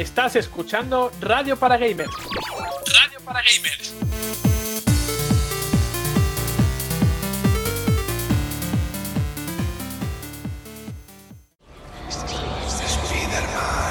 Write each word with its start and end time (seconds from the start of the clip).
Estás 0.00 0.34
escuchando 0.34 1.12
Radio 1.20 1.58
para 1.58 1.76
Gamers. 1.76 2.10
Radio 2.10 3.20
para 3.22 3.42
Gamers. 3.42 3.92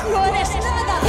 ¡No 0.09 0.25
eres 0.25 0.49
nada! 0.55 0.99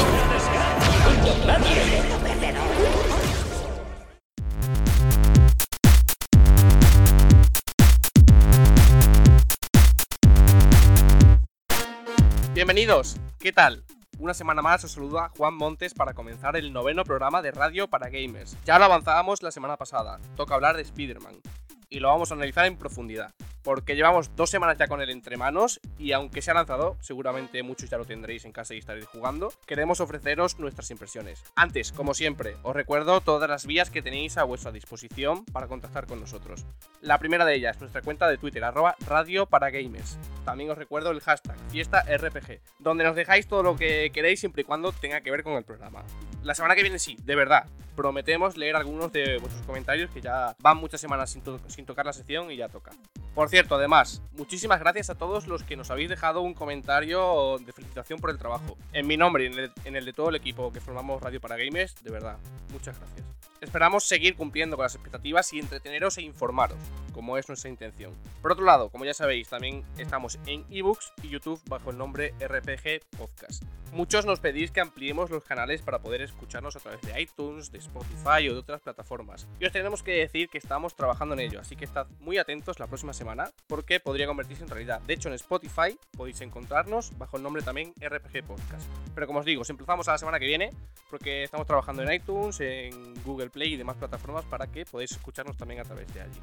Bienvenidos, 12.53 13.17
¿qué 13.39 13.51
tal? 13.51 13.83
Una 14.21 14.35
semana 14.35 14.61
más 14.61 14.85
os 14.85 14.93
saluda 14.93 15.31
Juan 15.39 15.55
Montes 15.55 15.95
para 15.95 16.13
comenzar 16.13 16.55
el 16.55 16.75
noveno 16.75 17.05
programa 17.05 17.41
de 17.41 17.53
radio 17.53 17.89
para 17.89 18.11
gamers. 18.11 18.55
Ya 18.67 18.79
lo 18.79 18.85
avanzábamos 18.85 19.43
la 19.43 19.51
semana 19.51 19.79
pasada, 19.79 20.21
toca 20.37 20.55
hablar 20.55 20.77
de 20.77 20.83
Spider-Man 20.83 21.41
y 21.89 22.01
lo 22.01 22.09
vamos 22.09 22.31
a 22.31 22.35
analizar 22.35 22.67
en 22.67 22.77
profundidad, 22.77 23.33
porque 23.63 23.97
llevamos 23.97 24.35
dos 24.37 24.51
semanas 24.51 24.79
ya 24.79 24.89
con 24.89 25.01
él 25.01 25.11
entre 25.11 25.37
manos 25.37 25.81
y 25.99 26.13
aunque 26.13 26.43
se 26.43 26.51
ha 26.51 26.55
lanzado, 26.55 26.97
seguramente 27.01 27.63
muchos 27.63 27.91
ya 27.91 27.99
lo 27.99 28.05
tendréis 28.05 28.45
en 28.45 28.53
casa 28.53 28.75
y 28.75 28.79
estaréis 28.79 29.07
jugando, 29.07 29.53
queremos 29.67 30.01
ofreceros 30.01 30.59
nuestras 30.59 30.91
impresiones. 30.91 31.43
Antes, 31.57 31.93
como 31.93 32.15
siempre, 32.15 32.57
os 32.63 32.75
recuerdo 32.75 33.21
todas 33.21 33.49
las 33.49 33.67
vías 33.67 33.91
que 33.91 34.03
tenéis 34.03 34.39
a 34.39 34.45
vuestra 34.45 34.73
disposición 34.73 35.45
para 35.47 35.67
contactar 35.67 36.07
con 36.07 36.21
nosotros. 36.21 36.65
La 37.01 37.19
primera 37.19 37.45
de 37.45 37.55
ellas, 37.55 37.81
nuestra 37.81 38.03
cuenta 38.03 38.29
de 38.29 38.39
Twitter, 38.39 38.65
arroba 38.65 38.97
radio 39.07 39.47
para 39.47 39.71
gamers. 39.71 40.19
También 40.45 40.71
os 40.71 40.79
recuerdo 40.79 41.11
el 41.11 41.21
hashtag 41.21 41.57
fiesta 41.71 42.03
RPG, 42.03 42.61
donde 42.79 43.05
nos 43.05 43.17
dejáis 43.17 43.47
todo 43.47 43.63
lo 43.63 43.77
que 43.77 44.11
queréis 44.13 44.41
siempre 44.41 44.63
y 44.63 44.65
cuando 44.65 44.93
tenga 44.93 45.21
que 45.21 45.31
ver 45.31 45.43
con 45.43 45.55
el 45.55 45.65
programa. 45.65 46.05
La 46.43 46.55
semana 46.55 46.75
que 46.75 46.83
viene 46.83 46.99
sí, 46.99 47.17
de 47.23 47.35
verdad, 47.35 47.67
prometemos 47.95 48.57
leer 48.57 48.77
algunos 48.77 49.13
de 49.13 49.37
vuestros 49.39 49.67
comentarios 49.67 50.11
que 50.11 50.23
ya 50.23 50.57
van 50.61 50.79
muchas 50.79 51.03
semanas 51.03 51.37
sin 51.69 51.85
tocar 51.85 52.07
la 52.07 52.15
sección 52.15 52.51
y 52.51 52.57
ya 52.57 52.69
toca. 52.69 52.93
Por 53.35 53.50
cierto, 53.51 53.75
además, 53.75 54.23
muchísimas 54.33 54.79
gracias 54.79 55.11
a 55.11 55.17
todos 55.17 55.49
los 55.49 55.65
que 55.65 55.77
nos 55.77 55.91
habéis 55.91 56.09
dejado 56.09 56.41
un 56.41 56.55
comentario 56.55 57.59
de 57.59 57.73
felicitación 57.73 58.21
por 58.21 58.31
el 58.31 58.39
trabajo. 58.39 58.79
En 58.93 59.07
mi 59.07 59.17
nombre 59.17 59.45
y 59.45 59.47
en 59.49 59.97
el, 59.97 60.05
de 60.05 60.13
todo 60.13 60.29
el 60.29 60.37
equipo 60.37 60.73
que 60.73 60.81
formamos 60.81 61.21
Radio 61.21 61.41
para 61.41 61.57
Gamers, 61.57 62.03
de 62.03 62.11
verdad, 62.11 62.39
muchas 62.73 62.97
gracias. 62.99 63.27
Esperamos 63.61 64.05
seguir 64.05 64.37
cumpliendo 64.37 64.77
con 64.77 64.85
las 64.85 64.95
expectativas 64.95 65.53
y 65.53 65.59
entreteneros 65.59 66.17
e 66.17 66.23
informaros, 66.23 66.79
como 67.13 67.37
es 67.37 67.47
nuestra 67.49 67.69
intención. 67.69 68.15
Por 68.41 68.53
otro 68.53 68.65
lado, 68.65 68.89
como 68.89 69.05
ya 69.05 69.13
sabéis, 69.13 69.49
también 69.49 69.85
estamos 69.99 70.39
en 70.47 70.65
ebooks 70.71 71.13
y 71.23 71.29
YouTube 71.29 71.61
bajo 71.69 71.91
el 71.91 71.99
nombre 71.99 72.33
RPG 72.41 73.05
Podcast. 73.19 73.65
Muchos 73.93 74.25
nos 74.25 74.39
pedís 74.39 74.71
que 74.71 74.81
ampliemos 74.81 75.31
los 75.31 75.45
canales 75.45 75.83
para 75.83 75.99
poder 75.99 76.23
escucharnos 76.23 76.77
a 76.77 76.81
través 76.81 77.01
de 77.03 77.21
iTunes, 77.21 77.73
de 77.73 77.79
Spotify 77.79 78.49
o 78.49 78.55
de 78.55 78.61
otras 78.61 78.81
plataformas. 78.81 79.49
Y 79.59 79.67
os 79.67 79.73
tenemos 79.73 80.03
que 80.05 80.13
decir 80.13 80.49
que 80.49 80.59
estamos 80.59 80.95
trabajando 80.95 81.35
en 81.35 81.41
ello, 81.41 81.61
así 81.61 81.75
que 81.75 81.85
estad 81.85 82.07
muy 82.21 82.39
atentos 82.39 82.79
la 82.79 82.87
próxima 82.87 83.13
semana 83.13 83.40
porque 83.67 84.01
podría 84.01 84.27
convertirse 84.27 84.65
en 84.65 84.71
realidad. 84.71 85.01
De 85.03 85.15
hecho, 85.15 85.29
en 85.29 85.35
Spotify 85.35 85.99
podéis 86.17 86.41
encontrarnos 86.41 87.17
bajo 87.19 87.37
el 87.37 87.43
nombre 87.43 87.63
también 87.63 87.93
RPG 88.01 88.45
Podcast. 88.47 88.89
Pero 89.15 89.27
como 89.27 89.41
os 89.41 89.45
digo, 89.45 89.63
os 89.63 89.71
a 89.71 90.13
la 90.13 90.19
semana 90.19 90.39
que 90.39 90.47
viene 90.47 90.71
porque 91.11 91.43
estamos 91.43 91.67
trabajando 91.67 92.03
en 92.03 92.13
iTunes, 92.13 92.61
en 92.61 93.15
Google 93.25 93.51
Play 93.51 93.75
y 93.75 93.77
demás 93.77 93.97
plataformas 93.97 94.45
para 94.45 94.67
que 94.67 94.85
podáis 94.85 95.13
escucarnos 95.13 95.57
también 95.57 95.81
a 95.81 95.85
través 95.85 96.13
de 96.15 96.21
allí. 96.21 96.41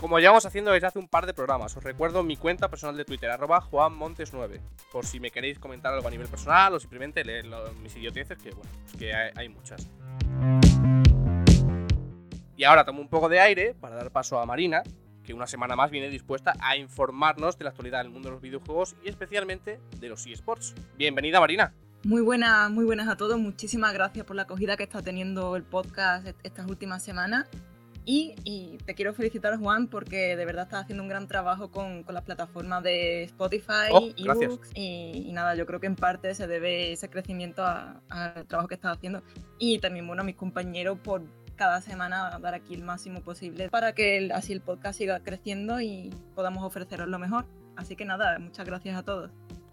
Como 0.00 0.18
llevamos 0.18 0.46
haciendo 0.46 0.72
desde 0.72 0.86
hace 0.86 0.98
un 0.98 1.08
par 1.08 1.26
de 1.26 1.34
programas, 1.34 1.76
os 1.76 1.84
recuerdo 1.84 2.22
mi 2.22 2.36
cuenta 2.36 2.70
personal 2.70 2.96
de 2.96 3.04
Twitter, 3.04 3.30
arroba 3.30 3.60
juanmontes9, 3.60 4.60
por 4.90 5.04
si 5.04 5.20
me 5.20 5.30
queréis 5.30 5.58
comentar 5.58 5.92
algo 5.92 6.08
a 6.08 6.10
nivel 6.10 6.26
personal 6.26 6.72
o 6.72 6.80
simplemente 6.80 7.22
leer 7.22 7.44
mis 7.82 7.94
idioteces, 7.96 8.38
que 8.38 8.50
bueno, 8.50 8.70
pues 8.84 8.96
que 8.96 9.12
hay 9.12 9.48
muchas. 9.50 9.86
Y 12.56 12.64
ahora 12.64 12.84
tomo 12.84 13.02
un 13.02 13.08
poco 13.08 13.28
de 13.28 13.40
aire 13.40 13.74
para 13.74 13.96
dar 13.96 14.10
paso 14.10 14.38
a 14.38 14.46
Marina, 14.46 14.82
que 15.30 15.34
una 15.34 15.46
semana 15.46 15.76
más 15.76 15.92
viene 15.92 16.08
dispuesta 16.08 16.54
a 16.60 16.76
informarnos 16.76 17.56
de 17.56 17.62
la 17.62 17.70
actualidad 17.70 18.02
del 18.02 18.10
mundo 18.10 18.28
de 18.30 18.32
los 18.32 18.42
videojuegos 18.42 18.96
y 19.04 19.08
especialmente 19.08 19.78
de 20.00 20.08
los 20.08 20.26
eSports. 20.26 20.74
Bienvenida 20.98 21.38
Marina. 21.38 21.72
Muy 22.02 22.20
buenas, 22.20 22.68
muy 22.68 22.84
buenas 22.84 23.06
a 23.08 23.16
todos. 23.16 23.38
Muchísimas 23.38 23.92
gracias 23.92 24.26
por 24.26 24.34
la 24.34 24.42
acogida 24.42 24.76
que 24.76 24.82
está 24.82 25.02
teniendo 25.02 25.54
el 25.54 25.62
podcast 25.62 26.26
est- 26.26 26.38
estas 26.42 26.68
últimas 26.68 27.04
semanas. 27.04 27.46
Y, 28.04 28.34
y 28.42 28.78
te 28.86 28.94
quiero 28.94 29.14
felicitar, 29.14 29.56
Juan, 29.58 29.86
porque 29.86 30.34
de 30.34 30.44
verdad 30.46 30.64
estás 30.64 30.82
haciendo 30.84 31.04
un 31.04 31.08
gran 31.08 31.28
trabajo 31.28 31.70
con, 31.70 32.02
con 32.02 32.14
las 32.14 32.24
plataformas 32.24 32.82
de 32.82 33.24
Spotify, 33.24 33.90
Oh, 33.92 34.08
ebooks. 34.16 34.70
Y, 34.74 35.26
y 35.28 35.32
nada, 35.32 35.54
yo 35.54 35.64
creo 35.64 35.78
que 35.78 35.86
en 35.86 35.94
parte 35.96 36.34
se 36.34 36.48
debe 36.48 36.90
ese 36.92 37.08
crecimiento 37.08 37.62
al 37.64 38.46
trabajo 38.48 38.66
que 38.66 38.74
estás 38.74 38.96
haciendo. 38.96 39.22
Y 39.58 39.78
también, 39.78 40.08
bueno, 40.08 40.22
a 40.22 40.24
mis 40.24 40.34
compañeros 40.34 40.98
por 40.98 41.22
cada 41.60 41.82
semana 41.82 42.38
dar 42.40 42.54
aquí 42.54 42.72
el 42.72 42.82
máximo 42.82 43.20
posible 43.20 43.68
para 43.68 43.92
que 43.92 44.30
así 44.32 44.54
el 44.54 44.62
podcast 44.62 44.96
siga 44.96 45.20
creciendo 45.20 45.78
y 45.78 46.08
podamos 46.34 46.64
ofreceros 46.64 47.06
lo 47.06 47.18
mejor. 47.18 47.44
Así 47.76 47.96
que 47.96 48.06
nada, 48.06 48.38
muchas 48.38 48.64
gracias 48.64 48.96
a 48.96 49.02
todos. 49.02 49.30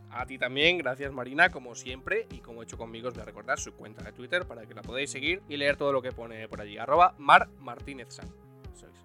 A 0.09 0.25
ti 0.25 0.37
también, 0.37 0.77
gracias 0.79 1.13
Marina, 1.13 1.49
como 1.49 1.75
siempre, 1.75 2.27
y 2.29 2.39
como 2.39 2.61
he 2.61 2.65
hecho 2.65 2.77
conmigo, 2.77 3.07
os 3.07 3.13
voy 3.13 3.21
a 3.21 3.25
recordar 3.25 3.57
su 3.57 3.71
cuenta 3.71 4.03
de 4.03 4.11
Twitter 4.11 4.45
para 4.45 4.65
que 4.65 4.73
la 4.73 4.81
podáis 4.81 5.09
seguir 5.09 5.41
y 5.47 5.55
leer 5.55 5.77
todo 5.77 5.93
lo 5.93 6.01
que 6.01 6.11
pone 6.11 6.45
por 6.49 6.59
allí. 6.59 6.77
Arroba 6.77 7.15
Mar 7.19 7.47
Martínez 7.61 8.09
San. 8.09 8.27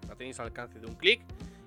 La 0.09 0.17
tenéis 0.17 0.41
al 0.41 0.47
alcance 0.47 0.81
de 0.81 0.85
un 0.85 0.95
clic 0.95 1.21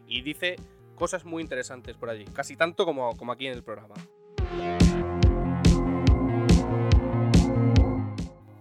y 0.07 0.21
dice 0.21 0.57
cosas 0.97 1.25
muy 1.25 1.43
interesantes 1.43 1.97
por 1.97 2.11
allí, 2.11 2.27
casi 2.27 2.57
tanto 2.57 2.85
como, 2.85 3.17
como 3.17 3.33
aquí 3.33 3.47
en 3.47 3.55
el 3.55 3.63
programa. 3.63 3.95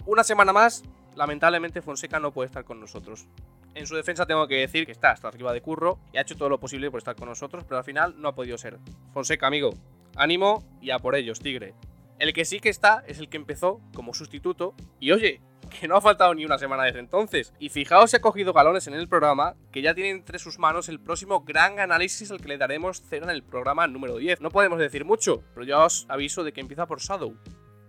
Una 0.06 0.24
semana 0.24 0.54
más, 0.54 0.84
lamentablemente 1.16 1.82
Fonseca 1.82 2.20
no 2.20 2.32
puede 2.32 2.48
estar 2.48 2.64
con 2.64 2.80
nosotros. 2.80 3.28
En 3.74 3.88
su 3.88 3.96
defensa 3.96 4.26
tengo 4.26 4.48
que 4.48 4.56
decir 4.56 4.86
que 4.86 4.92
está 4.92 5.12
hasta 5.12 5.28
arriba 5.28 5.54
de 5.54 5.62
curro 5.62 6.00
y 6.14 6.18
ha 6.18 6.22
hecho 6.22 6.38
todo 6.38 6.50
lo 6.50 6.60
posible 6.60 6.90
por 6.92 7.00
estar 7.00 7.16
con 7.16 7.28
nosotros, 7.28 7.64
pero 7.66 7.78
al 7.78 7.84
final 7.84 8.16
no 8.18 8.30
ha 8.30 8.36
podido 8.36 8.58
ser. 8.58 8.80
Fonseca, 9.14 9.48
amigo, 9.48 9.72
ánimo 10.16 10.64
y 10.82 10.92
a 10.92 11.00
por 11.00 11.16
ellos, 11.16 11.40
tigre. 11.40 11.74
El 12.18 12.32
que 12.32 12.46
sí 12.46 12.60
que 12.60 12.70
está 12.70 13.04
es 13.08 13.20
el 13.20 13.28
que 13.28 13.38
empezó 13.38 13.82
como 13.94 14.14
sustituto 14.14 14.74
y 15.02 15.12
oye, 15.12 15.42
que 15.70 15.88
no 15.88 15.98
ha 15.98 16.02
faltado 16.02 16.34
ni 16.34 16.46
una 16.46 16.58
semana 16.58 16.84
desde 16.84 17.00
entonces. 17.00 17.54
Y 17.60 17.70
fijaos 17.70 18.12
si 18.12 18.18
ha 18.18 18.22
cogido 18.22 18.54
galones 18.54 18.88
en 18.88 18.94
el 18.94 19.10
programa, 19.10 19.56
que 19.72 19.82
ya 19.82 19.94
tiene 19.94 20.12
entre 20.12 20.40
sus 20.40 20.60
manos 20.60 20.88
el 20.88 21.00
próximo 21.00 21.42
gran 21.42 21.80
análisis 21.80 22.32
al 22.32 22.40
que 22.40 22.48
le 22.48 22.58
daremos 22.58 23.04
cero 23.10 23.26
en 23.26 23.32
el 23.32 23.44
programa 23.44 23.88
número 23.88 24.18
10. 24.18 24.42
No 24.42 24.50
podemos 24.50 24.80
decir 24.80 25.04
mucho, 25.04 25.44
pero 25.54 25.66
ya 25.66 25.84
os 25.84 26.06
aviso 26.08 26.44
de 26.44 26.54
que 26.54 26.62
empieza 26.62 26.88
por 26.88 27.02
Shadow. 27.02 27.36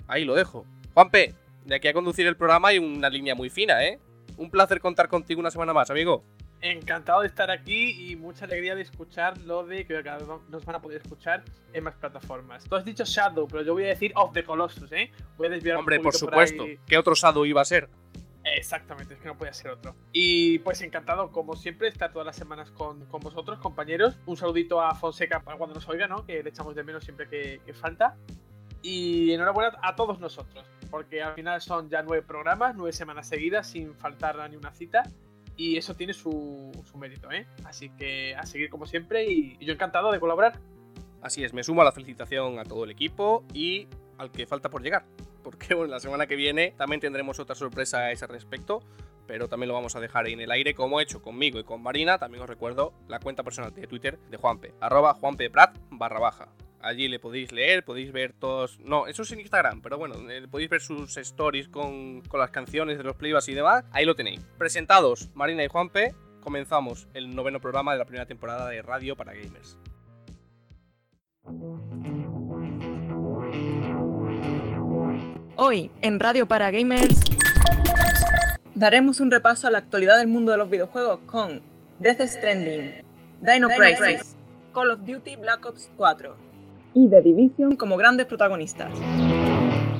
Ahí 0.08 0.24
lo 0.24 0.34
dejo. 0.34 0.66
Juanpe, 0.94 1.34
de 1.66 1.74
aquí 1.74 1.88
a 1.88 1.92
conducir 1.92 2.26
el 2.26 2.36
programa 2.36 2.68
hay 2.68 2.78
una 2.78 3.10
línea 3.10 3.34
muy 3.34 3.50
fina, 3.50 3.84
¿eh? 3.84 3.98
Un 4.36 4.50
placer 4.50 4.80
contar 4.80 5.08
contigo 5.08 5.40
una 5.40 5.50
semana 5.50 5.72
más, 5.72 5.90
amigo. 5.90 6.24
Encantado 6.60 7.20
de 7.20 7.26
estar 7.26 7.50
aquí 7.50 8.10
y 8.10 8.16
mucha 8.16 8.44
alegría 8.44 8.74
de 8.74 8.82
escuchar 8.82 9.38
lo 9.38 9.64
de 9.66 9.86
que 9.86 10.02
nos 10.48 10.64
van 10.64 10.76
a 10.76 10.80
poder 10.80 11.02
escuchar 11.02 11.44
en 11.72 11.84
más 11.84 11.94
plataformas. 11.96 12.64
Tú 12.64 12.76
has 12.76 12.84
dicho 12.84 13.04
Shadow, 13.04 13.46
pero 13.46 13.62
yo 13.62 13.74
voy 13.74 13.84
a 13.84 13.88
decir 13.88 14.12
Of 14.14 14.32
the 14.32 14.42
Colossus, 14.42 14.90
¿eh? 14.92 15.10
Voy 15.36 15.48
a 15.48 15.50
desviar 15.50 15.76
un 15.76 15.80
Hombre, 15.80 16.00
por 16.00 16.14
supuesto. 16.14 16.62
ahí. 16.62 16.78
¿Qué 16.86 16.96
otro 16.96 17.14
Shadow 17.14 17.44
iba 17.44 17.60
a 17.60 17.64
ser? 17.64 17.88
Exactamente, 18.44 19.14
es 19.14 19.20
que 19.20 19.26
no 19.26 19.36
podía 19.36 19.52
ser 19.52 19.72
otro. 19.72 19.96
Y 20.12 20.60
pues 20.60 20.80
encantado, 20.80 21.32
como 21.32 21.56
siempre, 21.56 21.88
estar 21.88 22.12
todas 22.12 22.26
las 22.26 22.36
semanas 22.36 22.70
con, 22.70 23.04
con 23.06 23.20
vosotros, 23.20 23.58
compañeros. 23.58 24.18
Un 24.24 24.36
saludito 24.36 24.80
a 24.80 24.94
Fonseca 24.94 25.40
para 25.40 25.58
cuando 25.58 25.74
nos 25.74 25.88
oiga, 25.88 26.06
¿no? 26.06 26.24
Que 26.24 26.42
le 26.42 26.50
echamos 26.50 26.74
de 26.76 26.84
menos 26.84 27.02
siempre 27.04 27.28
que, 27.28 27.60
que 27.66 27.74
falta. 27.74 28.16
Y 28.82 29.32
enhorabuena 29.32 29.76
a 29.82 29.96
todos 29.96 30.20
nosotros, 30.20 30.64
porque 30.90 31.22
al 31.22 31.34
final 31.34 31.60
son 31.60 31.88
ya 31.88 32.02
nueve 32.02 32.22
programas, 32.26 32.74
nueve 32.76 32.92
semanas 32.92 33.28
seguidas, 33.28 33.66
sin 33.66 33.94
faltar 33.94 34.40
a 34.40 34.48
ni 34.48 34.56
una 34.56 34.72
cita. 34.72 35.02
Y 35.56 35.76
eso 35.76 35.94
tiene 35.94 36.12
su, 36.12 36.70
su 36.84 36.98
mérito, 36.98 37.30
¿eh? 37.30 37.46
Así 37.64 37.88
que 37.90 38.34
a 38.36 38.44
seguir 38.44 38.68
como 38.68 38.86
siempre 38.86 39.24
y, 39.24 39.56
yo 39.64 39.72
encantado 39.72 40.12
de 40.12 40.20
colaborar. 40.20 40.58
Así 41.22 41.44
es, 41.44 41.54
me 41.54 41.64
sumo 41.64 41.80
a 41.80 41.84
la 41.84 41.92
felicitación 41.92 42.58
a 42.58 42.64
todo 42.64 42.84
el 42.84 42.90
equipo 42.90 43.44
y 43.54 43.88
al 44.18 44.30
que 44.30 44.46
falta 44.46 44.68
por 44.68 44.82
llegar. 44.82 45.04
Porque 45.42 45.74
bueno, 45.74 45.92
la 45.92 46.00
semana 46.00 46.26
que 46.26 46.36
viene 46.36 46.74
también 46.76 47.00
tendremos 47.00 47.38
otra 47.40 47.54
sorpresa 47.54 47.98
a 47.98 48.12
ese 48.12 48.26
respecto, 48.26 48.80
pero 49.26 49.48
también 49.48 49.68
lo 49.68 49.74
vamos 49.74 49.96
a 49.96 50.00
dejar 50.00 50.28
en 50.28 50.40
el 50.40 50.50
aire 50.50 50.74
como 50.74 51.00
he 51.00 51.04
hecho 51.04 51.22
conmigo 51.22 51.58
y 51.58 51.64
con 51.64 51.82
Marina. 51.82 52.18
También 52.18 52.42
os 52.42 52.48
recuerdo 52.48 52.92
la 53.08 53.18
cuenta 53.18 53.42
personal 53.42 53.74
de 53.74 53.86
Twitter 53.86 54.18
de 54.30 54.36
Juanpe, 54.36 54.74
arroba 54.80 55.14
juanpeprat 55.14 55.78
barra 55.90 56.20
baja. 56.20 56.48
Allí 56.86 57.08
le 57.08 57.18
podéis 57.18 57.50
leer, 57.50 57.84
podéis 57.84 58.12
ver 58.12 58.32
todos... 58.32 58.78
No, 58.78 59.08
eso 59.08 59.22
es 59.24 59.32
en 59.32 59.40
Instagram, 59.40 59.82
pero 59.82 59.98
bueno, 59.98 60.30
eh, 60.30 60.46
podéis 60.48 60.70
ver 60.70 60.80
sus 60.80 61.16
stories 61.16 61.68
con, 61.68 62.20
con 62.22 62.38
las 62.38 62.50
canciones 62.50 62.96
de 62.96 63.02
los 63.02 63.16
playbacks 63.16 63.48
y 63.48 63.54
demás. 63.54 63.84
Ahí 63.90 64.04
lo 64.04 64.14
tenéis. 64.14 64.40
Presentados, 64.56 65.28
Marina 65.34 65.64
y 65.64 65.66
Juanpe, 65.66 66.14
comenzamos 66.40 67.08
el 67.12 67.34
noveno 67.34 67.60
programa 67.60 67.92
de 67.92 67.98
la 67.98 68.04
primera 68.04 68.26
temporada 68.26 68.68
de 68.68 68.82
Radio 68.82 69.16
para 69.16 69.32
Gamers. 69.34 69.76
Hoy, 75.56 75.90
en 76.02 76.20
Radio 76.20 76.46
para 76.46 76.70
Gamers, 76.70 77.20
daremos 78.76 79.18
un 79.18 79.32
repaso 79.32 79.66
a 79.66 79.72
la 79.72 79.78
actualidad 79.78 80.18
del 80.18 80.28
mundo 80.28 80.52
de 80.52 80.58
los 80.58 80.70
videojuegos 80.70 81.18
con 81.26 81.62
Death 81.98 82.20
Stranding, 82.20 83.02
Dino 83.40 83.68
Crisis, 83.70 84.36
Call 84.72 84.92
of 84.92 85.00
Duty 85.00 85.34
Black 85.34 85.66
Ops 85.66 85.90
4 85.96 86.45
y 86.96 87.08
The 87.10 87.20
Division 87.20 87.76
como 87.76 87.98
grandes 87.98 88.26
protagonistas. 88.26 88.90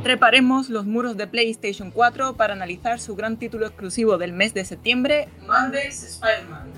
treparemos 0.03 0.71
los 0.71 0.87
muros 0.87 1.17
de 1.17 1.27
PlayStation 1.27 1.91
4 1.91 2.35
para 2.37 2.55
analizar 2.55 3.01
su 3.01 3.15
gran 3.15 3.37
título 3.37 3.67
exclusivo 3.67 4.17
del 4.19 4.33
mes 4.33 4.55
de 4.55 4.65
septiembre, 4.65 5.29
Mondays 5.47 6.03
Spider-Man. 6.03 6.73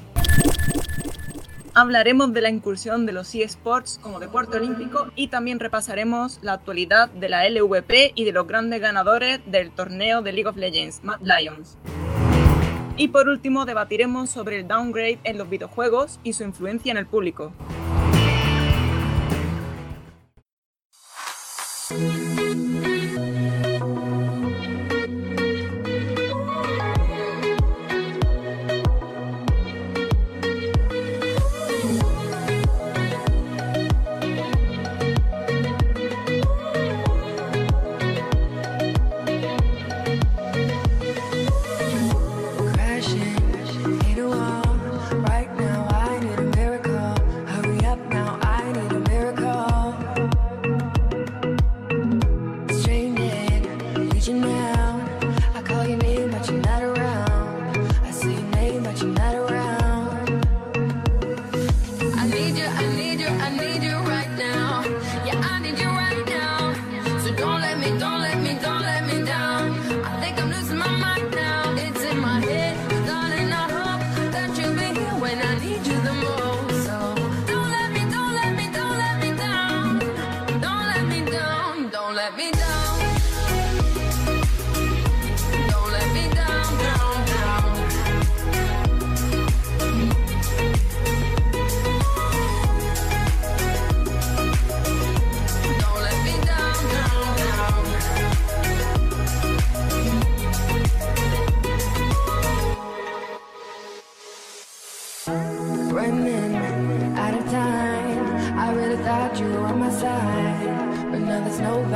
Hablaremos 1.75 2.33
de 2.33 2.41
la 2.41 2.49
incursión 2.49 3.07
de 3.07 3.13
los 3.13 3.33
eSports 3.33 4.01
como 4.03 4.19
deporte 4.19 4.57
olímpico 4.57 5.13
y 5.15 5.29
también 5.29 5.61
repasaremos 5.61 6.41
la 6.43 6.55
actualidad 6.55 7.11
de 7.11 7.29
la 7.29 7.49
LVP 7.49 8.13
y 8.17 8.25
de 8.25 8.33
los 8.33 8.47
grandes 8.49 8.81
ganadores 8.81 9.41
del 9.47 9.71
torneo 9.71 10.23
de 10.23 10.33
League 10.33 10.49
of 10.49 10.57
Legends, 10.57 11.05
Mad 11.05 11.21
Lions. 11.21 11.79
Y 12.97 13.09
por 13.09 13.29
último 13.29 13.67
debatiremos 13.67 14.31
sobre 14.31 14.59
el 14.59 14.67
downgrade 14.67 15.21
en 15.23 15.39
los 15.39 15.49
videojuegos 15.49 16.19
y 16.25 16.33
su 16.33 16.43
influencia 16.43 16.91
en 16.91 16.97
el 16.97 17.07
público. 17.07 17.53
Thank 21.89 22.19
you. 22.19 22.28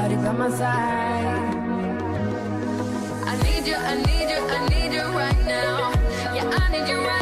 everybody 0.02 0.26
by 0.26 0.32
my 0.32 0.50
side. 0.50 1.54
I 3.26 3.37
need 3.43 3.66
you, 3.66 3.76
I 3.76 3.94
need 3.94 4.31
you, 4.31 4.40
I 4.49 4.69
need 4.69 4.93
you 4.93 5.02
right 5.02 5.46
now. 5.46 5.93
Yeah, 6.34 6.49
I 6.50 6.70
need 6.72 6.88
you 6.88 6.99
right 6.99 7.21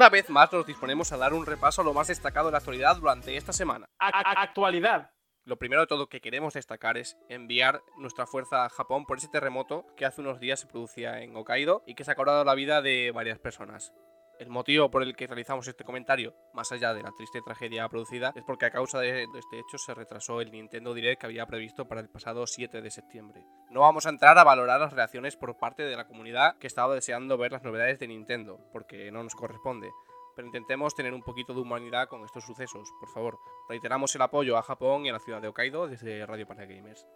Una 0.00 0.08
vez 0.08 0.30
más 0.30 0.50
nos 0.50 0.64
disponemos 0.64 1.12
a 1.12 1.18
dar 1.18 1.34
un 1.34 1.44
repaso 1.44 1.82
a 1.82 1.84
lo 1.84 1.92
más 1.92 2.08
destacado 2.08 2.46
de 2.46 2.52
la 2.52 2.56
actualidad 2.56 2.96
durante 2.96 3.36
esta 3.36 3.52
semana. 3.52 3.84
actualidad. 3.98 5.10
Lo 5.44 5.58
primero 5.58 5.82
de 5.82 5.88
todo 5.88 6.08
que 6.08 6.22
queremos 6.22 6.54
destacar 6.54 6.96
es 6.96 7.18
enviar 7.28 7.82
nuestra 7.98 8.26
fuerza 8.26 8.64
a 8.64 8.70
Japón 8.70 9.04
por 9.04 9.18
ese 9.18 9.28
terremoto 9.28 9.84
que 9.98 10.06
hace 10.06 10.22
unos 10.22 10.40
días 10.40 10.60
se 10.60 10.68
producía 10.68 11.20
en 11.20 11.36
Hokkaido 11.36 11.82
y 11.86 11.96
que 11.96 12.04
se 12.04 12.12
ha 12.12 12.14
cobrado 12.14 12.44
la 12.44 12.54
vida 12.54 12.80
de 12.80 13.12
varias 13.14 13.38
personas. 13.40 13.92
El 14.40 14.48
motivo 14.48 14.90
por 14.90 15.02
el 15.02 15.14
que 15.14 15.26
realizamos 15.26 15.68
este 15.68 15.84
comentario, 15.84 16.34
más 16.54 16.72
allá 16.72 16.94
de 16.94 17.02
la 17.02 17.12
triste 17.12 17.42
tragedia 17.42 17.86
producida, 17.90 18.32
es 18.34 18.42
porque 18.42 18.64
a 18.64 18.70
causa 18.70 18.98
de 18.98 19.24
este 19.24 19.58
hecho 19.58 19.76
se 19.76 19.92
retrasó 19.92 20.40
el 20.40 20.50
Nintendo 20.50 20.94
Direct 20.94 21.20
que 21.20 21.26
había 21.26 21.44
previsto 21.44 21.86
para 21.86 22.00
el 22.00 22.08
pasado 22.08 22.46
7 22.46 22.80
de 22.80 22.90
septiembre. 22.90 23.44
No 23.68 23.80
vamos 23.80 24.06
a 24.06 24.08
entrar 24.08 24.38
a 24.38 24.44
valorar 24.44 24.80
las 24.80 24.94
reacciones 24.94 25.36
por 25.36 25.58
parte 25.58 25.82
de 25.82 25.94
la 25.94 26.06
comunidad 26.06 26.56
que 26.56 26.68
estaba 26.68 26.94
deseando 26.94 27.36
ver 27.36 27.52
las 27.52 27.62
novedades 27.64 27.98
de 27.98 28.08
Nintendo, 28.08 28.58
porque 28.72 29.10
no 29.10 29.22
nos 29.22 29.34
corresponde. 29.34 29.90
Pero 30.34 30.46
intentemos 30.46 30.94
tener 30.94 31.12
un 31.12 31.22
poquito 31.22 31.52
de 31.52 31.60
humanidad 31.60 32.08
con 32.08 32.24
estos 32.24 32.46
sucesos, 32.46 32.88
por 32.98 33.10
favor. 33.10 33.38
Reiteramos 33.68 34.14
el 34.14 34.22
apoyo 34.22 34.56
a 34.56 34.62
Japón 34.62 35.04
y 35.04 35.10
a 35.10 35.12
la 35.12 35.18
ciudad 35.18 35.42
de 35.42 35.48
Hokkaido 35.48 35.86
desde 35.86 36.24
Radio 36.24 36.46
Para 36.46 36.64
Gamers. 36.64 37.06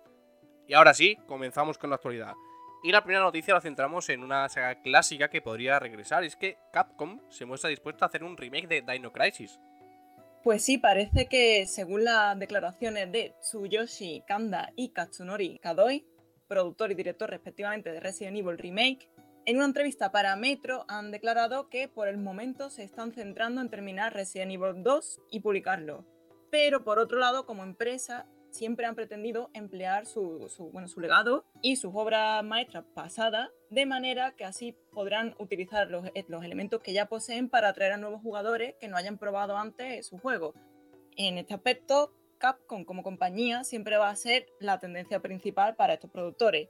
Y 0.69 0.75
ahora 0.75 0.93
sí, 0.93 1.17
comenzamos 1.27 1.79
con 1.79 1.89
la 1.89 1.97
actualidad. 1.97 2.35
Y 2.85 2.93
la 2.93 3.03
primera 3.03 3.25
noticia 3.25 3.55
la 3.55 3.63
centramos 3.63 4.11
en 4.11 4.23
una 4.23 4.47
saga 4.51 4.83
clásica 4.83 5.31
que 5.31 5.41
podría 5.41 5.79
regresar, 5.79 6.23
es 6.23 6.37
que 6.37 6.59
Capcom 6.71 7.19
se 7.31 7.47
muestra 7.47 7.71
dispuesta 7.71 8.05
a 8.05 8.09
hacer 8.09 8.23
un 8.23 8.37
remake 8.37 8.69
de 8.69 8.83
Dino 8.83 9.11
Crisis. 9.11 9.59
Pues 10.43 10.63
sí, 10.63 10.77
parece 10.77 11.25
que 11.25 11.67
según 11.67 12.05
las 12.05 12.39
declaraciones 12.39 13.11
de 13.11 13.35
Tsuyoshi 13.41 14.23
Kanda 14.29 14.71
y 14.77 14.91
Katsunori 14.91 15.59
Kadoi, 15.61 16.05
productor 16.47 16.93
y 16.93 16.95
director 16.95 17.31
respectivamente 17.31 17.91
de 17.91 18.01
Resident 18.01 18.37
Evil 18.37 18.59
Remake, 18.59 19.09
en 19.47 19.57
una 19.57 19.65
entrevista 19.65 20.13
para 20.13 20.37
Metro 20.37 20.85
han 20.87 21.11
declarado 21.11 21.71
que 21.71 21.89
por 21.89 22.09
el 22.09 22.19
momento 22.19 22.69
se 22.69 22.85
están 22.85 23.13
centrando 23.13 23.63
en 23.63 23.71
terminar 23.71 24.13
Resident 24.13 24.53
Evil 24.53 24.83
2 24.83 25.23
y 25.31 25.41
publicarlo. 25.41 26.05
Pero 26.51 26.85
por 26.85 26.99
otro 26.99 27.19
lado, 27.19 27.47
como 27.47 27.63
empresa, 27.63 28.27
siempre 28.55 28.87
han 28.87 28.95
pretendido 28.95 29.51
emplear 29.53 30.07
su, 30.07 30.49
bueno, 30.73 30.87
su 30.87 31.01
legado 31.01 31.45
y 31.61 31.77
sus 31.77 31.93
obras 31.95 32.43
maestras 32.45 32.85
pasadas 32.95 33.51
de 33.71 33.85
manera 33.85 34.33
que 34.37 34.45
así 34.45 34.77
podrán 34.93 35.35
utilizar 35.39 35.91
los, 35.91 36.07
eh, 36.15 36.25
los, 36.29 36.45
elementos 36.45 36.81
que 36.81 36.93
ya 36.93 37.07
poseen 37.07 37.49
para 37.49 37.69
atraer 37.69 37.93
a 37.93 37.97
nuevos 37.97 38.23
jugadores 38.23 38.77
que 38.81 38.89
no 38.89 38.97
hayan 38.97 39.19
probado 39.19 39.57
antes 39.57 40.07
su 40.07 40.19
juego. 40.19 40.55
En 41.17 41.39
este 41.39 41.55
aspecto, 41.55 42.13
Capcom 42.39 42.85
como 42.85 43.03
compañía 43.03 43.65
siempre 43.65 43.97
va 43.97 44.09
a 44.09 44.17
ser 44.17 44.47
la 44.61 44.79
tendencia 44.79 45.21
principal 45.21 45.75
para 45.75 45.95
estos 45.95 46.11
productores. 46.11 46.69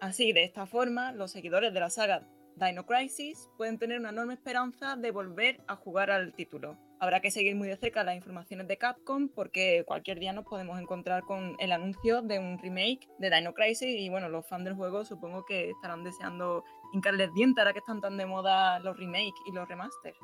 Así, 0.00 0.32
de 0.32 0.44
esta 0.44 0.64
forma, 0.66 1.12
los 1.12 1.30
seguidores 1.30 1.74
de 1.74 1.80
la 1.80 1.90
saga 1.90 2.26
Dino 2.56 2.86
Crisis 2.86 3.50
pueden 3.58 3.78
tener 3.78 4.00
una 4.00 4.10
enorme 4.10 4.34
esperanza 4.34 4.96
de 4.96 5.10
volver 5.10 5.60
a 5.66 5.76
jugar 5.76 6.10
al 6.10 6.32
título 6.32 6.78
habrá 7.00 7.20
que 7.20 7.30
seguir 7.30 7.56
muy 7.56 7.66
de 7.66 7.76
cerca 7.76 8.04
las 8.04 8.14
informaciones 8.14 8.68
de 8.68 8.76
Capcom 8.76 9.28
porque 9.28 9.84
cualquier 9.86 10.20
día 10.20 10.32
nos 10.32 10.44
podemos 10.44 10.78
encontrar 10.78 11.22
con 11.22 11.56
el 11.58 11.72
anuncio 11.72 12.22
de 12.22 12.38
un 12.38 12.58
remake 12.58 13.08
de 13.18 13.30
Dino 13.30 13.54
Crisis 13.54 13.88
y 13.88 14.08
bueno, 14.10 14.28
los 14.28 14.46
fans 14.46 14.64
del 14.64 14.74
juego 14.74 15.04
supongo 15.04 15.44
que 15.46 15.70
estarán 15.70 16.04
deseando 16.04 16.62
hincarles 16.92 17.32
dientes 17.34 17.58
ahora 17.58 17.72
que 17.72 17.78
están 17.78 18.00
tan 18.00 18.18
de 18.18 18.26
moda 18.26 18.78
los 18.80 18.96
remakes 18.98 19.40
y 19.46 19.52
los 19.52 19.66
remasters. 19.66 20.18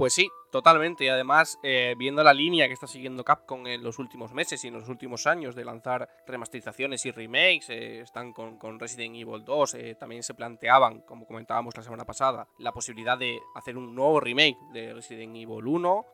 Pues 0.00 0.14
sí, 0.14 0.30
totalmente. 0.50 1.04
Y 1.04 1.08
además, 1.08 1.58
eh, 1.62 1.94
viendo 1.98 2.24
la 2.24 2.32
línea 2.32 2.66
que 2.66 2.72
está 2.72 2.86
siguiendo 2.86 3.22
Capcom 3.22 3.66
en 3.66 3.82
los 3.82 3.98
últimos 3.98 4.32
meses 4.32 4.64
y 4.64 4.68
en 4.68 4.72
los 4.72 4.88
últimos 4.88 5.26
años 5.26 5.54
de 5.54 5.62
lanzar 5.62 6.08
remasterizaciones 6.26 7.04
y 7.04 7.10
remakes, 7.10 7.68
eh, 7.68 8.00
están 8.00 8.32
con, 8.32 8.80
Resident 8.80 9.16
Evil 9.16 9.44
2, 9.44 9.74
eh, 9.74 9.96
también 9.96 10.22
se 10.22 10.32
planteaban, 10.32 11.02
como 11.02 11.26
comentábamos 11.26 11.76
la 11.76 11.82
semana 11.82 12.06
pasada, 12.06 12.48
la 12.56 12.72
posibilidad 12.72 13.18
de 13.18 13.40
hacer 13.54 13.76
un 13.76 13.94
nuevo 13.94 14.20
remake 14.20 14.56
de 14.72 14.94
Resident 14.94 15.36
Evil 15.36 15.66
1. 15.66 16.06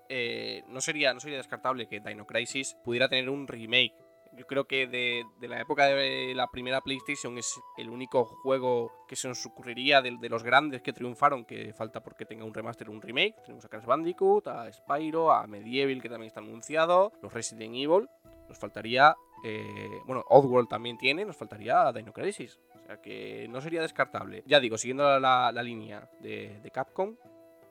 no, 0.67 0.81
sería, 0.81 1.15
no 1.15 1.21
sería 1.21 1.37
descartable 1.37 1.87
que 1.87 2.01
Dino 2.01 2.27
Crisis 2.27 2.77
pudiera 2.83 3.09
tener 3.09 3.31
un 3.31 3.47
remake 3.47 3.95
Yo 4.35 4.47
creo 4.47 4.67
que 4.67 4.87
de, 4.87 5.25
la 5.47 5.61
época 5.61 5.87
de 5.87 6.35
la 6.35 6.49
primera 6.49 6.81
PlayStation 6.81 7.39
es 7.39 7.59
el 7.77 7.91
único 7.91 8.25
juego 8.25 8.93
que 9.09 9.17
se 9.17 9.29
nos 9.29 9.45
ocurriría 9.47 10.03
de, 10.03 10.29
los 10.29 10.43
grandes 10.43 10.83
que 10.83 10.93
triunfaron, 10.93 11.45
que 11.45 11.73
falta 11.73 12.03
porque 12.03 12.25
tenga 12.25 12.45
un 12.45 12.55
remaster 12.55 12.89
o 12.89 12.93
un 12.93 13.01
remake. 13.01 13.35
Tenemos 13.43 13.65
a 13.65 13.69
Crash 13.69 13.85
Bandicoot, 13.85 14.47
a 14.49 14.73
Spyro, 14.73 15.33
a 15.33 15.47
Medieval, 15.47 16.03
que 16.03 16.09
también 16.09 16.29
está 16.29 16.41
anunciado, 16.41 17.13
los 17.23 17.33
Resident 17.33 17.75
Evil. 17.75 18.09
Nos 18.49 18.59
faltaría, 18.59 19.17
eh, 19.45 20.01
bueno, 20.07 20.25
Oddworld 20.29 20.69
también 20.69 20.99
tiene, 20.99 21.25
nos 21.25 21.37
faltaría 21.37 21.93
Dino 21.93 22.13
Crisis. 22.13 22.59
O 22.83 22.87
sea 22.87 23.01
que 23.01 23.49
no 23.49 23.61
sería 23.61 23.83
descartable. 23.83 24.43
Ya 24.47 24.61
digo, 24.61 24.79
siguiendo 24.79 25.19
la, 25.19 25.51
línea 25.63 26.09
de, 26.21 26.61
de 26.61 26.71
Capcom, 26.71 27.17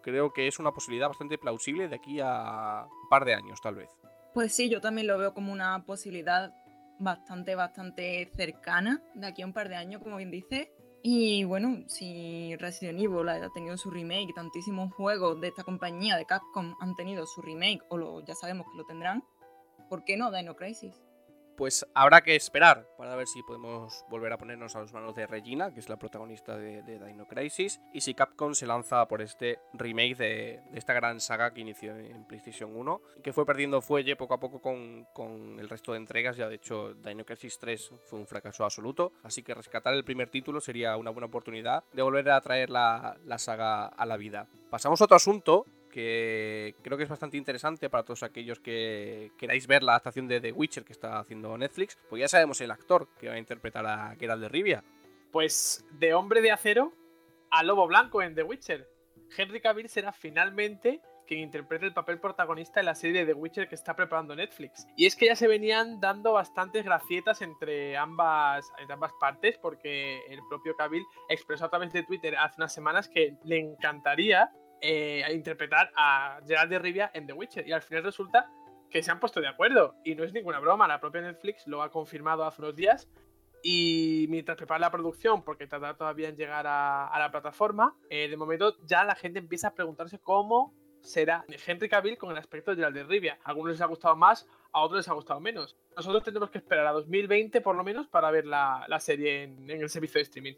creo 0.02 0.32
que 0.34 0.48
es 0.48 0.60
una 0.60 0.72
posibilidad 0.72 1.08
bastante 1.08 1.38
plausible 1.38 1.88
de 1.88 1.96
aquí 1.96 2.20
a 2.22 2.86
un 2.86 3.10
par 3.10 3.26
de 3.26 3.34
años, 3.34 3.60
tal 3.62 3.76
vez. 3.76 3.90
Pues 4.36 4.54
sí, 4.54 4.68
yo 4.68 4.82
también 4.82 5.08
lo 5.08 5.18
veo 5.18 5.34
como 5.34 5.54
una 5.54 5.86
posibilidad 5.86 6.54
bastante, 7.00 7.56
bastante 7.56 8.30
cercana 8.36 9.02
de 9.14 9.28
aquí 9.28 9.44
a 9.44 9.46
un 9.46 9.54
par 9.54 9.70
de 9.70 9.78
años, 9.78 10.04
como 10.04 10.18
bien 10.18 10.30
dice. 10.30 10.74
Y 11.02 11.46
bueno, 11.46 11.86
si 11.88 12.54
Resident 12.58 13.00
Evil 13.00 13.30
ha 13.30 13.50
tenido 13.54 13.78
su 13.78 13.90
remake, 13.90 14.34
tantísimos 14.36 14.94
juegos 14.94 15.40
de 15.40 15.48
esta 15.48 15.64
compañía 15.64 16.18
de 16.18 16.26
Capcom 16.26 16.76
han 16.82 16.98
tenido 16.98 17.26
su 17.26 17.42
remake, 17.42 17.82
o 17.88 17.96
lo, 17.96 18.26
ya 18.26 18.36
sabemos 18.36 18.68
que 18.70 18.78
lo 18.78 18.84
tendrán, 18.84 19.24
¿por 19.90 20.04
qué 20.04 20.18
no 20.18 20.30
Dino 20.34 20.58
Crisis? 20.58 21.05
Pues 21.56 21.86
habrá 21.94 22.22
que 22.22 22.36
esperar 22.36 22.88
para 22.98 23.16
ver 23.16 23.28
si 23.28 23.42
podemos 23.44 24.06
volver 24.10 24.34
a 24.34 24.38
ponernos 24.38 24.76
a 24.76 24.82
las 24.82 24.94
manos 24.94 25.16
de 25.16 25.28
Regina, 25.28 25.74
que 25.74 25.80
es 25.80 25.90
la 25.90 25.98
protagonista 25.98 26.58
de, 26.58 26.82
Dino 26.84 27.28
Crisis, 27.28 27.82
y 27.94 28.02
si 28.02 28.14
Capcom 28.14 28.54
se 28.54 28.66
lanza 28.66 29.08
por 29.08 29.22
este 29.22 29.60
remake 29.74 30.16
de, 30.16 30.62
esta 30.74 30.94
gran 30.94 31.20
saga 31.20 31.54
que 31.54 31.62
inició 31.62 31.96
en 31.96 32.26
PlayStation 32.26 32.76
1, 32.76 33.02
que 33.24 33.34
fue 33.34 33.46
perdiendo 33.46 33.82
fuelle 33.82 34.16
poco 34.16 34.34
a 34.34 34.40
poco 34.40 34.62
con, 34.62 35.60
el 35.60 35.70
resto 35.70 35.94
de 35.94 35.98
entregas, 36.00 36.38
ya 36.38 36.48
de 36.50 36.56
hecho 36.56 36.94
Dino 36.94 37.26
Crisis 37.26 37.58
3 37.60 37.92
fue 38.06 38.20
un 38.20 38.28
fracaso 38.28 38.64
absoluto, 38.64 39.14
así 39.24 39.44
que 39.44 39.54
rescatar 39.54 39.94
el 39.94 40.04
primer 40.04 40.30
título 40.30 40.62
sería 40.62 40.98
una 40.98 41.12
buena 41.12 41.28
oportunidad 41.28 41.84
de 41.94 42.02
volver 42.02 42.30
a 42.30 42.42
traer 42.42 42.70
la, 42.70 43.18
la 43.26 43.38
saga 43.38 43.86
a 43.88 44.06
la 44.06 44.18
vida. 44.18 44.48
Pasamos 44.70 45.00
a 45.02 45.06
otro 45.06 45.18
asunto 45.18 45.66
que 45.96 46.76
creo 46.82 46.98
que 46.98 47.06
es 47.06 47.10
bastante 47.10 47.38
interesante 47.38 47.90
para 47.90 48.04
todos 48.04 48.22
aquellos 48.24 48.60
que 48.60 49.32
queráis 49.38 49.66
ver 49.66 49.82
la 49.82 49.94
adaptación 49.94 50.28
de 50.28 50.42
The 50.42 50.52
Witcher 50.52 50.84
que 50.84 50.92
está 50.92 51.20
haciendo 51.20 51.58
Netflix, 51.58 51.98
pues 52.10 52.20
ya 52.20 52.28
sabemos 52.28 52.60
el 52.60 52.72
actor 52.72 53.08
que 53.18 53.30
va 53.30 53.36
a 53.36 53.40
interpretar 53.40 53.86
a 53.86 54.14
Geralt 54.20 54.42
de 54.42 54.50
Rivia. 54.50 54.84
Pues 55.32 55.86
de 55.92 56.14
hombre 56.14 56.42
de 56.42 56.52
acero 56.52 56.92
a 57.50 57.64
lobo 57.64 57.88
blanco 57.88 58.22
en 58.22 58.36
The 58.36 58.44
Witcher. 58.44 58.90
Henry 59.38 59.62
Cavill 59.62 59.88
será 59.88 60.12
finalmente 60.12 61.00
quien 61.26 61.40
interprete 61.40 61.86
el 61.86 61.94
papel 61.94 62.20
protagonista 62.20 62.82
en 62.82 62.88
la 62.88 62.96
serie 62.96 63.22
de 63.22 63.34
The 63.34 63.40
Witcher 63.40 63.70
que 63.70 63.76
está 63.76 63.96
preparando 63.96 64.36
Netflix. 64.36 64.86
Y 64.98 65.06
es 65.06 65.16
que 65.16 65.28
ya 65.28 65.38
se 65.38 65.48
venían 65.48 66.02
dando 66.02 66.34
bastantes 66.34 66.84
gracietas 66.84 67.42
entre 67.42 67.96
ambas, 67.96 68.70
entre 68.80 68.96
ambas 68.96 69.14
partes, 69.18 69.58
porque 69.60 70.20
el 70.28 70.42
propio 70.50 70.76
Cavill 70.76 71.06
expresó 71.30 71.64
a 71.64 71.70
través 71.70 71.94
de 71.94 72.04
Twitter 72.04 72.36
hace 72.36 72.56
unas 72.58 72.74
semanas 72.74 73.08
que 73.08 73.38
le 73.46 73.60
encantaría 73.60 74.52
eh, 74.88 75.24
a 75.24 75.32
interpretar 75.32 75.92
a 75.96 76.40
Gerald 76.46 76.70
de 76.70 76.78
Rivia 76.78 77.10
en 77.16 77.26
The 77.26 77.34
Witcher. 77.34 77.68
Y 77.68 77.72
al 77.72 77.82
final 77.82 78.04
resulta 78.04 78.52
que 78.92 79.02
se 79.02 79.10
han 79.10 79.20
puesto 79.20 79.42
de 79.42 79.48
acuerdo. 79.48 79.96
Y 80.04 80.14
no 80.14 80.24
es 80.24 80.32
ninguna 80.32 80.60
broma, 80.60 80.88
la 80.88 81.00
propia 81.00 81.22
Netflix 81.22 81.66
lo 81.66 81.82
ha 81.82 81.90
confirmado 81.90 82.46
hace 82.46 82.62
unos 82.62 82.76
días. 82.76 83.10
Y 83.64 84.28
mientras 84.30 84.58
prepara 84.58 84.78
la 84.80 84.92
producción, 84.92 85.42
porque 85.42 85.66
tarda 85.66 85.98
todavía 85.98 86.30
en 86.30 86.36
llegar 86.36 86.68
a, 86.68 87.12
la 87.18 87.32
plataforma, 87.32 87.96
eh, 88.12 88.28
de 88.28 88.38
momento 88.38 88.78
ya 88.86 89.04
la 89.04 89.16
gente 89.16 89.40
empieza 89.40 89.70
a 89.70 89.74
preguntarse 89.74 90.20
cómo 90.20 90.76
será 91.02 91.46
Henry 91.66 91.90
Cavill 91.90 92.20
con 92.20 92.30
el 92.30 92.38
aspecto 92.38 92.70
de 92.70 92.78
Gerald 92.78 92.96
de 92.96 93.04
Rivia. 93.06 93.40
A 93.44 93.50
algunos 93.50 93.72
les 93.72 93.82
ha 93.82 93.88
gustado 93.88 94.16
más, 94.16 94.48
a 94.72 94.82
otros 94.82 95.00
les 95.00 95.10
ha 95.10 95.14
gustado 95.14 95.40
menos. 95.40 95.76
Nosotros 95.98 96.24
tendremos 96.24 96.52
que 96.52 96.60
esperar 96.60 96.86
a 96.86 96.92
2020 96.92 97.60
por 97.62 97.76
lo 97.76 97.84
menos 97.84 98.08
para 98.08 98.30
ver 98.30 98.46
la, 98.46 98.86
serie 99.00 99.44
en 99.44 99.68
el 99.72 99.90
servicio 99.90 100.20
de 100.20 100.24
streaming. 100.24 100.54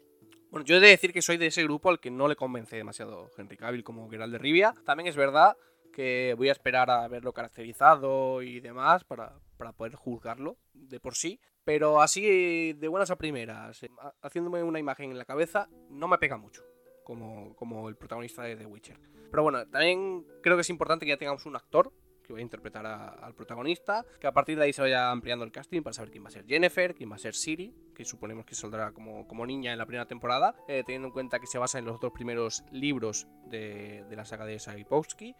Bueno, 0.50 0.64
yo 0.64 0.76
he 0.76 0.80
de 0.80 0.88
decir 0.88 1.12
que 1.12 1.20
soy 1.20 1.36
de 1.36 1.48
ese 1.48 1.62
grupo 1.62 1.90
al 1.90 2.00
que 2.00 2.10
no 2.10 2.26
le 2.26 2.34
convence 2.34 2.74
demasiado 2.74 3.30
Henry 3.36 3.56
Cavill 3.56 3.84
como 3.84 4.08
Geralt 4.08 4.32
de 4.32 4.38
Rivia. 4.38 4.74
También 4.86 5.06
es 5.06 5.16
verdad 5.16 5.56
que 5.92 6.34
voy 6.38 6.48
a 6.48 6.52
esperar 6.52 6.90
a 6.90 7.06
verlo 7.08 7.34
caracterizado 7.34 8.40
y 8.40 8.60
demás 8.60 9.04
para, 9.04 9.38
poder 9.76 9.94
juzgarlo 9.94 10.56
de 10.72 11.00
por 11.00 11.16
sí. 11.16 11.38
Pero 11.64 12.00
así, 12.00 12.72
de 12.72 12.88
buenas 12.88 13.10
a 13.10 13.16
primeras, 13.16 13.82
eh, 13.82 13.90
haciéndome 14.22 14.62
una 14.62 14.78
imagen 14.78 15.10
en 15.10 15.18
la 15.18 15.26
cabeza, 15.26 15.68
no 15.90 16.08
me 16.08 16.16
pega 16.16 16.38
mucho 16.38 16.62
como, 17.04 17.54
como 17.56 17.90
el 17.90 17.96
protagonista 17.96 18.42
de 18.42 18.56
The 18.56 18.64
Witcher. 18.64 18.98
Pero 19.30 19.42
bueno, 19.42 19.66
también 19.66 20.24
creo 20.42 20.56
que 20.56 20.62
es 20.62 20.70
importante 20.70 21.04
que 21.04 21.10
ya 21.10 21.18
tengamos 21.18 21.44
un 21.44 21.56
actor 21.56 21.92
que 22.28 22.34
va 22.34 22.40
a 22.40 22.42
interpretar 22.42 22.86
al 22.86 23.34
protagonista, 23.34 24.04
que 24.20 24.26
a 24.26 24.32
partir 24.32 24.58
de 24.58 24.64
ahí 24.64 24.72
se 24.74 24.82
vaya 24.82 25.10
ampliando 25.10 25.46
el 25.46 25.50
casting 25.50 25.82
para 25.82 25.94
saber 25.94 26.10
quién 26.10 26.22
va 26.22 26.28
a 26.28 26.30
ser 26.30 26.46
Jennifer, 26.46 26.94
quién 26.94 27.10
va 27.10 27.16
a 27.16 27.18
ser 27.18 27.34
Siri, 27.34 27.74
que 27.94 28.04
suponemos 28.04 28.44
que 28.44 28.54
saldrá 28.54 28.92
como, 28.92 29.26
como 29.26 29.46
niña 29.46 29.72
en 29.72 29.78
la 29.78 29.86
primera 29.86 30.06
temporada, 30.06 30.54
eh, 30.68 30.82
teniendo 30.84 31.08
en 31.08 31.12
cuenta 31.12 31.40
que 31.40 31.46
se 31.46 31.56
basa 31.56 31.78
en 31.78 31.86
los 31.86 31.98
dos 32.00 32.12
primeros 32.12 32.64
libros 32.70 33.26
de, 33.46 34.04
de 34.10 34.16
la 34.16 34.26
saga 34.26 34.44
de 34.44 34.58
Sapkowski 34.58 35.34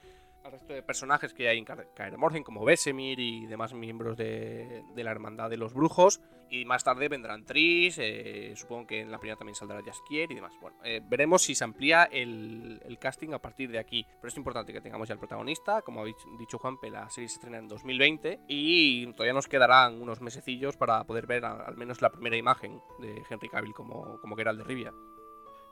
al 0.49 0.53
resto 0.53 0.73
de 0.73 0.83
personajes 0.83 1.35
que 1.35 1.49
hay 1.49 1.59
en 1.59 1.65
Kaer 1.65 2.17
Morhen, 2.17 2.43
como 2.43 2.65
Besemir 2.65 3.21
y 3.21 3.47
demás 3.47 3.75
miembros 3.75 4.17
de, 4.17 4.83
la 4.97 5.11
Hermandad 5.11 5.51
de 5.51 5.59
los 5.59 5.75
Brujos. 5.75 6.21
Y 6.51 6.65
más 6.65 6.83
tarde 6.83 7.09
vendrán 7.09 7.45
Tris, 7.45 7.99
eh, 7.99 8.55
supongo 8.57 8.87
que 8.87 9.01
en 9.01 9.11
la 9.11 9.19
primera 9.19 9.37
también 9.37 9.55
saldrá 9.55 9.83
Jaskier 9.83 10.33
y 10.33 10.35
demás. 10.35 10.55
Bueno, 10.63 10.79
eh, 10.83 11.03
veremos 11.05 11.43
si 11.43 11.55
se 11.55 11.65
amplía 11.65 12.05
el, 12.05 12.81
casting 12.99 13.35
a 13.35 13.39
partir 13.39 13.71
de 13.71 13.79
aquí. 13.79 14.07
Pero 14.21 14.29
es 14.29 14.37
importante 14.39 14.73
que 14.73 14.81
tengamos 14.81 15.09
ya 15.09 15.13
el 15.13 15.19
protagonista. 15.19 15.83
Como 15.83 16.03
ha 16.03 16.07
dicho 16.07 16.59
Juanpe, 16.59 16.89
la 16.91 17.11
serie 17.11 17.29
se 17.29 17.35
estrena 17.35 17.59
en 17.59 17.69
2020 17.69 18.41
y 18.49 19.07
todavía 19.13 19.35
nos 19.35 19.49
quedarán 19.49 20.01
unos 20.01 20.23
mesecillos 20.23 20.79
para 20.79 21.05
poder 21.05 21.27
ver 21.27 21.45
al 21.45 21.77
menos 21.77 22.01
la 22.01 22.11
primera 22.11 22.37
imagen 22.39 22.81
de 23.01 23.23
Henry 23.29 23.51
Cavill 23.51 23.75
como, 23.75 24.19
como 24.21 24.35
Geralt 24.35 24.59
de 24.59 24.65
Rivia. 24.65 24.95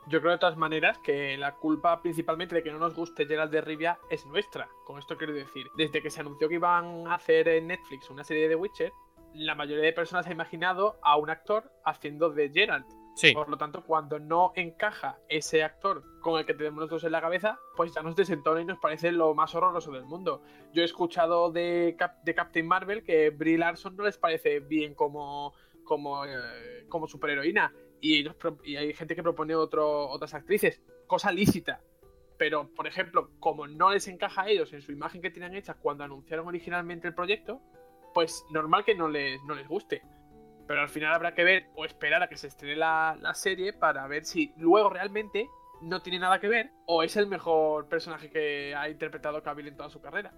Yo 0.08 0.20
creo 0.20 0.32
de 0.32 0.38
todas 0.38 0.56
maneras 0.56 0.98
que 0.98 1.36
la 1.36 1.56
culpa 1.56 2.00
principalmente 2.00 2.54
de 2.54 2.62
que 2.62 2.70
no 2.70 2.78
nos 2.78 2.94
guste 2.94 3.26
Gerald 3.26 3.50
de 3.50 3.60
Rivia 3.60 3.98
es 4.08 4.25
nuestra. 4.25 4.68
Con 4.84 5.00
esto 5.00 5.16
quiero 5.16 5.32
decir, 5.32 5.66
desde 5.76 6.00
que 6.00 6.10
se 6.10 6.20
anunció 6.20 6.48
que 6.48 6.54
iban 6.54 7.08
a 7.08 7.16
hacer 7.16 7.48
en 7.48 7.66
Netflix 7.66 8.08
una 8.08 8.22
serie 8.22 8.44
de 8.44 8.50
The 8.50 8.54
Witcher, 8.54 8.92
la 9.34 9.56
mayoría 9.56 9.84
de 9.84 9.92
personas 9.92 10.28
ha 10.28 10.32
imaginado 10.32 10.96
a 11.02 11.16
un 11.16 11.28
actor 11.28 11.72
haciendo 11.84 12.30
de 12.30 12.50
Gerald. 12.50 12.86
Sí. 13.16 13.32
Por 13.32 13.48
lo 13.48 13.56
tanto, 13.56 13.82
cuando 13.82 14.20
no 14.20 14.52
encaja 14.54 15.18
ese 15.28 15.64
actor 15.64 16.04
con 16.20 16.38
el 16.38 16.46
que 16.46 16.54
tenemos 16.54 16.76
nosotros 16.76 17.04
en 17.04 17.12
la 17.12 17.20
cabeza, 17.20 17.58
pues 17.75 17.92
ya 17.92 18.02
nos 18.02 18.14
desentona 18.14 18.60
y 18.60 18.64
nos 18.64 18.78
parece 18.78 19.10
lo 19.10 19.34
más 19.34 19.54
horroroso 19.54 19.90
del 19.90 20.04
mundo. 20.04 20.42
Yo 20.72 20.82
he 20.82 20.84
escuchado 20.84 21.50
de, 21.50 21.96
de 22.22 22.34
Captain 22.34 22.66
Marvel 22.66 23.02
que 23.02 23.30
Brie 23.30 23.58
Larson 23.58 23.96
no 23.96 24.04
les 24.04 24.18
parece 24.18 24.60
bien 24.60 24.94
como, 24.94 25.54
como, 25.82 26.26
eh, 26.26 26.84
como 26.88 27.08
superheroína 27.08 27.72
y, 28.00 28.26
hay 28.76 28.92
gente 28.94 29.14
que 29.14 29.22
propone 29.22 29.54
otro, 29.54 30.08
otras 30.08 30.34
actrices, 30.34 30.80
cosa 31.06 31.32
lícita. 31.32 31.80
Pero, 32.38 32.68
por 32.74 32.86
ejemplo, 32.86 33.30
como 33.38 33.66
no 33.66 33.90
les 33.90 34.08
encaja 34.08 34.42
a 34.42 34.48
ellos 34.48 34.72
en 34.72 34.82
su 34.82 34.92
imagen 34.92 35.22
que 35.22 35.30
tenían 35.30 35.54
hecha 35.54 35.74
cuando 35.74 36.04
anunciaron 36.04 36.46
originalmente 36.46 37.08
el 37.08 37.14
proyecto, 37.14 37.60
pues 38.12 38.44
normal 38.50 38.84
que 38.84 38.94
no 38.94 39.08
les, 39.08 39.42
no 39.44 39.54
les 39.54 39.66
guste. 39.66 40.02
Pero 40.66 40.80
al 40.80 40.88
final 40.88 41.14
habrá 41.14 41.34
que 41.34 41.44
ver 41.44 41.66
o 41.76 41.84
esperar 41.84 42.22
a 42.22 42.28
que 42.28 42.36
se 42.36 42.48
estrene 42.48 42.76
la, 42.76 43.16
la 43.20 43.34
serie 43.34 43.72
para 43.72 44.06
ver 44.06 44.24
si 44.24 44.52
luego 44.58 44.90
realmente 44.90 45.48
no 45.80 46.02
tiene 46.02 46.18
nada 46.18 46.40
que 46.40 46.48
ver 46.48 46.70
o 46.86 47.02
es 47.02 47.16
el 47.16 47.26
mejor 47.26 47.88
personaje 47.88 48.30
que 48.30 48.74
ha 48.74 48.88
interpretado 48.88 49.42
Cavill 49.42 49.68
en 49.68 49.76
toda 49.76 49.90
su 49.90 50.00
carrera. 50.00 50.32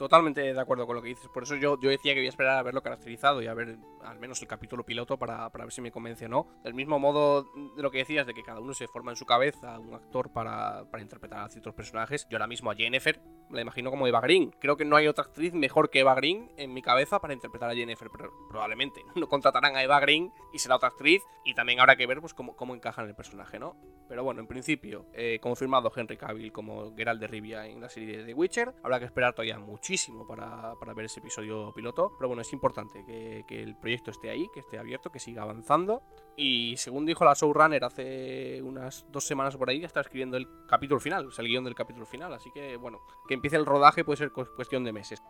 Totalmente 0.00 0.40
de 0.40 0.58
acuerdo 0.58 0.86
con 0.86 0.96
lo 0.96 1.02
que 1.02 1.08
dices. 1.08 1.28
Por 1.28 1.42
eso 1.42 1.56
yo, 1.56 1.78
yo 1.78 1.90
decía 1.90 2.14
que 2.14 2.20
voy 2.20 2.26
a 2.26 2.30
esperar 2.30 2.56
a 2.56 2.62
verlo 2.62 2.82
caracterizado 2.82 3.42
y 3.42 3.48
a 3.48 3.52
ver 3.52 3.76
al 4.02 4.18
menos 4.18 4.40
el 4.40 4.48
capítulo 4.48 4.82
piloto 4.82 5.18
para, 5.18 5.50
para 5.50 5.66
ver 5.66 5.74
si 5.74 5.82
me 5.82 5.92
convence 5.92 6.24
o 6.24 6.28
no. 6.30 6.46
Del 6.64 6.72
mismo 6.72 6.98
modo 6.98 7.42
de 7.76 7.82
lo 7.82 7.90
que 7.90 7.98
decías, 7.98 8.26
de 8.26 8.32
que 8.32 8.42
cada 8.42 8.60
uno 8.60 8.72
se 8.72 8.88
forma 8.88 9.10
en 9.10 9.18
su 9.18 9.26
cabeza 9.26 9.78
un 9.78 9.92
actor 9.92 10.32
para, 10.32 10.90
para 10.90 11.02
interpretar 11.02 11.40
a 11.40 11.48
ciertos 11.50 11.74
personajes. 11.74 12.26
Yo 12.30 12.38
ahora 12.38 12.46
mismo 12.46 12.70
a 12.70 12.74
Jennifer 12.74 13.20
la 13.50 13.60
imagino 13.60 13.90
como 13.90 14.06
Eva 14.06 14.22
Green. 14.22 14.54
Creo 14.58 14.78
que 14.78 14.86
no 14.86 14.96
hay 14.96 15.06
otra 15.06 15.24
actriz 15.24 15.52
mejor 15.52 15.90
que 15.90 16.00
Eva 16.00 16.14
Green 16.14 16.50
en 16.56 16.72
mi 16.72 16.80
cabeza 16.80 17.20
para 17.20 17.34
interpretar 17.34 17.68
a 17.68 17.74
Jennifer, 17.74 18.08
pero 18.10 18.32
probablemente 18.48 19.02
no 19.16 19.28
contratarán 19.28 19.76
a 19.76 19.82
Eva 19.82 20.00
Green 20.00 20.32
y 20.54 20.60
será 20.60 20.76
otra 20.76 20.88
actriz. 20.88 21.20
Y 21.44 21.52
también 21.52 21.78
habrá 21.78 21.96
que 21.96 22.06
ver 22.06 22.22
pues, 22.22 22.32
cómo, 22.32 22.56
cómo 22.56 22.74
encaja 22.74 23.02
en 23.02 23.08
el 23.08 23.14
personaje, 23.14 23.58
¿no? 23.58 23.76
Pero 24.08 24.24
bueno, 24.24 24.40
en 24.40 24.46
principio, 24.46 25.04
eh, 25.12 25.38
confirmado 25.42 25.92
Henry 25.94 26.16
Cavill 26.16 26.52
como 26.52 26.96
Geralt 26.96 27.20
de 27.20 27.26
Rivia 27.26 27.66
en 27.66 27.82
la 27.82 27.90
serie 27.90 28.16
de 28.16 28.24
The 28.24 28.34
Witcher. 28.34 28.74
Habrá 28.82 28.98
que 28.98 29.04
esperar 29.04 29.34
todavía 29.34 29.58
mucho 29.58 29.89
muchísimo 29.90 30.24
para, 30.24 30.94
ver 30.94 31.06
ese 31.06 31.18
episodio 31.18 31.72
piloto. 31.74 32.12
Pero 32.16 32.28
bueno, 32.28 32.42
es 32.42 32.52
importante 32.52 33.04
que, 33.04 33.44
el 33.48 33.76
proyecto 33.76 34.12
esté 34.12 34.30
ahí, 34.30 34.48
que 34.54 34.60
esté 34.60 34.78
abierto, 34.78 35.10
que 35.10 35.18
siga 35.18 35.42
avanzando. 35.42 36.02
Y 36.36 36.76
según 36.76 37.06
dijo 37.06 37.24
la 37.24 37.34
showrunner 37.34 37.82
hace 37.82 38.62
unas 38.62 39.04
dos 39.10 39.24
semanas 39.24 39.56
por 39.56 39.68
ahí, 39.68 39.82
está 39.82 40.00
escribiendo 40.00 40.36
el 40.36 40.46
capítulo 40.68 41.00
final, 41.00 41.26
o 41.26 41.40
el 41.40 41.48
guion 41.48 41.64
del 41.64 41.74
capítulo 41.74 42.06
final. 42.06 42.32
Así 42.32 42.52
que 42.52 42.76
bueno, 42.76 43.00
que 43.26 43.34
empiece 43.34 43.56
el 43.56 43.66
rodaje 43.66 44.04
puede 44.04 44.18
ser 44.18 44.30
cuestión 44.30 44.84
de 44.84 44.92
meses. 44.92 45.20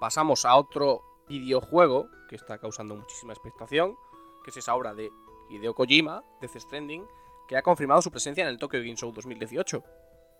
Pasamos 0.00 0.46
a 0.46 0.56
otro 0.56 1.02
videojuego 1.28 2.08
que 2.30 2.36
está 2.36 2.56
causando 2.58 2.96
muchísima 2.96 3.34
expectación, 3.34 3.96
que 4.42 4.50
es 4.50 4.56
esa 4.56 4.74
obra 4.74 4.94
de 4.94 5.12
Hideo 5.50 5.74
Kojima, 5.74 6.24
Death 6.40 6.56
Stranding, 6.56 7.06
que 7.46 7.58
ha 7.58 7.62
confirmado 7.62 8.00
su 8.00 8.10
presencia 8.10 8.42
en 8.42 8.48
el 8.48 8.58
Tokyo 8.58 8.78
Game 8.78 8.96
Show 8.96 9.12
2018. 9.12 9.84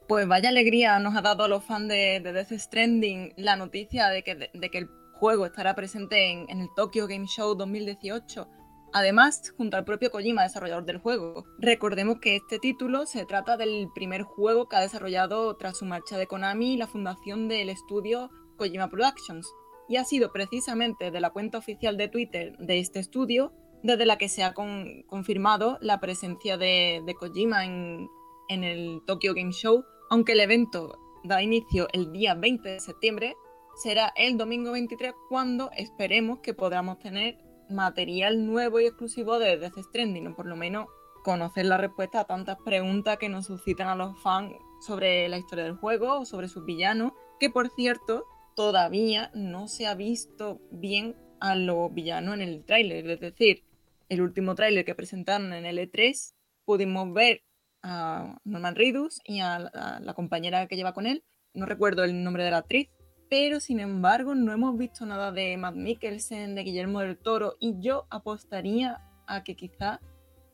Pues 0.09 0.27
vaya 0.29 0.49
alegría 0.49 0.99
nos 0.99 1.17
ha 1.17 1.23
dado 1.23 1.45
a 1.45 1.49
los 1.49 1.65
fans 1.65 1.89
de, 1.89 2.21
Death 2.21 2.53
Stranding 2.53 3.33
la 3.37 3.57
noticia 3.57 4.09
de 4.09 4.23
que, 4.23 4.51
de, 4.53 4.71
que 4.71 4.79
el 4.79 4.89
juego 5.15 5.47
estará 5.47 5.75
presente 5.75 6.31
en, 6.31 6.61
el 6.61 6.69
Tokyo 6.75 7.07
Game 7.07 7.27
Show 7.27 7.55
2018 7.55 8.49
Además, 8.95 9.55
junto 9.57 9.79
al 9.79 9.87
propio 9.87 10.11
Kojima, 10.11 10.43
desarrollador 10.43 10.85
del 10.85 10.99
juego. 10.99 11.45
Recordemos 11.59 12.19
que 12.21 12.37
este 12.37 12.59
título 12.59 13.07
se 13.07 13.25
trata 13.25 13.57
del 13.57 13.89
primer 13.95 14.23
juego 14.23 14.69
que 14.69 14.77
ha 14.77 14.81
desarrollado 14.81 15.57
tras 15.57 15.79
su 15.79 15.87
marcha 15.87 16.19
de 16.19 16.27
Konami 16.27 16.77
la 16.77 16.87
fundación 16.87 17.49
del 17.49 17.71
estudio 17.71 18.31
Kojima 18.59 18.91
Productions. 18.91 19.51
Y 19.89 19.97
ha 19.97 20.05
sido 20.05 20.31
precisamente 20.31 21.11
de 21.11 21.21
la 21.21 21.31
cuenta 21.31 21.57
oficial 21.57 21.97
de 21.97 22.09
Twitter 22.09 22.55
de 22.59 22.81
este 22.81 22.99
estudio 22.99 23.55
desde 23.83 24.05
la 24.05 24.19
que 24.19 24.29
se 24.29 24.45
ha 24.45 24.53
confirmado 24.53 25.79
la 25.81 25.99
presencia 25.99 26.59
de, 26.59 27.03
Kojima 27.19 27.65
en 27.65 28.09
el 28.49 29.01
Tokyo 29.07 29.33
Game 29.33 29.53
Show, 29.53 29.85
aunque 30.13 30.33
el 30.33 30.41
evento 30.41 30.99
da 31.25 31.43
inicio 31.43 31.89
el 31.95 32.13
día 32.13 32.35
20 32.35 32.69
de 32.69 32.81
septiembre, 32.81 33.35
será 33.83 34.13
el 34.15 34.37
domingo 34.37 34.73
23 34.73 35.15
cuando 35.31 35.71
esperemos 35.75 36.41
que 36.41 36.53
podamos 36.53 36.99
tener 36.99 37.39
material 37.71 38.45
nuevo 38.45 38.79
y 38.79 38.85
exclusivo 38.85 39.39
de 39.39 39.57
Death 39.57 39.79
Stranding, 39.79 40.27
o 40.27 40.37
por 40.37 40.45
lo 40.45 40.55
menos 40.55 40.87
conocer 41.25 41.65
la 41.65 41.79
respuesta 41.79 42.21
a 42.21 42.27
tantas 42.27 42.59
preguntas 42.63 43.17
que 43.17 43.31
nos 43.31 43.47
suscitan 43.47 43.89
a 43.89 43.97
los 43.97 44.21
fans 44.21 44.53
sobre 44.87 45.31
la 45.31 45.39
historia 45.39 45.65
del 45.65 45.77
juego 45.77 46.21
o 46.21 46.27
sobre 46.27 46.49
sus 46.49 46.67
villanos, 46.67 47.13
que 47.41 47.49
por 47.49 47.71
cierto 47.71 48.27
todavía 48.55 49.31
no 49.33 49.67
se 49.67 49.87
ha 49.87 49.95
visto 49.95 50.61
bien 50.71 51.17
a 51.41 51.57
los 51.57 51.91
villanos 51.95 52.35
en 52.35 52.43
el 52.43 52.67
tráiler, 52.67 53.09
es 53.09 53.21
decir, 53.21 53.65
el 54.11 54.21
último 54.21 54.55
tráiler 54.57 54.85
que 54.85 54.95
presentaron 54.95 55.55
en 55.55 55.65
el 55.65 55.79
E3 55.79 56.35
pudimos 56.67 57.11
ver 57.15 57.45
a 57.83 58.39
Norman 58.45 58.75
Reedus 58.75 59.21
y 59.25 59.41
a 59.41 59.59
la 60.01 60.15
compañera 60.15 60.67
que 60.67 60.77
lleva 60.77 60.93
con 60.93 61.07
él, 61.07 61.25
no 61.55 61.67
recuerdo 61.67 62.05
el 62.05 62.23
nombre 62.23 62.45
de 62.45 62.51
la 62.51 62.59
actriz, 62.59 62.89
pero 63.29 63.61
sin 63.61 63.81
embargo 63.81 64.35
no 64.35 64.53
hemos 64.53 64.77
visto 64.77 65.07
nada 65.07 65.33
de 65.33 65.57
Matt 65.57 65.75
Mikkelsen, 65.75 66.55
de 66.55 66.63
Guillermo 66.65 67.01
del 67.01 67.19
Toro, 67.19 67.55
y 67.61 67.75
yo 67.79 68.07
apostaría 68.11 69.01
a 69.27 69.43
que 69.43 69.57
quizá, 69.57 70.01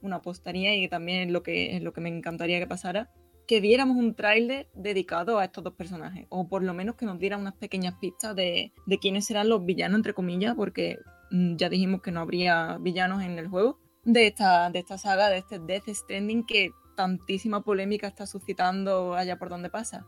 una 0.00 0.16
apostaría 0.16 0.76
y 0.76 0.88
también 0.88 1.28
es 1.28 1.32
lo 1.32 1.42
que, 1.42 1.76
es 1.76 1.82
lo 1.82 1.92
que 1.92 2.00
me 2.00 2.08
encantaría 2.08 2.60
que 2.60 2.66
pasara, 2.66 3.10
que 3.48 3.60
viéramos 3.60 3.96
un 3.96 4.14
tráiler 4.14 4.68
dedicado 4.74 5.38
a 5.38 5.44
estos 5.44 5.64
dos 5.64 5.74
personajes, 5.74 6.26
o 6.28 6.48
por 6.48 6.62
lo 6.62 6.74
menos 6.74 6.96
que 6.96 7.06
nos 7.06 7.18
diera 7.18 7.36
unas 7.36 7.54
pequeñas 7.54 7.94
pistas 8.00 8.36
de, 8.36 8.72
de 8.86 8.98
quiénes 8.98 9.26
serán 9.26 9.48
los 9.48 9.64
villanos, 9.64 9.96
entre 9.96 10.14
comillas, 10.14 10.54
porque 10.54 10.98
mm, 11.30 11.56
ya 11.56 11.68
dijimos 11.68 12.02
que 12.02 12.12
no 12.12 12.20
habría 12.20 12.78
villanos 12.78 13.22
en 13.22 13.38
el 13.38 13.48
juego, 13.48 13.80
de 14.04 14.26
esta, 14.26 14.70
de 14.70 14.78
esta 14.78 14.98
saga, 14.98 15.28
de 15.28 15.38
este 15.38 15.58
Death 15.58 15.88
Stranding 15.88 16.46
que 16.46 16.70
tantísima 16.98 17.62
polémica 17.62 18.08
está 18.08 18.26
suscitando 18.26 19.14
allá 19.14 19.38
por 19.38 19.50
donde 19.50 19.70
pasa. 19.70 20.04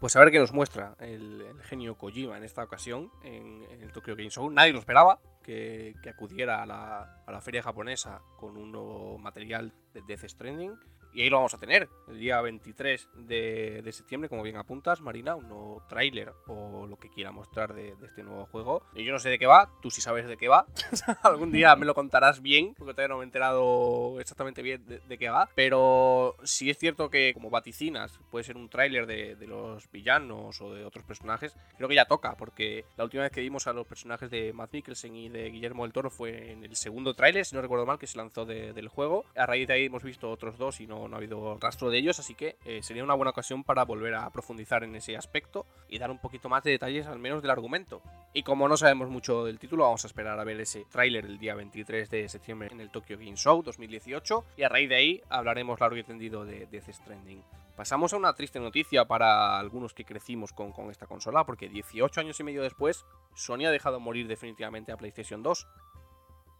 Pues 0.00 0.16
a 0.16 0.20
ver 0.20 0.30
qué 0.30 0.38
nos 0.38 0.54
muestra 0.54 0.96
el, 1.00 1.44
genio 1.64 1.98
Kojima 1.98 2.38
en 2.38 2.44
esta 2.44 2.64
ocasión 2.64 3.10
en, 3.22 3.62
el 3.82 3.92
Tokyo 3.92 4.16
Game 4.16 4.30
Show. 4.30 4.48
Nadie 4.48 4.72
lo 4.72 4.78
esperaba 4.78 5.20
que, 5.42 5.94
acudiera 6.08 6.62
a 6.62 6.66
la, 6.66 7.22
a 7.26 7.30
la, 7.30 7.42
feria 7.42 7.62
japonesa 7.62 8.22
con 8.38 8.56
un 8.56 8.72
nuevo 8.72 9.18
material 9.18 9.74
de 9.92 10.00
Death 10.00 10.24
Stranding. 10.30 10.78
Y 11.18 11.22
ahí 11.22 11.30
lo 11.30 11.38
vamos 11.38 11.52
a 11.52 11.58
tener, 11.58 11.88
el 12.06 12.20
día 12.20 12.40
23 12.40 13.08
de, 13.26 13.90
septiembre, 13.90 14.28
como 14.28 14.44
bien 14.44 14.56
apuntas, 14.56 15.00
Marina, 15.00 15.34
un 15.34 15.48
nuevo 15.48 15.82
tráiler 15.88 16.32
o 16.46 16.86
lo 16.86 16.96
que 16.96 17.10
quiera 17.10 17.32
mostrar 17.32 17.74
de, 17.74 17.96
este 18.04 18.22
nuevo 18.22 18.46
juego. 18.46 18.84
Y 18.94 19.02
yo 19.02 19.10
no 19.10 19.18
sé 19.18 19.28
de 19.28 19.36
qué 19.36 19.46
va, 19.48 19.68
tú 19.82 19.90
sí 19.90 20.00
sabes 20.00 20.28
de 20.28 20.36
qué 20.36 20.46
va. 20.46 20.66
Algún 21.24 21.50
día 21.50 21.74
me 21.74 21.86
lo 21.86 21.94
contarás 21.96 22.40
bien, 22.40 22.72
porque 22.78 22.94
todavía 22.94 23.08
no 23.08 23.16
me 23.16 23.24
he 23.24 23.26
enterado 23.26 24.20
exactamente 24.20 24.62
bien 24.62 24.86
de, 24.86 25.18
qué 25.18 25.28
va. 25.28 25.50
Pero 25.56 26.36
sí 26.44 26.70
es 26.70 26.78
cierto 26.78 27.10
que, 27.10 27.34
como 27.34 27.50
vaticinas, 27.50 28.20
puede 28.30 28.44
ser 28.44 28.56
un 28.56 28.68
tráiler 28.68 29.08
de, 29.08 29.36
los 29.48 29.90
villanos 29.90 30.60
o 30.60 30.72
de 30.72 30.84
otros 30.84 31.04
personajes, 31.04 31.56
creo 31.76 31.88
que 31.88 31.96
ya 31.96 32.04
toca, 32.04 32.36
porque 32.36 32.84
la 32.96 33.02
última 33.02 33.24
vez 33.24 33.32
que 33.32 33.40
vimos 33.40 33.66
a 33.66 33.72
los 33.72 33.88
personajes 33.88 34.30
de 34.30 34.52
Matt 34.52 34.72
Mikkelsen 34.72 35.16
y 35.16 35.30
de 35.30 35.50
Guillermo 35.50 35.82
del 35.82 35.92
Toro 35.92 36.10
fue 36.10 36.52
en 36.52 36.62
el 36.62 36.76
segundo 36.76 37.14
tráiler, 37.14 37.44
si 37.44 37.56
no 37.56 37.62
recuerdo 37.62 37.86
mal, 37.86 37.98
que 37.98 38.06
se 38.06 38.18
lanzó 38.18 38.44
del 38.46 38.86
juego. 38.86 39.24
A 39.34 39.46
raíz 39.46 39.66
de 39.66 39.74
ahí 39.74 39.86
hemos 39.86 40.04
visto 40.04 40.30
otros 40.30 40.58
dos 40.58 40.80
y 40.80 40.86
no 40.86 41.07
no, 41.08 41.16
ha 41.16 41.18
habido 41.18 41.58
rastro 41.58 41.90
de 41.90 41.98
ellos, 41.98 42.18
así 42.18 42.34
que 42.34 42.56
eh, 42.64 42.82
sería 42.82 43.04
una 43.04 43.14
buena 43.14 43.30
ocasión 43.30 43.64
para 43.64 43.84
volver 43.84 44.14
a 44.14 44.30
profundizar 44.30 44.84
en 44.84 44.94
ese 44.94 45.16
aspecto 45.16 45.66
y 45.88 45.98
dar 45.98 46.10
un 46.10 46.18
poquito 46.18 46.48
más 46.48 46.62
de 46.62 46.72
detalles 46.72 47.06
al 47.06 47.18
menos 47.18 47.42
del 47.42 47.50
argumento. 47.50 48.02
Y 48.32 48.42
como 48.42 48.68
no 48.68 48.76
sabemos 48.76 49.08
mucho 49.08 49.44
del 49.44 49.58
título, 49.58 49.84
vamos 49.84 50.04
a 50.04 50.06
esperar 50.06 50.38
a 50.38 50.44
ver 50.44 50.60
ese 50.60 50.84
tráiler 50.90 51.24
el 51.24 51.38
día 51.38 51.54
23 51.54 52.10
de 52.10 52.28
septiembre 52.28 52.68
en 52.72 52.80
el 52.80 52.90
Tokyo 52.90 53.16
Game 53.16 53.36
Show 53.36 53.62
2018 53.62 54.44
y 54.56 54.62
a 54.62 54.68
raíz 54.68 54.88
de 54.88 54.96
ahí 54.96 55.22
hablaremos 55.28 55.80
largo 55.80 55.96
y 55.96 56.04
tendido 56.04 56.44
de 56.44 56.66
Death 56.66 56.90
Stranding. 56.90 57.42
Pasamos 57.76 58.12
a 58.12 58.16
una 58.16 58.34
triste 58.34 58.58
noticia 58.58 59.04
para 59.04 59.58
algunos 59.58 59.94
que 59.94 60.04
crecimos 60.04 60.52
con, 60.52 60.72
con, 60.72 60.90
esta 60.90 61.06
consola, 61.06 61.44
porque 61.44 61.68
18 61.68 62.20
años 62.20 62.40
y 62.40 62.42
medio 62.42 62.62
después, 62.62 63.06
Sony 63.34 63.66
ha 63.66 63.70
dejado 63.70 64.00
morir 64.00 64.26
definitivamente 64.26 64.90
a 64.90 64.96
PlayStation 64.96 65.44
2. 65.44 65.68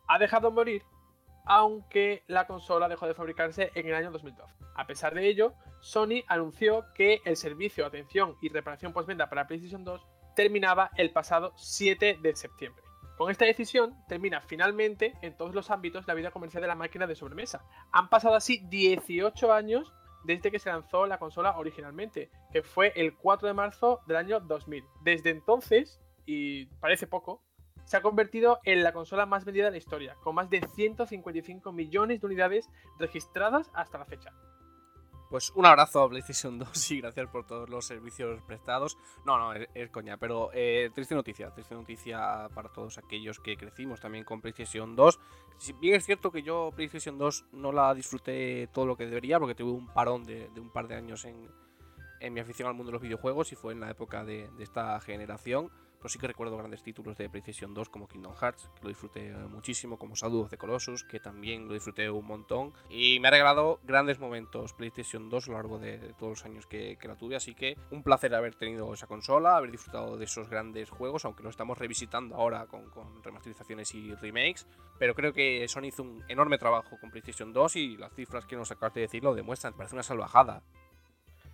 ¿Ha 0.06 0.18
dejado 0.20 0.52
morir? 0.52 0.84
Aunque 1.44 2.24
la 2.26 2.46
consola 2.46 2.88
dejó 2.88 3.06
de 3.06 3.14
fabricarse 3.14 3.70
en 3.74 3.86
el 3.86 3.94
año 3.94 4.10
2012. 4.10 4.54
A 4.74 4.86
pesar 4.86 5.14
de 5.14 5.26
ello, 5.28 5.54
Sony 5.80 6.22
anunció 6.28 6.84
que 6.94 7.20
el 7.24 7.36
servicio 7.36 7.84
de 7.84 7.88
atención 7.88 8.36
y 8.40 8.48
reparación 8.48 8.92
postventa 8.92 9.28
para 9.28 9.46
PlayStation 9.46 9.84
2 9.84 10.06
terminaba 10.36 10.90
el 10.96 11.10
pasado 11.10 11.52
7 11.56 12.18
de 12.22 12.36
septiembre. 12.36 12.84
Con 13.16 13.32
esta 13.32 13.44
decisión 13.44 13.96
termina 14.06 14.40
finalmente 14.40 15.14
en 15.22 15.36
todos 15.36 15.52
los 15.52 15.72
ámbitos 15.72 16.06
la 16.06 16.14
vida 16.14 16.30
comercial 16.30 16.60
de 16.60 16.68
la 16.68 16.76
máquina 16.76 17.08
de 17.08 17.16
sobremesa. 17.16 17.64
Han 17.90 18.08
pasado 18.08 18.36
así 18.36 18.62
18 18.68 19.52
años 19.52 19.92
desde 20.22 20.52
que 20.52 20.60
se 20.60 20.70
lanzó 20.70 21.06
la 21.06 21.18
consola 21.18 21.58
originalmente, 21.58 22.30
que 22.52 22.62
fue 22.62 22.92
el 22.94 23.16
4 23.16 23.48
de 23.48 23.54
marzo 23.54 24.00
del 24.06 24.18
año 24.18 24.38
2000. 24.38 24.84
Desde 25.02 25.30
entonces, 25.30 26.00
y 26.26 26.66
parece 26.80 27.08
poco, 27.08 27.42
se 27.88 27.96
ha 27.96 28.02
convertido 28.02 28.60
en 28.64 28.82
la 28.84 28.92
consola 28.92 29.24
más 29.24 29.46
vendida 29.46 29.64
de 29.64 29.70
la 29.70 29.78
historia, 29.78 30.14
con 30.22 30.34
más 30.34 30.50
de 30.50 30.60
155 30.60 31.72
millones 31.72 32.20
de 32.20 32.26
unidades 32.26 32.68
registradas 32.98 33.70
hasta 33.72 33.96
la 33.96 34.04
fecha. 34.04 34.34
Pues 35.30 35.52
un 35.54 35.64
abrazo 35.64 36.02
a 36.02 36.08
PlayStation 36.10 36.58
2 36.58 36.90
y 36.90 37.00
gracias 37.00 37.30
por 37.30 37.46
todos 37.46 37.70
los 37.70 37.86
servicios 37.86 38.42
prestados. 38.42 38.98
No, 39.24 39.38
no, 39.38 39.54
es, 39.54 39.90
coña, 39.90 40.18
pero 40.18 40.50
eh, 40.52 40.90
triste 40.94 41.14
noticia, 41.14 41.50
triste 41.50 41.74
noticia 41.74 42.50
para 42.54 42.68
todos 42.68 42.98
aquellos 42.98 43.40
que 43.40 43.56
crecimos 43.56 44.00
también 44.00 44.24
con 44.24 44.42
PlayStation 44.42 44.94
2. 44.94 45.18
Si 45.56 45.72
bien 45.72 45.94
es 45.94 46.04
cierto 46.04 46.30
que 46.30 46.42
yo 46.42 46.70
PlayStation 46.76 47.16
2 47.16 47.46
no 47.52 47.72
la 47.72 47.94
disfruté 47.94 48.68
todo 48.70 48.84
lo 48.84 48.98
que 48.98 49.06
debería 49.06 49.38
porque 49.40 49.54
tuve 49.54 49.72
un 49.72 49.86
parón 49.86 50.24
de, 50.24 50.50
un 50.58 50.70
par 50.70 50.88
de 50.88 50.96
años 50.96 51.24
en, 51.24 51.48
mi 52.34 52.40
afición 52.40 52.68
al 52.68 52.74
mundo 52.74 52.90
de 52.90 52.94
los 52.94 53.02
videojuegos 53.02 53.50
y 53.52 53.56
fue 53.56 53.72
en 53.72 53.80
la 53.80 53.90
época 53.90 54.26
de 54.26 54.50
esta 54.58 55.00
generación. 55.00 55.70
Pero 55.98 56.08
sí 56.08 56.18
que 56.18 56.26
recuerdo 56.26 56.56
grandes 56.56 56.82
títulos 56.82 57.16
de 57.16 57.28
PlayStation 57.28 57.74
2 57.74 57.88
como 57.88 58.06
Kingdom 58.06 58.34
Hearts, 58.34 58.70
que 58.76 58.82
lo 58.82 58.88
disfruté 58.88 59.32
muchísimo, 59.32 59.98
como 59.98 60.14
Shadow 60.14 60.42
of 60.42 60.50
the 60.50 60.56
Colossus, 60.56 61.04
que 61.04 61.20
también 61.20 61.66
lo 61.66 61.74
disfruté 61.74 62.08
un 62.10 62.24
montón. 62.24 62.72
Y 62.88 63.18
me 63.20 63.28
ha 63.28 63.30
regalado 63.30 63.80
grandes 63.82 64.18
momentos 64.18 64.72
PlayStation 64.74 65.28
2 65.28 65.48
a 65.48 65.50
lo 65.50 65.56
largo 65.56 65.78
de, 65.78 65.98
todos 66.18 66.30
los 66.30 66.44
años 66.44 66.66
que, 66.66 66.96
la 67.02 67.16
tuve. 67.16 67.36
Así 67.36 67.54
que 67.54 67.76
un 67.90 68.02
placer 68.02 68.34
haber 68.34 68.54
tenido 68.54 68.92
esa 68.92 69.06
consola, 69.06 69.56
haber 69.56 69.70
disfrutado 69.70 70.16
de 70.16 70.24
esos 70.24 70.48
grandes 70.48 70.90
juegos, 70.90 71.24
aunque 71.24 71.42
lo 71.42 71.50
estamos 71.50 71.78
revisitando 71.78 72.36
ahora 72.36 72.66
con, 72.66 72.90
con 72.90 73.22
remasterizaciones 73.22 73.94
y 73.94 74.14
remakes. 74.14 74.66
Pero 74.98 75.14
creo 75.14 75.32
que 75.32 75.66
Sony 75.68 75.86
hizo 75.86 76.02
un 76.02 76.24
enorme 76.28 76.58
trabajo 76.58 76.96
con 77.00 77.10
PlayStation 77.10 77.52
2 77.52 77.76
y 77.76 77.96
las 77.96 78.14
cifras 78.14 78.46
que 78.46 78.56
nos 78.56 78.70
acabas 78.70 78.94
de 78.94 79.02
decir 79.02 79.24
lo 79.24 79.34
demuestran. 79.34 79.74
Parece 79.74 79.94
una 79.94 80.02
salvajada 80.02 80.62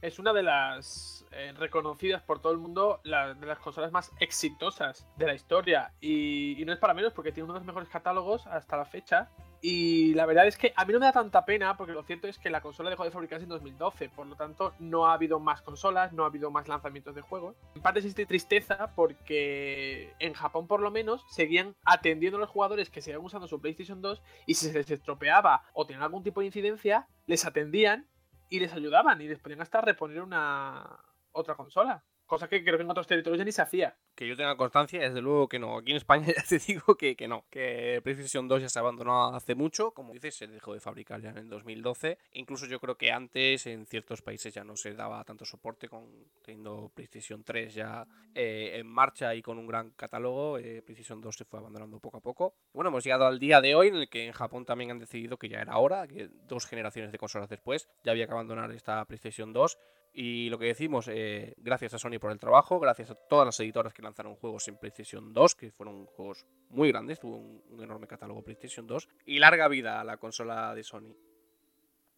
es 0.05 0.19
una 0.19 0.35
de 0.35 0.43
las 0.43 1.25
eh, 1.31 1.55
reconocidas 1.57 2.23
por 2.23 2.38
todo 2.40 2.53
el 2.53 2.59
mundo, 2.59 3.01
de 3.03 3.47
las 3.47 3.59
consolas 3.59 3.90
más 3.90 4.12
exitosas 4.21 5.07
de 5.17 5.27
la 5.27 5.35
historia. 5.35 5.93
Y, 5.99 6.62
no 6.67 6.75
es 6.75 6.79
para 6.79 6.93
menos 6.93 7.14
porque 7.14 7.33
tiene 7.33 7.45
uno 7.45 7.55
de 7.55 7.61
los 7.61 7.67
mejores 7.67 7.88
catálogos 7.88 8.47
hasta 8.47 8.77
la 8.77 8.85
fecha. 8.85 9.31
Y 9.62 10.12
la 10.12 10.27
verdad 10.27 10.47
es 10.47 10.59
que 10.59 10.75
a 10.77 10.85
mí 10.85 10.93
no 10.93 11.01
me 11.01 11.07
da 11.07 11.12
tanta 11.12 11.47
pena 11.47 11.79
porque 11.79 11.95
lo 11.95 12.03
cierto 12.03 12.29
es 12.29 12.38
que 12.38 12.51
la 12.51 12.61
consola 12.61 12.90
dejó 12.90 13.05
de 13.05 13.11
fabricarse 13.11 13.45
en 13.45 13.49
2012. 13.49 14.11
Por 14.11 14.27
lo 14.27 14.37
tanto, 14.37 14.75
no 14.79 15.07
ha 15.07 15.14
habido 15.14 15.40
más 15.40 15.62
consolas, 15.62 16.12
no 16.12 16.25
ha 16.25 16.27
habido 16.27 16.51
más 16.51 16.69
lanzamientos 16.69 17.14
de 17.14 17.23
juegos. 17.23 17.57
En 17.75 17.81
parte 17.81 18.01
existe 18.01 18.27
tristeza 18.27 18.93
porque 18.95 20.12
en 20.19 20.35
Japón 20.35 20.67
por 20.67 20.81
lo 20.81 20.90
menos 20.90 21.25
seguían 21.31 21.75
atendiendo 21.87 22.37
a 22.37 22.40
los 22.40 22.51
jugadores 22.51 22.90
que 22.90 23.01
seguían 23.01 23.25
usando 23.25 23.49
su 23.49 23.59
PlayStation 23.59 24.03
2 24.03 24.23
y 24.45 24.53
si 24.53 24.67
se 24.67 24.75
les 24.75 24.90
estropeaba 24.90 25.62
o 25.73 25.87
tenían 25.87 26.03
algún 26.03 26.23
tipo 26.23 26.40
de 26.40 26.47
incidencia, 26.47 27.09
les 27.27 27.47
atendían 27.47 28.07
y 28.55 28.61
les 28.61 28.73
ayudaban 28.73 29.21
y 29.21 29.27
les 29.27 29.40
podían 29.40 29.62
hasta 29.62 29.81
reponer 29.81 30.23
una 30.23 31.01
otra 31.33 31.57
consola. 31.57 32.05
Cosa 32.26 32.48
que 32.48 32.64
creo 32.64 32.78
que 32.78 32.84
en 32.84 32.90
otros 32.90 33.06
territorios 33.06 33.38
ya 33.38 33.44
ni 33.44 33.52
se 33.52 33.60
hacía. 33.60 33.96
Que 34.14 34.26
yo 34.26 34.34
tenga 34.34 34.56
constancia, 34.56 34.98
desde 35.00 35.20
luego 35.20 35.46
que 35.46 35.58
no. 35.58 35.76
Aquí 35.76 35.90
en 35.90 35.98
España 35.98 36.26
ya 36.37 36.42
te 36.42 36.58
digo 36.58 36.96
que, 36.96 37.16
que 37.16 37.28
no. 37.28 37.44
Que 37.50 38.00
PlayStation 38.02 38.48
2 38.48 38.62
ya 38.62 38.68
se 38.70 38.78
abandonó 38.78 39.34
hace 39.34 39.54
mucho. 39.54 39.90
Como 39.90 40.14
dices, 40.14 40.34
se 40.34 40.46
dejó 40.46 40.72
de 40.72 40.80
fabricar 40.80 41.20
ya 41.20 41.30
en 41.30 41.38
el 41.38 41.48
2012. 41.50 42.18
Incluso 42.32 42.66
yo 42.66 42.80
creo 42.80 42.96
que 42.96 43.12
antes 43.12 43.66
en 43.66 43.84
ciertos 43.84 44.22
países 44.22 44.54
ya 44.54 44.64
no 44.64 44.74
se 44.76 44.94
daba 44.94 45.22
tanto 45.24 45.44
soporte 45.44 45.88
con 45.88 46.06
teniendo 46.42 46.90
PlayStation 46.94 47.44
3 47.44 47.74
ya 47.74 48.06
eh, 48.34 48.72
en 48.76 48.87
marcha 48.87 49.34
y 49.34 49.42
con 49.42 49.58
un 49.58 49.66
gran 49.66 49.90
catálogo. 49.90 50.56
Eh, 50.56 50.80
PlayStation 50.82 51.20
2 51.20 51.37
se 51.37 51.44
fue 51.44 51.60
abandonando 51.60 51.98
poco 52.00 52.16
a 52.16 52.20
poco. 52.20 52.54
Bueno, 52.72 52.88
hemos 52.88 53.04
llegado 53.04 53.26
al 53.26 53.38
día 53.38 53.60
de 53.60 53.74
hoy 53.74 53.88
en 53.88 53.96
el 53.96 54.08
que 54.08 54.24
en 54.24 54.32
Japón 54.32 54.64
también 54.64 54.90
han 54.90 54.98
decidido 54.98 55.37
que 55.37 55.50
ya 55.50 55.60
era 55.60 55.76
hora, 55.76 56.06
que 56.06 56.30
dos 56.48 56.64
generaciones 56.66 57.12
de 57.12 57.18
consolas 57.18 57.50
después 57.50 57.87
ya 58.02 58.12
había 58.12 58.26
que 58.26 58.32
abandonar 58.32 58.70
esta 58.72 59.04
PlayStation 59.04 59.52
2 59.52 59.78
y 60.16 60.48
lo 60.48 60.59
que 60.59 60.66
decimos, 60.66 61.09
eh, 61.09 61.55
gracias 61.57 61.92
a 61.94 61.98
Sony 61.98 62.20
por 62.20 62.31
el 62.31 62.38
trabajo, 62.38 62.79
gracias 62.79 63.11
a 63.11 63.16
todas 63.16 63.46
las 63.46 63.59
editoras 63.59 63.92
que 63.92 64.00
lanzaron 64.00 64.37
juegos 64.37 64.68
en 64.68 64.77
PlayStation 64.77 65.33
2, 65.33 65.55
que 65.57 65.72
fueron 65.72 66.07
juegos 66.07 66.46
muy 66.68 66.92
grandes, 66.92 67.18
tuvo 67.18 67.38
un, 67.38 67.83
enorme 67.83 68.07
catálogo 68.07 68.44
PlayStation 68.44 68.87
2, 68.87 69.09
y 69.27 69.40
larga 69.40 69.66
vida 69.66 70.00
a 70.00 70.05
la 70.05 70.16
consola 70.18 70.72
de 70.72 70.85
Sony. 70.85 71.16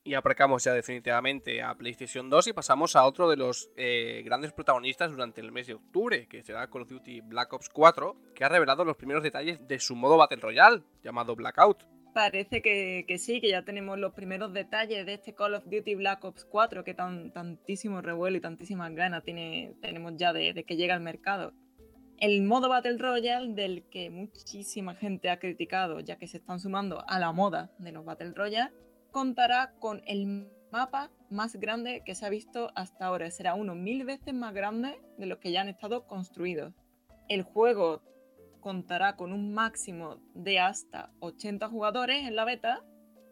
Y 0.04 0.12
aparcamos 0.12 0.62
ya 0.62 0.74
definitivamente 0.74 1.62
a 1.62 1.74
PlayStation 1.74 2.28
2 2.28 2.48
y 2.48 2.52
pasamos 2.52 2.94
a 2.96 3.06
otro 3.06 3.30
de 3.30 3.36
los 3.36 3.70
eh, 3.76 4.20
grandes 4.26 4.52
protagonistas 4.52 5.10
durante 5.10 5.40
el 5.40 5.50
mes 5.50 5.66
de 5.66 5.74
octubre, 5.74 6.28
que 6.28 6.42
será 6.42 6.68
Call 6.68 6.82
of 6.82 6.90
Duty 6.90 7.22
Black 7.22 7.50
Ops 7.54 7.70
4, 7.70 8.14
que 8.34 8.44
ha 8.44 8.50
revelado 8.50 8.84
los 8.84 8.98
primeros 8.98 9.22
detalles 9.22 9.66
de 9.66 9.80
su 9.80 9.96
modo 9.96 10.18
Battle 10.18 10.36
Royale, 10.36 10.82
llamado 11.02 11.34
Blackout. 11.34 11.95
Parece 12.16 12.62
que, 12.62 13.04
sí, 13.18 13.42
que 13.42 13.50
ya 13.50 13.60
tenemos 13.60 13.98
los 13.98 14.14
primeros 14.14 14.50
detalles 14.54 15.04
de 15.04 15.12
este 15.12 15.34
Call 15.34 15.52
of 15.52 15.66
Duty 15.66 15.96
Black 15.96 16.24
Ops 16.24 16.46
4, 16.46 16.82
que 16.82 16.94
tan, 16.94 17.30
tantísimo 17.30 18.00
revuelo 18.00 18.38
y 18.38 18.40
tantísimas 18.40 18.94
ganas 18.94 19.22
tiene, 19.22 19.74
tenemos 19.82 20.14
ya 20.16 20.32
de, 20.32 20.54
de 20.54 20.64
que 20.64 20.76
llegue 20.76 20.92
al 20.92 21.02
mercado. 21.02 21.52
El 22.16 22.42
modo 22.42 22.70
Battle 22.70 22.96
Royale 22.96 23.52
del 23.52 23.84
que 23.90 24.08
muchísima 24.08 24.94
gente 24.94 25.28
ha 25.28 25.38
criticado, 25.38 26.00
ya 26.00 26.16
que 26.16 26.26
se 26.26 26.38
están 26.38 26.58
sumando 26.58 27.04
a 27.06 27.18
la 27.18 27.32
moda 27.32 27.70
de 27.76 27.92
los 27.92 28.06
Battle 28.06 28.32
Royale, 28.34 28.72
contará 29.10 29.74
con 29.78 30.00
el 30.06 30.48
mapa 30.72 31.10
más 31.28 31.56
grande 31.56 32.02
que 32.02 32.14
se 32.14 32.24
ha 32.24 32.30
visto 32.30 32.72
hasta 32.76 33.04
ahora. 33.04 33.30
Será 33.30 33.52
uno 33.52 33.74
mil 33.74 34.06
veces 34.06 34.32
más 34.32 34.54
grande 34.54 34.98
de 35.18 35.26
los 35.26 35.36
que 35.36 35.52
ya 35.52 35.60
han 35.60 35.68
estado 35.68 36.06
construidos. 36.06 36.72
El 37.28 37.42
juego 37.42 38.00
contará 38.66 39.14
con 39.14 39.32
un 39.32 39.54
máximo 39.54 40.16
de 40.34 40.58
hasta 40.58 41.12
80 41.20 41.68
jugadores 41.68 42.26
en 42.26 42.34
la 42.34 42.44
beta 42.44 42.82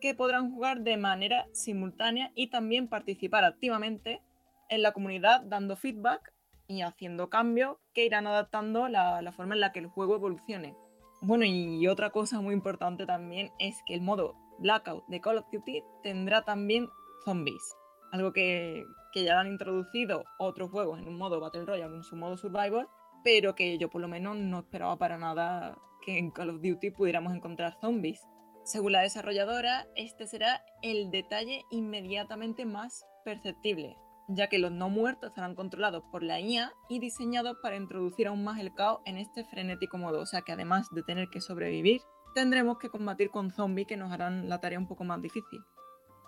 que 0.00 0.14
podrán 0.14 0.52
jugar 0.52 0.82
de 0.82 0.96
manera 0.96 1.48
simultánea 1.52 2.30
y 2.36 2.50
también 2.50 2.86
participar 2.86 3.42
activamente 3.42 4.22
en 4.68 4.82
la 4.82 4.92
comunidad 4.92 5.40
dando 5.40 5.74
feedback 5.74 6.32
y 6.68 6.82
haciendo 6.82 7.30
cambios 7.30 7.78
que 7.94 8.04
irán 8.04 8.28
adaptando 8.28 8.86
la, 8.86 9.32
forma 9.32 9.54
en 9.54 9.60
la 9.62 9.72
que 9.72 9.80
el 9.80 9.88
juego 9.88 10.14
evolucione. 10.14 10.76
Bueno, 11.20 11.44
y 11.46 11.84
otra 11.88 12.10
cosa 12.10 12.40
muy 12.40 12.54
importante 12.54 13.04
también 13.04 13.50
es 13.58 13.74
que 13.88 13.94
el 13.94 14.02
modo 14.02 14.36
Blackout 14.60 15.04
de 15.08 15.20
Call 15.20 15.38
of 15.38 15.50
Duty 15.50 15.82
tendrá 16.04 16.42
también 16.42 16.88
zombies. 17.24 17.74
Algo 18.12 18.32
que, 18.32 18.84
que 19.12 19.24
ya 19.24 19.40
han 19.40 19.48
introducido 19.48 20.22
otros 20.38 20.70
juegos 20.70 21.00
en 21.00 21.08
un 21.08 21.18
modo 21.18 21.40
Battle 21.40 21.64
Royale, 21.64 21.96
en 21.96 22.04
su 22.04 22.14
modo 22.14 22.36
Survival, 22.36 22.86
pero 23.24 23.54
que 23.54 23.78
yo 23.78 23.90
por 23.90 24.00
lo 24.00 24.06
menos 24.06 24.36
no 24.36 24.60
esperaba 24.60 24.96
para 24.96 25.18
nada 25.18 25.76
que 26.04 26.18
en 26.18 26.30
Call 26.30 26.50
of 26.50 26.60
Duty 26.62 26.90
pudiéramos 26.90 27.34
encontrar 27.34 27.76
zombies. 27.80 28.20
Según 28.64 28.92
la 28.92 29.00
desarrolladora, 29.00 29.86
este 29.96 30.26
será 30.26 30.62
el 30.82 31.10
detalle 31.10 31.62
inmediatamente 31.70 32.66
más 32.66 33.04
perceptible, 33.24 33.96
ya 34.28 34.48
que 34.48 34.58
los 34.58 34.70
no 34.70 34.90
muertos 34.90 35.30
estarán 35.30 35.54
controlados 35.54 36.04
por 36.12 36.22
la 36.22 36.40
IA 36.40 36.72
y 36.88 36.98
diseñados 36.98 37.56
para 37.62 37.76
introducir 37.76 38.28
aún 38.28 38.44
más 38.44 38.60
el 38.60 38.74
caos 38.74 39.00
en 39.06 39.16
este 39.16 39.44
frenético 39.44 39.98
modo, 39.98 40.20
o 40.20 40.26
sea 40.26 40.42
que 40.42 40.52
además 40.52 40.88
de 40.92 41.02
tener 41.02 41.28
que 41.28 41.40
sobrevivir, 41.40 42.02
tendremos 42.34 42.78
que 42.78 42.90
combatir 42.90 43.30
con 43.30 43.50
zombies 43.50 43.86
que 43.86 43.96
nos 43.96 44.12
harán 44.12 44.48
la 44.48 44.60
tarea 44.60 44.78
un 44.78 44.88
poco 44.88 45.04
más 45.04 45.20
difícil. 45.22 45.60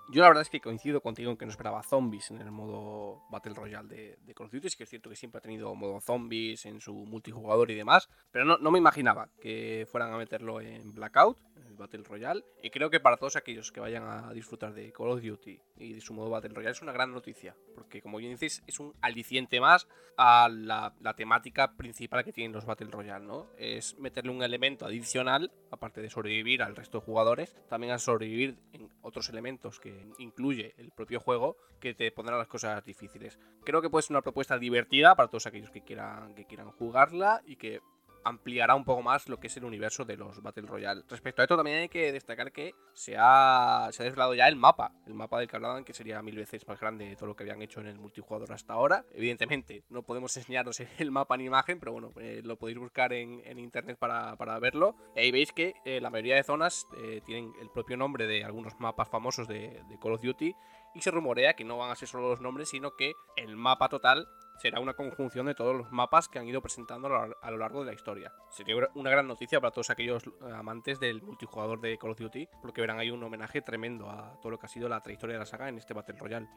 Yo 0.08 0.22
la 0.22 0.28
verdad 0.28 0.42
es 0.42 0.50
que 0.50 0.60
coincido 0.60 1.00
contigo 1.00 1.32
en 1.32 1.36
que 1.36 1.46
no 1.46 1.50
esperaba 1.50 1.82
zombies 1.82 2.30
en 2.30 2.40
el 2.40 2.52
modo 2.52 3.22
Battle 3.28 3.54
Royale 3.54 3.88
de, 3.88 4.18
de 4.22 4.34
Call 4.34 4.46
of 4.46 4.52
Duty. 4.52 4.68
Es 4.68 4.76
que 4.76 4.84
es 4.84 4.90
cierto 4.90 5.10
que 5.10 5.16
siempre 5.16 5.38
ha 5.38 5.42
tenido 5.42 5.74
modo 5.74 6.00
zombies 6.00 6.64
en 6.66 6.80
su 6.80 6.94
multijugador 6.94 7.70
y 7.72 7.74
demás. 7.74 8.08
Pero 8.30 8.44
no, 8.44 8.56
no 8.58 8.70
me 8.70 8.78
imaginaba 8.78 9.30
que 9.40 9.84
fueran 9.90 10.12
a 10.12 10.16
meterlo 10.16 10.60
en 10.60 10.94
Blackout, 10.94 11.40
en 11.56 11.66
el 11.66 11.74
Battle 11.74 12.04
Royale. 12.04 12.44
Y 12.62 12.70
creo 12.70 12.88
que 12.88 13.00
para 13.00 13.16
todos 13.16 13.34
aquellos 13.34 13.72
que 13.72 13.80
vayan 13.80 14.04
a 14.04 14.32
disfrutar 14.32 14.74
de 14.74 14.92
Call 14.92 15.10
of 15.10 15.22
Duty 15.22 15.60
y 15.78 15.94
de 15.94 16.00
su 16.00 16.14
modo 16.14 16.30
Battle 16.30 16.54
Royale 16.54 16.72
es 16.72 16.82
una 16.82 16.92
gran 16.92 17.12
noticia. 17.12 17.56
Porque 17.74 18.00
como 18.00 18.18
bien 18.18 18.30
dices, 18.30 18.62
es 18.68 18.78
un 18.78 18.94
aliciente 19.00 19.60
más 19.60 19.88
a 20.16 20.48
la, 20.48 20.94
la 21.00 21.14
temática 21.14 21.76
principal 21.76 22.24
que 22.24 22.32
tienen 22.32 22.52
los 22.52 22.64
Battle 22.64 22.90
Royale, 22.90 23.26
¿no? 23.26 23.48
Es 23.58 23.98
meterle 23.98 24.30
un 24.30 24.42
elemento 24.42 24.86
adicional, 24.86 25.50
aparte 25.72 26.00
de 26.00 26.10
sobrevivir 26.10 26.62
al 26.62 26.76
resto 26.76 27.00
de 27.00 27.04
jugadores, 27.04 27.56
también 27.68 27.92
a 27.92 27.98
sobrevivir 27.98 28.56
en 28.72 28.88
otros 29.02 29.28
elementos 29.28 29.80
que 29.80 29.95
incluye 30.18 30.74
el 30.78 30.90
propio 30.90 31.20
juego 31.20 31.56
que 31.80 31.94
te 31.94 32.10
pondrá 32.12 32.36
las 32.36 32.48
cosas 32.48 32.84
difíciles. 32.84 33.38
Creo 33.64 33.82
que 33.82 33.90
puede 33.90 34.02
ser 34.02 34.14
una 34.14 34.22
propuesta 34.22 34.58
divertida 34.58 35.14
para 35.14 35.28
todos 35.28 35.46
aquellos 35.46 35.70
que 35.70 35.82
quieran, 35.82 36.34
que 36.34 36.46
quieran 36.46 36.70
jugarla 36.72 37.42
y 37.46 37.56
que 37.56 37.80
ampliará 38.26 38.74
un 38.74 38.84
poco 38.84 39.02
más 39.02 39.28
lo 39.28 39.38
que 39.38 39.46
es 39.46 39.56
el 39.56 39.64
universo 39.64 40.04
de 40.04 40.16
los 40.16 40.42
Battle 40.42 40.66
Royale. 40.66 41.04
Respecto 41.08 41.42
a 41.42 41.44
esto 41.44 41.56
también 41.56 41.78
hay 41.78 41.88
que 41.88 42.10
destacar 42.10 42.50
que 42.50 42.74
se 42.92 43.14
ha, 43.16 43.88
se 43.92 44.02
ha 44.02 44.04
desvelado 44.04 44.34
ya 44.34 44.48
el 44.48 44.56
mapa, 44.56 44.92
el 45.06 45.14
mapa 45.14 45.38
del 45.38 45.48
que 45.48 45.54
hablaban 45.54 45.84
que 45.84 45.94
sería 45.94 46.20
mil 46.22 46.36
veces 46.36 46.66
más 46.66 46.80
grande 46.80 47.08
de 47.08 47.14
todo 47.14 47.28
lo 47.28 47.36
que 47.36 47.44
habían 47.44 47.62
hecho 47.62 47.80
en 47.80 47.86
el 47.86 47.98
multijugador 47.98 48.52
hasta 48.52 48.72
ahora. 48.72 49.04
Evidentemente 49.12 49.84
no 49.90 50.02
podemos 50.02 50.36
enseñaros 50.36 50.80
el 50.98 51.10
mapa 51.12 51.36
en 51.36 51.42
imagen, 51.42 51.78
pero 51.78 51.92
bueno, 51.92 52.12
eh, 52.16 52.40
lo 52.44 52.56
podéis 52.56 52.78
buscar 52.78 53.12
en, 53.12 53.58
internet 53.58 53.96
para, 53.96 54.34
para, 54.36 54.58
verlo. 54.58 54.96
Y 55.14 55.20
ahí 55.20 55.30
veis 55.30 55.52
que 55.52 55.74
eh, 55.84 56.00
la 56.00 56.10
mayoría 56.10 56.34
de 56.34 56.42
zonas 56.42 56.86
eh, 56.98 57.20
tienen 57.24 57.52
el 57.60 57.70
propio 57.70 57.96
nombre 57.96 58.26
de 58.26 58.44
algunos 58.44 58.78
mapas 58.80 59.08
famosos 59.08 59.46
de, 59.46 59.82
de 59.88 59.98
Call 60.00 60.14
of 60.14 60.22
Duty 60.22 60.52
y 60.96 61.00
se 61.00 61.10
rumorea 61.10 61.54
que 61.54 61.64
no 61.64 61.76
van 61.76 61.90
a 61.90 61.94
ser 61.94 62.08
solo 62.08 62.30
los 62.30 62.40
nombres, 62.40 62.70
sino 62.70 62.96
que 62.96 63.12
el 63.36 63.56
mapa 63.56 63.88
total 63.88 64.26
será 64.58 64.80
una 64.80 64.94
conjunción 64.94 65.46
de 65.46 65.54
todos 65.54 65.76
los 65.76 65.92
mapas 65.92 66.28
que 66.28 66.38
han 66.38 66.46
ido 66.46 66.60
presentando 66.62 67.08
a 67.08 67.50
lo 67.50 67.56
largo 67.56 67.80
de 67.80 67.86
la 67.86 67.94
historia. 67.94 68.32
Sería 68.50 68.76
una 68.94 69.10
gran 69.10 69.26
noticia 69.26 69.60
para 69.60 69.70
todos 69.70 69.90
aquellos 69.90 70.24
amantes 70.54 71.00
del 71.00 71.22
multijugador 71.22 71.80
de 71.80 71.98
Call 71.98 72.10
of 72.12 72.18
Duty, 72.18 72.48
porque 72.62 72.80
verán 72.80 72.98
ahí 72.98 73.10
un 73.10 73.22
homenaje 73.22 73.62
tremendo 73.62 74.10
a 74.10 74.38
todo 74.40 74.50
lo 74.50 74.58
que 74.58 74.66
ha 74.66 74.68
sido 74.68 74.88
la 74.88 75.00
trayectoria 75.00 75.34
de 75.34 75.40
la 75.40 75.46
saga 75.46 75.68
en 75.68 75.78
este 75.78 75.94
Battle 75.94 76.18
Royale. 76.18 76.48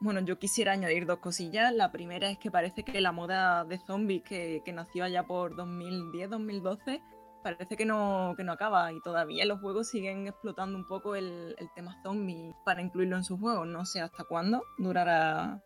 Bueno, 0.00 0.20
yo 0.20 0.38
quisiera 0.38 0.72
añadir 0.72 1.06
dos 1.06 1.18
cosillas. 1.18 1.72
La 1.72 1.90
primera 1.90 2.28
es 2.28 2.38
que 2.38 2.50
parece 2.50 2.82
que 2.84 3.00
la 3.00 3.12
moda 3.12 3.64
de 3.64 3.78
zombies 3.78 4.22
que, 4.22 4.62
que 4.64 4.72
nació 4.72 5.04
allá 5.04 5.22
por 5.24 5.54
2010-2012 5.56 7.00
parece 7.44 7.76
que 7.76 7.84
no, 7.84 8.34
que 8.36 8.42
no 8.42 8.52
acaba 8.52 8.90
y 8.90 9.00
todavía 9.02 9.44
los 9.44 9.60
juegos 9.60 9.90
siguen 9.90 10.26
explotando 10.26 10.78
un 10.78 10.86
poco 10.86 11.14
el, 11.14 11.54
el 11.58 11.70
tema 11.74 12.00
zombie 12.02 12.54
para 12.64 12.80
incluirlo 12.80 13.16
en 13.16 13.24
sus 13.24 13.38
juegos. 13.38 13.66
No 13.66 13.84
sé 13.84 14.00
hasta 14.00 14.24
cuándo 14.24 14.62
durará, 14.78 15.62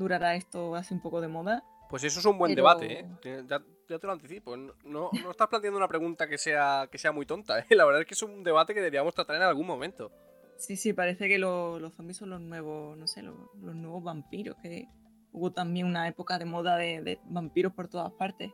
durará 0.00 0.34
esto 0.34 0.74
así 0.74 0.94
un 0.94 1.00
poco 1.00 1.20
de 1.20 1.28
moda. 1.28 1.62
Pues 1.88 2.02
eso 2.04 2.18
es 2.20 2.26
un 2.26 2.38
buen 2.38 2.50
Pero- 2.54 2.62
debate, 2.68 3.00
¿eh? 3.00 3.06
Ya, 3.48 3.60
ya 3.88 3.98
te 3.98 4.06
lo 4.06 4.12
anticipo. 4.12 4.56
No, 4.56 4.72
no, 4.84 5.10
no 5.22 5.30
estás 5.30 5.48
planteando 5.48 5.76
una 5.76 5.88
pregunta 5.88 6.28
que 6.28 6.38
sea, 6.38 6.88
que 6.90 6.98
sea 6.98 7.12
muy 7.12 7.26
tonta, 7.26 7.58
¿eh? 7.60 7.66
La 7.70 7.84
verdad 7.84 8.00
es 8.02 8.06
que 8.06 8.14
es 8.14 8.22
un 8.22 8.42
debate 8.42 8.74
que 8.74 8.80
deberíamos 8.80 9.14
tratar 9.14 9.36
en 9.36 9.42
algún 9.42 9.66
momento. 9.66 10.10
Sí, 10.56 10.76
sí, 10.76 10.92
parece 10.92 11.26
que 11.28 11.38
lo- 11.38 11.78
los 11.78 11.94
zombies 11.94 12.18
son 12.18 12.30
los 12.30 12.40
nuevos, 12.40 12.96
no 12.96 13.06
sé, 13.06 13.22
los, 13.22 13.34
los 13.60 13.74
nuevos 13.74 14.02
vampiros, 14.04 14.56
que 14.62 14.86
hubo 15.32 15.52
también 15.52 15.86
una 15.86 16.06
época 16.08 16.38
de 16.38 16.44
moda 16.44 16.76
de, 16.76 17.00
de 17.02 17.18
vampiros 17.24 17.72
por 17.72 17.88
todas 17.88 18.12
partes. 18.12 18.52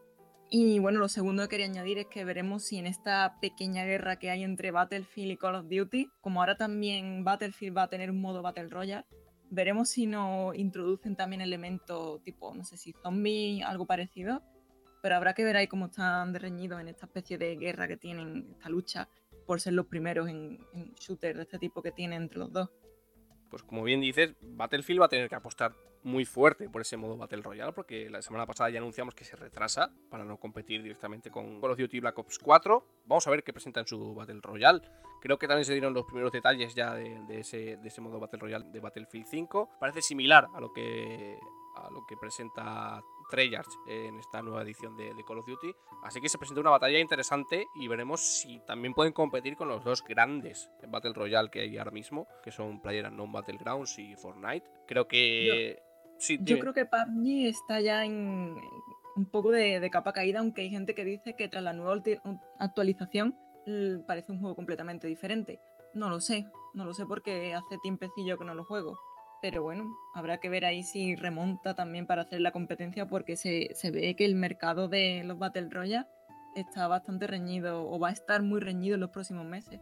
Y 0.48 0.78
bueno, 0.78 1.00
lo 1.00 1.08
segundo 1.08 1.42
que 1.42 1.48
quería 1.48 1.66
añadir 1.66 1.98
es 1.98 2.06
que 2.06 2.24
veremos 2.24 2.62
si 2.62 2.78
en 2.78 2.86
esta 2.86 3.36
pequeña 3.40 3.84
guerra 3.84 4.16
que 4.20 4.30
hay 4.30 4.44
entre 4.44 4.70
Battlefield 4.70 5.32
y 5.32 5.36
Call 5.36 5.56
of 5.56 5.66
Duty, 5.68 6.08
como 6.20 6.40
ahora 6.40 6.56
también 6.56 7.24
Battlefield 7.24 7.76
va 7.76 7.82
a 7.82 7.88
tener 7.88 8.10
un 8.12 8.20
modo 8.20 8.42
Battle 8.42 8.68
Royale, 8.68 9.04
veremos 9.50 9.88
si 9.88 10.06
no 10.06 10.54
introducen 10.54 11.16
también 11.16 11.40
elementos 11.40 12.22
tipo, 12.22 12.54
no 12.54 12.64
sé 12.64 12.76
si 12.76 12.92
zombie, 13.02 13.62
algo 13.62 13.86
parecido. 13.86 14.42
Pero 15.02 15.16
habrá 15.16 15.34
que 15.34 15.44
ver 15.44 15.56
ahí 15.56 15.68
cómo 15.68 15.86
están 15.86 16.34
reñidos 16.34 16.80
en 16.80 16.88
esta 16.88 17.06
especie 17.06 17.38
de 17.38 17.56
guerra 17.56 17.86
que 17.86 17.96
tienen, 17.96 18.48
esta 18.52 18.68
lucha 18.68 19.08
por 19.46 19.60
ser 19.60 19.74
los 19.74 19.86
primeros 19.86 20.28
en, 20.28 20.58
en 20.72 20.94
de 21.36 21.42
este 21.42 21.58
tipo 21.58 21.82
que 21.82 21.92
tienen 21.92 22.22
entre 22.22 22.38
los 22.38 22.52
dos. 22.52 22.70
Pues 23.50 23.62
como 23.62 23.82
bien 23.82 24.00
dices, 24.00 24.34
Battlefield 24.40 25.00
va 25.00 25.06
a 25.06 25.08
tener 25.08 25.28
que 25.28 25.34
apostar 25.34 25.74
muy 26.06 26.24
fuerte 26.24 26.68
por 26.70 26.82
ese 26.82 26.96
modo 26.96 27.16
Battle 27.16 27.42
Royale, 27.42 27.72
porque 27.72 28.08
la 28.08 28.22
semana 28.22 28.46
pasada 28.46 28.70
ya 28.70 28.78
anunciamos 28.78 29.14
que 29.14 29.24
se 29.24 29.34
retrasa 29.34 29.92
para 30.08 30.24
no 30.24 30.38
competir 30.38 30.82
directamente 30.82 31.30
con 31.30 31.60
Call 31.60 31.72
of 31.72 31.78
Duty 31.78 31.98
Black 31.98 32.16
Ops 32.18 32.38
4. 32.38 32.86
Vamos 33.06 33.26
a 33.26 33.30
ver 33.30 33.42
qué 33.42 33.52
presenta 33.52 33.80
en 33.80 33.88
su 33.88 34.14
Battle 34.14 34.40
Royale. 34.40 34.82
Creo 35.20 35.36
que 35.36 35.48
también 35.48 35.64
se 35.64 35.72
dieron 35.72 35.92
los 35.94 36.04
primeros 36.04 36.30
detalles 36.30 36.74
ya 36.74 36.94
de, 36.94 37.40
ese, 37.40 37.76
de 37.76 37.88
ese 37.88 38.00
modo 38.00 38.20
Battle 38.20 38.38
Royale 38.38 38.66
de 38.70 38.78
Battlefield 38.78 39.26
5. 39.26 39.70
Parece 39.80 40.00
similar 40.00 40.46
a 40.54 40.60
lo 40.60 40.72
que, 40.72 41.36
a 41.76 41.90
lo 41.90 42.06
que 42.06 42.16
presenta 42.16 43.02
Treyarch 43.28 43.70
en 43.86 44.18
esta 44.18 44.42
nueva 44.42 44.62
edición 44.62 44.96
de, 44.96 45.14
de 45.14 45.24
Call 45.24 45.38
of 45.38 45.46
Duty. 45.46 45.74
Así 46.02 46.20
que 46.20 46.28
se 46.28 46.38
presenta 46.38 46.60
una 46.60 46.70
batalla 46.70 46.98
interesante 46.98 47.66
y 47.74 47.88
veremos 47.88 48.20
si 48.20 48.60
también 48.66 48.94
pueden 48.94 49.12
competir 49.12 49.56
con 49.56 49.68
los 49.68 49.84
dos 49.84 50.02
grandes 50.04 50.70
Battle 50.88 51.12
Royale 51.12 51.50
que 51.50 51.60
hay 51.60 51.78
ahora 51.78 51.90
mismo, 51.90 52.26
que 52.42 52.50
son 52.50 52.80
PlayerUnknown 52.80 53.32
Battlegrounds 53.32 53.98
y 53.98 54.14
Fortnite. 54.16 54.66
Creo 54.86 55.08
que... 55.08 55.82
sí, 56.18 56.38
Yo 56.42 56.58
creo 56.58 56.72
que 56.72 56.86
PUBG 56.86 57.46
está 57.46 57.80
ya 57.80 58.04
en 58.04 58.56
un 59.16 59.30
poco 59.30 59.50
de, 59.50 59.80
de 59.80 59.90
capa 59.90 60.12
caída, 60.12 60.40
aunque 60.40 60.62
hay 60.62 60.70
gente 60.70 60.94
que 60.94 61.04
dice 61.04 61.34
que 61.34 61.48
tras 61.48 61.64
la 61.64 61.72
nueva 61.72 62.00
actualización 62.58 63.36
parece 64.06 64.32
un 64.32 64.40
juego 64.40 64.54
completamente 64.54 65.06
diferente. 65.06 65.60
No 65.94 66.10
lo 66.10 66.20
sé, 66.20 66.46
no 66.74 66.84
lo 66.84 66.94
sé 66.94 67.06
porque 67.06 67.54
hace 67.54 67.78
tiempecillo 67.82 68.38
que 68.38 68.44
no 68.44 68.54
lo 68.54 68.64
juego. 68.64 68.98
Pero 69.48 69.62
bueno, 69.62 69.96
habrá 70.12 70.38
que 70.38 70.48
ver 70.48 70.64
ahí 70.64 70.82
si 70.82 71.14
remonta 71.14 71.76
también 71.76 72.04
para 72.04 72.22
hacer 72.22 72.40
la 72.40 72.50
competencia 72.50 73.06
porque 73.06 73.36
se, 73.36 73.68
se 73.76 73.92
ve 73.92 74.16
que 74.16 74.24
el 74.24 74.34
mercado 74.34 74.88
de 74.88 75.22
los 75.24 75.38
Battle 75.38 75.68
Royale 75.70 76.08
está 76.56 76.88
bastante 76.88 77.28
reñido 77.28 77.88
o 77.88 77.96
va 78.00 78.08
a 78.08 78.12
estar 78.12 78.42
muy 78.42 78.58
reñido 78.58 78.96
en 78.96 79.02
los 79.02 79.10
próximos 79.10 79.46
meses. 79.46 79.80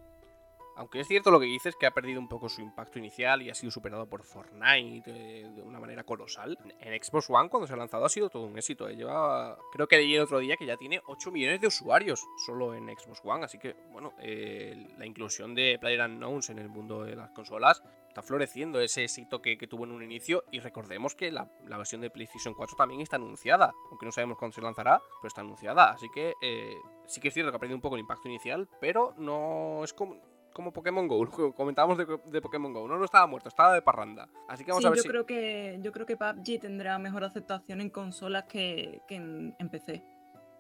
Aunque 0.77 1.00
es 1.00 1.09
cierto 1.09 1.31
lo 1.31 1.40
que 1.40 1.46
dices 1.46 1.77
que 1.77 1.87
ha 1.87 1.92
perdido 1.92 2.20
un 2.20 2.29
poco 2.29 2.50
su 2.50 2.61
impacto 2.61 2.98
inicial 2.98 3.40
y 3.40 3.48
ha 3.48 3.55
sido 3.55 3.70
superado 3.70 4.07
por 4.07 4.22
Fortnite 4.22 5.05
eh, 5.07 5.48
de 5.48 5.62
una 5.62 5.81
manera 5.81 6.05
colosal. 6.05 6.59
En 6.79 7.03
Xbox 7.03 7.31
One 7.31 7.48
cuando 7.48 7.66
se 7.66 7.72
ha 7.72 7.77
lanzado 7.77 8.05
ha 8.05 8.11
sido 8.11 8.29
todo 8.29 8.44
un 8.44 8.59
éxito. 8.59 8.87
Eh. 8.87 8.96
Lleva, 8.96 9.57
creo 9.72 9.88
que 9.88 9.96
leí 9.96 10.14
el 10.14 10.20
otro 10.20 10.40
día 10.40 10.59
que 10.59 10.66
ya 10.66 10.77
tiene 10.77 11.00
8 11.07 11.31
millones 11.31 11.62
de 11.62 11.68
usuarios 11.68 12.22
solo 12.44 12.74
en 12.74 12.87
Xbox 12.88 13.22
One. 13.24 13.46
Así 13.46 13.59
que, 13.59 13.74
bueno, 13.92 14.12
eh, 14.20 14.88
la 14.98 15.07
inclusión 15.07 15.55
de 15.55 15.79
PlayerUnknown's 15.81 16.50
en 16.50 16.59
el 16.59 16.68
mundo 16.68 17.05
de 17.05 17.16
las 17.16 17.31
consolas 17.31 17.83
está 18.14 18.22
floreciendo 18.22 18.81
ese 18.81 19.03
éxito 19.03 19.42
que, 19.42 19.57
tuvo 19.66 19.85
en 19.85 19.90
un 19.90 20.03
inicio. 20.03 20.44
Y 20.53 20.61
recordemos 20.61 21.16
que 21.16 21.33
la, 21.33 21.50
versión 21.66 22.00
de 22.00 22.11
PlayStation 22.11 22.55
4 22.55 22.77
también 22.77 23.00
está 23.00 23.16
anunciada. 23.16 23.72
Aunque 23.90 24.07
no 24.07 24.12
sabemos 24.12 24.38
cuándo 24.38 24.55
se 24.55 24.62
lanzará, 24.62 25.03
pero 25.20 25.29
está 25.29 25.40
anunciada. 25.40 25.90
Así 25.90 26.07
que 26.14 26.35
sí 27.07 27.20
que 27.20 27.29
es 27.29 27.35
cierto 27.35 27.50
que 27.50 27.57
ha 27.57 27.61
perdido 27.61 27.77
un 27.77 27.83
poco 27.83 27.96
el 27.96 28.00
impacto 28.00 28.29
inicial, 28.29 28.68
pero 28.81 29.14
no 29.18 29.83
es 29.83 29.92
como 29.92 30.20
como 30.55 30.72
Pokémon 30.72 31.09
Go, 31.09 31.27
comentábamos 31.57 31.98
de, 31.98 32.40
Pokémon 32.40 32.72
Go, 32.72 32.87
no, 32.87 32.96
no 32.96 33.05
estaba 33.05 33.27
muerto, 33.27 33.48
estaba 33.48 33.74
de 33.74 33.83
parranda. 33.83 34.29
Así 34.48 34.64
que 34.64 34.70
vamos 34.70 34.85
a 34.85 34.90
ver 34.90 35.03
yo 35.03 35.11
creo 35.11 35.27
que 35.27 35.81
yo 35.83 35.90
creo 35.90 36.07
que 36.07 36.16
PUBG 36.16 36.61
tendrá 36.61 36.96
mejor 36.98 37.24
aceptación 37.24 37.81
en 37.81 37.90
consolas 37.90 38.44
que, 38.44 39.03
en, 39.09 39.68
PC. 39.68 40.05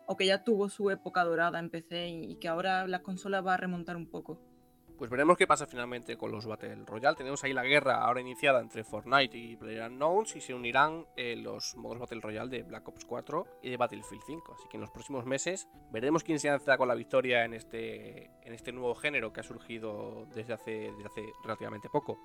O 0.06 0.16
que 0.16 0.26
ya 0.26 0.42
tuvo 0.42 0.68
su 0.68 0.90
época 0.90 1.24
dorada 1.24 1.60
en 1.60 1.70
PC 1.70 2.08
y 2.08 2.34
que 2.34 2.48
ahora 2.48 2.88
las 2.88 3.02
consolas 3.02 3.46
va 3.46 3.54
a 3.54 3.56
remontar 3.56 3.96
un 3.96 4.10
poco. 4.10 4.40
Pues 5.04 5.10
veremos 5.10 5.36
qué 5.36 5.46
pasa 5.46 5.66
finalmente 5.66 6.16
con 6.16 6.32
los 6.32 6.46
Battle 6.46 6.76
Royale. 6.86 7.14
Tenemos 7.14 7.44
ahí 7.44 7.52
la 7.52 7.62
guerra 7.62 7.96
ahora 7.96 8.22
iniciada 8.22 8.62
entre 8.62 8.84
Fortnite 8.84 9.36
y 9.36 9.54
PlayerUnknown's 9.54 10.34
y 10.34 10.40
se 10.40 10.54
unirán 10.54 11.04
eh, 11.14 11.36
los 11.36 11.76
modos 11.76 11.98
Battle 11.98 12.22
Royale 12.22 12.48
de 12.48 12.62
Black 12.62 12.88
Ops 12.88 13.04
4 13.04 13.46
y 13.60 13.68
de 13.68 13.76
Battlefield 13.76 14.22
5. 14.24 14.54
Así 14.54 14.66
que 14.70 14.78
en 14.78 14.80
los 14.80 14.90
próximos 14.90 15.26
meses 15.26 15.68
veremos 15.90 16.24
quién 16.24 16.40
se 16.40 16.48
lanza 16.48 16.78
con 16.78 16.88
la 16.88 16.94
victoria 16.94 17.44
en 17.44 17.52
este, 17.52 18.30
en 18.46 18.54
este 18.54 18.72
nuevo 18.72 18.94
género 18.94 19.30
que 19.30 19.40
ha 19.40 19.42
surgido 19.42 20.24
desde 20.34 20.54
hace, 20.54 20.70
desde 20.70 21.04
hace 21.04 21.32
relativamente 21.42 21.90
poco 21.90 22.18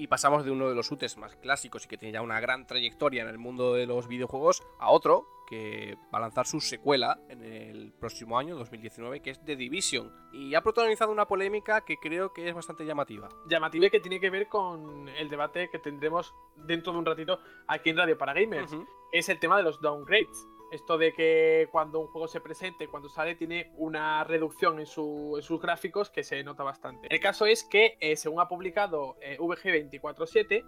y 0.00 0.06
pasamos 0.06 0.46
de 0.46 0.50
uno 0.50 0.70
de 0.70 0.74
los 0.74 0.90
UTES 0.90 1.18
más 1.18 1.36
clásicos 1.36 1.84
y 1.84 1.88
que 1.88 1.98
tiene 1.98 2.14
ya 2.14 2.22
una 2.22 2.40
gran 2.40 2.66
trayectoria 2.66 3.22
en 3.22 3.28
el 3.28 3.36
mundo 3.36 3.74
de 3.74 3.84
los 3.84 4.08
videojuegos 4.08 4.62
a 4.78 4.90
otro 4.90 5.28
que 5.46 5.98
va 6.14 6.16
a 6.16 6.20
lanzar 6.22 6.46
su 6.46 6.58
secuela 6.62 7.20
en 7.28 7.44
el 7.44 7.92
próximo 7.92 8.38
año, 8.38 8.56
2019, 8.56 9.20
que 9.20 9.30
es 9.30 9.44
The 9.44 9.56
Division. 9.56 10.10
Y 10.32 10.54
ha 10.54 10.62
protagonizado 10.62 11.12
una 11.12 11.26
polémica 11.26 11.82
que 11.82 11.98
creo 11.98 12.32
que 12.32 12.48
es 12.48 12.54
bastante 12.54 12.86
llamativa. 12.86 13.28
Llamativa 13.46 13.86
y 13.86 13.90
que 13.90 14.00
tiene 14.00 14.20
que 14.20 14.30
ver 14.30 14.48
con 14.48 15.06
el 15.10 15.28
debate 15.28 15.68
que 15.68 15.78
tendremos 15.78 16.34
dentro 16.56 16.94
de 16.94 16.98
un 17.00 17.04
ratito 17.04 17.40
aquí 17.66 17.90
en 17.90 17.98
Radio 17.98 18.16
para 18.16 18.32
Gamers. 18.32 18.74
Es 19.12 19.28
el 19.28 19.38
tema 19.38 19.58
de 19.58 19.64
los 19.64 19.82
downgrades. 19.82 20.46
Esto 20.70 20.98
de 20.98 21.12
que 21.12 21.68
cuando 21.72 21.98
un 21.98 22.06
juego 22.06 22.28
se 22.28 22.40
presente, 22.40 22.86
cuando 22.86 23.08
sale, 23.08 23.34
tiene 23.34 23.72
una 23.76 24.22
reducción 24.22 24.78
en, 24.78 24.86
sus 24.86 25.60
gráficos 25.60 26.10
que 26.10 26.22
se 26.22 26.44
nota 26.44 26.62
bastante. 26.62 27.08
El 27.10 27.20
caso 27.20 27.46
es 27.46 27.64
que, 27.64 27.96
eh, 28.00 28.16
según 28.16 28.40
ha 28.40 28.48
publicado 28.48 29.16
eh, 29.20 29.36
VG247, 29.38 30.64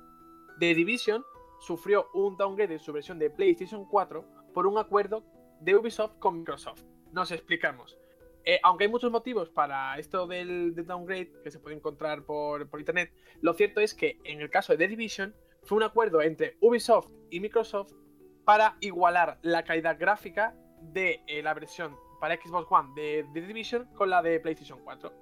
The 0.59 0.75
Division 0.75 1.25
sufrió 1.61 2.09
un 2.15 2.37
downgrade 2.37 2.75
en 2.75 2.81
su 2.81 2.93
versión 2.93 3.19
de 3.21 3.31
PlayStation 3.31 3.85
4 3.85 4.25
por 4.53 4.67
un 4.67 4.77
acuerdo 4.77 5.25
de 5.61 5.77
Ubisoft 5.77 6.19
con 6.19 6.39
Microsoft. 6.39 6.83
Nos 7.13 7.31
explicamos. 7.31 7.97
Eh, 8.45 8.59
aunque 8.65 8.85
hay 8.85 8.91
muchos 8.91 9.13
motivos 9.13 9.51
para 9.51 9.97
esto 9.99 10.27
del, 10.27 10.75
downgrade 10.75 11.31
que 11.45 11.51
se 11.53 11.61
puede 11.61 11.77
encontrar 11.77 12.25
por, 12.25 12.69
por, 12.69 12.81
internet, 12.81 13.13
lo 13.41 13.55
cierto 13.55 13.81
es 13.81 13.95
que 13.95 14.19
en 14.25 14.41
el 14.41 14.51
caso 14.51 14.73
de 14.73 14.79
The 14.79 14.89
Division 14.89 15.35
fue 15.63 15.77
un 15.77 15.85
acuerdo 15.85 16.23
entre 16.23 16.57
Ubisoft 16.61 17.09
y 17.31 17.39
Microsoft 17.39 17.93
para 18.45 18.77
igualar 18.81 19.39
la 19.43 19.63
calidad 19.63 19.99
gráfica 19.99 20.55
de 20.81 21.23
eh, 21.27 21.43
la 21.43 21.55
versión 21.55 21.97
para 22.21 22.37
Xbox 22.37 22.71
One 22.71 22.91
de 22.95 23.27
The 23.35 23.41
Division 23.41 23.87
con 23.95 24.11
la 24.11 24.23
de 24.23 24.41
PlayStation 24.41 24.81
4. 24.85 25.13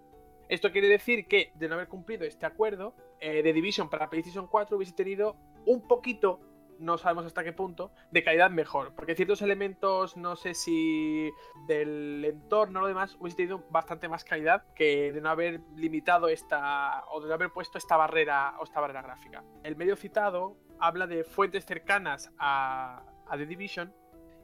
Esto 0.48 0.72
quiere 0.72 0.88
decir 0.88 1.28
que, 1.28 1.52
de 1.54 1.68
no 1.68 1.76
haber 1.76 1.88
cumplido 1.88 2.24
este 2.24 2.44
acuerdo, 2.44 2.94
eh, 3.20 3.42
The 3.42 3.52
Division 3.52 3.88
para 3.88 4.11
PlayStation 4.11 4.48
4 4.48 4.76
hubiese 4.76 4.94
tenido 4.94 5.37
un 5.64 5.87
poquito, 5.87 6.40
no 6.78 6.98
sabemos 6.98 7.24
hasta 7.24 7.44
qué 7.44 7.52
punto, 7.52 7.92
de 8.11 8.24
calidad 8.24 8.50
mejor. 8.50 8.94
Porque 8.94 9.14
ciertos 9.14 9.42
elementos, 9.42 10.16
no 10.16 10.35
sé 10.35 10.54
si 10.54 11.30
del 11.68 12.24
entorno 12.24 12.80
o 12.80 12.83
lo 12.83 12.88
demás, 12.88 13.16
hubiese 13.20 13.37
tenido 13.37 13.64
bastante 13.70 14.09
más 14.09 14.24
calidad 14.24 14.64
que 14.74 15.12
de 15.12 15.20
no 15.20 15.30
haber 15.30 15.61
limitado 15.76 16.28
esta, 16.28 17.04
o 17.12 17.20
de 17.20 17.28
no 17.28 17.35
haber 17.35 17.50
puesto 17.50 17.78
esta 17.78 17.96
barrera 17.96 18.56
o 18.59 18.64
esta 18.64 18.80
barrera 18.80 19.02
gráfica. 19.02 19.44
El 19.62 19.76
medio 19.76 19.94
citado 19.94 20.56
habla 20.80 21.06
de 21.06 21.24
fuentes 21.24 21.64
cercanas 21.64 22.30
a, 22.38 23.02
The 23.30 23.46
Division 23.46 23.94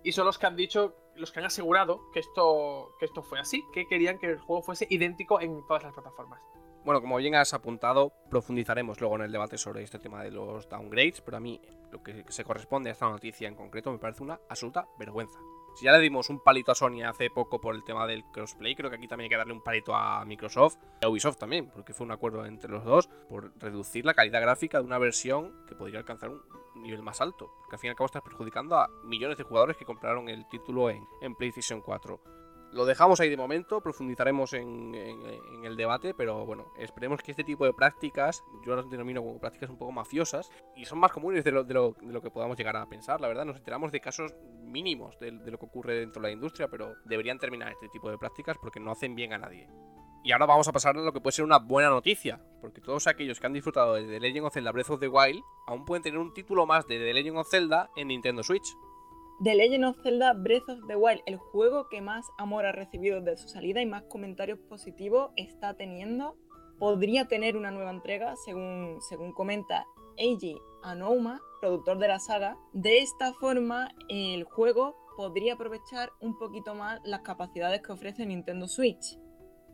y 0.04 0.12
son 0.12 0.26
los 0.26 0.38
que 0.38 0.46
han 0.46 0.54
dicho, 0.54 0.94
los 1.16 1.32
que 1.32 1.40
han 1.40 1.46
asegurado 1.46 2.00
que 2.12 2.20
esto, 2.20 2.94
que 3.00 3.06
esto 3.06 3.22
fue 3.22 3.40
así, 3.40 3.64
que 3.74 3.86
querían 3.88 4.18
que 4.18 4.26
el 4.26 4.38
juego 4.38 4.62
fuese 4.62 4.86
idéntico 4.88 5.40
en 5.40 5.66
todas 5.66 5.82
las 5.82 5.92
plataformas. 5.92 6.40
Bueno, 6.84 7.00
como 7.00 7.16
bien 7.16 7.34
has 7.34 7.52
apuntado, 7.52 8.12
profundizaremos 8.30 9.00
luego 9.00 9.16
en 9.16 9.22
el 9.22 9.32
debate 9.32 9.58
sobre 9.58 9.82
este 9.82 9.98
tema 9.98 10.22
de 10.22 10.30
los 10.30 10.68
downgrades, 10.68 11.20
pero 11.20 11.38
a 11.38 11.40
mí 11.40 11.60
lo 11.90 12.00
que 12.00 12.24
se 12.28 12.44
corresponde 12.44 12.90
a 12.90 12.92
esta 12.92 13.08
noticia 13.08 13.48
en 13.48 13.56
concreto 13.56 13.90
me 13.90 13.98
parece 13.98 14.22
una 14.22 14.38
absoluta 14.48 14.86
vergüenza. 14.96 15.40
Si 15.76 15.84
ya 15.84 15.92
le 15.92 15.98
dimos 15.98 16.30
un 16.30 16.40
palito 16.40 16.72
a 16.72 16.74
Sony 16.74 17.02
hace 17.06 17.28
poco 17.28 17.60
por 17.60 17.74
el 17.74 17.84
tema 17.84 18.06
del 18.06 18.24
crossplay, 18.24 18.74
creo 18.74 18.88
que 18.88 18.96
aquí 18.96 19.06
también 19.06 19.26
hay 19.26 19.28
que 19.28 19.36
darle 19.36 19.52
un 19.52 19.60
palito 19.60 19.94
a 19.94 20.24
Microsoft 20.24 20.78
y 21.02 21.04
a 21.04 21.10
Ubisoft 21.10 21.36
también, 21.36 21.68
porque 21.68 21.92
fue 21.92 22.06
un 22.06 22.12
acuerdo 22.12 22.46
entre 22.46 22.70
los 22.70 22.82
dos 22.82 23.10
por 23.28 23.52
reducir 23.58 24.06
la 24.06 24.14
calidad 24.14 24.40
gráfica 24.40 24.78
de 24.78 24.86
una 24.86 24.96
versión 24.96 25.52
que 25.68 25.74
podría 25.74 25.98
alcanzar 25.98 26.30
un 26.30 26.40
nivel 26.76 27.02
más 27.02 27.20
alto. 27.20 27.52
Porque 27.60 27.76
al 27.76 27.78
fin 27.78 27.88
y 27.88 27.90
al 27.90 27.96
cabo 27.96 28.06
estás 28.06 28.22
perjudicando 28.22 28.74
a 28.76 28.88
millones 29.04 29.36
de 29.36 29.44
jugadores 29.44 29.76
que 29.76 29.84
compraron 29.84 30.30
el 30.30 30.48
título 30.48 30.88
en, 30.88 31.04
en 31.20 31.34
PlayStation 31.34 31.82
4 31.82 32.45
lo 32.76 32.84
dejamos 32.84 33.20
ahí 33.20 33.30
de 33.30 33.36
momento, 33.36 33.80
profundizaremos 33.80 34.52
en, 34.52 34.94
el 35.64 35.76
debate, 35.76 36.14
pero 36.14 36.44
bueno, 36.44 36.66
esperemos 36.78 37.22
que 37.22 37.32
este 37.32 37.42
tipo 37.42 37.64
de 37.64 37.72
prácticas, 37.72 38.44
yo 38.64 38.76
las 38.76 38.88
denomino 38.88 39.22
como 39.22 39.40
prácticas 39.40 39.70
un 39.70 39.78
poco 39.78 39.92
mafiosas, 39.92 40.50
y 40.76 40.84
son 40.84 40.98
más 40.98 41.10
comunes 41.10 41.42
de 41.42 41.52
lo, 41.52 41.64
de 41.64 42.20
que 42.22 42.30
podamos 42.30 42.56
llegar 42.56 42.76
a 42.76 42.86
pensar, 42.86 43.20
la 43.20 43.28
verdad, 43.28 43.46
nos 43.46 43.56
enteramos 43.56 43.90
de 43.92 44.00
casos 44.00 44.34
mínimos 44.62 45.18
de, 45.18 45.32
lo 45.32 45.58
que 45.58 45.64
ocurre 45.64 45.98
dentro 45.98 46.20
de 46.20 46.28
la 46.28 46.32
industria, 46.32 46.68
pero 46.68 46.96
deberían 47.06 47.38
terminar 47.38 47.72
este 47.72 47.88
tipo 47.88 48.10
de 48.10 48.18
prácticas 48.18 48.58
porque 48.58 48.78
no 48.78 48.92
hacen 48.92 49.14
bien 49.14 49.32
a 49.32 49.38
nadie. 49.38 49.68
Y 50.22 50.32
ahora 50.32 50.46
vamos 50.46 50.68
a 50.68 50.72
pasar 50.72 50.96
a 50.96 51.00
lo 51.00 51.12
que 51.12 51.20
puede 51.20 51.36
ser 51.36 51.44
una 51.44 51.58
buena 51.58 51.88
noticia, 51.88 52.42
porque 52.60 52.80
todos 52.80 53.06
aquellos 53.06 53.40
que 53.40 53.46
han 53.46 53.52
disfrutado 53.52 53.94
de 53.94 54.06
The 54.06 54.20
Legend 54.20 54.46
of 54.46 54.54
Zelda 54.54 54.72
Breath 54.72 54.90
of 54.90 55.00
the 55.00 55.08
Wild 55.08 55.42
aún 55.66 55.84
pueden 55.84 56.02
tener 56.02 56.18
un 56.18 56.34
título 56.34 56.66
más 56.66 56.86
de 56.86 56.98
The 56.98 57.14
Legend 57.14 57.38
of 57.38 57.48
Zelda 57.48 57.90
en 57.96 58.08
Nintendo 58.08 58.42
Switch. 58.42 58.76
The 59.44 59.54
Legend 59.54 59.84
of 59.84 60.02
Zelda 60.02 60.32
Breath 60.32 60.66
of 60.70 60.86
the 60.88 60.96
Wild, 60.96 61.20
el 61.26 61.36
juego 61.36 61.90
que 61.90 62.00
más 62.00 62.26
amor 62.38 62.64
ha 62.64 62.72
recibido 62.72 63.20
desde 63.20 63.42
su 63.42 63.48
salida 63.48 63.82
y 63.82 63.86
más 63.86 64.04
comentarios 64.04 64.58
positivos 64.60 65.30
está 65.36 65.74
teniendo, 65.74 66.38
podría 66.78 67.28
tener 67.28 67.54
una 67.54 67.70
nueva 67.70 67.90
entrega, 67.90 68.34
según, 68.46 68.96
según 69.02 69.34
comenta 69.34 69.84
Eiji 70.16 70.56
Anouma, 70.82 71.38
productor 71.60 71.98
de 71.98 72.08
la 72.08 72.18
saga. 72.18 72.56
De 72.72 73.00
esta 73.00 73.34
forma, 73.34 73.90
el 74.08 74.44
juego 74.44 74.96
podría 75.18 75.52
aprovechar 75.52 76.12
un 76.22 76.38
poquito 76.38 76.74
más 76.74 77.02
las 77.04 77.20
capacidades 77.20 77.82
que 77.82 77.92
ofrece 77.92 78.24
Nintendo 78.24 78.66
Switch, 78.68 79.18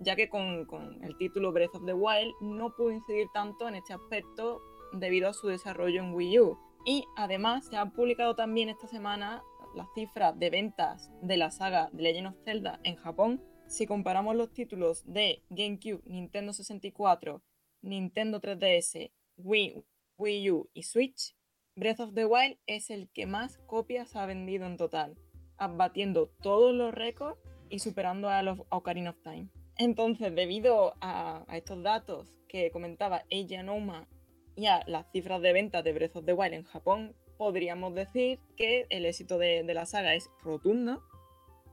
ya 0.00 0.16
que 0.16 0.28
con, 0.28 0.66
con 0.66 1.04
el 1.04 1.16
título 1.18 1.52
Breath 1.52 1.76
of 1.76 1.86
the 1.86 1.94
Wild 1.94 2.34
no 2.40 2.74
pudo 2.74 2.90
incidir 2.90 3.28
tanto 3.32 3.68
en 3.68 3.76
este 3.76 3.92
aspecto 3.92 4.60
debido 4.92 5.28
a 5.28 5.32
su 5.32 5.46
desarrollo 5.46 6.02
en 6.02 6.12
Wii 6.14 6.40
U. 6.40 6.58
Y 6.84 7.04
además 7.14 7.68
se 7.68 7.76
han 7.76 7.92
publicado 7.92 8.34
también 8.34 8.68
esta 8.68 8.88
semana 8.88 9.40
las 9.74 9.86
cifras 9.94 10.38
de 10.38 10.50
ventas 10.50 11.10
de 11.22 11.36
la 11.36 11.50
saga 11.50 11.90
de 11.92 12.02
Legend 12.02 12.28
of 12.28 12.44
Zelda 12.44 12.80
en 12.84 12.96
Japón, 12.96 13.42
si 13.66 13.86
comparamos 13.86 14.36
los 14.36 14.52
títulos 14.52 15.02
de 15.06 15.42
GameCube, 15.50 16.02
Nintendo 16.04 16.52
64, 16.52 17.42
Nintendo 17.82 18.40
3DS, 18.40 19.10
Wii, 19.36 19.84
Wii 20.18 20.50
U 20.50 20.70
y 20.74 20.82
Switch, 20.82 21.34
Breath 21.74 22.00
of 22.00 22.12
the 22.14 22.26
Wild 22.26 22.58
es 22.66 22.90
el 22.90 23.08
que 23.08 23.24
más 23.24 23.56
copias 23.66 24.14
ha 24.14 24.26
vendido 24.26 24.66
en 24.66 24.76
total, 24.76 25.16
abatiendo 25.56 26.28
todos 26.42 26.74
los 26.74 26.94
récords 26.94 27.38
y 27.70 27.78
superando 27.78 28.28
a 28.28 28.42
los 28.42 28.60
Ocarina 28.68 29.10
of 29.10 29.22
Time. 29.22 29.48
Entonces, 29.78 30.34
debido 30.34 30.94
a, 31.00 31.46
estos 31.52 31.82
datos 31.82 32.34
que 32.46 32.70
comentaba 32.70 33.24
Eiji 33.30 33.56
Noma 33.62 34.06
y 34.54 34.66
a 34.66 34.84
las 34.86 35.10
cifras 35.12 35.40
de 35.40 35.54
ventas 35.54 35.82
de 35.82 35.94
Breath 35.94 36.16
of 36.16 36.26
the 36.26 36.34
Wild 36.34 36.52
en 36.52 36.64
Japón, 36.64 37.16
podríamos 37.42 37.92
decir 37.92 38.38
que 38.56 38.86
el 38.88 39.04
éxito 39.04 39.36
de, 39.36 39.64
la 39.64 39.84
saga 39.84 40.14
es 40.14 40.30
rotundo. 40.44 41.02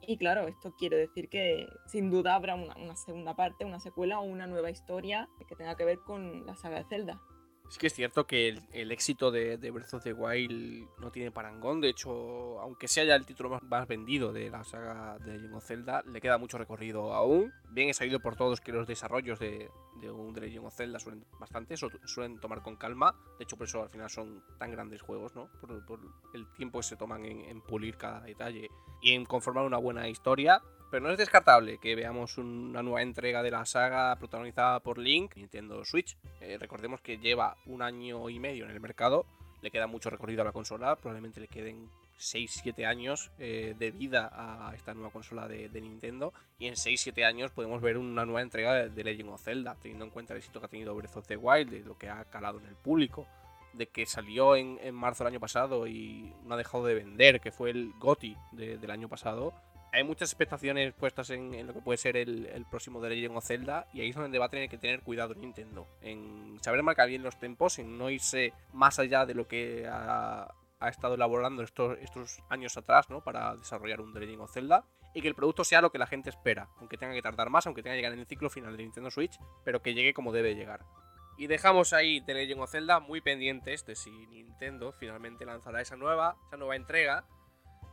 Y 0.01 0.17
claro, 0.17 0.47
esto 0.47 0.73
quiere 0.75 0.97
decir 0.97 1.29
que 1.29 1.67
sin 1.86 2.10
duda 2.10 2.34
habrá 2.34 2.55
una, 2.55 2.95
segunda 2.95 3.36
parte, 3.36 3.65
una 3.65 3.79
secuela 3.79 4.19
o 4.19 4.23
una 4.23 4.47
nueva 4.47 4.71
historia 4.71 5.29
que 5.47 5.55
tenga 5.55 5.75
que 5.75 5.86
ver 5.86 5.99
con 5.99 6.43
la 6.47 6.55
saga 6.55 6.79
de 6.79 6.86
Zelda. 6.86 7.21
Es 7.69 7.77
que 7.77 7.86
es 7.86 7.93
cierto 7.93 8.25
que 8.25 8.58
el, 8.73 8.91
éxito 8.91 9.29
de, 9.29 9.58
Breath 9.58 9.93
of 9.93 10.03
the 10.03 10.12
Wild 10.12 10.89
no 10.97 11.12
tiene 11.12 11.29
parangón. 11.29 11.79
De 11.82 11.89
hecho, 11.89 12.60
aunque 12.62 12.88
sea 12.88 13.03
ya 13.03 13.13
el 13.13 13.27
título 13.27 13.60
más, 13.62 13.88
vendido 13.88 14.34
de 14.34 14.49
la 14.49 14.63
saga 14.63 15.19
de 15.19 15.34
Legend 15.34 15.53
of 15.53 15.63
Zelda, 15.63 16.03
le 16.08 16.19
queda 16.19 16.39
mucho 16.39 16.58
recorrido 16.58 17.13
aún. 17.13 17.53
Bien 17.69 17.89
es 17.89 17.97
sabido 17.97 18.19
por 18.21 18.36
todos 18.36 18.60
que 18.60 18.71
los 18.71 18.88
desarrollos 18.88 19.38
de, 19.38 19.69
un 20.12 20.34
The 20.34 20.41
Legend 20.41 20.65
of 20.65 20.75
Zelda 20.75 20.99
suelen 20.99 21.23
bastante, 21.39 21.75
suelen 21.77 22.39
tomar 22.39 22.63
con 22.63 22.75
calma. 22.75 23.15
De 23.38 23.43
hecho, 23.43 23.55
por 23.55 23.67
eso 23.67 23.84
al 23.84 23.89
final 23.89 24.10
son 24.10 24.43
tan 24.58 24.71
grandes 24.71 25.03
juegos, 25.03 25.36
¿no? 25.36 25.51
Por, 25.62 25.99
el 26.34 26.51
tiempo 26.53 26.79
que 26.79 26.84
se 26.84 26.97
toman 26.97 27.23
en, 27.23 27.62
pulir 27.62 27.97
cada 27.97 28.21
detalle 28.21 28.67
y 28.99 29.13
en 29.13 29.25
conformar 29.25 29.65
una 29.65 29.77
buena 29.77 30.10
historia. 30.10 30.60
Pero 30.89 31.04
no 31.06 31.12
es 31.12 31.19
descartable 31.19 31.78
que 31.78 31.95
veamos 31.95 32.39
una 32.39 32.82
nueva 32.82 33.04
entrega 33.04 33.43
de 33.43 33.52
la 33.52 33.63
saga 33.65 34.15
protagonizada 34.15 34.80
por 34.80 34.97
Link, 34.97 35.36
Nintendo 35.36 35.86
Switch. 35.86 36.17
Eh, 36.41 36.58
recordemos 36.60 36.99
que 37.02 37.19
lleva 37.19 37.58
un 37.67 37.84
año 37.84 38.28
y 38.30 38.39
medio 38.39 38.65
en 38.65 38.71
el 38.71 38.80
mercado, 38.80 39.28
le 39.62 39.69
queda 39.69 39.86
mucho 39.86 40.10
recorrido 40.10 40.41
a 40.41 40.45
la 40.45 40.52
consola, 40.52 40.95
probablemente 40.95 41.39
le 41.39 41.47
queden 41.47 41.89
6-7 42.17 42.88
años 42.88 43.32
eh, 43.38 43.75
de 43.78 43.91
vida 43.91 44.32
a 44.34 44.73
esta 44.75 44.95
nueva 44.95 45.12
consola 45.12 45.47
de, 45.47 45.69
Nintendo. 45.80 46.34
Y 46.58 46.65
en 46.65 46.73
6-7 46.73 47.23
años 47.23 47.52
podemos 47.52 47.82
ver 47.82 47.97
una 47.97 48.25
nueva 48.25 48.41
entrega 48.41 48.89
de, 48.89 49.04
Legend 49.04 49.30
of 49.30 49.43
Zelda, 49.43 49.75
teniendo 49.75 50.06
en 50.06 50.12
cuenta 50.12 50.34
el 50.34 50.39
éxito 50.39 50.60
que 50.60 50.65
ha 50.65 50.69
tenido 50.69 50.95
Breath 50.95 51.17
of 51.17 51.28
the 51.28 51.38
Wild, 51.38 51.69
de 51.69 51.82
lo 51.82 51.99
que 51.99 52.10
ha 52.10 52.25
calado 52.25 52.60
en 52.60 52.65
el 52.65 52.75
público, 52.75 53.28
de 53.73 53.88
que 53.88 54.08
salió 54.08 54.56
en, 54.56 54.80
marzo 54.95 55.23
del 55.23 55.34
año 55.34 55.39
pasado 55.39 55.86
y 55.86 56.34
no 56.45 56.56
ha 56.56 56.58
dejado 56.58 56.86
de 56.86 56.95
vender, 56.95 57.39
que 57.39 57.52
fue 57.52 57.69
el 57.69 57.93
GOTI 57.99 58.36
del 58.54 58.89
año 58.89 59.08
pasado 59.08 59.54
hay 59.91 60.04
muchas 60.04 60.30
expectaciones 60.30 60.93
puestas 60.93 61.30
en, 61.32 61.65
lo 61.65 61.73
que 61.73 61.82
puede 61.82 61.97
ser 61.97 62.17
el, 62.17 62.65
próximo 62.69 63.02
de 63.02 63.10
Legend 63.10 63.38
of 63.38 63.45
Zelda 63.45 63.88
y 63.93 64.02
ahí 64.02 64.10
es 64.10 64.15
donde 64.15 64.39
va 64.39 64.45
a 64.45 64.49
tener 64.49 64.69
que 64.69 64.78
tener 64.78 65.02
cuidado 65.02 65.34
Nintendo 65.34 65.88
en 66.02 66.58
saber 66.62 66.84
marcar 66.84 67.08
bien 67.08 67.23
los 67.23 67.39
tempos, 67.39 67.80
en 67.80 67.97
no 67.97 68.10
irse 68.10 68.54
más 68.73 68.99
allá 68.99 69.25
de 69.25 69.34
lo 69.34 69.47
que 69.47 69.88
ha, 69.88 70.54
estado 70.88 71.15
elaborando 71.15 71.62
estos, 71.62 71.97
estos 71.99 72.41
años 72.49 72.78
atrás 72.78 73.10
¿no? 73.10 73.21
para 73.21 73.56
desarrollar 73.58 73.99
un 73.99 74.13
The 74.13 74.21
Legend 74.21 74.41
of 74.41 74.54
Zelda 74.54 74.86
y 75.13 75.21
que 75.21 75.28
el 75.28 75.36
producto 75.36 75.63
sea 75.63 75.82
lo 75.82 75.91
que 75.91 75.97
la 75.97 76.08
gente 76.08 76.30
espera, 76.30 76.69
aunque 76.78 76.97
tenga 76.97 77.13
que 77.13 77.21
tardar 77.21 77.49
más, 77.49 77.65
aunque 77.65 77.82
tenga 77.82 77.95
que 77.95 77.97
llegar 77.97 78.13
en 78.13 78.19
el 78.19 78.28
ciclo 78.28 78.49
final 78.49 78.78
de 78.78 78.84
Nintendo 78.84 79.12
Switch, 79.12 79.38
pero 79.65 79.82
que 79.82 79.93
llegue 79.93 80.13
como 80.13 80.32
debe 80.32 80.56
llegar. 80.56 80.86
Y 81.38 81.47
dejamos 81.47 81.93
ahí 81.93 82.21
The 82.21 82.34
Legend 82.34 82.62
of 82.62 82.71
Zelda 82.71 82.99
muy 82.99 83.21
pendientes 83.21 83.86
de 83.86 83.95
si 83.95 84.12
Nintendo 84.28 84.91
finalmente 84.91 85.45
lanzará 85.45 85.82
esa 85.82 85.95
nueva, 85.95 86.36
esa 86.47 86.58
nueva 86.58 86.75
entrega 86.75 87.25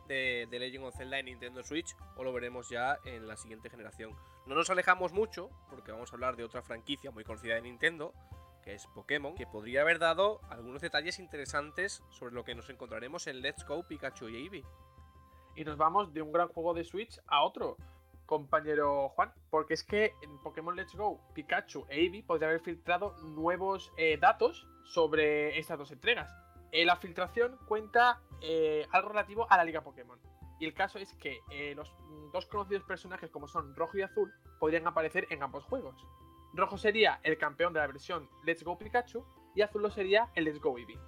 de, 0.06 0.46
Legend 0.50 0.84
of 0.84 0.96
Zelda 0.96 1.18
en 1.18 1.26
Nintendo 1.26 1.62
Switch 1.62 1.94
o 2.16 2.24
lo 2.24 2.32
veremos 2.32 2.68
ya 2.68 2.98
en 3.04 3.26
la 3.26 3.36
siguiente 3.36 3.70
generación. 3.70 4.14
No 4.46 4.54
nos 4.54 4.70
alejamos 4.70 5.12
mucho 5.12 5.50
porque 5.70 5.92
vamos 5.92 6.12
a 6.12 6.16
hablar 6.16 6.36
de 6.36 6.44
otra 6.44 6.62
franquicia 6.62 7.10
muy 7.10 7.24
conocida 7.24 7.54
de 7.54 7.62
Nintendo, 7.62 8.14
que 8.62 8.74
es 8.74 8.86
Pokémon, 8.88 9.34
que 9.34 9.46
podría 9.46 9.82
haber 9.82 9.98
dado 9.98 10.40
algunos 10.50 10.82
detalles 10.82 11.18
interesantes 11.18 12.02
sobre 12.10 12.34
lo 12.34 12.44
que 12.44 12.54
nos 12.54 12.68
encontraremos 12.70 13.26
en 13.26 13.40
Let's 13.40 13.66
Go 13.66 13.86
Pikachu 13.86 14.28
y 14.28 14.36
Eevee. 14.36 14.64
Y 15.54 15.64
nos 15.64 15.76
vamos 15.76 16.12
de 16.12 16.22
un 16.22 16.32
gran 16.32 16.48
juego 16.48 16.74
de 16.74 16.84
Switch 16.84 17.18
a 17.26 17.42
otro, 17.42 17.76
compañero 18.26 19.08
Juan, 19.10 19.32
porque 19.50 19.74
es 19.74 19.84
que 19.84 20.12
en 20.22 20.38
Pokémon 20.42 20.76
Let's 20.76 20.94
Go, 20.94 21.20
Pikachu 21.34 21.86
e 21.88 22.00
Eevee 22.00 22.22
podría 22.22 22.48
haber 22.48 22.60
filtrado 22.60 23.16
nuevos 23.22 23.92
eh, 23.96 24.18
datos 24.18 24.66
sobre 24.84 25.58
estas 25.58 25.78
dos 25.78 25.92
entregas. 25.92 26.30
Eh, 26.72 26.84
la 26.84 26.96
filtración 26.96 27.58
cuenta 27.66 28.20
eh, 28.40 28.86
algo 28.92 29.10
relativo 29.10 29.46
a 29.50 29.56
la 29.56 29.64
Liga 29.64 29.82
Pokémon. 29.82 30.18
Y 30.58 30.64
el 30.64 30.74
caso 30.74 30.98
es 30.98 31.12
que 31.14 31.40
eh, 31.50 31.74
los 31.74 31.94
dos 32.32 32.46
conocidos 32.46 32.84
personajes, 32.84 33.30
como 33.30 33.46
son 33.46 33.74
Rojo 33.74 33.98
y 33.98 34.02
Azul, 34.02 34.32
podrían 34.58 34.86
aparecer 34.86 35.26
en 35.30 35.42
ambos 35.42 35.64
juegos. 35.64 35.94
Rojo 36.54 36.78
sería 36.78 37.20
el 37.22 37.36
campeón 37.36 37.72
de 37.72 37.80
la 37.80 37.86
versión 37.86 38.28
Let's 38.44 38.64
Go 38.64 38.78
Pikachu 38.78 39.24
y 39.54 39.62
Azul 39.62 39.82
lo 39.82 39.90
sería 39.90 40.30
el 40.34 40.44
Let's 40.44 40.60
Go 40.60 40.78
Eevee. 40.78 40.98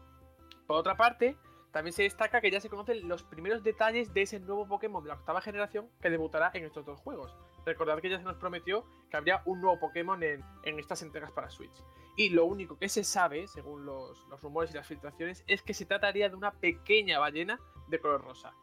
Por 0.67 0.77
otra 0.77 0.97
parte, 0.97 1.39
también 1.73 1.95
se 1.95 2.03
destaca 2.03 2.41
que 2.41 2.51
ya 2.51 2.61
se 2.61 2.69
conocen 2.69 3.09
los 3.09 3.23
primeros 3.23 3.63
detalles 3.63 4.13
de 4.13 4.23
ese 4.23 4.41
nuevo 4.41 4.67
Pokémon 4.67 5.03
de 5.03 5.09
la 5.09 5.15
octava 5.15 5.41
generación 5.41 5.89
que 6.01 6.11
debutará 6.11 6.51
en 6.55 6.65
estos 6.65 6.85
dos 6.85 7.01
juegos. 7.01 7.35
Recordad 7.69 8.01
que 8.01 8.09
ya 8.09 8.17
se 8.17 8.25
nos 8.25 8.39
prometió 8.39 8.87
que 9.11 9.19
habría 9.19 9.43
un 9.45 9.61
nuevo 9.61 9.79
Pokémon 9.79 10.23
en, 10.23 10.43
estas 10.65 11.03
entregas 11.03 11.31
para 11.33 11.51
Switch. 11.51 11.85
Y 12.17 12.31
lo 12.31 12.47
único 12.47 12.79
que 12.79 12.89
se 12.89 13.05
sabe, 13.05 13.47
según 13.47 13.85
los, 13.85 14.27
rumores 14.41 14.71
y 14.71 14.75
las 14.75 14.87
filtraciones, 14.87 15.45
es 15.47 15.63
que 15.63 15.75
se 15.75 15.85
trataría 15.85 16.31
de 16.31 16.35
una 16.35 16.51
pequeña 16.51 17.19
ballena 17.19 17.61
de 17.89 18.01
color 18.01 18.25
rosa. 18.25 18.55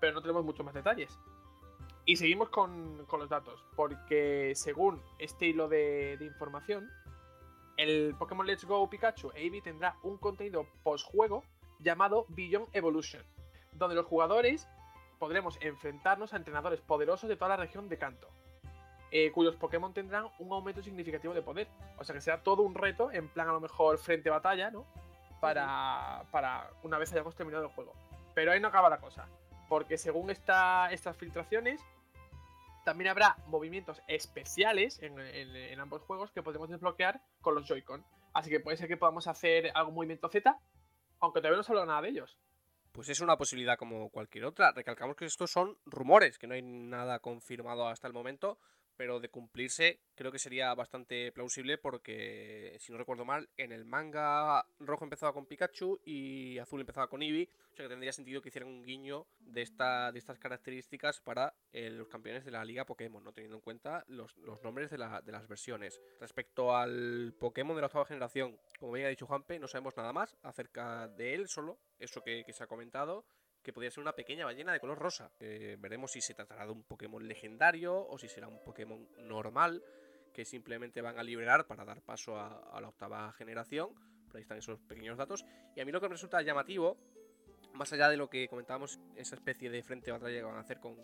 Pero 0.00 0.14
no 0.14 0.22
tenemos 0.22 0.42
muchos 0.42 0.64
más 0.64 0.74
detalles. 0.74 1.18
Y 2.06 2.16
seguimos 2.16 2.48
con, 2.48 3.06
los 3.06 3.28
datos, 3.28 3.62
porque 3.76 4.52
según 4.54 5.02
este 5.18 5.48
hilo 5.48 5.68
de, 5.68 6.16
información, 6.22 6.88
el 7.76 8.14
Pokémon 8.18 8.46
Let's 8.46 8.64
Go 8.64 8.88
Pikachu 8.88 9.32
Eevee 9.34 9.60
tendrá 9.60 9.98
un 10.02 10.16
contenido 10.16 10.66
post-juego 10.82 11.44
llamado 11.78 12.24
Beyond 12.30 12.68
Evolution, 12.72 13.22
donde 13.74 13.96
los 13.96 14.06
jugadores 14.06 14.66
podremos 15.18 15.58
enfrentarnos 15.60 16.32
a 16.32 16.38
entrenadores 16.38 16.80
poderosos 16.80 17.28
de 17.28 17.36
toda 17.36 17.50
la 17.50 17.56
región 17.56 17.90
de 17.90 17.98
Kanto, 17.98 18.30
eh, 19.18 19.32
cuyos 19.32 19.56
Pokémon 19.56 19.94
tendrán 19.94 20.28
un 20.38 20.52
aumento 20.52 20.82
significativo 20.82 21.32
de 21.32 21.40
poder. 21.40 21.68
O 21.96 22.04
sea 22.04 22.14
que 22.14 22.20
será 22.20 22.42
todo 22.42 22.62
un 22.62 22.74
reto, 22.74 23.10
en 23.10 23.28
plan 23.28 23.48
a 23.48 23.52
lo 23.52 23.60
mejor 23.60 23.96
frente 23.96 24.28
a 24.28 24.32
batalla, 24.32 24.70
¿no? 24.70 24.84
Para, 25.40 26.24
para 26.30 26.68
una 26.82 26.98
vez 26.98 27.10
hayamos 27.14 27.34
terminado 27.34 27.64
el 27.64 27.70
juego. 27.70 27.94
Pero 28.34 28.52
ahí 28.52 28.60
no 28.60 28.68
acaba 28.68 28.90
la 28.90 29.00
cosa, 29.00 29.26
porque 29.70 29.96
según 29.96 30.28
esta, 30.28 30.92
estas 30.92 31.16
filtraciones, 31.16 31.80
también 32.84 33.08
habrá 33.08 33.38
movimientos 33.46 34.02
especiales 34.06 35.02
en, 35.02 35.18
en, 35.18 35.80
ambos 35.80 36.02
juegos 36.02 36.30
que 36.30 36.42
podemos 36.42 36.68
desbloquear 36.68 37.22
con 37.40 37.54
los 37.54 37.66
Joy-Con. 37.66 38.04
Así 38.34 38.50
que 38.50 38.60
puede 38.60 38.76
ser 38.76 38.86
que 38.86 38.98
podamos 38.98 39.28
hacer 39.28 39.70
algún 39.74 39.94
movimiento 39.94 40.28
Z, 40.28 40.58
aunque 41.20 41.40
todavía 41.40 41.56
no 41.56 41.62
se 41.62 41.72
habla 41.72 41.86
nada 41.86 42.02
de 42.02 42.10
ellos 42.10 42.36
pues 42.92 43.10
es 43.10 43.20
una 43.20 43.36
posibilidad 43.36 43.76
como 43.76 44.08
cualquier 44.08 44.46
otra. 44.46 44.72
Recalcamos 44.72 45.16
que 45.16 45.26
estos 45.26 45.50
son 45.50 45.76
rumores, 45.84 46.38
que 46.38 46.46
no 46.46 46.54
hay 46.54 46.62
nada 46.62 47.18
confirmado 47.18 47.86
hasta 47.88 48.06
el 48.06 48.14
momento, 48.14 48.58
pero 48.96 49.20
de 49.20 49.28
cumplirse 49.28 50.00
creo 50.14 50.32
que 50.32 50.38
sería 50.38 50.74
bastante 50.74 51.32
plausible 51.32 51.78
porque, 51.78 52.76
si 52.80 52.92
no 52.92 52.98
recuerdo 52.98 53.24
mal, 53.24 53.48
en 53.56 53.72
el 53.72 53.84
manga 53.84 54.66
rojo 54.78 55.04
empezaba 55.04 55.32
con 55.32 55.46
Pikachu 55.46 56.00
y 56.04 56.58
azul 56.58 56.80
empezaba 56.80 57.08
con 57.08 57.22
Eevee, 57.22 57.50
o 57.72 57.76
sea 57.76 57.84
que 57.84 57.90
tendría 57.90 58.12
sentido 58.12 58.40
que 58.40 58.48
hicieran 58.48 58.70
un 58.70 58.84
guiño 58.84 59.26
de, 59.38 59.62
esta, 59.62 60.10
de 60.12 60.18
estas 60.18 60.38
características 60.38 61.20
para 61.20 61.54
los 61.72 62.08
campeones 62.08 62.44
de 62.44 62.50
la 62.50 62.64
liga 62.64 62.86
Pokémon, 62.86 63.22
no 63.22 63.32
teniendo 63.32 63.56
en 63.56 63.62
cuenta 63.62 64.04
los, 64.08 64.36
nombres 64.62 64.90
de, 64.90 64.98
las 64.98 65.48
versiones. 65.48 66.00
Respecto 66.20 66.74
al 66.74 67.34
Pokémon 67.38 67.76
de 67.76 67.82
la 67.82 67.86
octava 67.86 68.06
generación, 68.06 68.58
como 68.78 68.92
bien 68.92 69.06
ha 69.06 69.10
dicho 69.10 69.26
Juanpe, 69.26 69.58
no 69.58 69.68
sabemos 69.68 69.96
nada 69.96 70.12
más 70.12 70.36
acerca 70.42 71.08
de 71.08 71.34
él, 71.34 71.48
solo 71.48 71.78
eso 71.98 72.22
que 72.22 72.44
se 72.52 72.64
ha 72.64 72.66
comentado 72.66 73.26
que 73.66 73.72
podría 73.72 73.90
ser 73.90 74.00
una 74.00 74.12
pequeña 74.12 74.44
ballena 74.44 74.72
de 74.72 74.78
color 74.78 74.96
rosa. 74.96 75.32
Veremos 75.40 76.12
si 76.12 76.20
se 76.20 76.34
tratará 76.34 76.66
de 76.66 76.70
un 76.70 76.84
Pokémon 76.84 77.26
legendario 77.26 78.06
o 78.08 78.16
si 78.16 78.28
será 78.28 78.46
un 78.46 78.62
Pokémon 78.62 79.08
normal 79.18 79.82
que 80.32 80.44
simplemente 80.44 81.02
van 81.02 81.18
a 81.18 81.24
liberar 81.24 81.66
para 81.66 81.84
dar 81.84 82.00
paso 82.00 82.38
a, 82.38 82.80
la 82.80 82.88
octava 82.88 83.32
generación. 83.32 83.92
Por 84.28 84.36
ahí 84.36 84.42
están 84.42 84.58
esos 84.58 84.78
pequeños 84.82 85.18
datos. 85.18 85.44
Y 85.74 85.80
a 85.80 85.84
mí 85.84 85.90
lo 85.90 86.00
que 86.00 86.06
me 86.06 86.14
resulta 86.14 86.40
llamativo, 86.42 86.96
más 87.74 87.92
allá 87.92 88.08
de 88.08 88.16
lo 88.16 88.30
que 88.30 88.46
comentábamos, 88.46 89.00
esa 89.16 89.34
especie 89.34 89.68
de 89.68 89.82
frente 89.82 90.06
de 90.06 90.12
batalla 90.12 90.36
que 90.36 90.44
van 90.44 90.58
a 90.58 90.60
hacer 90.60 90.78
con, 90.78 90.94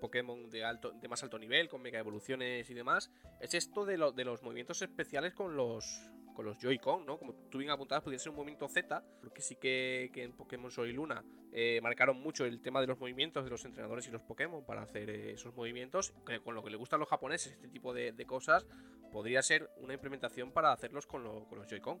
Pokémon 0.00 0.50
de, 0.50 0.64
alto, 0.64 0.90
de 0.90 1.06
más 1.06 1.22
alto 1.22 1.38
nivel, 1.38 1.68
con 1.68 1.80
mega 1.80 2.00
evoluciones 2.00 2.68
y 2.68 2.74
demás, 2.74 3.12
es 3.40 3.54
esto 3.54 3.84
de 3.84 4.24
los 4.24 4.42
movimientos 4.42 4.82
especiales 4.82 5.32
con 5.32 5.54
los, 5.54 6.10
con 6.38 6.46
los 6.46 6.56
Joy-Con, 6.58 7.04
¿no? 7.04 7.18
Como 7.18 7.34
tú 7.50 7.58
bien 7.58 7.72
apuntabas, 7.72 8.04
podría 8.04 8.20
ser 8.20 8.30
un 8.30 8.36
movimiento 8.36 8.68
Z, 8.68 9.02
porque 9.20 9.42
sí 9.42 9.56
que, 9.56 10.08
en 10.14 10.32
Pokémon 10.34 10.70
Sol 10.70 10.88
y 10.88 10.92
Luna 10.92 11.24
eh, 11.50 11.80
marcaron 11.82 12.20
mucho 12.20 12.44
el 12.44 12.62
tema 12.62 12.80
de 12.80 12.86
los 12.86 12.96
movimientos 12.96 13.42
de 13.42 13.50
los 13.50 13.64
entrenadores 13.64 14.06
y 14.06 14.12
los 14.12 14.22
Pokémon 14.22 14.64
para 14.64 14.82
hacer 14.82 15.10
eh, 15.10 15.32
esos 15.32 15.52
movimientos, 15.56 16.14
que 16.24 16.38
con 16.38 16.54
lo 16.54 16.62
que 16.62 16.70
le 16.70 16.76
gustan 16.76 17.00
los 17.00 17.08
japoneses, 17.08 17.54
este 17.54 17.66
tipo 17.66 17.92
de, 17.92 18.14
cosas, 18.24 18.68
podría 19.10 19.42
ser 19.42 19.68
una 19.78 19.94
implementación 19.94 20.52
para 20.52 20.70
hacerlos 20.70 21.08
con, 21.08 21.24
con 21.46 21.58
los 21.58 21.66
Joy-Con. 21.66 22.00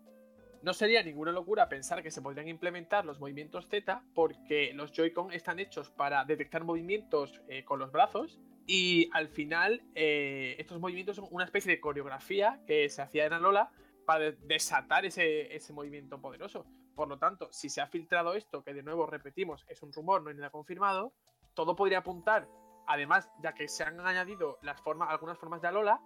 No 0.62 0.72
sería 0.72 1.02
ninguna 1.02 1.32
locura 1.32 1.68
pensar 1.68 2.04
que 2.04 2.12
se 2.12 2.22
podrían 2.22 2.46
implementar 2.46 3.04
los 3.04 3.18
movimientos 3.18 3.66
Z 3.66 4.04
porque 4.14 4.72
los 4.72 4.92
Joy-Con 4.92 5.32
están 5.32 5.58
hechos 5.58 5.90
para 5.90 6.24
detectar 6.24 6.62
movimientos 6.62 7.42
eh, 7.48 7.64
con 7.64 7.80
los 7.80 7.90
brazos 7.90 8.38
y 8.68 9.10
al 9.14 9.30
final 9.30 9.82
estos 9.94 10.78
movimientos 10.78 11.16
son 11.16 11.26
una 11.32 11.44
especie 11.44 11.72
de 11.72 11.80
coreografía 11.80 12.60
que 12.68 12.88
se 12.88 13.02
hacía 13.02 13.24
en 13.24 13.32
Alola 13.32 13.72
para 14.08 14.30
desatar 14.30 15.04
ese, 15.04 15.54
ese 15.54 15.74
movimiento 15.74 16.18
poderoso. 16.18 16.64
Por 16.94 17.08
lo 17.08 17.18
tanto, 17.18 17.52
si 17.52 17.68
se 17.68 17.82
ha 17.82 17.86
filtrado 17.88 18.32
esto, 18.32 18.64
que 18.64 18.72
de 18.72 18.82
nuevo 18.82 19.04
repetimos, 19.04 19.66
es 19.68 19.82
un 19.82 19.92
rumor, 19.92 20.22
no 20.22 20.30
hay 20.30 20.34
nada 20.34 20.48
confirmado, 20.48 21.12
todo 21.52 21.76
podría 21.76 21.98
apuntar, 21.98 22.48
además, 22.86 23.30
ya 23.42 23.52
que 23.52 23.68
se 23.68 23.84
han 23.84 24.00
añadido 24.00 24.58
las 24.62 24.80
formas, 24.80 25.10
algunas 25.10 25.36
formas 25.36 25.60
de 25.60 25.68
Alola, 25.68 26.00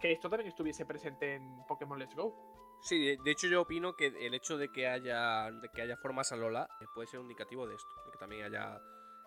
que 0.00 0.10
esto 0.10 0.28
también 0.28 0.48
estuviese 0.48 0.84
presente 0.84 1.36
en 1.36 1.64
Pokémon 1.68 1.96
Let's 1.96 2.16
Go. 2.16 2.34
Sí, 2.82 3.16
de 3.24 3.30
hecho 3.30 3.46
yo 3.46 3.62
opino 3.62 3.94
que 3.94 4.06
el 4.08 4.34
hecho 4.34 4.58
de 4.58 4.72
que 4.72 4.88
haya, 4.88 5.48
que 5.72 5.82
haya 5.82 5.96
formas 5.96 6.32
Alola 6.32 6.68
eh, 6.80 6.86
puede 6.92 7.06
ser 7.06 7.20
un 7.20 7.26
indicativo 7.26 7.68
de 7.68 7.76
esto, 7.76 7.94
de 8.04 8.10
que 8.10 8.18
también 8.18 8.46
haya 8.46 8.80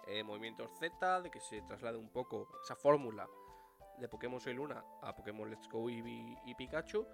eh, 0.05 0.21
movimientos 0.21 0.69
Z, 0.79 1.21
de 1.21 1.31
que 1.31 1.39
se 1.39 1.61
traslade 1.61 1.97
un 1.97 2.11
poco 2.11 2.49
esa 2.61 2.75
fórmula 2.75 3.25
de 3.99 4.09
Pokémon 4.09 4.41
Soy 4.41 4.53
Luna 4.53 4.83
a 5.01 5.15
Pokémon 5.15 5.49
Let's 5.49 5.69
Go 5.69 5.89
Eevee 5.89 6.35
y 6.45 6.55
Pikachu, 6.55 7.07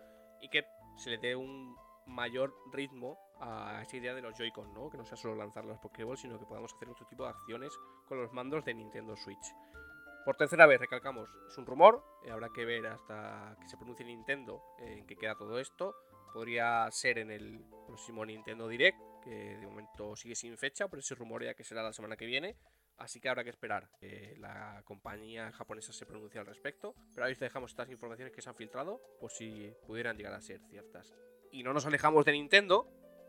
y 0.44 0.50
que 0.50 0.66
se 0.96 1.10
le 1.10 1.18
dé 1.18 1.36
un 1.36 1.76
mayor 2.06 2.54
ritmo 2.72 3.18
a 3.40 3.82
esa 3.82 3.98
idea 3.98 4.14
de 4.14 4.22
los 4.22 4.38
Joy-Con, 4.38 4.74
¿no? 4.74 4.90
Que 4.90 4.98
no 4.98 5.06
sea 5.06 5.18
solo 5.18 5.36
lanzar 5.36 5.66
las 5.66 5.80
Pokéballs, 5.80 6.22
sino 6.22 6.40
que 6.40 6.46
podamos 6.46 6.74
hacer 6.74 6.90
otro 6.90 7.06
tipo 7.08 7.24
de 7.24 7.30
acciones 7.30 7.74
con 8.08 8.22
los 8.22 8.32
mandos 8.34 8.64
de 8.66 8.74
Nintendo 8.74 9.16
Switch. 9.16 9.54
Por 10.26 10.38
tercera 10.38 10.66
vez, 10.66 10.80
recalcamos, 10.80 11.30
es 11.50 11.58
un 11.58 11.66
rumor, 11.66 12.02
eh, 12.26 12.32
habrá 12.32 12.50
que 12.50 12.64
ver 12.64 12.88
hasta 12.88 13.58
que 13.60 13.68
se 13.68 13.76
pronuncie 13.76 14.06
Nintendo 14.06 14.62
en 14.80 15.06
qué 15.06 15.18
queda 15.18 15.36
todo 15.36 15.60
esto. 15.60 15.96
Podría 16.34 16.90
ser 16.92 17.20
en 17.20 17.30
el 17.30 17.64
próximo 17.86 18.26
Nintendo 18.26 18.68
Direct, 18.68 18.98
que 19.22 19.58
de 19.58 19.68
momento 19.68 20.16
sigue 20.16 20.36
sin 20.36 20.58
fecha, 20.58 20.88
pero 20.88 21.02
ese 21.02 21.16
rumor 21.16 21.44
ya 21.44 21.54
que 21.54 21.64
será 21.64 21.84
la 21.84 21.94
semana 21.94 22.16
que 22.16 22.26
viene. 22.26 22.56
Así 23.04 23.20
que 23.20 23.28
habrá 23.28 23.44
que 23.44 23.50
esperar 23.50 23.90
que 24.00 24.38
la 24.40 24.82
compañía 24.86 25.52
japonesa 25.52 25.92
se 25.92 26.06
pronuncie 26.06 26.40
al 26.40 26.46
respecto. 26.46 26.96
Pero 27.14 27.26
ahí 27.26 27.36
dejamos 27.36 27.72
estas 27.72 27.90
informaciones 27.90 28.34
que 28.34 28.42
se 28.42 28.48
han 28.48 28.56
filtrado 28.56 29.02
por 29.20 29.30
si 29.30 29.74
pudieran 29.86 30.16
llegar 30.16 30.34
a 30.34 30.40
ser 30.40 30.62
ciertas. 30.70 31.14
Y 31.52 31.64
no 31.64 31.74
nos 31.74 31.86
alejamos 31.86 32.24
de 32.24 32.32
Nintendo, 32.32 32.88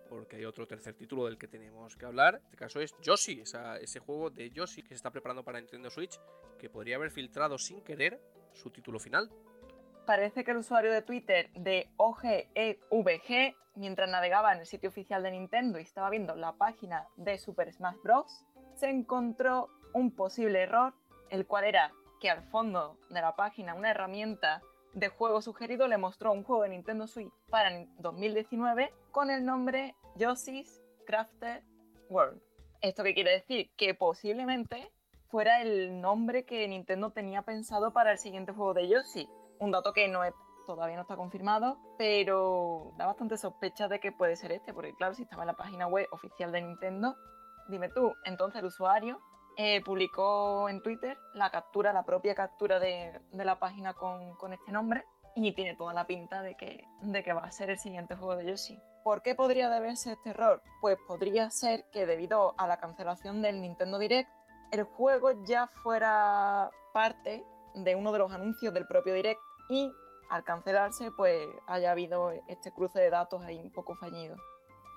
porque 0.08 0.36
hay 0.36 0.44
otro 0.44 0.68
tercer 0.68 0.94
título 0.94 1.24
del 1.24 1.38
que 1.38 1.48
tenemos 1.48 1.96
que 1.96 2.06
hablar. 2.06 2.36
En 2.36 2.44
este 2.44 2.56
caso 2.56 2.80
es 2.80 2.94
Yoshi, 3.00 3.42
ese 3.80 3.98
juego 3.98 4.30
de 4.30 4.48
Yoshi 4.50 4.82
que 4.82 4.90
se 4.90 4.94
está 4.94 5.10
preparando 5.10 5.42
para 5.42 5.58
Nintendo 5.58 5.90
Switch, 5.90 6.20
que 6.56 6.70
podría 6.70 6.94
haber 6.94 7.10
filtrado 7.10 7.58
sin 7.58 7.82
querer 7.82 8.20
su 8.52 8.70
título 8.70 9.00
final. 9.00 9.28
Parece 10.06 10.44
que 10.44 10.52
el 10.52 10.58
usuario 10.58 10.92
de 10.92 11.02
Twitter 11.02 11.50
de 11.54 11.90
OGEVG, 11.96 13.56
mientras 13.74 14.08
navegaba 14.08 14.52
en 14.52 14.60
el 14.60 14.66
sitio 14.66 14.90
oficial 14.90 15.24
de 15.24 15.32
Nintendo 15.32 15.80
y 15.80 15.82
estaba 15.82 16.10
viendo 16.10 16.36
la 16.36 16.52
página 16.52 17.08
de 17.16 17.38
Super 17.38 17.72
Smash 17.72 17.96
Bros., 18.04 18.44
se 18.74 18.90
encontró 18.90 19.68
un 19.92 20.10
posible 20.10 20.62
error, 20.62 20.94
el 21.30 21.46
cual 21.46 21.64
era 21.64 21.92
que 22.20 22.30
al 22.30 22.42
fondo 22.44 22.98
de 23.10 23.20
la 23.20 23.36
página 23.36 23.74
una 23.74 23.90
herramienta 23.90 24.62
de 24.92 25.08
juego 25.08 25.42
sugerido 25.42 25.88
le 25.88 25.98
mostró 25.98 26.32
un 26.32 26.44
juego 26.44 26.62
de 26.62 26.70
Nintendo 26.70 27.06
Switch 27.06 27.32
para 27.50 27.70
2019 27.98 28.92
con 29.10 29.30
el 29.30 29.44
nombre 29.44 29.94
Yoshi's 30.16 30.82
Crafted 31.06 31.62
World. 32.08 32.40
¿Esto 32.80 33.02
qué 33.02 33.14
quiere 33.14 33.32
decir? 33.32 33.70
Que 33.76 33.94
posiblemente 33.94 34.92
fuera 35.28 35.62
el 35.62 36.00
nombre 36.00 36.44
que 36.44 36.68
Nintendo 36.68 37.10
tenía 37.10 37.42
pensado 37.42 37.92
para 37.92 38.12
el 38.12 38.18
siguiente 38.18 38.52
juego 38.52 38.74
de 38.74 38.88
Yoshi. 38.88 39.28
Un 39.58 39.70
dato 39.70 39.92
que 39.92 40.06
no 40.08 40.20
todavía 40.66 40.96
no 40.96 41.02
está 41.02 41.16
confirmado, 41.16 41.78
pero 41.98 42.92
da 42.96 43.06
bastante 43.06 43.36
sospecha 43.36 43.88
de 43.88 44.00
que 44.00 44.12
puede 44.12 44.36
ser 44.36 44.52
este, 44.52 44.72
porque 44.72 44.94
claro, 44.94 45.14
si 45.14 45.22
estaba 45.22 45.42
en 45.42 45.48
la 45.48 45.56
página 45.56 45.86
web 45.86 46.06
oficial 46.10 46.52
de 46.52 46.62
Nintendo, 46.62 47.16
dime 47.68 47.88
tú, 47.88 48.14
entonces 48.24 48.60
el 48.60 48.66
usuario 48.66 49.20
eh, 49.56 49.82
publicó 49.84 50.68
en 50.68 50.82
Twitter 50.82 51.16
la 51.34 51.50
captura, 51.50 51.92
la 51.92 52.04
propia 52.04 52.34
captura 52.34 52.80
de, 52.80 53.20
la 53.32 53.58
página 53.58 53.94
con, 53.94 54.52
este 54.52 54.72
nombre 54.72 55.04
y 55.36 55.52
tiene 55.52 55.76
toda 55.76 55.94
la 55.94 56.06
pinta 56.06 56.42
de 56.42 56.56
que, 56.56 56.84
de 57.02 57.22
que 57.22 57.32
va 57.32 57.42
a 57.42 57.52
ser 57.52 57.70
el 57.70 57.78
siguiente 57.78 58.16
juego 58.16 58.36
de 58.36 58.46
Yoshi. 58.46 58.80
¿Por 59.04 59.22
qué 59.22 59.34
podría 59.34 59.68
deberse 59.70 60.12
este 60.12 60.30
error? 60.30 60.62
Pues 60.80 60.96
podría 61.06 61.50
ser 61.50 61.84
que 61.92 62.06
debido 62.06 62.54
a 62.58 62.66
la 62.66 62.78
cancelación 62.78 63.42
del 63.42 63.60
Nintendo 63.60 63.98
Direct, 63.98 64.30
el 64.72 64.84
juego 64.84 65.44
ya 65.44 65.68
fuera 65.82 66.70
parte 66.92 67.44
de 67.74 67.94
uno 67.94 68.12
de 68.12 68.18
los 68.18 68.32
anuncios 68.32 68.74
del 68.74 68.86
propio 68.86 69.14
Direct 69.14 69.40
y 69.68 69.92
al 70.30 70.42
cancelarse 70.42 71.10
pues 71.12 71.46
haya 71.66 71.92
habido 71.92 72.32
este 72.48 72.72
cruce 72.72 72.98
de 72.98 73.10
datos 73.10 73.42
ahí 73.42 73.58
un 73.60 73.70
poco 73.70 73.94
fallido 73.96 74.36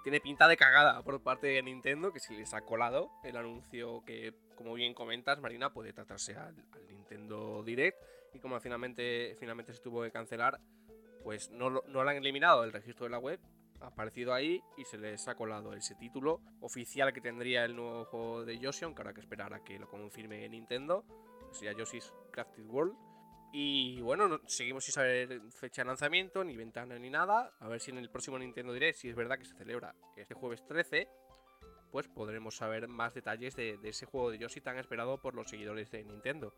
tiene 0.08 0.22
pinta 0.22 0.48
de 0.48 0.56
cagada 0.56 1.04
por 1.04 1.22
parte 1.22 1.48
de 1.48 1.62
Nintendo, 1.62 2.14
que 2.14 2.22
se 2.22 2.34
les 2.34 2.54
ha 2.54 2.62
colado 2.62 3.12
el 3.26 3.36
anuncio 3.36 4.06
que, 4.06 4.34
como 4.56 4.74
bien 4.74 4.94
comentas, 4.94 5.42
Marina, 5.42 5.74
puede 5.74 5.92
tratarse 5.92 6.34
al, 6.34 6.56
Nintendo 6.88 7.62
Direct. 7.62 8.02
Y 8.34 8.40
como 8.40 8.58
finalmente, 8.62 9.36
finalmente 9.38 9.74
se 9.74 9.82
tuvo 9.82 10.04
que 10.04 10.12
cancelar, 10.12 10.62
pues 11.26 11.52
no, 11.52 11.70
no 11.70 12.06
lo 12.06 12.10
han 12.10 12.16
eliminado 12.16 12.62
del 12.62 12.72
registro 12.72 13.04
de 13.04 13.10
la 13.10 13.20
web, 13.20 13.38
ha 13.82 13.88
aparecido 13.88 14.34
ahí 14.34 14.64
y 14.78 14.86
se 14.86 14.98
les 14.98 15.28
ha 15.28 15.36
colado 15.36 15.74
ese 15.74 15.94
título 15.96 16.40
oficial 16.62 17.12
que 17.12 17.20
tendría 17.20 17.66
el 17.66 17.76
nuevo 17.76 18.06
juego 18.06 18.46
de 18.46 18.60
Yoshi, 18.60 18.86
aunque 18.86 19.02
habrá 19.02 19.14
que 19.14 19.20
esperar 19.20 19.54
a 19.54 19.66
que 19.66 19.78
lo 19.78 19.90
confirme 19.90 20.48
Nintendo. 20.48 21.04
Sería 21.52 21.74
Yoshi's 21.74 22.14
Crafted 22.32 22.66
World. 22.66 22.96
Y 23.60 24.02
bueno, 24.02 24.40
seguimos 24.46 24.84
sin 24.86 24.94
saber 24.94 25.42
fecha 25.50 25.82
de 25.82 25.88
lanzamiento, 25.88 26.44
ni 26.44 26.56
ventana, 26.56 27.00
ni 27.00 27.10
nada. 27.10 27.52
A 27.60 27.68
ver 27.68 27.82
si 27.82 27.90
en 27.90 27.98
el 27.98 28.08
próximo 28.08 28.38
Nintendo 28.38 28.72
Direct, 28.72 29.00
si 29.00 29.10
es 29.10 29.16
verdad 29.16 29.40
que 29.40 29.46
se 29.46 29.56
celebra 29.56 29.96
este 30.16 30.36
jueves 30.36 30.64
13, 30.68 31.10
pues 31.92 32.08
podremos 32.08 32.56
saber 32.56 32.88
más 32.88 33.16
detalles 33.16 33.56
de, 33.56 33.80
ese 33.82 34.06
juego 34.06 34.30
de 34.30 34.38
Yoshi 34.38 34.62
tan 34.62 34.78
esperado 34.78 35.20
por 35.20 35.34
los 35.34 35.50
seguidores 35.50 35.90
de 35.90 36.04
Nintendo. 36.04 36.54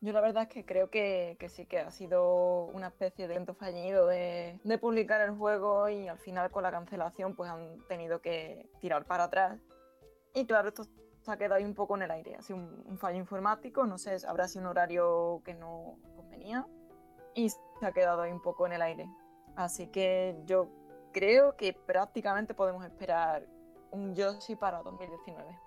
Yo 0.00 0.12
la 0.12 0.20
verdad 0.20 0.42
es 0.42 0.48
que 0.48 0.64
creo 0.64 0.90
que, 0.90 1.36
sí 1.48 1.66
que 1.66 1.78
ha 1.78 1.92
sido 1.92 2.64
una 2.64 2.88
especie 2.88 3.28
de 3.28 3.34
evento 3.34 3.54
fallido 3.54 4.08
de, 4.08 4.58
de, 4.64 4.78
publicar 4.78 5.20
el 5.20 5.36
juego 5.36 5.88
y 5.88 6.08
al 6.08 6.18
final 6.18 6.50
con 6.50 6.64
la 6.64 6.72
cancelación 6.72 7.36
pues 7.36 7.48
han 7.48 7.78
tenido 7.86 8.20
que 8.20 8.68
tirar 8.80 9.04
para 9.04 9.22
atrás. 9.22 9.60
Y 10.34 10.46
claro, 10.46 10.70
esto 10.70 10.82
se 11.30 11.34
ha 11.34 11.38
quedado 11.38 11.54
ahí 11.54 11.64
un 11.64 11.74
poco 11.74 11.96
en 11.96 12.02
el 12.02 12.10
aire. 12.10 12.34
Ha 12.34 12.42
sido 12.42 12.58
un, 12.58 12.98
fallo 12.98 13.18
informático, 13.18 13.86
no 13.86 13.98
sé, 13.98 14.16
habrá 14.26 14.48
sido 14.48 14.62
un 14.62 14.68
horario 14.68 15.42
que 15.44 15.54
no 15.54 15.98
convenía 16.16 16.66
y 17.34 17.48
se 17.48 17.58
ha 17.86 17.92
quedado 17.92 18.22
ahí 18.22 18.32
un 18.32 18.42
poco 18.42 18.66
en 18.66 18.72
el 18.72 18.82
aire. 18.82 19.08
Así 19.56 19.86
que 19.88 20.36
yo 20.44 20.68
creo 21.12 21.56
que 21.56 21.72
prácticamente 21.72 22.54
podemos 22.54 22.84
esperar 22.84 23.46
un 23.90 24.14
Yoshi 24.14 24.56
para 24.56 24.82
2019. 24.82 25.58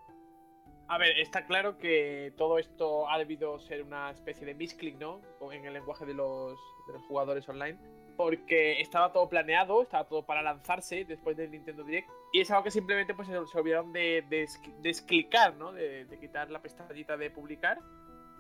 A 0.90 0.98
ver, 0.98 1.18
está 1.18 1.46
claro 1.46 1.78
que 1.78 2.34
todo 2.38 2.60
esto 2.60 3.10
ha 3.10 3.18
debido 3.18 3.58
ser 3.60 3.84
una 3.84 4.12
especie 4.12 4.46
de 4.46 4.54
misclick, 4.54 5.00
¿no? 5.00 5.22
En 5.52 5.66
el 5.66 5.74
lenguaje 5.74 6.06
de 6.06 6.14
los, 6.14 6.60
de 6.88 6.94
los 6.94 7.02
jugadores 7.04 7.48
online 7.48 7.80
porque 8.16 8.82
estaba 8.82 9.12
todo 9.12 9.30
planeado, 9.30 9.82
estaba 9.82 10.08
todo 10.08 10.26
para 10.26 10.42
lanzarse 10.42 11.06
después 11.06 11.38
del 11.38 11.52
Nintendo 11.52 11.84
Direct. 11.84 12.10
Y 12.32 12.42
es 12.42 12.52
algo 12.52 12.64
que 12.64 12.72
simplemente 12.72 13.14
pues, 13.14 13.28
se 13.28 13.58
olvidaron 13.58 13.94
de, 13.94 14.24
de, 14.30 14.48
desclicar, 14.80 15.56
¿no? 15.56 15.72
De, 15.72 16.08
quitar 16.20 16.50
la 16.50 16.62
pestañita 16.62 17.18
de 17.18 17.32
publicar. 17.32 17.80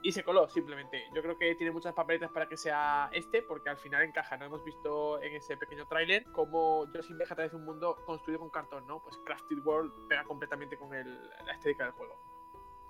Y 0.01 0.11
se 0.11 0.23
coló, 0.23 0.49
simplemente. 0.49 1.01
Yo 1.15 1.21
creo 1.21 1.37
que 1.37 1.55
tiene 1.55 1.71
muchas 1.71 1.93
papeletas 1.93 2.29
para 2.31 2.47
que 2.47 2.57
sea 2.57 3.09
este, 3.13 3.41
porque 3.41 3.69
al 3.69 3.77
final 3.77 4.03
encaja. 4.03 4.35
No 4.35 4.45
hemos 4.45 4.63
visto 4.65 5.21
en 5.21 5.33
ese 5.35 5.55
pequeño 5.55 5.87
tráiler 5.87 6.25
cómo 6.33 6.91
Yoshi 6.93 7.13
viaja 7.13 7.33
a 7.33 7.37
través 7.37 7.53
un 7.53 7.63
mundo 7.63 7.95
construido 8.05 8.41
con 8.41 8.49
cartón, 8.49 8.85
¿no? 8.85 9.01
Pues 9.01 9.17
Crafted 9.25 9.59
World 9.63 9.91
pega 10.09 10.25
completamente 10.25 10.77
con 10.77 10.93
el, 10.93 11.07
la 11.45 11.53
estética 11.53 11.85
del 11.85 11.93
juego. 11.93 12.33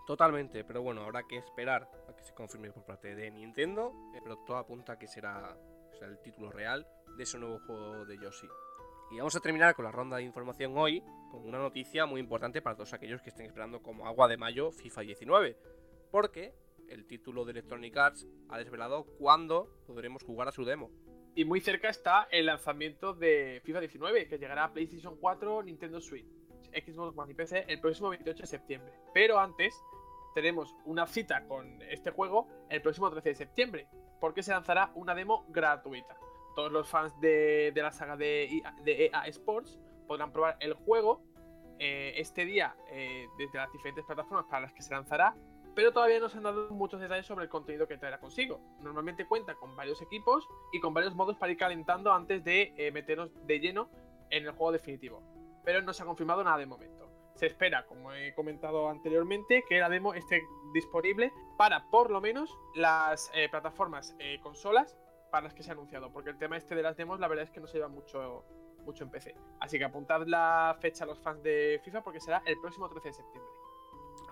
Totalmente, 0.05 0.65
pero 0.65 0.81
bueno, 0.81 1.03
habrá 1.03 1.23
que 1.23 1.37
esperar 1.37 1.89
a 2.09 2.15
que 2.15 2.23
se 2.23 2.33
confirme 2.33 2.71
por 2.71 2.83
parte 2.83 3.15
de 3.15 3.29
Nintendo. 3.31 3.93
Pero 4.11 4.37
todo 4.39 4.57
apunta 4.57 4.93
a 4.93 4.99
que 4.99 5.07
será 5.07 5.55
o 5.93 5.97
sea, 5.97 6.07
el 6.07 6.19
título 6.21 6.51
real 6.51 6.87
de 7.17 7.23
ese 7.23 7.37
nuevo 7.37 7.59
juego 7.59 8.05
de 8.05 8.17
Yoshi. 8.17 8.47
Y 9.11 9.17
vamos 9.17 9.35
a 9.35 9.39
terminar 9.39 9.75
con 9.75 9.85
la 9.85 9.91
ronda 9.91 10.17
de 10.17 10.23
información 10.23 10.73
hoy 10.75 11.03
con 11.29 11.47
una 11.47 11.59
noticia 11.59 12.05
muy 12.05 12.19
importante 12.19 12.61
para 12.61 12.75
todos 12.75 12.93
aquellos 12.93 13.21
que 13.21 13.29
estén 13.29 13.45
esperando 13.45 13.81
como 13.81 14.07
agua 14.07 14.27
de 14.27 14.37
mayo 14.37 14.71
FIFA 14.71 15.01
19. 15.01 15.57
Porque 16.11 16.53
el 16.89 17.05
título 17.05 17.45
de 17.45 17.51
Electronic 17.51 17.95
Arts 17.95 18.27
ha 18.49 18.57
desvelado 18.57 19.05
cuándo 19.19 19.69
podremos 19.85 20.23
jugar 20.23 20.47
a 20.47 20.51
su 20.51 20.65
demo. 20.65 20.91
Y 21.35 21.45
muy 21.45 21.61
cerca 21.61 21.89
está 21.89 22.27
el 22.31 22.45
lanzamiento 22.45 23.13
de 23.13 23.61
FIFA 23.63 23.79
19, 23.81 24.27
que 24.27 24.37
llegará 24.37 24.65
a 24.65 24.73
PlayStation 24.73 25.17
4, 25.19 25.63
Nintendo 25.63 25.99
Switch, 25.99 26.27
Xbox 26.71 27.17
One 27.17 27.31
y 27.31 27.35
PC 27.35 27.65
el 27.67 27.79
próximo 27.79 28.09
28 28.09 28.43
de 28.43 28.47
septiembre. 28.47 28.93
Pero 29.13 29.39
antes 29.39 29.75
tenemos 30.33 30.75
una 30.85 31.07
cita 31.07 31.45
con 31.47 31.81
este 31.83 32.11
juego 32.11 32.47
el 32.69 32.81
próximo 32.81 33.09
13 33.09 33.29
de 33.29 33.35
septiembre, 33.35 33.87
porque 34.23 34.41
se 34.41 34.51
lanzará 34.51 34.89
una 34.95 35.13
demo 35.13 35.43
gratuita. 35.49 36.15
Todos 36.55 36.71
los 36.71 36.87
fans 36.87 37.13
de, 37.19 37.73
la 37.75 37.91
saga 37.91 38.15
de 38.15 38.63
EA, 38.85 39.27
Sports 39.27 39.77
podrán 40.07 40.31
probar 40.31 40.55
el 40.61 40.75
juego 40.75 41.25
eh, 41.77 42.13
este 42.15 42.45
día 42.45 42.73
eh, 42.89 43.27
desde 43.37 43.57
las 43.57 43.69
diferentes 43.73 44.05
plataformas 44.05 44.45
para 44.45 44.61
las 44.61 44.71
que 44.71 44.81
se 44.81 44.93
lanzará, 44.93 45.35
pero 45.75 45.91
todavía 45.91 46.21
no 46.21 46.29
se 46.29 46.37
han 46.37 46.43
dado 46.43 46.69
muchos 46.69 47.01
detalles 47.01 47.25
sobre 47.25 47.43
el 47.43 47.49
contenido 47.49 47.85
que 47.85 47.97
traerá 47.97 48.17
consigo. 48.17 48.61
Normalmente 48.79 49.27
cuenta 49.27 49.55
con 49.55 49.75
varios 49.75 50.01
equipos 50.01 50.47
y 50.71 50.79
con 50.79 50.93
varios 50.93 51.13
modos 51.15 51.35
para 51.35 51.51
ir 51.51 51.57
calentando 51.57 52.13
antes 52.13 52.45
de 52.45 52.73
eh, 52.77 52.93
meternos 52.93 53.29
de 53.45 53.59
lleno 53.59 53.89
en 54.29 54.45
el 54.45 54.51
juego 54.51 54.71
definitivo, 54.71 55.21
pero 55.65 55.81
no 55.81 55.91
se 55.91 56.01
ha 56.01 56.05
confirmado 56.05 56.45
nada 56.45 56.59
de 56.59 56.65
momento. 56.65 57.02
Se 57.35 57.47
espera, 57.47 57.85
como 57.85 58.13
he 58.13 58.33
comentado 58.33 58.89
anteriormente, 58.89 59.63
que 59.67 59.79
la 59.79 59.89
demo 59.89 60.13
esté 60.13 60.43
disponible 60.73 61.31
para 61.57 61.89
por 61.89 62.11
lo 62.11 62.21
menos 62.21 62.57
las 62.75 63.31
eh, 63.33 63.49
plataformas 63.49 64.15
eh, 64.19 64.39
consolas 64.41 64.97
para 65.31 65.45
las 65.45 65.53
que 65.53 65.63
se 65.63 65.71
ha 65.71 65.73
anunciado, 65.73 66.11
porque 66.11 66.29
el 66.29 66.37
tema 66.37 66.57
este 66.57 66.75
de 66.75 66.83
las 66.83 66.95
demos 66.95 67.19
la 67.19 67.27
verdad 67.27 67.45
es 67.45 67.51
que 67.51 67.59
no 67.59 67.65
se 67.65 67.77
lleva 67.77 67.87
mucho, 67.87 68.45
mucho 68.85 69.03
en 69.03 69.09
PC. 69.09 69.35
Así 69.59 69.79
que 69.79 69.83
apuntad 69.83 70.27
la 70.27 70.77
fecha 70.79 71.05
a 71.05 71.07
los 71.07 71.19
fans 71.19 71.41
de 71.41 71.81
FIFA 71.83 72.03
porque 72.03 72.19
será 72.19 72.43
el 72.45 72.59
próximo 72.59 72.87
13 72.87 73.07
de 73.07 73.13
septiembre. 73.13 73.51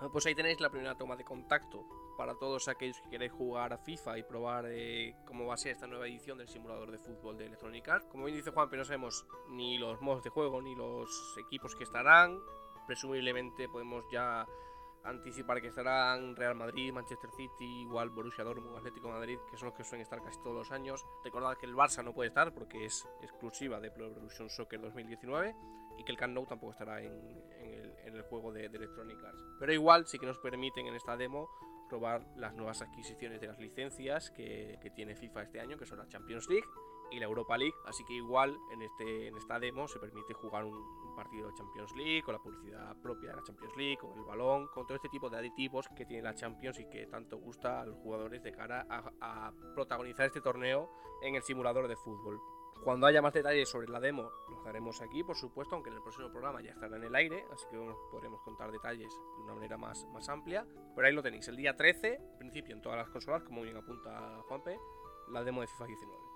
Ah, 0.00 0.08
pues 0.10 0.26
ahí 0.26 0.34
tenéis 0.34 0.60
la 0.60 0.70
primera 0.70 0.96
toma 0.96 1.14
de 1.16 1.24
contacto 1.24 1.86
para 2.16 2.34
todos 2.34 2.66
aquellos 2.68 3.00
que 3.00 3.10
queréis 3.10 3.32
jugar 3.32 3.72
a 3.72 3.78
FIFA 3.78 4.18
y 4.18 4.22
probar 4.24 4.66
eh, 4.68 5.14
cómo 5.26 5.46
va 5.46 5.54
a 5.54 5.56
ser 5.56 5.72
esta 5.72 5.86
nueva 5.86 6.06
edición 6.06 6.38
del 6.38 6.48
simulador 6.48 6.90
de 6.90 6.98
fútbol 6.98 7.36
de 7.36 7.46
Electronic 7.46 7.88
Arts. 7.88 8.06
Como 8.06 8.24
bien 8.24 8.36
dice 8.36 8.50
Juan, 8.50 8.68
pero 8.68 8.80
no 8.80 8.84
sabemos 8.84 9.24
ni 9.48 9.78
los 9.78 10.00
modos 10.00 10.24
de 10.24 10.30
juego 10.30 10.60
ni 10.60 10.74
los 10.74 11.36
equipos 11.38 11.74
que 11.76 11.84
estarán. 11.84 12.38
Presumiblemente 12.92 13.70
podemos 13.70 14.04
ya 14.12 14.46
anticipar 15.04 15.62
que 15.62 15.68
estarán 15.68 16.36
Real 16.36 16.54
Madrid, 16.54 16.92
Manchester 16.92 17.30
City, 17.30 17.80
igual 17.80 18.10
Borussia 18.10 18.44
Dortmund, 18.44 18.76
Atlético 18.76 19.06
de 19.06 19.14
Madrid, 19.14 19.38
que 19.50 19.56
son 19.56 19.68
los 19.68 19.74
que 19.74 19.82
suelen 19.82 20.02
estar 20.02 20.22
casi 20.22 20.38
todos 20.42 20.54
los 20.54 20.72
años. 20.72 21.02
Recordad 21.24 21.56
que 21.56 21.64
el 21.64 21.74
Barça 21.74 22.04
no 22.04 22.12
puede 22.12 22.28
estar 22.28 22.52
porque 22.52 22.84
es 22.84 23.08
exclusiva 23.22 23.80
de 23.80 23.90
Pro 23.90 24.08
Evolution 24.08 24.50
Soccer 24.50 24.78
2019 24.78 25.56
y 25.96 26.04
que 26.04 26.12
el 26.12 26.18
Camp 26.18 26.34
Nou 26.34 26.44
tampoco 26.44 26.72
estará 26.72 27.00
en, 27.00 27.14
el, 28.04 28.20
juego 28.28 28.52
de, 28.52 28.66
Electronic 28.66 29.24
Arts. 29.24 29.42
Pero 29.58 29.72
igual 29.72 30.06
sí 30.06 30.18
que 30.18 30.26
nos 30.26 30.36
permiten 30.36 30.86
en 30.86 30.94
esta 30.94 31.16
demo 31.16 31.48
probar 31.88 32.26
las 32.36 32.52
nuevas 32.54 32.82
adquisiciones 32.82 33.40
de 33.40 33.46
las 33.46 33.58
licencias 33.58 34.30
que 34.30 34.92
tiene 34.94 35.16
FIFA 35.16 35.44
este 35.44 35.60
año, 35.60 35.78
que 35.78 35.86
son 35.86 35.96
la 35.96 36.08
Champions 36.08 36.46
League 36.50 36.68
y 37.12 37.18
la 37.18 37.26
Europa 37.26 37.56
League, 37.56 37.74
así 37.84 38.04
que 38.04 38.14
igual 38.14 38.58
en, 38.70 38.82
este, 38.82 39.28
en 39.28 39.36
esta 39.36 39.58
demo 39.58 39.86
se 39.88 39.98
permite 39.98 40.34
jugar 40.34 40.64
un, 40.64 41.02
partido 41.14 41.46
de 41.48 41.54
Champions 41.54 41.94
League, 41.94 42.22
con 42.22 42.32
la 42.32 42.40
publicidad 42.40 42.96
propia 43.02 43.30
de 43.30 43.36
la 43.36 43.42
Champions 43.42 43.76
League, 43.76 43.98
con 43.98 44.18
el 44.18 44.24
balón, 44.24 44.68
con 44.68 44.86
todo 44.86 44.96
este 44.96 45.10
tipo 45.10 45.28
de 45.28 45.36
aditivos 45.36 45.86
que 45.94 46.06
tiene 46.06 46.22
la 46.22 46.34
Champions 46.34 46.80
y 46.80 46.88
que 46.88 47.06
tanto 47.06 47.36
gusta 47.36 47.82
a 47.82 47.84
los 47.84 47.98
jugadores 47.98 48.42
de 48.42 48.50
cara 48.50 48.86
a 48.88 49.52
protagonizar 49.74 50.24
este 50.24 50.40
torneo 50.40 50.90
en 51.20 51.34
el 51.34 51.42
simulador 51.42 51.86
de 51.86 51.96
fútbol. 51.96 52.40
Cuando 52.82 53.06
haya 53.06 53.22
más 53.22 53.32
detalles 53.32 53.68
sobre 53.68 53.88
la 53.88 54.00
demo, 54.00 54.28
los 54.48 54.64
daremos 54.64 55.00
aquí, 55.02 55.22
por 55.22 55.36
supuesto, 55.36 55.76
aunque 55.76 55.90
en 55.90 55.96
el 55.96 56.02
próximo 56.02 56.32
programa 56.32 56.60
ya 56.60 56.72
estará 56.72 56.96
en 56.96 57.04
el 57.04 57.14
aire, 57.14 57.44
así 57.52 57.64
que 57.70 57.78
podremos 58.10 58.42
contar 58.42 58.72
detalles 58.72 59.12
de 59.36 59.42
una 59.44 59.54
manera 59.54 59.76
más, 59.76 60.04
más 60.12 60.28
amplia. 60.28 60.66
Pero 60.96 61.06
ahí 61.06 61.14
lo 61.14 61.22
tenéis, 61.22 61.46
el 61.46 61.56
día 61.56 61.76
13, 61.76 62.20
principio 62.38 62.74
en 62.74 62.82
todas 62.82 62.98
las 62.98 63.08
consolas, 63.10 63.44
como 63.44 63.62
bien 63.62 63.76
apunta 63.76 64.42
Juanpe, 64.48 64.80
la 65.28 65.44
demo 65.44 65.60
de 65.60 65.68
FIFA 65.68 65.86
19. 65.86 66.31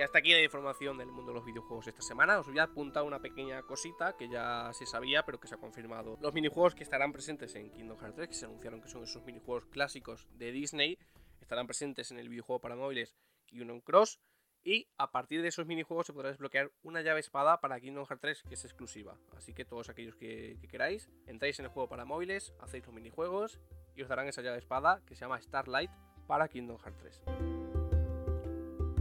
Y 0.00 0.02
hasta 0.02 0.20
aquí 0.20 0.32
la 0.32 0.42
información 0.42 0.96
del 0.96 1.12
mundo 1.12 1.30
de 1.30 1.34
los 1.34 1.44
videojuegos 1.44 1.86
esta 1.86 2.00
semana. 2.00 2.38
Os 2.38 2.46
voy 2.46 2.58
a 2.58 2.62
apuntar 2.62 3.02
una 3.02 3.20
pequeña 3.20 3.60
cosita 3.64 4.16
que 4.16 4.30
ya 4.30 4.70
se 4.72 4.86
sabía, 4.86 5.26
pero 5.26 5.38
que 5.38 5.46
se 5.46 5.56
ha 5.56 5.58
confirmado. 5.58 6.16
Los 6.22 6.32
minijuegos 6.32 6.74
que 6.74 6.82
estarán 6.82 7.12
presentes 7.12 7.54
en 7.54 7.70
Kingdom 7.70 7.98
Hearts 7.98 8.16
3, 8.16 8.28
que 8.28 8.34
se 8.34 8.46
anunciaron 8.46 8.80
que 8.80 8.88
son 8.88 9.02
esos 9.02 9.22
minijuegos 9.26 9.66
clásicos 9.66 10.26
de 10.38 10.52
Disney, 10.52 10.98
estarán 11.42 11.66
presentes 11.66 12.10
en 12.12 12.18
el 12.18 12.30
videojuego 12.30 12.62
para 12.62 12.76
móviles 12.76 13.14
Kingdom 13.44 13.82
Cross 13.82 14.18
y 14.64 14.88
a 14.96 15.12
partir 15.12 15.42
de 15.42 15.48
esos 15.48 15.66
minijuegos 15.66 16.06
se 16.06 16.14
podrá 16.14 16.30
desbloquear 16.30 16.72
una 16.82 17.02
llave 17.02 17.20
espada 17.20 17.60
para 17.60 17.78
Kingdom 17.78 18.06
Hearts 18.06 18.22
3 18.22 18.42
que 18.44 18.54
es 18.54 18.64
exclusiva. 18.64 19.18
Así 19.36 19.52
que 19.52 19.66
todos 19.66 19.90
aquellos 19.90 20.16
que, 20.16 20.56
queráis, 20.70 21.10
entráis 21.26 21.58
en 21.58 21.66
el 21.66 21.72
juego 21.72 21.90
para 21.90 22.06
móviles, 22.06 22.54
hacéis 22.60 22.86
los 22.86 22.94
minijuegos 22.94 23.60
y 23.94 24.00
os 24.00 24.08
darán 24.08 24.28
esa 24.28 24.40
llave 24.40 24.60
espada 24.60 25.02
que 25.04 25.14
se 25.14 25.20
llama 25.26 25.38
Starlight 25.42 25.90
para 26.26 26.48
Kingdom 26.48 26.78
Hearts 26.78 26.96
3. 26.96 27.69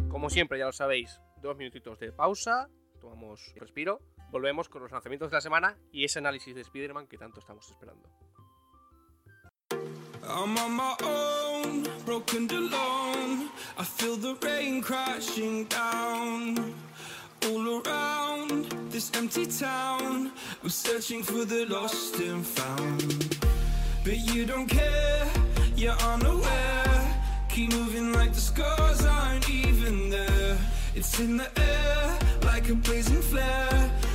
Como 0.10 0.30
siempre, 0.30 0.58
ya 0.58 0.66
lo 0.66 0.72
sabéis, 0.72 1.22
dos 1.42 1.56
minutitos 1.56 2.00
de 2.00 2.12
pausa, 2.12 2.68
tomamos 3.00 3.54
respiro, 3.56 4.02
volvemos 4.32 4.68
con 4.68 4.82
los 4.82 4.92
lanzamientos 4.92 5.30
de 5.30 5.38
la 5.38 5.42
semana 5.42 5.78
y 5.92 6.04
ese 6.04 6.20
análisis 6.20 6.56
de 6.56 6.62
Spider-Man 6.62 7.08
que 7.08 7.18
tanto 7.18 7.40
estamos 7.40 7.70
esperando. 7.70 8.10
I'm 10.22 10.58
on 10.58 10.76
my 10.76 10.96
own, 11.04 11.88
broken 12.06 12.50
alone. 12.52 13.50
I 13.78 13.84
feel 13.84 14.18
the 14.18 14.36
rain 14.46 14.82
crashing 14.82 15.66
down 15.66 16.74
all 17.46 17.82
around 17.82 18.66
this 18.92 19.12
empty 19.16 19.46
town. 19.46 20.32
I'm 20.62 20.70
searching 20.70 21.24
for 21.24 21.46
the 21.46 21.66
lost 21.66 22.20
and 22.20 22.46
found. 22.46 23.38
But 24.04 24.18
you 24.18 24.46
don't 24.46 24.68
care, 24.68 25.28
you're 25.76 25.94
unaware. 25.94 27.16
Keep 27.50 27.74
moving 27.74 28.14
like 28.14 28.34
the 28.34 28.42
scars 28.42 29.06
aren't 29.06 29.50
even. 29.50 29.69
It's 31.00 31.18
in 31.18 31.38
the 31.38 31.50
air 31.58 32.20
like 32.44 32.68
a 32.68 32.76
blazing 32.76 33.22
flare. 33.22 34.09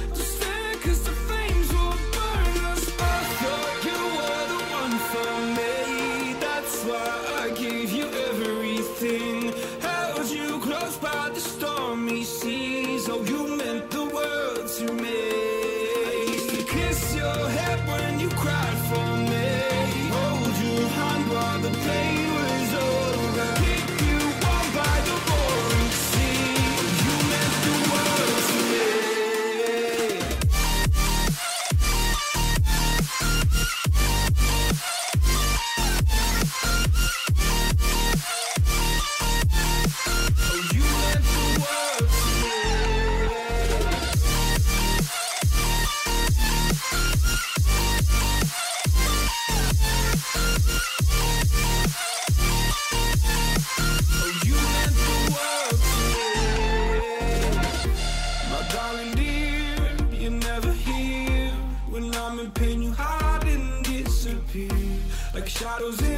bottles 65.77 66.03
in. 66.03 66.14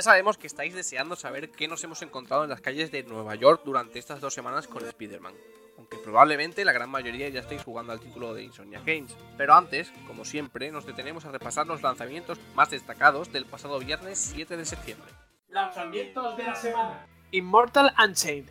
Ya 0.00 0.04
sabemos 0.04 0.38
que 0.38 0.46
estáis 0.46 0.74
deseando 0.74 1.14
saber 1.14 1.50
qué 1.50 1.68
nos 1.68 1.84
hemos 1.84 2.00
encontrado 2.00 2.42
en 2.42 2.48
las 2.48 2.62
calles 2.62 2.90
de 2.90 3.02
Nueva 3.02 3.34
York 3.34 3.60
durante 3.66 3.98
estas 3.98 4.18
dos 4.18 4.32
semanas 4.32 4.66
con 4.66 4.82
Spider-Man, 4.82 5.34
aunque 5.76 5.98
probablemente 5.98 6.64
la 6.64 6.72
gran 6.72 6.88
mayoría 6.88 7.28
ya 7.28 7.40
estéis 7.40 7.62
jugando 7.62 7.92
al 7.92 8.00
título 8.00 8.32
de 8.32 8.44
Insomnia 8.44 8.80
Games. 8.80 9.14
Pero 9.36 9.52
antes, 9.52 9.92
como 10.06 10.24
siempre, 10.24 10.70
nos 10.70 10.86
detenemos 10.86 11.26
a 11.26 11.32
repasar 11.32 11.66
los 11.66 11.82
lanzamientos 11.82 12.40
más 12.54 12.70
destacados 12.70 13.30
del 13.30 13.44
pasado 13.44 13.78
viernes 13.78 14.18
7 14.18 14.56
de 14.56 14.64
septiembre. 14.64 15.12
Lanzamientos 15.50 16.34
de 16.34 16.44
la 16.44 16.54
semana. 16.54 17.06
Immortal 17.32 17.92
Unchained. 18.02 18.48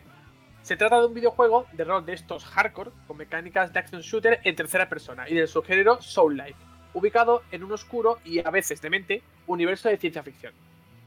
Se 0.62 0.76
trata 0.76 1.00
de 1.00 1.06
un 1.06 1.14
videojuego 1.14 1.66
de 1.72 1.82
rol 1.82 2.06
de 2.06 2.12
estos 2.12 2.44
hardcore 2.44 2.92
con 3.08 3.16
mecánicas 3.16 3.72
de 3.72 3.80
action 3.80 4.02
shooter 4.02 4.38
en 4.44 4.54
tercera 4.54 4.88
persona 4.88 5.28
y 5.28 5.34
del 5.34 5.48
subgénero 5.48 6.00
Soul-like, 6.00 6.60
ubicado 6.94 7.42
en 7.50 7.64
un 7.64 7.72
oscuro 7.72 8.20
y 8.24 8.38
a 8.38 8.50
veces 8.52 8.80
demente 8.80 9.24
universo 9.48 9.88
de 9.88 9.98
ciencia 9.98 10.22
ficción 10.22 10.54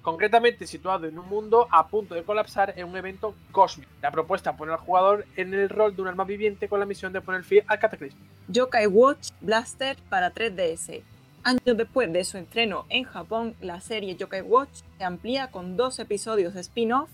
concretamente 0.04 0.68
situado 0.68 1.08
en 1.08 1.18
un 1.18 1.28
mundo 1.28 1.68
a 1.72 1.88
punto 1.88 2.14
de 2.14 2.24
colapsar 2.24 2.74
en 2.78 2.88
un 2.88 2.96
evento 2.96 3.34
cósmico. 3.52 3.90
La 4.02 4.12
propuesta 4.12 4.56
pone 4.56 4.74
al 4.74 4.78
jugador 4.78 5.26
en 5.38 5.54
el 5.54 5.70
rol 5.70 5.96
de 5.96 6.02
un 6.04 6.10
alma 6.10 6.26
viviente 6.26 6.68
con 6.68 6.80
la 6.80 6.86
misión 6.86 7.14
de 7.14 7.22
poner 7.22 7.44
fin 7.44 7.62
al 7.68 7.80
cataclismo. 7.80 8.20
Yokai 8.50 8.86
Watch 8.86 9.30
Blaster 9.42 9.98
para 10.10 10.32
3DS. 10.34 11.02
Años 11.46 11.78
después 11.78 12.12
de 12.12 12.24
su 12.26 12.38
estreno 12.38 12.86
en 12.90 13.06
Japón, 13.06 13.56
la 13.62 13.82
serie 13.82 14.16
Yokai 14.16 14.42
Watch 14.42 14.82
se 14.98 15.04
amplía 15.06 15.52
con 15.52 15.78
dos 15.78 15.98
episodios 16.00 16.56
spin-off 16.56 17.10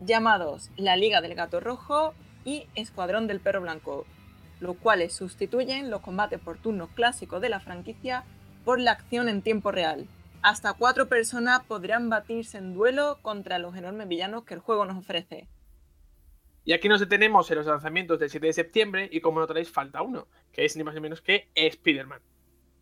llamados 0.00 0.70
La 0.76 0.96
Liga 0.96 1.22
del 1.22 1.34
Gato 1.34 1.60
Rojo 1.60 2.14
y 2.44 2.66
Escuadrón 2.74 3.26
del 3.26 3.40
Perro 3.40 3.62
Blanco, 3.62 4.04
los 4.60 4.76
cuales 4.76 5.14
sustituyen 5.14 5.90
los 5.90 6.02
combates 6.02 6.40
por 6.40 6.58
turnos 6.58 6.90
clásicos 6.90 7.40
de 7.40 7.48
la 7.48 7.60
franquicia 7.60 8.24
por 8.66 8.80
la 8.80 8.92
acción 8.92 9.28
en 9.28 9.42
tiempo 9.42 9.70
real, 9.70 10.06
hasta 10.44 10.74
cuatro 10.74 11.08
personas 11.08 11.64
podrán 11.64 12.10
batirse 12.10 12.58
en 12.58 12.74
duelo 12.74 13.18
contra 13.22 13.58
los 13.58 13.74
enormes 13.76 14.06
villanos 14.08 14.44
que 14.44 14.52
el 14.52 14.60
juego 14.60 14.84
nos 14.84 14.98
ofrece. 14.98 15.48
Y 16.66 16.74
aquí 16.74 16.86
nos 16.86 17.00
detenemos 17.00 17.50
en 17.50 17.56
los 17.56 17.66
lanzamientos 17.66 18.18
del 18.20 18.28
7 18.28 18.48
de 18.48 18.52
septiembre 18.52 19.08
y 19.10 19.22
como 19.22 19.40
notaréis 19.40 19.72
falta 19.72 20.02
uno, 20.02 20.28
que 20.52 20.66
es 20.66 20.76
ni 20.76 20.84
más 20.84 20.94
ni 20.94 21.00
menos 21.00 21.22
que 21.22 21.48
Spider-Man, 21.54 22.20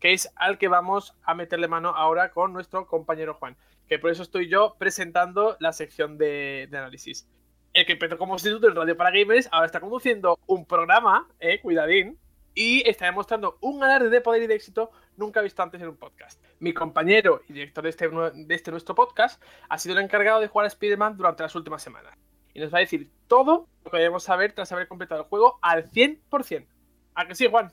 que 0.01 0.11
es 0.11 0.29
al 0.35 0.57
que 0.57 0.67
vamos 0.67 1.15
a 1.23 1.35
meterle 1.35 1.69
mano 1.69 1.95
ahora 1.95 2.31
con 2.31 2.51
nuestro 2.51 2.85
compañero 2.85 3.35
Juan, 3.35 3.55
que 3.87 3.97
por 3.97 4.11
eso 4.11 4.23
estoy 4.23 4.49
yo 4.49 4.75
presentando 4.77 5.55
la 5.61 5.71
sección 5.71 6.17
de, 6.17 6.67
análisis. 6.69 7.29
El 7.71 7.85
que 7.85 7.93
empezó 7.93 8.17
como 8.17 8.33
instituto 8.33 8.67
en 8.67 8.75
Radio 8.75 8.97
para 8.97 9.11
Gamers 9.11 9.47
ahora 9.53 9.67
está 9.67 9.79
conduciendo 9.79 10.37
un 10.47 10.65
programa, 10.65 11.29
eh, 11.39 11.61
cuidadín, 11.61 12.19
y 12.55 12.87
está 12.87 13.05
demostrando 13.05 13.57
un 13.61 13.83
alarde 13.83 14.09
de 14.09 14.19
poder 14.19 14.43
y 14.43 14.47
de 14.47 14.55
éxito 14.55 14.91
nunca 15.17 15.41
visto 15.41 15.61
antes 15.61 15.81
en 15.81 15.89
un 15.89 15.97
podcast. 15.97 16.43
Mi 16.59 16.73
compañero 16.73 17.41
y 17.47 17.53
director 17.53 17.83
de 17.83 17.89
este, 17.89 18.09
de 18.09 18.55
este 18.55 18.71
nuestro 18.71 18.95
podcast 18.95 19.41
ha 19.69 19.77
sido 19.77 19.97
el 19.97 20.03
encargado 20.03 20.39
de 20.41 20.47
jugar 20.47 20.65
a 20.65 20.67
Spider-Man 20.67 21.17
durante 21.17 21.43
las 21.43 21.55
últimas 21.55 21.81
semanas. 21.81 22.17
Y 22.53 22.59
nos 22.59 22.73
va 22.73 22.77
a 22.77 22.81
decir 22.81 23.11
todo 23.27 23.67
lo 23.83 23.91
que 23.91 23.97
debemos 23.97 24.23
saber 24.23 24.53
tras 24.53 24.71
haber 24.71 24.87
completado 24.87 25.21
el 25.21 25.27
juego 25.27 25.59
al 25.61 25.89
100%. 25.89 26.67
¿A 27.15 27.27
que 27.27 27.35
sí, 27.35 27.47
Juan? 27.49 27.71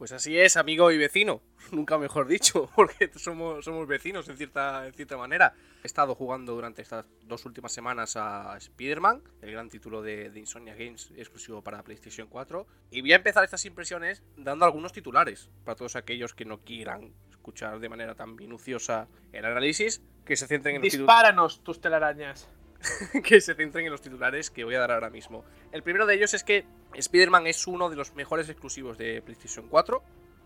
Pues 0.00 0.12
así 0.12 0.38
es, 0.38 0.56
amigo 0.56 0.90
y 0.90 0.96
vecino. 0.96 1.42
Nunca 1.72 1.98
mejor 1.98 2.26
dicho, 2.26 2.70
porque 2.74 3.10
somos, 3.16 3.62
somos 3.62 3.86
vecinos 3.86 4.26
en 4.30 4.38
cierta, 4.38 4.90
cierta 4.92 5.18
manera. 5.18 5.52
He 5.84 5.86
estado 5.86 6.14
jugando 6.14 6.54
durante 6.54 6.80
estas 6.80 7.04
dos 7.24 7.44
últimas 7.44 7.70
semanas 7.70 8.16
a 8.16 8.56
Spider-Man, 8.56 9.22
el 9.42 9.52
gran 9.52 9.68
título 9.68 10.00
de, 10.00 10.30
de, 10.30 10.40
Insomnia 10.40 10.74
Games 10.74 11.12
exclusivo 11.18 11.60
para 11.60 11.82
PlayStation 11.82 12.28
4. 12.28 12.66
Y 12.92 13.02
voy 13.02 13.12
a 13.12 13.16
empezar 13.16 13.44
estas 13.44 13.66
impresiones 13.66 14.22
dando 14.38 14.64
algunos 14.64 14.94
titulares 14.94 15.50
para 15.66 15.76
todos 15.76 15.96
aquellos 15.96 16.32
que 16.32 16.46
no 16.46 16.60
quieran 16.60 17.12
escuchar 17.28 17.78
de 17.78 17.90
manera 17.90 18.14
tan 18.14 18.36
minuciosa 18.36 19.06
el 19.32 19.44
análisis, 19.44 20.02
que 20.24 20.34
se 20.34 20.46
centren 20.46 20.76
en 20.76 20.82
Dispáranos 20.82 21.62
tus 21.62 21.78
telarañas. 21.78 22.48
que 23.24 23.40
se 23.40 23.54
centren 23.54 23.86
en 23.86 23.92
los 23.92 24.00
titulares 24.00 24.50
que 24.50 24.64
voy 24.64 24.74
a 24.74 24.80
dar 24.80 24.92
ahora 24.92 25.10
mismo. 25.10 25.44
El 25.72 25.82
primero 25.82 26.06
de 26.06 26.14
ellos 26.14 26.34
es 26.34 26.44
que 26.44 26.64
Spider-Man 26.94 27.46
es 27.46 27.66
uno 27.66 27.90
de 27.90 27.96
los 27.96 28.14
mejores 28.14 28.48
exclusivos 28.48 28.98
de 28.98 29.22
PlayStation 29.22 29.68
4. 29.68 30.02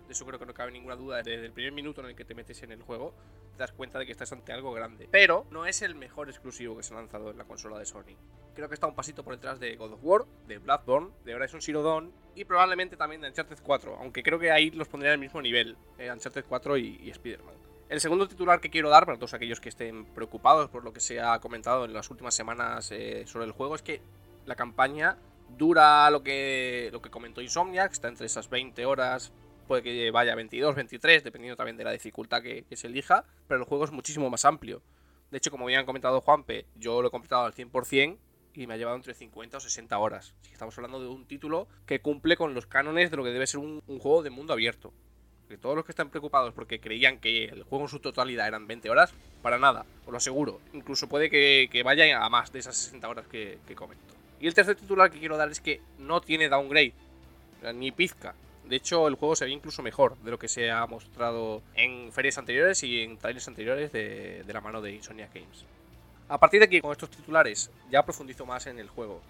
De 0.07 0.13
eso 0.13 0.27
creo 0.27 0.39
que 0.39 0.47
no 0.47 0.53
cabe 0.53 0.73
ninguna 0.73 0.97
duda. 0.97 1.23
Desde 1.23 1.47
el 1.47 1.53
primer 1.53 1.73
minuto 1.73 2.03
en 2.03 2.09
el 2.09 2.17
que 2.17 2.25
te 2.25 2.35
metes 2.35 2.63
en 2.63 2.73
el 2.73 2.83
juego, 2.83 3.15
te 3.53 3.59
das 3.59 3.73
cuenta 3.73 3.99
de 3.99 4.07
que 4.07 4.13
estás 4.13 4.33
ante 4.33 4.53
algo 4.53 4.73
grande. 4.73 5.09
Pero 5.11 5.47
no 5.51 5.65
es 5.65 5.81
el 5.83 5.95
mejor 5.95 6.29
exclusivo 6.29 6.77
que 6.77 6.83
se 6.83 6.93
ha 6.93 6.99
lanzado 6.99 7.31
en 7.31 7.39
la 7.39 7.45
consola 7.45 7.79
de 7.79 7.87
Sony. 7.87 8.17
Creo 8.55 8.69
que 8.69 8.75
está 8.75 8.87
un 8.87 8.95
pasito 8.95 9.25
por 9.25 9.35
detrás 9.35 9.59
de 9.61 9.77
God 9.77 9.93
of 9.93 10.01
War, 10.03 10.25
de 10.47 10.59
Bloodborne, 10.59 11.11
de 11.25 11.35
Horizon 11.35 11.63
Zero 11.63 11.83
Dawn 11.83 12.13
y 12.35 12.45
probablemente 12.45 12.97
también 12.97 13.23
de 13.23 13.29
Uncharted 13.29 13.59
4. 13.63 13.97
Aunque 13.97 14.23
creo 14.23 14.39
que 14.39 14.51
ahí 14.51 14.71
los 14.71 14.89
pondría 14.89 15.13
al 15.13 15.19
mismo 15.19 15.41
nivel, 15.41 15.77
eh, 15.99 16.11
Uncharted 16.11 16.45
4 16.47 16.77
y, 16.77 17.01
y 17.03 17.11
Spider-Man. 17.11 17.64
El 17.91 18.01
segundo 18.01 18.27
titular 18.27 18.61
que 18.61 18.71
quiero 18.71 18.89
dar 18.89 19.05
para 19.05 19.19
todos 19.19 19.35
aquellos 19.35 19.61
que 19.61 19.69
estén 19.69 20.07
preocupados 20.07 20.71
por 20.71 20.85
lo 20.85 20.93
que 20.93 21.01
se 21.01 21.21
ha 21.21 21.39
comentado 21.41 21.85
en 21.85 21.93
las 21.93 22.11
últimas 22.11 22.35
semanas 22.35 22.91
eh, 22.91 23.25
sobre 23.27 23.45
el 23.45 23.53
juego 23.53 23.75
es 23.75 23.83
que 23.83 24.01
la 24.47 24.57
campaña 24.57 25.19
dura 25.51 26.11
lo 26.11 26.23
que, 26.23 26.89
lo 26.93 27.03
que 27.03 27.11
comentó 27.11 27.43
Insomniac, 27.43 27.93
está 27.93 28.09
entre 28.09 28.25
esas 28.25 28.49
20 28.49 28.87
horas, 28.87 29.33
puede 29.69 29.83
que 29.83 30.11
vaya 30.11 30.33
a 30.33 30.37
22, 30.37 30.75
23, 30.75 31.25
dependiendo 31.25 31.57
también 31.57 31.77
de 31.77 31.85
la 31.85 31.93
dificultad 31.93 32.43
que, 32.43 32.65
se 32.73 32.87
elija, 32.87 33.25
pero 33.47 33.61
el 33.61 33.67
juego 33.67 33.85
es 33.85 33.91
muchísimo 33.91 34.31
más 34.31 34.47
amplio. 34.47 34.83
De 35.31 35.37
hecho, 35.37 35.51
como 35.51 35.65
habían 35.67 35.85
comentado 35.85 36.23
Juanpe, 36.23 36.67
yo 36.77 37.03
lo 37.03 37.09
he 37.09 37.11
completado 37.11 37.45
al 37.45 37.53
100% 37.53 38.17
y 38.55 38.67
me 38.67 38.75
ha 38.75 38.77
llevado 38.79 38.97
entre 38.97 39.13
50 39.13 39.59
o 39.59 39.61
60 39.61 39.99
horas. 39.99 40.35
Así 40.41 40.49
que 40.49 40.55
estamos 40.55 40.77
hablando 40.79 41.01
de 41.01 41.09
un 41.09 41.27
título 41.27 41.69
que 41.87 42.01
cumple 42.01 42.37
con 42.37 42.55
los 42.55 42.67
cánones 42.67 43.11
de 43.11 43.17
lo 43.19 43.25
que 43.25 43.31
debe 43.31 43.47
ser 43.47 43.61
un 43.61 43.81
juego 43.99 44.23
de 44.23 44.31
mundo 44.31 44.55
abierto 44.55 44.95
que 45.49 45.59
todos 45.59 45.77
los 45.77 45.85
que 45.85 45.93
están 45.93 46.11
preocupados 46.11 46.55
porque 46.55 46.81
creían 46.81 47.19
que 47.19 47.45
el 47.45 47.63
juego 47.65 47.85
en 47.85 47.89
su 47.89 48.01
totalidad 48.01 48.49
eran 48.49 48.67
20 48.67 48.91
horas, 48.91 49.13
para 49.43 49.59
nada, 49.59 49.85
os 50.07 50.13
lo 50.13 50.17
aseguro. 50.17 50.61
Incluso 50.73 51.09
puede 51.09 51.31
que, 51.31 51.83
vaya 51.85 52.25
a 52.25 52.29
más 52.29 52.53
de 52.53 52.61
esas 52.61 52.77
60 52.77 53.09
horas 53.09 53.27
que, 53.27 53.59
comento. 53.75 54.15
Y 54.41 54.47
el 54.47 54.55
tercer 54.55 54.77
titular 54.77 55.11
que 55.11 55.19
quiero 55.19 55.37
dar 55.37 55.51
es 55.51 55.61
que 55.61 55.81
no 55.99 56.21
tiene 56.21 56.49
downgrade, 56.49 56.93
ni 57.75 57.93
pizca. 57.93 58.35
De 58.65 58.77
hecho, 58.77 59.09
el 59.09 59.15
juego 59.15 59.37
se 59.37 59.45
ve 59.45 59.51
incluso 59.51 59.83
mejor 59.83 60.17
de 60.19 60.31
lo 60.31 60.39
que 60.39 60.49
se 60.49 60.71
ha 60.71 60.87
mostrado 60.87 61.63
en 61.75 62.11
ferias 62.13 62.39
anteriores 62.39 62.83
y 62.83 63.03
en 63.03 63.19
trailers 63.19 63.47
anteriores 63.47 63.93
de, 63.93 64.43
de 64.43 64.53
la 64.53 64.61
mano 64.61 64.81
de 64.81 64.93
Insomnia 64.93 65.29
Games. 65.33 65.65
A 66.29 66.39
partir 66.39 66.61
de 66.61 66.67
aquí, 66.67 66.81
con 66.81 66.93
estos 66.93 67.11
titulares, 67.11 67.71
ya 67.91 68.03
profundizo 68.03 68.47
más 68.47 68.67
en 68.67 68.79
el 68.79 68.89
juego. 68.89 69.21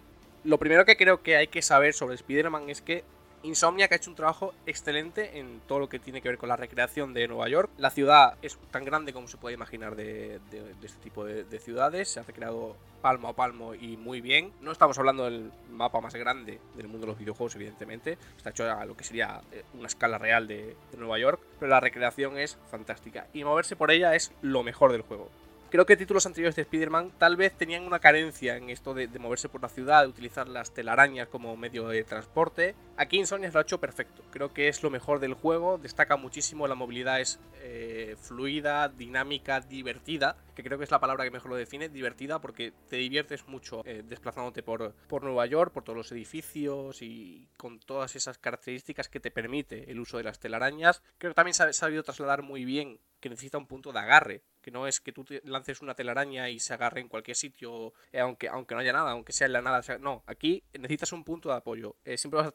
Lo 0.45 0.59
primero 0.59 0.85
que 0.85 0.97
creo 0.97 1.23
que 1.23 1.37
hay 1.37 1.49
que 1.49 1.63
saber 1.63 1.95
sobre 1.95 2.15
Spider-Man 2.15 2.71
es 2.71 2.81
que 2.81 3.03
Insomnia 3.45 3.89
que 3.89 3.95
ha 3.95 3.97
hecho 3.99 4.11
un 4.11 4.17
trabajo 4.17 4.55
excelente 4.65 5.39
en 5.39 5.61
todo 5.69 5.79
lo 5.79 5.89
que 5.89 5.99
tiene 5.99 6.23
que 6.23 6.29
ver 6.29 6.39
con 6.39 6.49
la 6.49 6.57
recreación 6.57 7.13
de 7.13 7.29
Nueva 7.29 7.47
York. 7.49 7.71
La 7.77 7.91
ciudad 7.91 8.37
es 8.41 8.59
tan 8.71 8.85
grande 8.85 9.13
como 9.13 9.29
se 9.29 9.37
puede 9.37 9.55
imaginar 9.55 9.97
de, 9.97 10.41
este 10.83 10.99
tipo 11.03 11.25
de, 11.25 11.59
ciudades. 11.59 12.09
Se 12.09 12.21
ha 12.21 12.23
recreado 12.23 12.75
palmo 13.03 13.29
a 13.29 13.35
palmo 13.35 13.75
y 13.75 13.99
muy 13.99 14.23
bien. 14.23 14.51
No 14.63 14.73
estamos 14.73 14.99
hablando 14.99 15.25
del 15.25 15.53
mapa 15.71 16.01
más 16.01 16.15
grande 16.15 16.59
del 16.75 16.89
mundo 16.89 17.07
de 17.07 17.13
los 17.13 17.19
videojuegos, 17.19 17.55
evidentemente. 17.57 18.17
Está 18.37 18.51
hecho 18.51 18.71
a 18.71 18.85
lo 18.87 18.97
que 18.97 19.05
sería 19.05 19.43
eh, 19.53 19.63
una 19.75 19.89
escala 19.89 20.17
real 20.17 20.49
de 20.49 20.75
Nueva 20.97 21.19
York. 21.19 21.41
Pero 21.61 21.69
la 21.69 21.81
recreación 21.81 22.39
es 22.39 22.57
fantástica. 22.71 23.27
Y 23.35 23.45
moverse 23.45 23.77
por 23.77 23.91
ella 23.91 24.15
es 24.15 24.33
lo 24.41 24.63
mejor 24.63 24.91
del 24.91 25.03
juego 25.03 25.29
creo 25.75 25.87
que 25.87 25.97
títulos 25.97 26.25
anteriores 26.25 26.55
de 26.55 26.63
Spider-Man 26.63 27.11
tal 27.19 27.35
vez 27.35 27.53
tenían 27.59 27.83
una 27.83 27.99
carencia 27.99 28.57
en 28.57 28.71
esto 28.71 28.95
de, 28.95 29.09
moverse 29.19 29.49
por 29.49 29.61
la 29.61 29.69
ciudad, 29.69 30.03
de 30.03 30.09
utilizar 30.09 30.47
las 30.47 30.73
telarañas 30.73 31.27
como 31.27 31.57
medio 31.57 31.89
de 31.89 32.05
transporte. 32.05 32.77
Aquí 32.97 33.19
Insomnia 33.19 33.51
lo 33.53 33.59
ha 33.59 33.63
hecho 33.63 33.81
perfecto. 33.81 34.23
Creo 34.31 34.55
que 34.55 34.69
es 34.69 34.85
lo 34.85 34.91
mejor 34.91 35.19
del 35.19 35.35
juego. 35.35 35.77
Destaca 35.77 36.17
muchísimo, 36.17 36.69
la 36.69 36.77
movilidad 36.77 37.21
es 37.21 37.41
eh, 37.57 38.15
fluida, 38.21 38.89
dinámica, 38.89 39.63
divertida, 39.63 40.37
que 40.55 40.63
creo 40.63 40.79
que 40.79 40.85
es 40.85 40.93
la 40.93 41.01
palabra 41.01 41.25
que 41.25 41.33
mejor 41.33 41.51
lo 41.51 41.57
define, 41.57 41.89
divertida 41.89 42.41
porque 42.41 42.73
te 42.89 42.95
diviertes 42.95 43.49
mucho 43.49 43.83
eh, 43.85 44.05
desplazándote 44.07 44.63
por, 44.63 44.95
por 45.09 45.25
Nueva 45.25 45.47
York, 45.47 45.73
por 45.73 45.83
todos 45.83 45.97
los 45.97 46.13
edificios 46.13 47.03
y 47.03 47.49
con 47.57 47.81
todas 47.81 48.15
esas 48.15 48.39
características 48.39 49.09
que 49.09 49.19
te 49.19 49.33
permite 49.33 49.91
el 49.91 49.99
uso 49.99 50.19
de 50.19 50.23
las 50.23 50.39
telarañas. 50.39 51.03
Creo 51.19 51.33
que 51.33 51.35
también 51.35 51.55
se 51.55 51.65
ha 51.65 51.73
sabido 51.73 52.05
trasladar 52.05 52.43
muy 52.43 52.65
bien 52.65 53.01
que 53.19 53.31
necesita 53.31 53.59
un 53.59 53.67
punto 53.67 53.91
de 53.91 53.99
agarre, 53.99 54.43
que 54.65 54.71
no 54.71 54.87
es 54.87 54.99
que 54.99 55.13
tú 55.13 55.27
lances 55.45 55.83
una 55.83 55.95
telaraña 55.95 56.49
y 56.49 56.59
se 56.59 56.73
agarre 56.73 57.03
en 57.03 57.09
cualquier 57.09 57.37
sitio, 57.37 57.93
eh, 58.13 58.21
aunque, 58.21 58.49
aunque 58.49 58.75
no 58.75 58.81
haya 58.81 58.95
nada, 58.95 59.11
aunque 59.11 59.35
sea 59.35 59.47
en 59.47 59.53
la 59.53 59.61
nada. 59.61 59.83
no, 59.99 60.23
aquí 60.27 60.65
necesitas 60.73 61.13
un 61.13 61.23
punto 61.23 61.51
de 61.51 61.57
apoyo. 61.57 61.97
Eh, 62.07 62.17
siempre 62.17 62.41
vas 62.41 62.51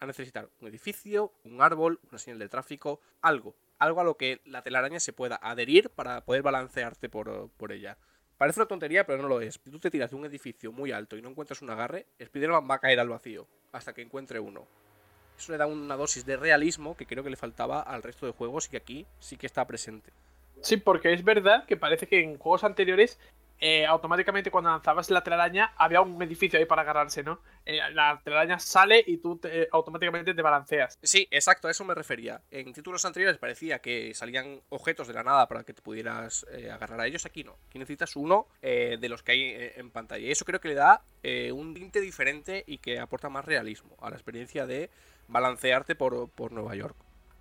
a, 0.00 0.06
necesitar 0.06 0.50
un 0.60 0.66
edificio, 0.66 1.32
un 1.44 1.62
árbol, 1.62 2.00
una 2.10 2.18
señal 2.18 2.40
de 2.40 2.48
tráfico, 2.48 3.00
algo. 3.22 3.54
Algo 3.78 4.00
a 4.00 4.04
lo 4.04 4.16
que 4.16 4.40
la 4.44 4.62
telaraña 4.62 4.98
se 4.98 5.12
pueda 5.12 5.38
adherir 5.40 5.90
para 5.90 6.24
poder 6.24 6.42
balancearte 6.42 7.08
por, 7.08 7.50
por 7.50 7.70
ella. 7.70 7.96
Parece 8.38 8.58
una 8.58 8.66
tontería, 8.66 9.06
pero 9.06 9.22
no 9.22 9.28
lo 9.28 9.40
es. 9.40 9.60
Si 9.62 9.70
tú 9.70 9.78
te 9.78 9.90
tiras 9.90 10.10
de 10.10 10.16
un 10.16 10.24
edificio 10.24 10.72
muy 10.72 10.90
alto 10.90 11.16
y 11.16 11.22
no 11.22 11.28
encuentras 11.28 11.62
un 11.62 11.70
agarre, 11.70 12.06
Spider-Man 12.18 12.68
va 12.68 12.74
a 12.74 12.80
caer 12.80 12.98
al 12.98 13.08
vacío 13.08 13.46
hasta 13.72 13.92
que 13.92 14.02
encuentre 14.02 14.40
uno. 14.40 14.66
Eso 15.38 15.52
le 15.52 15.58
da 15.58 15.66
una 15.66 15.96
dosis 15.96 16.26
de 16.26 16.36
realismo 16.36 16.96
que 16.96 17.06
creo 17.06 17.22
que 17.22 17.30
le 17.30 17.36
faltaba 17.36 17.82
al 17.82 18.02
resto 18.02 18.26
de 18.26 18.32
juegos 18.32 18.66
y 18.66 18.70
que 18.70 18.76
aquí 18.78 19.06
sí 19.20 19.36
que 19.36 19.46
está 19.46 19.66
presente. 19.66 20.12
Sí, 20.60 20.76
porque 20.76 21.12
es 21.12 21.24
verdad 21.24 21.64
que 21.66 21.76
parece 21.76 22.06
que 22.06 22.20
en 22.20 22.38
juegos 22.38 22.64
anteriores 22.64 23.18
eh, 23.58 23.86
automáticamente 23.86 24.50
cuando 24.50 24.70
lanzabas 24.70 25.10
la 25.10 25.22
telaraña 25.22 25.72
había 25.76 26.02
un 26.02 26.20
edificio 26.22 26.58
ahí 26.58 26.66
para 26.66 26.82
agarrarse, 26.82 27.22
¿no? 27.22 27.40
Eh, 27.64 27.80
la 27.92 28.20
telaraña 28.22 28.58
sale 28.58 29.02
y 29.06 29.16
tú 29.16 29.40
automáticamente 29.72 30.34
te 30.34 30.42
balanceas. 30.42 30.98
Sí, 31.02 31.26
exacto, 31.30 31.68
a 31.68 31.70
eso 31.70 31.84
me 31.84 31.94
refería. 31.94 32.42
En 32.50 32.72
títulos 32.72 33.04
anteriores 33.04 33.38
parecía 33.38 33.78
que 33.78 34.12
salían 34.14 34.60
objetos 34.68 35.08
de 35.08 35.14
la 35.14 35.22
nada 35.22 35.48
para 35.48 35.64
que 35.64 35.72
te 35.72 35.80
pudieras 35.80 36.46
eh, 36.50 36.70
agarrar 36.70 37.00
a 37.00 37.06
ellos. 37.06 37.24
Aquí 37.24 37.44
no. 37.44 37.56
Aquí 37.66 37.78
necesitas 37.78 38.14
uno 38.16 38.48
de 38.60 39.08
los 39.08 39.22
que 39.22 39.32
hay 39.32 39.72
en 39.76 39.90
pantalla. 39.90 40.26
Y 40.26 40.30
eso 40.30 40.44
creo 40.44 40.60
que 40.60 40.68
le 40.68 40.74
da 40.74 41.02
un 41.52 41.74
tinte 41.74 42.00
diferente 42.00 42.64
y 42.66 42.78
que 42.78 42.98
aporta 42.98 43.28
más 43.28 43.44
realismo 43.44 43.96
a 44.00 44.10
la 44.10 44.16
experiencia 44.16 44.66
de 44.66 44.90
balancearte 45.28 45.94
por, 45.94 46.52
Nueva 46.52 46.74
York. 46.74 46.96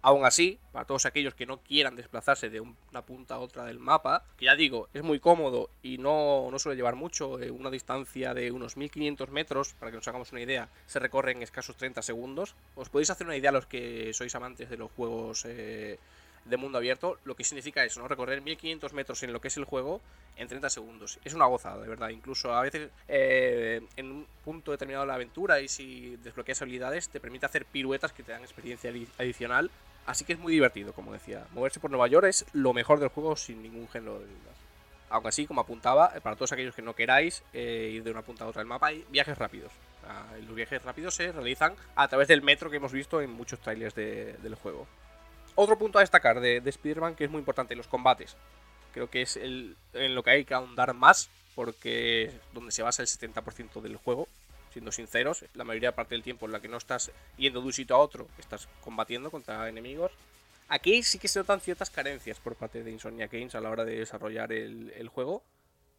Aún 0.08 0.24
así, 0.24 0.60
para 0.72 0.86
todos 0.86 1.08
aquellos 1.08 1.34
que 1.34 1.48
no 1.48 1.58
quieran 1.58 1.96
desplazarse 1.96 2.52
de 2.52 2.60
una 2.60 3.02
punta 3.08 3.34
a 3.34 3.40
otra 3.40 3.66
del 3.66 3.80
mapa, 3.80 4.24
que 4.38 4.46
ya 4.46 4.56
digo, 4.56 4.88
es 4.94 5.02
muy 5.02 5.20
cómodo 5.20 5.72
y 5.82 5.98
no, 5.98 6.48
no 6.52 6.60
suele 6.60 6.76
llevar 6.76 6.94
mucho, 6.94 7.42
eh, 7.42 7.50
una 7.50 7.72
distancia 7.72 8.36
de 8.36 8.52
unos 8.52 8.78
1500 8.78 9.32
metros, 9.32 9.74
para 9.74 9.90
que 9.90 9.98
nos 9.98 10.08
hagamos 10.08 10.32
una 10.32 10.42
idea, 10.42 10.70
se 10.86 11.00
recorre 11.00 11.32
en 11.32 11.42
escasos 11.42 11.76
30 11.76 12.04
segundos. 12.04 12.54
Os 12.76 12.90
podéis 12.90 13.10
hacer 13.10 13.26
una 13.26 13.36
idea 13.36 13.52
los 13.52 13.66
que 13.66 14.14
sois 14.14 14.36
amantes 14.36 14.70
de 14.70 14.78
los 14.78 14.92
juegos 14.92 15.44
eh, 15.46 15.98
de 16.46 16.58
mundo 16.58 16.78
abierto, 16.78 17.18
lo 17.26 17.36
que 17.36 17.44
significa 17.44 17.84
eso, 17.84 18.00
¿no? 18.00 18.08
Recorrer 18.08 18.42
1500 18.42 18.94
metros 18.94 19.24
en 19.24 19.34
lo 19.34 19.42
que 19.42 19.48
es 19.48 19.58
el 19.58 19.66
juego 19.66 20.02
en 20.38 20.48
30 20.48 20.70
segundos. 20.70 21.20
Es 21.26 21.34
una 21.34 21.46
gozada, 21.46 21.82
de 21.82 21.88
verdad. 21.88 22.10
Incluso 22.10 22.54
a 22.54 22.62
veces 22.62 22.90
eh, 23.08 23.82
en 23.96 24.12
un 24.12 24.28
punto 24.44 24.70
determinado 24.70 25.04
de 25.04 25.08
la 25.08 25.16
aventura 25.16 25.60
y 25.62 25.68
si 25.68 26.16
desbloqueas 26.18 26.62
habilidades 26.62 27.10
te 27.10 27.20
permite 27.20 27.48
hacer 27.48 27.66
piruetas 27.66 28.14
que 28.14 28.22
te 28.22 28.32
dan 28.32 28.44
experiencia 28.44 28.92
adicional. 29.18 29.72
Así 30.06 30.24
que 30.24 30.34
es 30.34 30.40
muy 30.40 30.54
divertido, 30.54 30.94
como 30.94 31.14
decía. 31.14 31.46
Moverse 31.52 31.80
por 31.80 31.90
Nueva 31.90 32.08
York 32.08 32.28
es 32.28 32.46
lo 32.54 32.74
mejor 32.74 33.00
del 33.00 33.10
juego 33.10 33.36
sin 33.36 33.64
ningún 33.64 33.88
género 33.90 34.20
de 34.20 34.26
dudas. 34.26 34.56
Aunque 35.10 35.30
así, 35.30 35.48
como 35.48 35.62
apuntaba, 35.62 36.12
eh, 36.16 36.22
para 36.22 36.36
todos 36.36 36.52
aquellos 36.52 36.76
que 36.76 36.82
no 36.82 36.96
queráis 36.96 37.44
eh, 37.54 37.92
ir 37.94 38.04
de 38.04 38.12
una 38.12 38.22
punta 38.22 38.44
a 38.44 38.48
otra 38.48 38.60
del 38.60 38.68
mapa, 38.68 38.88
hay 38.88 39.06
viajes 39.10 39.38
rápidos. 39.38 39.72
los 40.46 40.56
viajes 40.56 40.84
rápidos 40.84 41.16
se 41.16 41.32
realizan 41.32 41.74
a 41.96 42.08
través 42.08 42.28
del 42.28 42.42
metro 42.44 42.70
que 42.70 42.78
hemos 42.78 42.92
visto 42.92 43.22
en 43.22 43.32
muchos 43.32 43.60
trailers 43.60 43.96
del 43.96 44.56
juego. 44.56 44.88
Otro 45.56 45.78
punto 45.78 45.98
a 45.98 46.02
destacar 46.02 46.40
de, 46.40 46.62
de 46.62 46.70
Spider-Man 46.70 47.16
que 47.16 47.26
es 47.26 47.32
muy 47.32 47.40
importante, 47.40 47.76
los 47.76 47.88
combates. 47.88 48.36
Creo 48.94 49.10
que 49.10 49.22
es 49.22 49.38
el, 49.38 49.76
en 49.94 50.14
lo 50.16 50.24
que 50.24 50.30
hay 50.32 50.46
que 50.46 50.54
ahondar 50.54 50.94
más, 50.94 51.30
porque 51.56 52.24
es 52.24 52.34
donde 52.54 52.72
se 52.72 52.84
basa 52.84 53.02
el 53.02 53.08
70% 53.08 53.82
del 53.82 53.98
juego. 53.98 54.28
Siendo 54.76 54.92
sinceros, 54.92 55.46
la 55.54 55.64
mayoría 55.64 55.96
parte 55.96 56.16
del 56.16 56.22
tiempo 56.22 56.46
en 56.46 56.52
la 56.52 56.60
que 56.60 56.68
no 56.68 56.76
estás 56.76 57.10
yendo 57.38 57.62
de 57.62 57.68
un 57.68 57.72
sitio 57.72 57.96
a 57.96 58.00
otro, 58.00 58.28
estás 58.38 58.68
combatiendo 58.82 59.32
contra 59.32 59.70
enemigos. 59.70 60.12
Aquí 60.68 61.02
sí 61.02 61.18
que 61.18 61.30
se 61.30 61.40
notan 61.40 61.62
ciertas 61.62 61.90
carencias 61.90 62.42
por 62.42 62.58
parte 62.58 62.84
de 62.84 62.92
Insomnia 62.92 63.28
Games 63.28 63.56
a 63.56 63.62
la 63.62 63.70
hora 63.70 63.86
de 63.86 64.00
desarrollar 64.00 64.52
el 64.52 65.08
juego, 65.08 65.44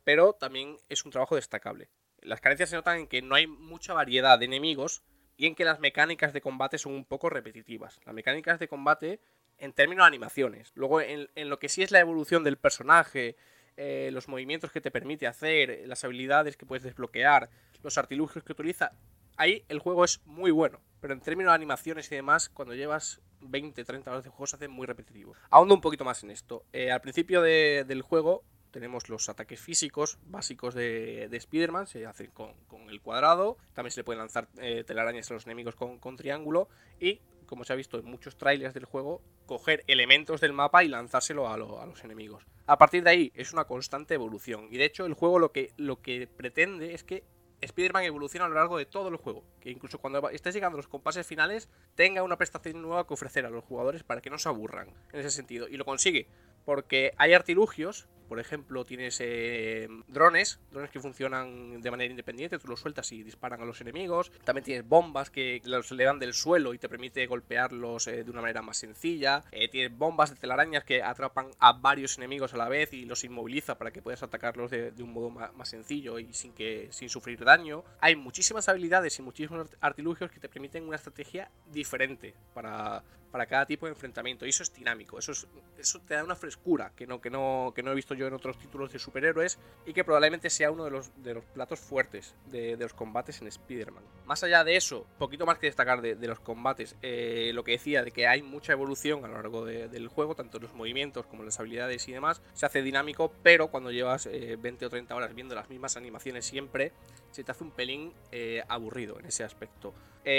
pero 0.05 0.35
también 0.35 0.77
es 0.91 1.07
un 1.07 1.11
trabajo 1.11 1.37
destacable. 1.37 1.89
Las 2.21 2.43
carencias 2.43 2.69
se 2.69 2.77
notan 2.77 2.99
en 2.99 3.07
que 3.07 3.23
no 3.23 3.35
hay 3.35 3.47
mucha 3.47 3.95
variedad 3.95 4.39
de 4.39 4.45
enemigos 4.45 5.01
y 5.39 5.47
en 5.47 5.55
que 5.55 5.65
las 5.65 5.81
mecánicas 5.81 6.35
de 6.35 6.43
combate 6.43 6.77
son 6.77 6.93
un 6.93 7.07
poco 7.07 7.31
repetitivas. 7.31 7.99
Las 8.05 8.15
mecánicas 8.15 8.59
de 8.59 8.69
combate 8.69 9.21
en 9.57 9.73
términos 9.73 10.05
de 10.05 10.09
animaciones. 10.09 10.73
Luego, 10.75 11.01
en, 11.01 11.29
lo 11.35 11.59
que 11.59 11.71
sí 11.71 11.83
es 11.83 11.91
la 11.91 12.01
evolución 12.01 12.45
del 12.45 12.59
personaje, 12.59 13.37
eh, 13.77 14.11
los 14.13 14.29
movimientos 14.29 14.71
que 14.71 14.81
te 14.81 14.91
permite 14.91 15.27
hacer, 15.27 15.83
las 15.87 16.05
habilidades 16.05 16.57
que 16.57 16.67
puedes 16.67 16.83
desbloquear, 16.83 17.51
los 17.83 17.99
artilugios 17.99 18.45
que 18.45 18.53
utiliza, 18.53 18.93
Ahí 19.37 19.65
el 19.69 19.81
juego 19.81 20.05
es 20.05 20.23
muy 20.25 20.51
bueno, 20.51 20.81
pero 21.01 21.13
en 21.13 21.21
términos 21.21 21.51
de 21.51 21.57
animaciones 21.57 22.11
y 22.11 22.15
demás, 22.15 22.49
cuando 22.49 22.75
llevas 22.75 23.21
20, 23.41 23.85
30 23.85 24.11
horas 24.11 24.25
de 24.25 24.31
juego 24.31 24.47
se 24.47 24.57
hace 24.57 24.69
muy 24.69 24.87
repetitivo. 24.87 25.35
Ahondo 25.51 25.75
un 25.75 25.83
poquito 25.83 26.05
más 26.05 26.23
en 26.25 26.31
esto. 26.31 26.65
Eh, 26.73 26.91
al 26.91 27.03
principio 27.03 27.43
del 27.43 28.01
juego 28.03 28.45
tenemos 28.71 29.09
los 29.11 29.29
ataques 29.29 29.61
físicos 29.61 30.19
básicos 30.25 30.75
de, 30.75 31.29
de 31.29 31.37
Spider-Man, 31.37 31.87
se 31.87 32.07
hacen 32.07 32.31
con, 32.31 32.55
el 32.89 33.01
cuadrado, 33.03 33.59
también 33.75 33.91
se 33.91 34.01
le 34.01 34.05
pueden 34.05 34.21
lanzar 34.21 34.49
eh, 34.59 34.85
telarañas 34.85 35.31
a 35.31 35.35
los 35.35 35.45
enemigos 35.45 35.75
con, 35.75 36.17
triángulo 36.17 36.69
y, 36.99 37.21
como 37.47 37.65
se 37.65 37.73
ha 37.73 37.77
visto 37.77 37.99
en 37.99 38.05
muchos 38.05 38.37
trailers 38.37 38.75
del 38.75 38.85
juego, 38.85 39.23
coger 39.47 39.85
elementos 39.87 40.41
del 40.41 40.53
mapa 40.53 40.85
y 40.85 40.89
lanzárselo 40.89 41.49
a, 41.49 41.57
los 41.57 42.05
enemigos. 42.05 42.45
A 42.67 42.79
partir 42.79 43.03
de 43.03 43.11
ahí 43.11 43.33
es 43.35 43.53
una 43.53 43.65
constante 43.65 44.15
evolución 44.15 44.69
y 44.71 44.77
de 44.77 44.85
hecho 44.85 45.07
el 45.07 45.15
juego 45.15 45.39
lo 45.39 45.53
que, 45.53 45.73
lo 45.77 46.01
que 46.03 46.27
pretende 46.27 46.95
es 46.95 47.05
que 47.05 47.25
Spider-Man 47.61 48.05
evoluciona 48.05 48.47
a 48.47 48.49
lo 48.49 48.55
largo 48.55 48.77
de 48.77 48.87
todo 48.87 49.09
el 49.09 49.17
juego, 49.17 49.43
que 49.61 49.71
incluso 49.71 49.99
cuando 49.99 50.29
estés 50.31 50.55
llegando 50.55 50.77
a 50.77 50.79
los 50.79 50.89
compases 50.89 51.27
finales 51.27 51.69
tenga 51.95 52.23
una 52.23 52.37
prestación 52.37 52.83
nueva 52.83 53.07
que 53.07 53.15
ofrecer 53.15 53.47
a 53.47 53.51
los 53.51 53.65
jugadores 53.65 54.03
para 54.03 54.21
que 54.21 54.31
no 54.31 54.39
se 54.39 54.49
aburran 54.49 54.91
en 55.13 55.21
ese 55.21 55.31
sentido. 55.31 55.67
Y 55.69 55.77
lo 55.77 55.85
consigue, 55.85 56.29
porque 56.67 57.15
hay 57.17 57.33
artilugios 57.33 58.07
por 58.29 58.41
ejemplo, 58.41 58.85
tienes 58.85 59.19
eh, 59.21 59.89
drones, 60.09 60.59
drones 60.71 60.91
que 60.91 61.01
funcionan 61.01 61.81
de 61.81 61.91
manera 61.91 62.11
independiente, 62.11 62.59
tú 62.59 62.69
los 62.69 62.81
sueltas 62.81 63.11
y 63.13 63.23
disparan 63.23 63.61
a 63.61 63.65
los 63.65 63.81
enemigos. 63.81 64.33
También 64.45 64.65
tienes 64.65 64.89
bombas 64.89 65.31
que 65.31 65.63
los 65.65 65.91
le 65.93 66.05
dan 66.05 66.19
del 66.19 66.35
suelo 66.35 66.75
y 66.75 66.79
te 66.79 66.89
permite 66.89 67.27
golpearlos 67.27 68.09
eh, 68.09 68.25
de 68.25 68.31
una 68.31 68.41
manera 68.41 68.63
más 68.63 68.79
sencilla. 68.79 69.45
Eh, 69.53 69.69
tienes 69.69 69.97
bombas 69.97 70.31
de 70.31 70.37
telarañas 70.37 70.85
que 70.85 71.03
atrapan 71.03 71.51
a 71.59 71.73
varios 71.73 72.19
enemigos 72.19 72.53
a 72.55 72.57
la 72.57 72.69
vez 72.69 72.93
y 72.93 73.05
los 73.05 73.25
inmoviliza 73.25 73.79
para 73.79 73.91
que 73.91 74.03
puedas 74.03 74.23
atacarlos 74.23 74.71
de, 74.71 74.93
un 74.99 75.13
modo 75.13 75.31
más, 75.31 75.69
sencillo 75.69 76.19
y 76.19 76.33
sin, 76.33 76.53
que, 76.53 76.89
sin 76.91 77.09
sufrir 77.09 77.45
daño. 77.45 77.85
Hay 78.01 78.17
muchísimas 78.17 78.69
habilidades 78.69 79.19
y 79.19 79.23
muchísimos 79.23 79.69
artilugios 79.81 80.31
que 80.31 80.41
te 80.41 80.49
permiten 80.49 80.85
una 80.85 80.97
estrategia 80.97 81.51
diferente 81.73 82.35
para, 82.55 83.03
para 83.31 83.47
cada 83.47 83.67
tipo 83.67 83.87
de 83.87 83.93
enfrentamiento. 83.93 84.47
Y 84.47 84.49
eso 84.49 84.63
es 84.63 84.73
dinámico, 84.73 85.19
eso, 85.19 85.33
eso 85.79 86.01
te 86.01 86.15
da 86.15 86.25
una 86.25 86.35
frescura 86.35 86.56
que 86.97 87.07
no, 87.07 87.21
que, 87.21 87.31
no, 87.31 87.73
que 87.75 87.83
no 87.83 87.93
he 87.93 87.95
visto 87.95 88.15
yo 88.15 88.27
en 88.27 88.35
otros 88.35 88.59
títulos 88.59 88.93
de 88.93 88.99
superhéroes 88.99 89.59
y 89.87 89.93
que 89.93 90.03
probablemente 90.03 90.51
sea 90.51 90.73
uno 90.73 90.85
de 90.85 90.91
los, 90.91 91.11
de 91.23 91.35
los 91.35 91.45
platos 91.45 91.79
fuertes 91.79 92.35
de, 92.47 92.77
los 92.77 92.93
combates 92.93 93.41
en 93.41 93.47
Spider-Man. 93.47 94.03
Más 94.25 94.43
allá 94.43 94.65
de 94.65 94.77
eso, 94.77 95.07
poquito 95.19 95.47
más 95.47 95.59
que 95.59 95.67
destacar 95.67 96.01
de, 96.03 96.27
los 96.27 96.41
combates, 96.41 96.97
eh, 97.03 97.53
lo 97.55 97.63
que 97.63 97.73
decía 97.73 98.03
de 98.03 98.11
que 98.11 98.27
hay 98.27 98.43
mucha 98.43 98.73
evolución 98.73 99.25
a 99.25 99.29
lo 99.29 99.35
largo 99.35 99.65
del 99.65 100.09
juego, 100.09 100.35
tanto 100.35 100.57
en 100.57 100.65
los 100.65 100.75
movimientos 100.75 101.27
como 101.27 101.43
en 101.43 101.47
las 101.47 101.61
habilidades 101.61 102.09
y 102.09 102.13
demás, 102.13 102.43
se 102.53 102.67
hace 102.67 102.83
dinámico, 102.83 103.33
pero 103.45 103.69
cuando 103.69 103.93
llevas 103.93 104.27
20 104.27 104.69
eh, 104.69 104.87
o 104.87 104.91
30 104.91 105.15
horas 105.15 105.35
viendo 105.35 105.55
las 105.55 105.71
mismas 105.71 105.97
animaciones 105.97 106.45
siempre, 106.45 106.93
se 107.31 107.45
te 107.45 107.53
hace 107.53 107.63
un 107.63 107.71
pelín 107.71 108.13
eh, 108.33 108.65
aburrido 108.67 109.21
en 109.21 109.27
ese 109.27 109.45
aspecto. 109.45 109.95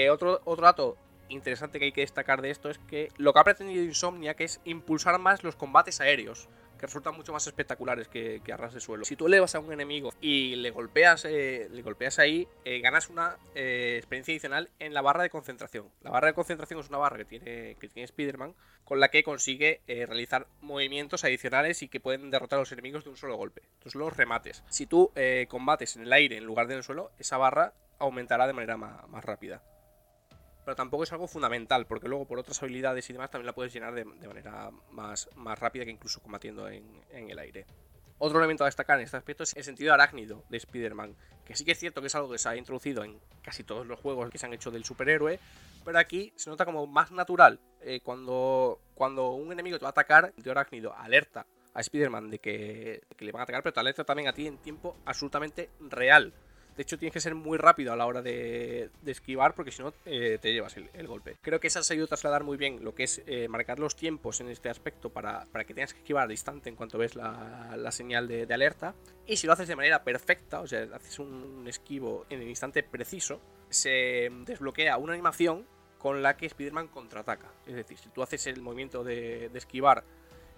otro, 0.09 0.41
otro 0.43 0.65
dato 0.65 0.97
interesante 1.29 1.79
que 1.79 1.85
hay 1.85 1.91
que 1.91 2.01
destacar 2.01 2.41
de 2.41 2.49
esto 2.49 2.69
es 2.69 2.77
que 2.79 3.09
lo 3.17 3.33
que 3.33 3.39
ha 3.39 3.43
pretendido 3.43 3.83
Insomniac 3.83 4.41
es 4.41 4.61
impulsar 4.65 5.19
más 5.19 5.43
los 5.43 5.55
combates 5.55 6.01
aéreos 6.01 6.49
que 6.77 6.85
resultan 6.85 7.15
mucho 7.15 7.33
más 7.33 7.45
espectaculares 7.47 8.07
que, 8.07 8.41
que 8.43 8.55
de 8.55 8.79
suelo. 8.79 9.05
Si 9.05 9.15
tú 9.15 9.27
elevas 9.27 9.55
a 9.55 9.59
un 9.59 9.73
enemigo 9.73 10.13
y 10.21 10.55
le 10.55 10.71
golpeas, 10.71 11.25
eh, 11.25 11.67
le 11.71 11.81
golpeas 11.81 12.19
ahí, 12.19 12.47
eh, 12.65 12.79
ganas 12.79 13.09
una 13.09 13.37
eh, 13.55 13.95
experiencia 13.97 14.33
adicional 14.33 14.69
en 14.79 14.93
la 14.93 15.01
barra 15.01 15.23
de 15.23 15.29
concentración. 15.29 15.89
La 16.01 16.11
barra 16.11 16.27
de 16.27 16.33
concentración 16.33 16.79
es 16.79 16.89
una 16.89 16.97
barra 16.97 17.17
que 17.17 17.25
tiene, 17.25 17.75
que 17.79 17.89
tiene 17.89 18.05
Spider-Man, 18.05 18.55
con 18.83 18.99
la 18.99 19.09
que 19.09 19.23
consigue 19.23 19.81
realizar 19.87 20.47
movimientos 20.61 21.25
adicionales 21.25 21.81
y 21.81 21.89
que 21.89 21.99
pueden 21.99 22.29
derrotar 22.29 22.57
a 22.57 22.61
los 22.61 22.71
enemigos 22.71 23.03
de 23.03 23.09
un 23.09 23.17
solo 23.17 23.35
golpe. 23.35 23.63
Entonces 23.73 23.95
los 23.95 24.15
remates. 24.15 24.63
Si 24.69 24.85
tú 24.85 25.11
combates 25.49 25.97
en 25.97 26.03
el 26.03 26.13
aire 26.13 26.37
en 26.37 26.45
lugar 26.45 26.67
del 26.67 26.83
suelo, 26.83 27.11
esa 27.19 27.37
barra 27.37 27.73
aumentará 27.99 28.47
de 28.47 28.53
manera 28.53 28.77
más 28.77 29.25
rápida 29.25 29.61
pero 30.67 30.75
tampoco 30.75 31.03
es 31.03 31.13
algo 31.13 31.29
fundamental, 31.29 31.87
porque 31.87 32.09
luego 32.09 32.25
por 32.25 32.39
otras 32.39 32.61
habilidades 32.61 33.09
y 33.09 33.13
demás 33.13 33.31
también 33.31 33.45
la 33.45 33.55
puedes 33.55 33.71
llenar 33.71 33.93
de, 33.93 34.03
manera 34.03 34.69
más, 34.91 35.29
más 35.37 35.57
rápida 35.57 35.85
que 35.85 35.91
incluso 35.91 36.19
combatiendo 36.19 36.67
en, 36.67 36.83
el 37.09 37.39
aire. 37.39 37.65
Otro 38.17 38.37
elemento 38.39 38.65
a 38.65 38.67
destacar 38.67 38.99
en 38.99 39.05
este 39.05 39.15
aspecto 39.15 39.43
es 39.43 39.55
el 39.55 39.63
sentido 39.63 39.93
arácnido 39.93 40.43
de 40.49 40.57
Spider-Man, 40.57 41.15
que 41.45 41.55
sí 41.55 41.63
que 41.63 41.71
es 41.71 41.79
cierto 41.79 42.01
que 42.01 42.07
es 42.07 42.15
algo 42.15 42.29
que 42.29 42.37
se 42.37 42.49
ha 42.49 42.57
introducido 42.57 43.05
en 43.05 43.17
casi 43.41 43.63
todos 43.63 43.87
los 43.87 43.97
juegos 43.97 44.29
que 44.29 44.37
se 44.37 44.45
han 44.45 44.53
hecho 44.53 44.69
del 44.69 44.83
superhéroe, 44.83 45.39
pero 45.85 45.99
aquí 45.99 46.33
se 46.35 46.49
nota 46.49 46.65
como 46.65 46.85
más 46.85 47.13
natural. 47.13 47.61
Eh, 47.79 48.01
cuando, 48.03 48.81
cuando 48.93 49.29
un 49.29 49.49
enemigo 49.53 49.79
te 49.79 49.83
va 49.83 49.89
a 49.89 49.91
atacar, 49.91 50.25
el 50.25 50.33
sentido 50.33 50.51
arácnido 50.51 50.93
alerta 50.93 51.45
a 51.75 51.79
Spider-Man 51.79 52.29
de 52.29 52.39
que, 52.39 53.03
que, 53.15 53.23
le 53.23 53.31
van 53.31 53.39
a 53.39 53.43
atacar, 53.43 53.63
pero 53.63 53.71
te 53.71 53.79
alerta 53.79 54.03
también 54.03 54.27
a 54.27 54.33
ti 54.33 54.47
en 54.47 54.57
tiempo 54.57 54.97
absolutamente 55.05 55.69
real. 55.79 56.33
De 56.77 56.83
hecho, 56.83 56.99
tienes 56.99 57.11
que 57.11 57.19
ser 57.19 57.33
muy 57.33 57.57
rápido 57.57 57.91
a 57.91 57.95
la 57.95 58.05
hora 58.05 58.21
de, 58.21 58.91
esquivar 59.03 59.55
porque 59.55 59.71
si 59.71 59.81
no 59.81 59.95
eh, 60.05 60.37
te 60.39 60.53
llevas 60.53 60.77
el, 60.77 61.07
golpe. 61.07 61.35
Creo 61.41 61.59
que 61.59 61.67
esa 61.67 61.79
ha 61.79 62.03
a 62.03 62.07
trasladar 62.07 62.43
muy 62.43 62.55
bien 62.55 62.83
lo 62.83 62.93
que 62.93 63.03
es 63.03 63.23
eh, 63.25 63.47
marcar 63.47 63.79
los 63.79 63.95
tiempos 63.95 64.41
en 64.41 64.49
este 64.49 64.69
aspecto 64.69 65.09
para, 65.09 65.47
que 65.65 65.73
tengas 65.73 65.93
que 65.93 66.01
esquivar 66.01 66.25
al 66.25 66.31
instante 66.31 66.69
en 66.69 66.75
cuanto 66.75 66.99
ves 66.99 67.15
la, 67.15 67.89
señal 67.89 68.27
de, 68.27 68.53
alerta. 68.53 68.93
Y 69.25 69.37
si 69.37 69.47
lo 69.47 69.53
haces 69.53 69.67
de 69.67 69.75
manera 69.75 70.03
perfecta, 70.03 70.61
o 70.61 70.67
sea, 70.67 70.87
haces 70.93 71.17
un 71.17 71.65
esquivo 71.67 72.27
en 72.29 72.43
el 72.43 72.47
instante 72.47 72.83
preciso, 72.83 73.41
se 73.69 74.29
desbloquea 74.45 74.97
una 74.97 75.13
animación 75.13 75.65
con 75.97 76.21
la 76.21 76.37
que 76.37 76.45
Spider-Man 76.45 76.89
contraataca. 76.89 77.51
Es 77.65 77.73
decir, 77.73 77.97
si 77.97 78.09
tú 78.09 78.21
haces 78.21 78.45
el 78.45 78.61
movimiento 78.61 79.03
de, 79.03 79.49
de 79.49 79.57
esquivar 79.57 80.03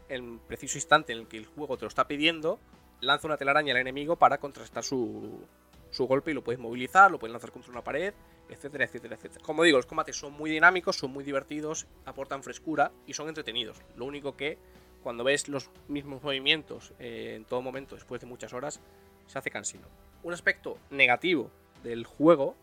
en 0.10 0.40
preciso 0.40 0.78
instante 0.78 1.14
en 1.14 1.20
el 1.20 1.28
que 1.30 1.38
el 1.38 1.46
juego 1.46 1.78
te 1.78 1.86
lo 1.86 1.88
está 1.88 2.10
pidiendo, 2.10 2.60
lanza 3.00 3.28
una 3.28 3.38
telaraña 3.38 3.74
al 3.74 3.80
enemigo 3.80 4.18
para 4.18 4.38
contrastar 4.38 4.84
su, 4.84 5.48
su 5.92 6.06
golpe 6.08 6.32
y 6.32 6.34
lo 6.34 6.44
puedes 6.44 6.60
movilizar, 6.60 7.12
lo 7.12 7.20
puedes 7.20 7.32
lanzar 7.32 7.52
contra 7.52 7.72
una 7.72 7.84
pared, 7.84 8.14
etcétera, 8.50 8.86
etcétera, 8.86 9.16
etcétera. 9.16 9.44
Como 9.44 9.64
digo, 9.64 9.78
los 9.78 9.86
combates 9.86 10.16
son 10.16 10.34
muy 10.34 10.50
dinámicos, 10.50 10.98
son 10.98 11.12
muy 11.12 11.24
divertidos, 11.24 11.88
aportan 12.06 12.44
frescura 12.44 12.92
y 13.06 13.14
son 13.14 13.28
entretenidos. 13.28 13.78
Lo 13.96 14.06
único 14.06 14.36
que 14.36 14.58
cuando 15.04 15.24
ves 15.24 15.48
los 15.48 15.70
mismos 15.88 16.22
movimientos 16.24 16.94
eh, 17.00 17.34
en 17.36 17.46
todo 17.46 17.62
momento 17.62 17.96
después 17.96 18.22
de 18.22 18.28
muchas 18.28 18.54
horas, 18.54 18.80
se 19.28 19.38
hace 19.38 19.52
cansino. 19.52 19.88
Un 20.24 20.34
aspecto 20.34 20.78
negativo 20.90 21.50
del 21.84 22.06
juego 22.06 22.56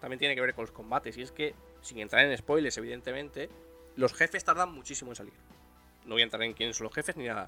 también 0.00 0.18
tiene 0.18 0.34
que 0.34 0.40
ver 0.40 0.54
con 0.54 0.64
los 0.64 0.70
combates 0.70 1.16
y 1.16 1.22
es 1.22 1.32
que, 1.32 1.54
sin 1.80 1.98
entrar 1.98 2.24
en 2.24 2.36
spoilers 2.36 2.76
evidentemente, 2.76 3.48
los 3.96 4.12
jefes 4.12 4.44
tardan 4.44 4.72
muchísimo 4.72 5.12
en 5.12 5.16
salir. 5.16 5.32
No 6.04 6.14
voy 6.14 6.22
a 6.22 6.24
entrar 6.24 6.42
en 6.42 6.52
quiénes 6.52 6.76
son 6.76 6.84
los 6.84 6.94
jefes 6.94 7.16
ni 7.16 7.24
nada. 7.24 7.46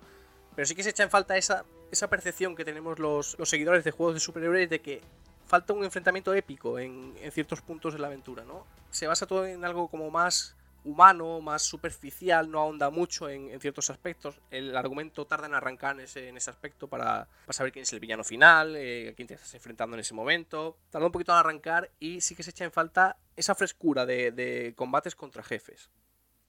Pero 0.54 0.66
sí 0.66 0.74
que 0.74 0.82
se 0.82 0.90
echa 0.90 1.02
en 1.02 1.10
falta 1.10 1.36
esa, 1.36 1.64
esa 1.90 2.08
percepción 2.08 2.56
que 2.56 2.64
tenemos 2.64 2.98
los, 2.98 3.36
seguidores 3.44 3.84
de 3.84 3.90
juegos 3.90 4.14
de 4.14 4.20
superhéroes 4.20 4.70
de 4.70 4.80
que 4.80 5.02
falta 5.46 5.72
un 5.72 5.84
enfrentamiento 5.84 6.34
épico 6.34 6.78
en, 6.78 7.14
ciertos 7.32 7.60
puntos 7.60 7.92
de 7.92 7.98
la 7.98 8.08
aventura, 8.08 8.44
¿no? 8.44 8.66
Se 8.90 9.06
basa 9.06 9.26
todo 9.26 9.46
en 9.46 9.64
algo 9.64 9.88
como 9.88 10.10
más 10.10 10.56
humano, 10.84 11.40
más 11.40 11.62
superficial, 11.62 12.50
no 12.50 12.60
ahonda 12.60 12.90
mucho 12.90 13.28
en, 13.28 13.60
ciertos 13.60 13.90
aspectos. 13.90 14.40
El 14.50 14.76
argumento 14.76 15.26
tarda 15.26 15.46
en 15.46 15.54
arrancar 15.54 15.96
en 15.98 16.36
ese, 16.36 16.50
aspecto 16.50 16.88
para, 16.88 17.28
saber 17.50 17.72
quién 17.72 17.82
es 17.82 17.92
el 17.92 18.00
villano 18.00 18.24
final, 18.24 18.76
eh, 18.76 19.10
a 19.10 19.14
quién 19.14 19.26
te 19.26 19.34
estás 19.34 19.52
enfrentando 19.54 19.96
en 19.96 20.00
ese 20.00 20.14
momento. 20.14 20.78
Tarda 20.90 21.06
un 21.06 21.12
poquito 21.12 21.32
en 21.32 21.38
arrancar 21.38 21.90
y 21.98 22.20
sí 22.20 22.34
que 22.34 22.42
se 22.42 22.50
echa 22.50 22.64
en 22.64 22.72
falta 22.72 23.16
esa 23.34 23.54
frescura 23.54 24.06
de, 24.06 24.72
combates 24.76 25.16
contra 25.16 25.42
jefes. 25.42 25.90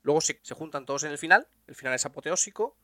Luego 0.04 0.22
se, 0.22 0.40
se 0.44 0.54
juntan 0.54 0.86
todos 0.86 1.04
en 1.04 1.12
el 1.12 1.18
final, 1.18 1.48
el 1.66 1.76
final 1.76 1.94
es 1.94 2.06
apoteósico, 2.06 2.78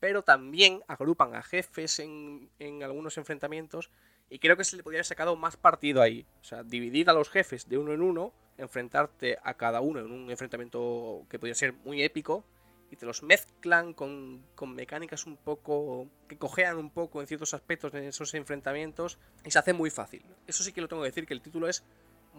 pero 0.00 0.22
también 0.22 0.82
agrupan 0.86 1.34
a 1.34 1.42
jefes 1.42 1.98
en, 1.98 2.50
algunos 2.82 3.18
enfrentamientos 3.18 3.90
y 4.30 4.38
creo 4.38 4.56
que 4.56 4.64
se 4.64 4.76
le 4.76 4.82
podría 4.82 4.98
haber 4.98 5.06
sacado 5.06 5.36
más 5.36 5.56
partido 5.56 6.02
ahí. 6.02 6.26
O 6.40 6.44
sea, 6.44 6.62
dividir 6.62 7.08
a 7.10 7.14
los 7.14 7.30
jefes 7.30 7.68
de 7.68 7.78
uno 7.78 7.92
en 7.92 8.02
uno, 8.02 8.32
enfrentarte 8.58 9.38
a 9.42 9.54
cada 9.54 9.80
uno 9.80 10.00
en 10.00 10.10
un 10.10 10.30
enfrentamiento 10.30 11.24
que 11.28 11.38
podría 11.38 11.54
ser 11.54 11.72
muy 11.72 12.02
épico 12.02 12.44
y 12.90 12.96
te 12.96 13.06
los 13.06 13.22
mezclan 13.22 13.92
con, 13.92 14.44
con, 14.54 14.74
mecánicas 14.74 15.26
un 15.26 15.36
poco 15.36 16.08
que 16.26 16.38
cojean 16.38 16.78
un 16.78 16.90
poco 16.90 17.20
en 17.20 17.26
ciertos 17.26 17.52
aspectos 17.52 17.92
de 17.92 18.08
esos 18.08 18.32
enfrentamientos 18.34 19.18
y 19.44 19.50
se 19.50 19.58
hace 19.58 19.72
muy 19.72 19.90
fácil. 19.90 20.24
Eso 20.46 20.62
sí 20.62 20.72
que 20.72 20.80
lo 20.80 20.88
tengo 20.88 21.02
que 21.02 21.08
decir, 21.08 21.26
que 21.26 21.34
el 21.34 21.42
título 21.42 21.68
es 21.68 21.84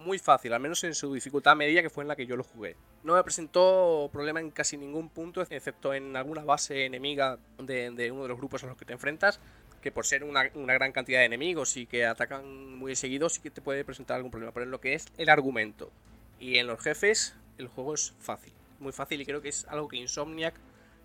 muy 0.00 0.18
fácil, 0.18 0.52
al 0.52 0.60
menos 0.60 0.82
en 0.84 0.94
su 0.94 1.12
dificultad 1.12 1.54
media 1.54 1.82
que 1.82 1.90
fue 1.90 2.04
en 2.04 2.08
la 2.08 2.16
que 2.16 2.26
yo 2.26 2.36
lo 2.36 2.44
jugué. 2.44 2.76
No 3.04 3.14
me 3.14 3.22
presentó 3.22 4.08
problema 4.12 4.40
en 4.40 4.50
casi 4.50 4.76
ningún 4.76 5.08
punto, 5.08 5.42
excepto 5.42 5.94
en 5.94 6.16
alguna 6.16 6.42
base 6.42 6.86
enemiga 6.86 7.38
de, 7.58 8.10
uno 8.10 8.22
de 8.22 8.28
los 8.28 8.38
grupos 8.38 8.64
a 8.64 8.66
los 8.66 8.76
que 8.76 8.84
te 8.84 8.92
enfrentas, 8.92 9.40
que 9.80 9.92
por 9.92 10.04
ser 10.04 10.24
una, 10.24 10.48
gran 10.48 10.92
cantidad 10.92 11.20
de 11.20 11.26
enemigos 11.26 11.76
y 11.76 11.86
que 11.86 12.04
atacan 12.04 12.76
muy 12.76 12.96
seguidos 12.96 13.34
sí 13.34 13.40
que 13.40 13.50
te 13.50 13.62
puede 13.62 13.84
presentar 13.84 14.16
algún 14.16 14.30
problema, 14.30 14.52
pero 14.52 14.64
en 14.64 14.70
lo 14.70 14.80
que 14.80 14.94
es 14.94 15.06
el 15.16 15.28
argumento 15.28 15.90
y 16.38 16.58
en 16.58 16.66
los 16.66 16.80
jefes, 16.80 17.34
el 17.58 17.68
juego 17.68 17.94
es 17.94 18.14
fácil, 18.18 18.52
muy 18.78 18.92
fácil 18.92 19.20
y 19.20 19.26
creo 19.26 19.40
que 19.40 19.48
es 19.48 19.66
algo 19.68 19.88
que 19.88 19.96
Insomniac 19.96 20.54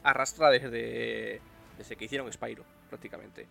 arrastra 0.03 0.49
desde, 0.49 1.41
desde 1.77 1.95
que 1.95 2.05
hicieron 2.05 2.31
Spyro, 2.31 2.63
prácticamente 2.89 3.47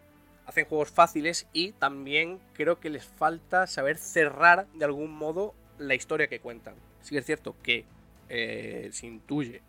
hacen 0.47 0.67
juegos 0.67 0.91
fáciles 0.91 1.47
y 1.53 1.73
también 1.73 2.41
creo 2.53 2.81
que 2.81 2.91
les 2.91 3.05
falta 3.05 3.67
saber 3.67 3.97
cerrar 3.97 4.67
de 4.75 4.85
algún 4.85 5.13
modo 5.13 5.55
la 5.79 5.95
historia 5.95 6.29
que 6.29 6.41
cuentan. 6.41 6.75
Sí 7.03 7.17
es 7.17 7.25
cierto 7.25 7.57
que 7.63 7.85
eh, 8.29 8.91
se 8.93 9.07
intuye 9.07 9.63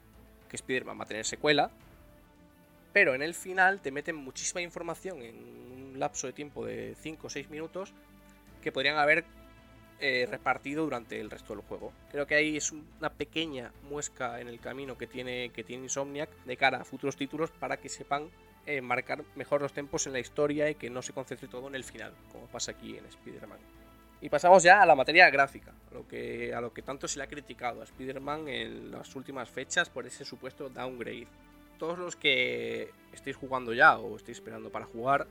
que 0.50 0.56
Spider-Man 0.56 1.00
va 1.00 1.04
a 1.04 1.08
tener 1.08 1.26
secuela, 1.26 1.72
pero 2.94 3.14
en 3.14 3.22
el 3.22 3.34
final 3.34 3.82
te 3.82 3.92
meten 3.92 4.16
muchísima 4.16 4.62
información 4.62 5.22
en 5.22 5.36
un 5.36 6.00
lapso 6.00 6.28
de 6.28 6.34
tiempo 6.34 6.66
de 6.66 6.96
5 7.02 7.28
o 7.28 7.30
6 7.30 7.50
minutos 7.50 7.94
que 8.62 8.72
podrían 8.72 8.98
haber 8.98 9.26
eh, 10.00 10.28
repartido 10.30 10.84
durante 10.84 11.20
el 11.20 11.30
resto 11.30 11.56
del 11.56 11.64
juego. 11.64 11.94
Creo 12.12 12.28
que 12.28 12.36
ahí 12.36 12.58
es 12.58 12.72
una 12.72 13.10
pequeña 13.12 13.72
muesca 13.90 14.42
en 14.42 14.48
el 14.48 14.60
camino 14.60 14.98
que 14.98 15.08
tiene, 15.08 15.52
que 15.52 15.64
tiene 15.64 15.84
Insomniac 15.84 16.30
de 16.46 16.58
cara 16.58 16.82
a 16.82 16.84
futuros 16.84 17.16
títulos 17.16 17.52
para 17.52 17.78
que 17.78 17.88
sepan 17.88 18.30
eh, 18.66 18.82
marcar 18.82 19.24
mejor 19.36 19.62
los 19.62 19.74
tempos 19.74 20.08
en 20.08 20.14
la 20.14 20.20
historia 20.20 20.70
y 20.70 20.76
que 20.76 20.90
no 20.90 21.02
se 21.02 21.14
concentre 21.14 21.48
todo 21.48 21.68
en 21.68 21.76
el 21.76 21.84
final, 21.84 22.14
como 22.32 22.48
pasa 22.48 22.72
aquí 22.72 22.98
en 22.98 23.06
Spider-Man. 23.06 23.60
Y 24.22 24.30
pasamos 24.30 24.64
ya 24.64 24.82
a 24.82 24.86
la 24.86 24.96
materia 24.96 25.30
gráfica, 25.30 25.74
a 25.92 25.94
lo 25.94 26.08
que, 26.08 26.54
a 26.54 26.62
lo 26.62 26.74
que 26.74 26.82
tanto 26.82 27.08
se 27.08 27.20
le 27.20 27.26
ha 27.26 27.28
criticado 27.28 27.82
a 27.82 27.84
Spider-Man 27.84 28.48
en 28.48 28.92
las 28.92 29.16
últimas 29.16 29.50
fechas 29.50 29.90
por 29.90 30.08
ese 30.08 30.26
supuesto 30.26 30.70
downgrade. 30.70 31.28
Todos 31.78 32.00
los 32.00 32.16
que 32.16 32.90
estéis 33.14 33.36
jugando 33.36 33.74
ya 33.74 33.98
o 33.98 34.16
estéis 34.16 34.38
esperando 34.38 34.72
para 34.72 34.86
jugar, 34.86 35.28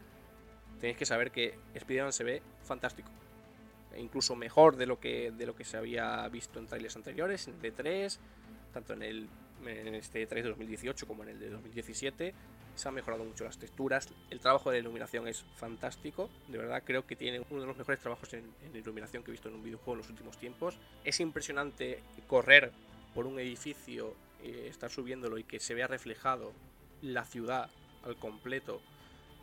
tenéis 0.79 0.97
que 0.97 1.07
saber 1.07 1.31
que 1.31 1.59
Spider-Man 1.75 2.13
se 2.13 2.25
ve 2.25 2.43
fantástico. 2.63 3.11
E 3.95 4.01
incluso 4.01 4.37
mejor 4.37 4.77
de 4.77 4.87
lo 4.87 5.01
que, 5.01 5.33
de 5.33 5.47
lo 5.47 5.55
que 5.55 5.65
se 5.65 5.77
había 5.77 6.29
visto 6.29 6.59
en 6.59 6.67
trailers 6.67 6.97
anteriores, 6.97 7.49
en 7.49 7.55
el 7.55 7.75
D3, 7.75 8.19
tanto 8.73 8.93
en, 8.93 9.03
el, 9.03 9.29
en 9.69 9.95
este 9.95 10.29
D3 10.29 10.35
de 10.35 10.49
2018 10.51 11.07
como 11.07 11.23
en 11.23 11.31
el 11.31 11.41
de 11.41 11.51
2017 11.51 12.35
se 12.75 12.89
han 12.89 12.95
mejorado 12.95 13.25
mucho 13.25 13.45
las 13.45 13.59
texturas, 13.59 14.09
el 14.31 14.41
trabajo 14.41 14.71
de 14.71 14.79
iluminación 14.79 15.29
es 15.29 15.45
fantástico, 15.57 16.29
de 16.49 16.59
verdad 16.59 16.83
creo 16.85 17.07
que 17.07 17.17
tiene 17.17 17.41
uno 17.51 17.61
de 17.61 17.67
los 17.67 17.77
mejores 17.77 18.01
trabajos 18.01 18.33
en, 18.35 18.45
iluminación 18.75 19.23
que 19.23 19.31
he 19.31 19.33
visto 19.33 19.49
en 19.49 19.55
un 19.55 19.63
videojuego 19.63 19.93
en 19.93 19.99
los 19.99 20.11
últimos 20.11 20.37
tiempos. 20.39 20.79
Es 21.05 21.21
impresionante 21.21 22.03
correr 22.27 22.73
por 23.15 23.27
un 23.27 23.39
edificio, 23.39 24.15
eh, 24.43 24.67
estar 24.69 24.91
subiéndolo 24.91 25.39
y 25.39 25.45
que 25.45 25.61
se 25.61 25.75
vea 25.75 25.87
reflejado 25.87 26.53
la 27.01 27.25
ciudad 27.25 27.71
al 28.03 28.17
completo 28.17 28.81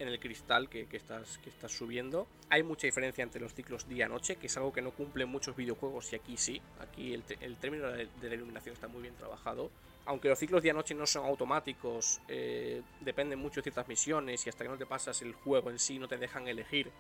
en 0.01 0.07
el 0.07 0.19
cristal 0.19 0.69
que, 0.69 0.87
estás, 0.91 1.37
que 1.39 1.49
estás 1.49 1.71
subiendo. 1.71 2.27
Hay 2.49 2.63
mucha 2.63 2.87
diferencia 2.87 3.23
entre 3.23 3.41
los 3.41 3.53
ciclos 3.53 3.87
día-noche, 3.87 4.35
que 4.35 4.47
es 4.47 4.57
algo 4.57 4.73
que 4.73 4.81
no 4.81 4.91
cumplen 4.91 5.29
muchos 5.29 5.55
videojuegos 5.55 6.11
y 6.13 6.15
aquí 6.15 6.37
sí. 6.37 6.61
Aquí 6.79 7.13
el, 7.13 7.23
término 7.57 7.89
de, 7.89 8.07
la 8.21 8.35
iluminación 8.35 8.73
está 8.73 8.87
muy 8.87 9.01
bien 9.01 9.15
trabajado. 9.15 9.69
Aunque 10.05 10.29
los 10.29 10.39
ciclos 10.39 10.63
día-noche 10.63 10.95
no 10.95 11.05
son 11.05 11.25
automáticos, 11.25 12.21
eh, 12.27 12.81
dependen 13.01 13.37
mucho 13.37 13.61
de 13.61 13.63
ciertas 13.63 13.87
misiones 13.87 14.45
y 14.45 14.49
hasta 14.49 14.63
que 14.63 14.69
no 14.69 14.77
te 14.77 14.87
pasas 14.87 15.21
el 15.21 15.33
juego 15.33 15.69
en 15.69 15.77
sí 15.77 15.99
no 15.99 16.07
te 16.07 16.17
dejan 16.17 16.47
elegir 16.47 16.91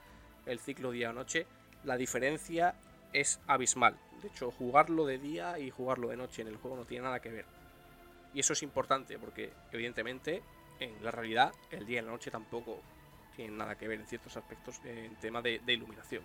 el 0.45 0.59
ciclo 0.59 0.91
día-noche, 0.91 1.45
la 1.83 1.97
diferencia 1.97 2.75
es 3.13 3.39
abismal. 3.47 3.97
De 4.21 4.27
hecho, 4.27 4.51
jugarlo 4.51 5.05
de 5.05 5.17
día 5.17 5.57
y 5.59 5.71
jugarlo 5.71 6.09
de 6.09 6.17
noche 6.17 6.41
en 6.41 6.47
el 6.47 6.57
juego 6.57 6.77
no 6.77 6.85
tiene 6.85 7.03
nada 7.05 7.19
que 7.19 7.29
ver. 7.29 7.45
Y 8.33 8.39
eso 8.39 8.53
es 8.53 8.63
importante 8.63 9.17
porque, 9.17 9.51
evidentemente, 9.71 10.41
en 10.81 11.03
la 11.03 11.11
realidad 11.11 11.53
el 11.69 11.85
día 11.85 12.01
y 12.01 12.05
la 12.05 12.11
noche 12.11 12.31
tampoco 12.31 12.81
tienen 13.35 13.57
nada 13.57 13.77
que 13.77 13.87
ver 13.87 13.99
en 13.99 14.07
ciertos 14.07 14.35
aspectos 14.35 14.81
en 14.83 15.15
tema 15.15 15.41
de, 15.41 15.61
iluminación. 15.67 16.23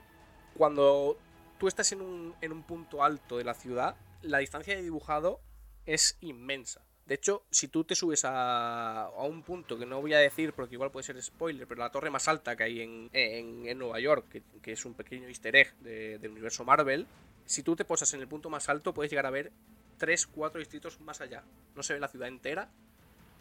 Cuando 0.55 1.17
tú 1.59 1.69
estás 1.69 1.93
en 1.93 2.01
un, 2.01 2.35
en 2.41 2.53
un 2.53 2.63
punto 2.63 3.05
alto 3.05 3.39
de 3.39 3.45
la 3.45 3.55
ciudad, 3.55 3.97
la 4.23 4.39
distancia 4.39 4.75
de 4.75 4.83
dibujado 4.83 5.41
es 5.85 6.17
inmensa. 6.21 6.83
De 7.07 7.15
hecho, 7.15 7.45
si 7.51 7.69
tú 7.69 7.85
te 7.85 7.95
subes 7.95 8.25
a, 8.25 9.05
a, 9.05 9.23
un 9.23 9.45
punto 9.45 9.79
que 9.79 9.87
no 9.87 10.01
voy 10.01 10.15
a 10.15 10.19
decir 10.19 10.53
porque 10.53 10.75
igual 10.75 10.91
puede 10.91 11.05
ser 11.05 11.23
spoiler, 11.23 11.69
pero 11.69 11.79
la 11.79 11.93
torre 11.93 12.11
más 12.11 12.27
alta 12.27 12.57
que 12.57 12.65
hay 12.65 12.81
en, 12.81 13.11
en, 13.13 13.79
Nueva 13.79 14.01
York, 14.01 14.43
que, 14.61 14.73
es 14.73 14.85
un 14.85 14.95
pequeño 14.95 15.29
easter 15.29 15.55
egg 15.55 15.77
del 15.77 16.31
universo 16.33 16.65
Marvel, 16.65 17.07
si 17.45 17.63
tú 17.63 17.77
te 17.77 17.85
posas 17.85 18.13
en 18.15 18.21
el 18.21 18.27
punto 18.27 18.51
más 18.51 18.69
alto 18.69 18.93
puedes 18.93 19.11
llegar 19.11 19.27
a 19.27 19.31
ver 19.31 19.53
3, 19.99 20.27
4 20.27 20.59
distritos 20.59 21.01
más 21.01 21.21
allá. 21.21 21.45
No 21.77 21.85
se 21.85 21.95
ve 21.95 22.01
la 22.01 22.09
ciudad 22.09 22.27
entera, 22.27 22.71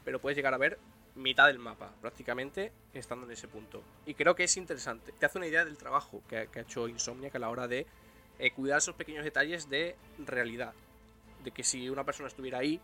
pero 0.03 0.21
puedes 0.21 0.37
llegar 0.37 0.53
a 0.53 0.57
ver 0.57 0.77
mitad 1.15 1.47
del 1.47 1.59
mapa, 1.59 1.91
prácticamente, 2.01 2.71
estando 2.93 3.25
en 3.25 3.31
ese 3.31 3.47
punto. 3.47 3.83
Y 4.05 4.13
creo 4.13 4.35
que 4.35 4.43
es 4.43 4.57
interesante. 4.57 5.11
Te 5.13 5.25
hace 5.25 5.37
una 5.37 5.47
idea 5.47 5.65
del 5.65 5.77
trabajo 5.77 6.21
que, 6.27 6.37
ha 6.37 6.59
hecho 6.59 6.87
Insomniac 6.87 7.35
a 7.35 7.39
la 7.39 7.49
hora 7.49 7.67
de 7.67 7.85
eh, 8.39 8.51
cuidar 8.51 8.79
esos 8.79 8.95
pequeños 8.95 9.23
detalles 9.23 9.69
de 9.69 9.95
realidad. 10.19 10.73
De 11.43 11.51
que 11.51 11.63
si 11.63 11.89
una 11.89 12.03
persona 12.03 12.27
estuviera 12.27 12.59
ahí, 12.59 12.79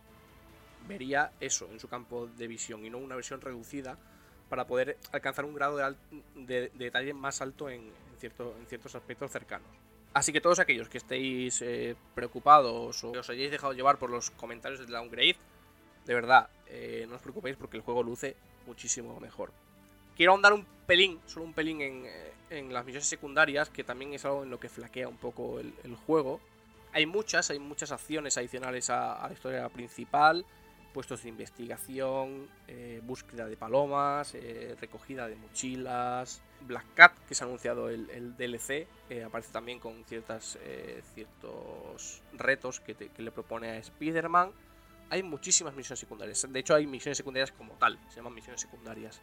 vería 0.86 1.32
eso 1.40 1.68
en 1.70 1.78
su 1.78 1.88
campo 1.88 2.26
de 2.26 2.48
visión 2.48 2.84
y 2.84 2.90
no 2.90 2.98
una 2.98 3.14
versión 3.14 3.40
reducida 3.40 3.98
para 4.48 4.66
poder 4.66 4.98
alcanzar 5.12 5.44
un 5.44 5.54
grado 5.54 5.78
de, 6.34 6.70
detalle 6.74 7.14
más 7.14 7.40
alto 7.40 7.70
en, 7.70 7.90
cierto, 8.18 8.54
en 8.58 8.66
ciertos 8.66 8.94
aspectos 8.94 9.30
cercanos. 9.30 9.68
Así 10.14 10.32
que 10.32 10.42
todos 10.42 10.58
aquellos 10.58 10.90
que 10.90 10.98
estéis 10.98 11.62
eh, 11.62 11.96
preocupados 12.14 13.02
o 13.02 13.12
que 13.12 13.18
os 13.20 13.30
hayáis 13.30 13.50
dejado 13.50 13.72
llevar 13.72 13.98
por 13.98 14.10
los 14.10 14.30
comentarios 14.32 14.80
de 14.80 14.92
Downgrade, 14.92 15.36
de 16.06 16.14
verdad, 16.14 16.48
eh, 16.66 17.06
no 17.08 17.16
os 17.16 17.22
preocupéis 17.22 17.56
porque 17.56 17.76
el 17.76 17.82
juego 17.82 18.02
luce 18.02 18.36
muchísimo 18.66 19.18
mejor. 19.20 19.52
Quiero 20.16 20.32
ahondar 20.32 20.52
un 20.52 20.66
pelín, 20.86 21.20
solo 21.26 21.44
un 21.44 21.52
pelín 21.52 21.80
en, 21.80 22.04
eh, 22.50 22.62
las 22.70 22.84
misiones 22.84 23.08
secundarias, 23.08 23.70
que 23.70 23.84
también 23.84 24.12
es 24.14 24.24
algo 24.24 24.42
en 24.42 24.50
lo 24.50 24.58
que 24.58 24.68
flaquea 24.68 25.08
un 25.08 25.16
poco 25.16 25.60
el, 25.60 25.96
juego. 26.06 26.40
Hay 26.92 27.06
muchas, 27.06 27.50
hay 27.50 27.58
muchas 27.58 27.92
acciones 27.92 28.36
adicionales 28.36 28.90
a, 28.90 29.26
la 29.26 29.32
historia 29.32 29.68
principal, 29.70 30.44
puestos 30.92 31.22
de 31.22 31.30
investigación, 31.30 32.48
eh, 32.68 33.00
búsqueda 33.02 33.46
de 33.46 33.56
palomas, 33.56 34.34
recogida 34.78 35.26
de 35.26 35.36
mochilas, 35.36 36.42
Black 36.60 36.84
Cat, 36.94 37.12
que 37.26 37.34
se 37.34 37.44
ha 37.44 37.46
anunciado 37.46 37.88
el, 37.88 38.36
DLC, 38.36 38.86
aparece 39.24 39.52
también 39.52 39.78
con 39.78 40.04
ciertas, 40.04 40.58
ciertos 41.14 42.22
retos 42.34 42.80
que, 42.80 42.94
que 42.94 43.22
le 43.22 43.30
propone 43.30 43.70
a 43.70 43.76
Spider-Man 43.78 44.52
hay 45.12 45.22
muchísimas 45.22 45.74
misiones 45.74 46.00
secundarias. 46.00 46.46
De 46.50 46.58
hecho, 46.58 46.74
hay 46.74 46.86
misiones 46.86 47.18
secundarias 47.18 47.52
como 47.52 47.74
tal, 47.74 47.98
se 48.08 48.16
llaman 48.16 48.32
misiones 48.32 48.62
secundarias. 48.62 49.20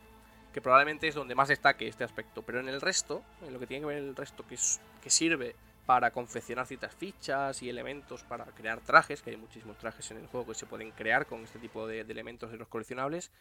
Que 0.53 0.61
probablemente 0.61 1.07
es 1.07 1.15
donde 1.15 1.33
más 1.33 1.47
destaque 1.47 1.87
este 1.87 2.03
aspecto. 2.03 2.43
Pero 2.43 2.59
en 2.59 2.69
el 2.69 2.79
resto, 2.79 3.23
en 3.41 3.53
lo 3.53 3.59
que 3.59 3.65
tiene 3.65 3.81
que 3.81 3.87
ver 3.87 3.97
el 3.97 4.15
resto, 4.15 4.45
que, 4.45 4.55
que 5.01 5.09
sirve 5.09 5.55
para 5.87 6.11
confeccionar 6.11 6.67
ciertas 6.67 6.93
fichas 6.93 7.63
y 7.63 7.69
elementos 7.69 8.23
para 8.23 8.45
crear 8.45 8.81
trajes, 8.81 9.23
que 9.23 9.31
hay 9.31 9.37
muchísimos 9.37 9.79
trajes 9.79 10.11
en 10.11 10.17
el 10.17 10.27
juego 10.27 10.45
que 10.45 10.53
se 10.53 10.67
pueden 10.67 10.91
crear 10.91 11.25
con 11.25 11.43
este 11.43 11.57
tipo 11.57 11.87
de, 11.87 12.01
elementos 12.01 12.51
de 12.51 12.57
los 12.57 12.67
coleccionables, 12.67 13.31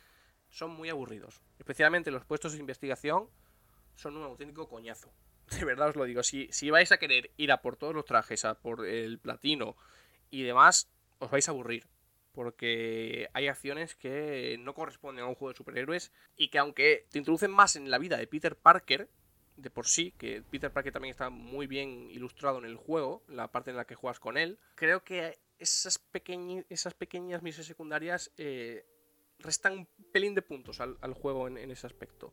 son 0.48 0.70
muy 0.70 0.88
aburridos. 0.88 1.42
Especialmente 1.58 2.10
los 2.10 2.24
puestos 2.24 2.52
de 2.52 2.60
investigación 2.60 3.28
son 3.94 4.16
un 4.16 4.24
auténtico 4.24 4.70
coñazo. 4.70 5.12
De 5.50 5.66
verdad 5.66 5.90
os 5.90 5.96
lo 5.96 6.04
digo, 6.04 6.22
si, 6.22 6.48
si 6.50 6.70
vais 6.70 6.92
a 6.92 6.96
querer 6.96 7.30
ir 7.36 7.52
a 7.52 7.60
por 7.60 7.76
todos 7.76 7.94
los 7.94 8.06
trajes, 8.06 8.46
a 8.46 8.54
por 8.54 8.86
el 8.86 9.18
platino 9.18 9.76
y 10.30 10.44
demás, 10.44 10.88
os 11.18 11.30
vais 11.30 11.46
a 11.46 11.50
aburrir 11.50 11.86
porque 12.38 13.28
hay 13.32 13.48
acciones 13.48 13.96
que 13.96 14.58
no 14.60 14.72
corresponden 14.72 15.24
a 15.24 15.26
un 15.26 15.34
juego 15.34 15.50
de 15.50 15.56
superhéroes 15.56 16.12
y 16.36 16.50
que 16.50 16.58
aunque 16.60 17.04
te 17.10 17.18
introducen 17.18 17.50
más 17.50 17.74
en 17.74 17.90
la 17.90 17.98
vida 17.98 18.16
de 18.16 18.28
Peter 18.28 18.54
Parker, 18.54 19.08
de 19.56 19.70
por 19.70 19.88
sí, 19.88 20.14
que 20.16 20.44
Peter 20.48 20.72
Parker 20.72 20.92
también 20.92 21.10
está 21.10 21.30
muy 21.30 21.66
bien 21.66 22.08
ilustrado 22.12 22.58
en 22.58 22.66
el 22.66 22.76
juego, 22.76 23.24
la 23.26 23.50
parte 23.50 23.72
en 23.72 23.76
la 23.76 23.86
que 23.86 23.96
juegas 23.96 24.20
con 24.20 24.38
él, 24.38 24.60
creo 24.76 25.02
que 25.02 25.36
esas, 25.58 26.00
esas 26.68 26.94
pequeñas 26.94 27.42
misiones 27.42 27.66
secundarias 27.66 28.30
eh, 28.36 28.86
restan 29.40 29.72
un 29.72 29.88
pelín 30.12 30.36
de 30.36 30.42
puntos 30.42 30.80
al, 30.80 31.14
juego 31.14 31.48
en, 31.48 31.58
ese 31.72 31.88
aspecto. 31.88 32.32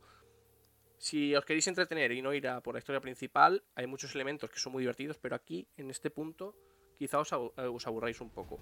Si 1.00 1.34
os 1.34 1.46
queréis 1.46 1.66
entretener 1.66 2.12
y 2.12 2.22
no 2.22 2.32
ir 2.32 2.48
a 2.48 2.62
por 2.62 2.76
la 2.76 2.80
historia 2.80 3.02
principal, 3.02 3.64
hay 3.74 3.88
muchos 3.88 4.14
elementos 4.14 4.52
que 4.52 4.60
son 4.60 4.72
muy 4.72 4.84
divertidos, 4.84 5.18
pero 5.18 5.36
aquí, 5.36 5.68
en 5.78 5.90
este 5.90 6.12
punto, 6.12 6.56
quizá 7.00 7.18
os 7.18 7.88
aburráis 7.88 8.22
un 8.22 8.30
poco. 8.30 8.60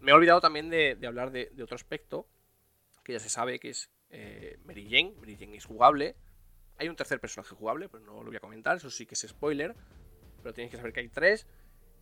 Me 0.00 0.12
he 0.12 0.14
olvidado 0.14 0.40
también 0.40 0.70
de, 0.70 0.98
hablar 1.06 1.30
de, 1.30 1.50
otro 1.62 1.74
aspecto, 1.74 2.26
que 3.04 3.12
ya 3.12 3.20
se 3.20 3.28
sabe 3.28 3.60
que 3.60 3.70
es 3.70 3.90
eh, 4.10 4.58
Mary 4.64 4.84
Jane. 4.90 5.14
Mary 5.18 5.36
Jane 5.38 5.56
es 5.56 5.66
jugable. 5.66 6.16
Hay 6.78 6.88
un 6.88 6.96
tercer 6.96 7.20
personaje 7.20 7.54
jugable, 7.54 7.88
pero 7.88 8.02
no 8.04 8.22
lo 8.22 8.28
voy 8.28 8.36
a 8.36 8.40
comentar, 8.40 8.76
eso 8.76 8.90
sí 8.90 9.04
que 9.04 9.14
es 9.14 9.26
spoiler. 9.28 9.74
Pero 10.42 10.54
tenéis 10.54 10.70
que 10.70 10.78
saber 10.78 10.92
que 10.92 11.00
hay 11.00 11.08
tres. 11.08 11.46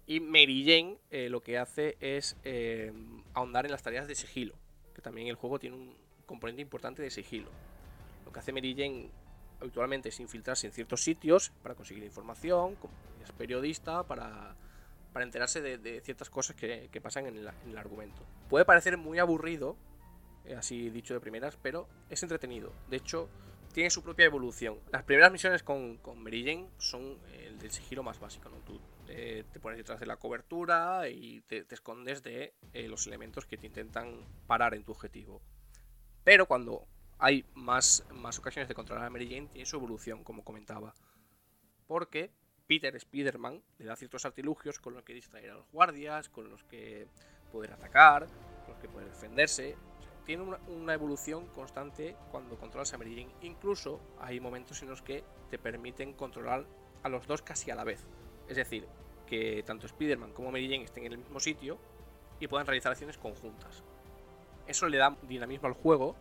Y 0.06 0.20
Mary 0.20 0.64
Jane 0.64 0.98
eh, 1.10 1.28
lo 1.28 1.40
que 1.42 1.58
hace 1.58 1.96
es 2.00 2.36
eh, 2.44 2.92
ahondar 3.34 3.66
en 3.66 3.72
las 3.72 3.82
tareas 3.82 4.06
de 4.06 4.14
sigilo. 4.14 4.54
Que 4.94 5.02
también 5.02 5.26
el 5.26 5.34
juego 5.34 5.58
tiene 5.58 5.76
un 5.76 5.96
componente 6.24 6.62
importante 6.62 7.02
de 7.02 7.10
sigilo. 7.10 7.50
Lo 8.24 8.32
que 8.32 8.38
hace 8.38 8.52
Mary 8.52 8.74
Jane 8.74 9.10
habitualmente 9.60 10.10
es 10.10 10.20
infiltrarse 10.20 10.68
en 10.68 10.72
ciertos 10.72 11.02
sitios 11.02 11.50
para 11.62 11.74
conseguir 11.74 12.04
información, 12.04 12.76
es 13.22 13.32
periodista, 13.32 14.04
para 14.04 14.54
para 15.18 15.26
enterarse 15.26 15.60
de, 15.60 16.00
ciertas 16.02 16.30
cosas 16.30 16.54
que, 16.54 17.00
pasan 17.02 17.26
en 17.26 17.38
el, 17.38 17.76
argumento. 17.76 18.22
Puede 18.48 18.64
parecer 18.64 18.96
muy 18.98 19.18
aburrido, 19.18 19.76
eh, 20.44 20.54
así 20.54 20.90
dicho 20.90 21.12
de 21.12 21.18
primeras, 21.18 21.58
pero 21.60 21.88
es 22.08 22.22
entretenido. 22.22 22.72
De 22.88 22.98
hecho, 22.98 23.28
tiene 23.72 23.90
su 23.90 24.04
propia 24.04 24.26
evolución. 24.26 24.78
Las 24.92 25.02
primeras 25.02 25.32
misiones 25.32 25.64
con, 25.64 25.96
con 25.96 26.24
son 26.78 27.18
el 27.32 27.58
del 27.58 28.02
más 28.04 28.20
básico, 28.20 28.48
¿no? 28.48 28.58
Tú 28.58 28.80
eh, 29.08 29.42
te 29.52 29.58
pones 29.58 29.78
detrás 29.78 29.98
de 29.98 30.06
la 30.06 30.18
cobertura 30.18 31.08
y 31.08 31.40
te, 31.40 31.66
escondes 31.68 32.22
de 32.22 32.54
eh, 32.72 32.86
los 32.86 33.04
elementos 33.08 33.44
que 33.44 33.56
te 33.56 33.66
intentan 33.66 34.24
parar 34.46 34.72
en 34.72 34.84
tu 34.84 34.92
objetivo. 34.92 35.42
Pero 36.22 36.46
cuando 36.46 36.86
hay 37.18 37.44
más, 37.54 38.04
más 38.14 38.38
ocasiones 38.38 38.68
de 38.68 38.74
controlar 38.76 39.06
a 39.06 39.10
Mary 39.10 39.26
tiene 39.26 39.66
su 39.66 39.74
evolución, 39.74 40.22
como 40.22 40.44
comentaba. 40.44 40.94
Porque 41.88 42.30
Peter 42.68 42.94
Spider-Man 42.94 43.62
le 43.78 43.86
da 43.86 43.96
ciertos 43.96 44.26
artilugios 44.26 44.78
con 44.78 44.92
los 44.92 45.02
que 45.02 45.14
distraer 45.14 45.50
a 45.50 45.54
los 45.54 45.72
guardias, 45.72 46.28
con 46.28 46.50
los 46.50 46.62
que 46.64 47.08
poder 47.50 47.72
atacar, 47.72 48.26
con 48.26 48.74
los 48.74 48.78
que 48.78 48.88
poder 48.88 49.08
defenderse. 49.08 49.74
tiene 50.26 50.42
una, 50.68 50.92
evolución 50.92 51.46
constante 51.46 52.14
cuando 52.30 52.58
controlas 52.58 52.92
a 52.92 52.98
Mary 52.98 53.16
Jane. 53.16 53.34
Incluso 53.40 54.00
hay 54.20 54.38
momentos 54.38 54.82
en 54.82 54.90
los 54.90 55.00
que 55.00 55.24
te 55.50 55.58
permiten 55.58 56.12
controlar 56.12 56.66
a 57.02 57.08
los 57.08 57.26
dos 57.26 57.40
casi 57.40 57.70
a 57.70 57.74
la 57.74 57.84
vez. 57.84 58.04
Es 58.48 58.56
decir, 58.56 58.86
que 59.26 59.62
tanto 59.62 59.86
Spider-Man 59.86 60.34
como 60.34 60.52
Mary 60.52 60.68
Jane 60.68 60.84
estén 60.84 61.06
en 61.06 61.12
el 61.12 61.18
mismo 61.18 61.40
sitio 61.40 61.78
y 62.38 62.48
puedan 62.48 62.66
realizar 62.66 62.92
acciones 62.92 63.16
conjuntas. 63.16 63.82
Eso 64.66 64.86
le 64.90 64.98
da 64.98 65.16
dinamismo 65.22 65.68
al 65.68 65.74
juego 65.74 66.16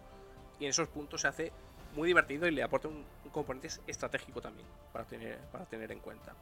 y 0.61 0.63
en 0.63 0.69
esos 0.69 0.87
puntos 0.87 1.21
se 1.21 1.27
hace 1.27 1.51
muy 1.97 2.07
divertido 2.07 2.47
y 2.47 2.51
le 2.51 2.63
aporta 2.63 2.87
un, 2.87 3.03
componente 3.31 3.67
estratégico 3.85 4.41
también 4.41 4.67
para 4.93 5.05
tener, 5.05 5.37
para 5.51 5.65
tener 5.65 5.91
en 5.91 5.99
cuenta. 5.99 6.33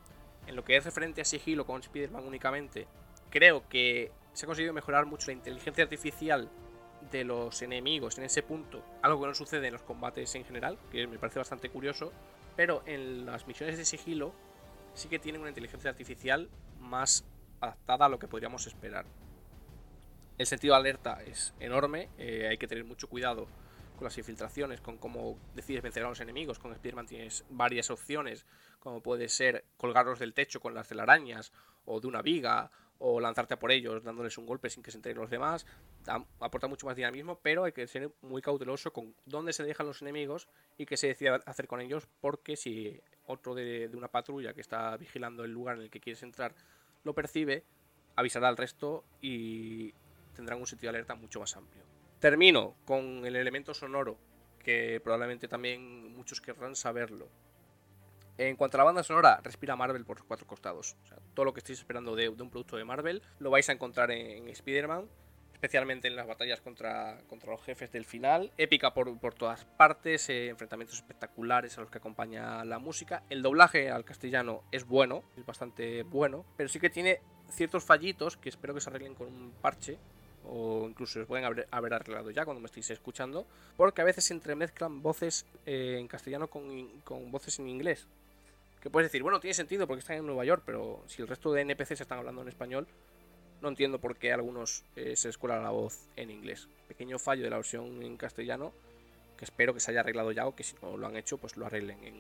En 0.46 0.56
lo 0.56 0.64
que 0.64 0.78
es 0.78 0.86
referente 0.86 1.22
a 1.22 1.26
sigilo 1.26 1.66
con 1.66 1.82
Spider-Man 1.82 2.24
únicamente, 2.26 2.88
creo 3.30 3.68
que 3.68 4.12
se 4.34 4.46
ha 4.46 4.48
conseguido 4.48 4.74
mejorar 4.74 5.06
mucho 5.06 5.28
la 5.28 5.34
inteligencia 5.34 5.84
artificial 5.84 6.50
de 7.12 7.24
los 7.24 7.62
enemigos 7.62 8.18
en 8.18 8.26
ese 8.26 8.44
punto, 8.44 8.84
algo 9.02 9.22
que 9.22 9.28
no 9.28 9.34
sucede 9.34 9.68
en 9.68 9.74
los 9.74 9.82
combates 9.82 10.36
en 10.36 10.46
general, 10.46 10.78
que 10.92 11.08
me 11.08 11.18
parece 11.18 11.40
bastante 11.40 11.70
curioso, 11.70 12.12
pero 12.56 12.84
en 12.86 13.26
las 13.26 13.48
misiones 13.48 13.78
de 13.78 13.86
sigilo 13.86 14.34
sí 14.94 15.10
que 15.10 15.20
tienen 15.20 15.42
una 15.42 15.50
inteligencia 15.50 15.90
artificial 15.90 16.50
más 16.80 17.26
adaptada 17.62 18.06
a 18.06 18.10
lo 18.10 18.20
que 18.20 18.28
podríamos 18.28 18.68
esperar. 18.68 19.06
El 20.38 20.46
sentido 20.46 20.74
de 20.76 20.80
alerta 20.82 21.22
es 21.24 21.54
enorme, 21.60 22.10
eh, 22.18 22.48
hay 22.50 22.58
que 22.58 22.68
tener 22.68 22.84
mucho 22.84 23.08
cuidado 23.08 23.48
con 23.96 24.06
las 24.06 24.18
infiltraciones, 24.18 24.82
con 24.82 24.98
cómo 24.98 25.38
decides 25.56 25.84
vencer 25.84 26.04
a 26.04 26.10
los 26.10 26.20
enemigos. 26.20 26.60
Con 26.60 26.72
Spider-Man 26.74 27.08
tienes 27.08 27.46
varias 27.50 27.90
opciones, 27.90 28.46
como 28.80 29.02
puede 29.02 29.30
ser 29.30 29.66
colgarlos 29.78 30.20
del 30.20 30.34
techo 30.34 30.60
con 30.60 30.74
las 30.74 30.88
telarañas, 30.88 31.52
o 31.86 32.00
de 32.00 32.08
una 32.08 32.22
viga, 32.22 32.72
o 33.00 33.20
lanzarte 33.20 33.58
por 33.58 33.72
ellos 33.72 34.04
dándoles 34.04 34.38
un 34.38 34.46
golpe 34.46 34.70
sin 34.70 34.82
que 34.82 34.92
se 34.92 34.98
enteren 34.98 35.18
los 35.18 35.30
demás. 35.30 35.66
aporta 36.40 36.68
mucho 36.68 36.86
más 36.86 36.96
dinamismo, 36.96 37.40
pero 37.42 37.66
hay 37.66 37.72
que 37.72 37.88
ser 37.88 38.12
muy 38.22 38.42
cauteloso 38.42 38.94
con 38.94 39.16
dónde 39.26 39.54
se 39.54 39.64
dejan 39.64 39.88
los 39.88 40.02
enemigos 40.02 40.48
y 40.78 40.86
qué 40.86 40.98
se 40.98 41.08
decide 41.08 41.40
hacer 41.46 41.68
con 41.68 41.82
ellos, 41.82 42.08
porque 42.22 42.56
si 42.56 43.00
otro 43.26 43.56
de, 43.56 43.90
de 43.90 43.98
una 43.98 44.08
patrulla 44.08 44.54
que 44.54 44.62
está 44.62 44.96
vigilando 44.98 45.44
el 45.44 45.52
lugar 45.52 45.78
en 45.78 45.84
el 45.84 45.90
que 45.90 46.00
quieres 46.00 46.24
entrar 46.24 46.54
lo 47.04 47.14
percibe, 47.14 47.64
avisará 48.16 48.48
al 48.48 48.58
resto 48.58 49.04
y 49.22 49.94
tendrán 50.36 50.60
un 50.60 50.68
sentido 50.68 50.92
de 50.92 50.98
alerta 50.98 51.16
mucho 51.16 51.40
más 51.40 51.56
amplio. 51.56 51.95
Termino 52.26 52.74
con 52.86 53.24
el 53.24 53.36
elemento 53.36 53.76
sonoro, 53.76 54.18
que 54.58 55.00
probablemente 55.04 55.48
también 55.48 56.16
muchos 56.16 56.42
querrán 56.42 56.76
saberlo. 56.76 57.30
En 58.40 58.56
cuanto 58.56 58.78
a 58.78 58.80
la 58.80 58.84
banda 58.86 59.04
sonora, 59.04 59.40
respira 59.44 59.76
Marvel 59.76 60.06
por 60.06 60.26
cuatro 60.26 60.48
costados. 60.48 60.96
todo 61.36 61.46
lo 61.46 61.54
que 61.54 61.60
estéis 61.60 61.78
esperando 61.78 62.16
de, 62.16 62.30
un 62.30 62.50
producto 62.50 62.78
de 62.78 62.84
Marvel 62.84 63.22
lo 63.38 63.52
vais 63.52 63.70
a 63.70 63.74
encontrar 63.74 64.10
en, 64.10 64.50
Spider-Man, 64.50 65.08
especialmente 65.54 66.08
en 66.08 66.16
las 66.16 66.26
batallas 66.26 66.62
contra, 66.62 67.20
contra, 67.28 67.52
los 67.52 67.62
jefes 67.62 67.92
del 67.92 68.06
final. 68.06 68.52
Épica 68.58 68.92
por, 68.96 69.36
todas 69.36 69.64
partes, 69.64 70.28
eh, 70.30 70.48
enfrentamientos 70.48 70.98
espectaculares 70.98 71.78
a 71.78 71.82
los 71.82 71.92
que 71.92 72.00
acompaña 72.00 72.66
la 72.66 72.80
música. 72.80 73.22
El 73.30 73.44
doblaje 73.44 73.92
al 73.92 74.04
castellano 74.04 74.64
es 74.72 74.88
bueno, 74.88 75.26
es 75.38 75.46
bastante 75.46 76.02
bueno, 76.02 76.44
pero 76.58 76.70
sí 76.70 76.80
que 76.80 76.90
tiene 76.90 77.22
ciertos 77.52 77.84
fallitos 77.84 78.36
que 78.36 78.50
espero 78.50 78.74
que 78.74 78.82
se 78.82 78.90
arreglen 78.90 79.14
con 79.14 79.28
un 79.28 79.52
parche 79.62 80.00
o 80.48 80.88
incluso 80.90 81.20
se 81.20 81.26
pueden 81.26 81.46
haber, 81.46 81.68
arreglado 81.72 82.32
ya 82.32 82.46
cuando 82.46 82.62
me 82.62 82.68
estéis 82.68 82.90
escuchando, 82.92 83.46
porque 83.78 84.02
a 84.02 84.06
veces 84.06 84.26
se 84.26 84.34
entremezclan 84.34 85.02
voces 85.02 85.46
eh, 85.66 85.98
en 86.00 86.08
castellano 86.08 86.48
con, 86.48 86.88
con, 87.04 87.32
voces 87.32 87.60
en 87.60 87.68
inglés. 87.68 88.08
Que 88.82 88.90
puedes 88.90 89.12
decir, 89.12 89.24
bueno, 89.24 89.40
tiene 89.40 89.54
sentido 89.54 89.88
porque 89.88 90.00
están 90.00 90.18
en 90.18 90.26
Nueva 90.26 90.46
York, 90.46 90.64
pero 90.66 91.04
si 91.08 91.22
el 91.22 91.28
resto 91.28 91.52
de 91.52 91.62
NPCs 91.62 92.02
están 92.02 92.20
hablando 92.20 92.42
en 92.42 92.50
español, 92.50 92.88
no 93.62 93.70
entiendo 93.70 94.00
por 94.00 94.16
qué 94.16 94.32
algunos 94.32 94.84
eh, 94.96 95.16
se 95.16 95.30
escuela 95.30 95.60
la 95.60 95.72
voz 95.72 96.08
en 96.16 96.30
inglés. 96.30 96.68
Pequeño 96.88 97.18
fallo 97.18 97.44
de 97.44 97.50
la 97.50 97.58
versión 97.58 98.04
en 98.04 98.18
castellano 98.18 98.74
que 99.38 99.46
espero 99.46 99.74
que 99.74 99.80
se 99.80 99.92
haya 99.92 100.02
arreglado 100.02 100.32
ya 100.32 100.48
o 100.48 100.56
que 100.56 100.64
si 100.64 100.76
no 100.82 100.98
lo 100.98 101.08
han 101.08 101.18
hecho, 101.18 101.38
pues 101.38 101.58
lo 101.58 101.66
arreglen 101.66 102.04
en, 102.04 102.16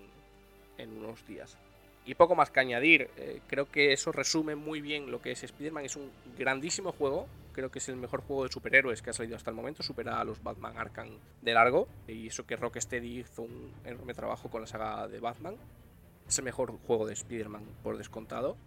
en 0.78 0.97
unos 0.97 1.26
días. 1.28 1.57
Y 2.05 2.13
poco 2.13 2.36
más 2.36 2.51
que 2.51 2.59
añadir, 2.59 3.09
eh, 3.17 3.41
creo 3.47 3.69
que 3.69 3.91
eso 3.91 4.11
resume 4.11 4.55
muy 4.55 4.80
bien 4.80 5.09
lo 5.09 5.21
que 5.21 5.32
es 5.32 5.43
Spider-Man. 5.43 5.86
Es 5.86 5.95
un 5.95 6.11
grandísimo 6.38 6.91
juego, 6.91 7.28
creo 7.56 7.72
que 7.72 7.80
es 7.80 7.88
el 7.88 7.95
mejor 7.95 8.22
juego 8.22 8.43
de 8.43 8.51
superhéroes 8.51 9.01
que 9.01 9.12
ha 9.12 9.14
salido 9.14 9.38
hasta 9.38 9.49
el 9.49 9.56
momento, 9.56 9.82
supera 9.82 10.20
a 10.20 10.26
los 10.26 10.43
Batman 10.43 10.78
Arkham 10.78 11.18
de 11.41 11.53
largo. 11.53 11.88
Y 12.06 12.28
eso 12.28 12.45
que 12.45 12.58
Rocksteady 12.58 13.20
hizo 13.20 13.43
un 13.43 13.74
enorme 13.86 14.14
trabajo 14.14 14.49
con 14.49 14.60
la 14.60 14.68
saga 14.68 15.08
de 15.08 15.22
Batman. 15.22 15.56
Es 16.28 16.38
el 16.38 16.43
mejor 16.43 16.78
juego 16.86 17.08
de 17.08 17.14
Spider-Man 17.14 17.64
por 17.82 17.97
descontado. 17.97 18.58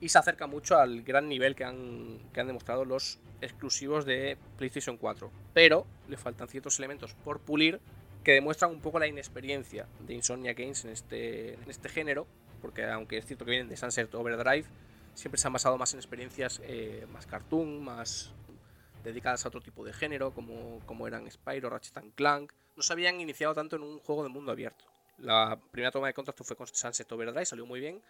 Y 0.00 0.08
se 0.08 0.18
acerca 0.18 0.46
mucho 0.46 0.78
al 0.78 1.02
gran 1.02 1.28
nivel 1.28 1.54
que 1.54 1.64
han, 1.64 2.18
que 2.32 2.40
han 2.40 2.46
demostrado 2.46 2.86
los 2.86 3.18
exclusivos 3.42 4.06
de 4.06 4.38
PlayStation 4.56 4.96
4. 4.96 5.30
Pero 5.52 5.86
le 6.08 6.16
faltan 6.16 6.48
ciertos 6.48 6.78
elementos 6.78 7.14
por 7.24 7.40
pulir 7.40 7.80
que 8.24 8.32
demuestran 8.32 8.70
un 8.70 8.80
poco 8.80 8.98
la 8.98 9.06
inexperiencia 9.06 9.86
de 10.00 10.14
Insomnia 10.14 10.54
Games 10.54 10.84
en 10.84 10.92
este, 10.92 11.54
en 11.54 11.68
este 11.68 11.88
género 11.90 12.26
porque 12.60 12.84
aunque 12.84 13.18
es 13.18 13.26
cierto 13.26 13.44
que 13.44 13.52
vienen 13.52 13.68
de 13.68 13.76
Sunset 13.76 14.14
Overdrive, 14.14 14.66
siempre 15.18 15.38
se 15.38 15.48
han 15.48 15.52
basado 15.52 15.76
más 15.76 15.92
en 15.94 15.98
experiencias 15.98 16.60
eh, 16.62 17.04
más 17.12 17.26
cartoon, 17.26 17.82
más 17.82 18.32
dedicadas 19.02 19.44
a 19.44 19.48
otro 19.48 19.60
tipo 19.60 19.84
de 19.84 19.92
género, 19.92 20.32
como, 20.32 20.80
como 20.86 21.08
eran 21.08 21.28
Spyro, 21.28 21.68
Ratchet 21.70 22.14
Clank. 22.14 22.52
No 22.76 22.82
se 22.82 22.92
habían 22.92 23.20
iniciado 23.20 23.52
tanto 23.52 23.74
en 23.74 23.82
un 23.82 23.98
juego 23.98 24.22
de 24.22 24.28
mundo 24.28 24.52
abierto. 24.52 24.84
La 25.18 25.58
primera 25.72 25.90
toma 25.90 26.06
de 26.06 26.14
contacto 26.14 26.44
fue 26.44 26.54
con 26.54 26.68
Sunset 26.68 27.10
Overdrive, 27.10 27.44
salió 27.44 27.66
muy 27.66 27.80
bien, 27.80 28.00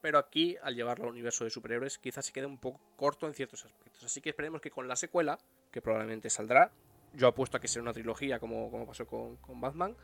pero 0.00 0.18
aquí, 0.18 0.56
al 0.62 0.76
llevarlo 0.76 1.06
al 1.06 1.10
universo 1.10 1.42
de 1.42 1.50
superhéroes, 1.50 1.98
quizás 1.98 2.24
se 2.26 2.32
quede 2.32 2.46
un 2.46 2.58
poco 2.58 2.80
corto 2.94 3.26
en 3.26 3.34
ciertos 3.34 3.64
aspectos. 3.64 4.04
Así 4.04 4.20
que 4.20 4.28
esperemos 4.28 4.60
que 4.60 4.70
con 4.70 4.86
la 4.86 4.94
secuela, 4.94 5.38
que 5.72 5.82
probablemente 5.82 6.30
saldrá, 6.30 6.70
yo 7.12 7.26
apuesto 7.26 7.56
a 7.56 7.60
que 7.60 7.66
será 7.66 7.82
una 7.82 7.92
trilogía 7.92 8.38
como, 8.38 8.70
como 8.70 8.86
pasó 8.86 9.04
con, 9.04 9.36
con 9.38 9.60
Batman, 9.60 9.96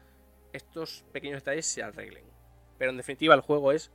estos 0.53 1.05
pequeños 1.13 1.37
detalles 1.37 1.67
se 1.67 1.85
arreglen. 1.85 2.25
Pero 2.79 2.91
en 2.91 2.97
definitiva 2.97 3.37
el 3.37 3.43
juego 3.43 3.71
es 3.71 3.93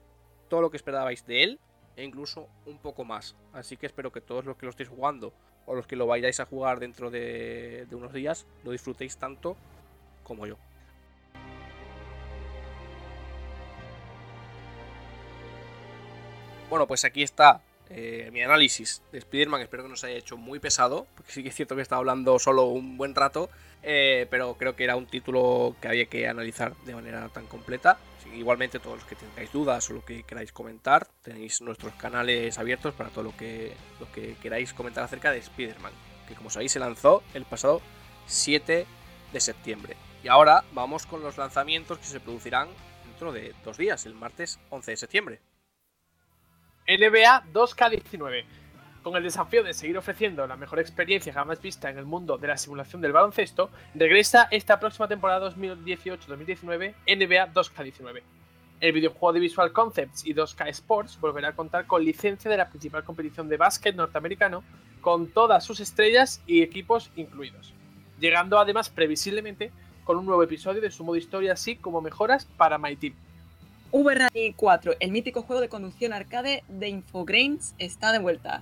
todo 0.47 0.61
lo 0.61 0.71
que 0.71 0.77
esperabais 0.77 1.25
de 1.25 1.43
él 1.43 1.59
e 1.97 2.03
incluso 2.03 2.47
un 2.65 2.77
poco 2.77 3.03
más. 3.03 3.35
Así 3.51 3.75
que 3.75 3.87
espero 3.87 4.11
que 4.11 4.21
todos 4.21 4.45
los 4.45 4.55
que 4.55 4.65
lo 4.65 4.69
estéis 4.69 4.87
jugando 4.87 5.33
o 5.65 5.75
los 5.75 5.87
que 5.87 5.97
lo 5.97 6.07
vayáis 6.07 6.39
a 6.39 6.45
jugar 6.45 6.79
dentro 6.79 7.09
de, 7.11 7.85
unos 7.91 8.13
días 8.13 8.45
lo 8.63 8.71
disfrutéis 8.71 9.17
tanto 9.17 9.57
como 10.23 10.45
yo. 10.45 10.57
Bueno, 16.69 16.87
pues 16.87 17.03
aquí 17.03 17.23
está 17.23 17.61
eh, 17.89 18.29
mi 18.31 18.41
análisis 18.41 19.01
de 19.11 19.19
Spider-Man. 19.19 19.61
Espero 19.61 19.83
que 19.83 19.89
no 19.89 19.95
se 19.95 20.07
haya 20.07 20.17
hecho 20.17 20.37
muy 20.37 20.59
pesado, 20.59 21.07
porque 21.15 21.31
sí 21.31 21.43
que 21.43 21.49
es 21.49 21.55
cierto 21.55 21.75
que 21.75 21.81
he 21.81 21.83
estado 21.83 21.99
hablando 21.99 22.37
solo 22.39 22.65
un 22.65 22.97
buen 22.97 23.15
rato, 23.15 23.49
eh, 23.83 24.27
pero 24.29 24.55
creo 24.55 24.75
que 24.75 24.83
era 24.83 24.95
un 24.95 25.07
título 25.07 25.75
que 25.81 25.87
había 25.87 26.05
que 26.05 26.27
analizar 26.27 26.75
de 26.85 26.95
manera 26.95 27.29
tan 27.29 27.45
completa. 27.47 27.97
Igualmente 28.35 28.79
todos 28.79 28.97
los 28.97 29.05
que 29.05 29.15
tengáis 29.15 29.51
dudas 29.53 29.89
o 29.89 29.93
lo 29.93 30.03
que 30.03 30.23
queráis 30.23 30.51
comentar, 30.51 31.07
tenéis 31.21 31.61
nuestros 31.61 31.93
canales 31.93 32.57
abiertos 32.57 32.93
para 32.93 33.09
todo 33.09 33.23
lo 33.23 33.37
que, 33.37 33.73
lo 34.01 34.11
que 34.11 34.35
queráis 34.41 34.73
comentar 34.73 35.05
acerca 35.05 35.31
de 35.31 35.37
Spider-Man, 35.37 35.93
que 36.27 36.35
como 36.35 36.49
sabéis 36.49 36.73
se 36.73 36.79
lanzó 36.79 37.23
el 37.33 37.45
pasado 37.45 37.81
7 38.25 38.85
de 39.31 39.39
septiembre. 39.39 39.95
Y 40.23 40.27
ahora 40.27 40.65
vamos 40.73 41.05
con 41.05 41.21
los 41.23 41.37
lanzamientos 41.37 41.99
que 41.99 42.05
se 42.05 42.19
producirán 42.19 42.67
dentro 43.05 43.31
de 43.31 43.55
dos 43.63 43.77
días, 43.77 44.05
el 44.05 44.13
martes 44.13 44.59
11 44.69 44.91
de 44.91 44.97
septiembre. 44.97 45.39
NBA 46.87 47.43
2K19 47.51 48.45
con 49.03 49.15
el 49.15 49.23
desafío 49.23 49.63
de 49.63 49.73
seguir 49.73 49.97
ofreciendo 49.97 50.47
la 50.47 50.55
mejor 50.55 50.79
experiencia 50.79 51.33
jamás 51.33 51.61
vista 51.61 51.89
en 51.89 51.97
el 51.97 52.05
mundo 52.05 52.37
de 52.37 52.47
la 52.47 52.57
simulación 52.57 53.01
del 53.01 53.13
baloncesto, 53.13 53.69
regresa 53.93 54.47
esta 54.51 54.79
próxima 54.79 55.07
temporada 55.07 55.49
2018-2019 55.49 56.93
NBA 57.07 57.53
2K19. 57.53 58.21
El 58.79 58.91
videojuego 58.91 59.33
de 59.33 59.39
Visual 59.39 59.71
Concepts 59.71 60.25
y 60.25 60.33
2K 60.33 60.67
Sports 60.69 61.19
volverá 61.19 61.49
a 61.49 61.55
contar 61.55 61.87
con 61.87 62.03
licencia 62.03 62.49
de 62.49 62.57
la 62.57 62.69
principal 62.69 63.03
competición 63.03 63.49
de 63.49 63.57
básquet 63.57 63.95
norteamericano, 63.95 64.63
con 65.01 65.27
todas 65.27 65.65
sus 65.65 65.79
estrellas 65.79 66.41
y 66.47 66.61
equipos 66.61 67.11
incluidos, 67.15 67.73
llegando 68.19 68.59
además 68.59 68.89
previsiblemente 68.89 69.71
con 70.03 70.17
un 70.17 70.25
nuevo 70.25 70.43
episodio 70.43 70.81
de 70.81 70.91
su 70.91 71.03
modo 71.03 71.17
historia, 71.17 71.53
así 71.53 71.75
como 71.75 72.01
mejoras 72.01 72.45
para 72.57 72.77
My 72.77 72.95
Team. 72.95 73.13
V-Rally 73.91 74.53
4, 74.53 74.95
el 74.99 75.11
mítico 75.11 75.43
juego 75.43 75.61
de 75.61 75.69
conducción 75.69 76.11
arcade 76.11 76.63
de 76.67 76.89
Infogrames, 76.89 77.73
está 77.79 78.11
de 78.11 78.19
vuelta. 78.19 78.61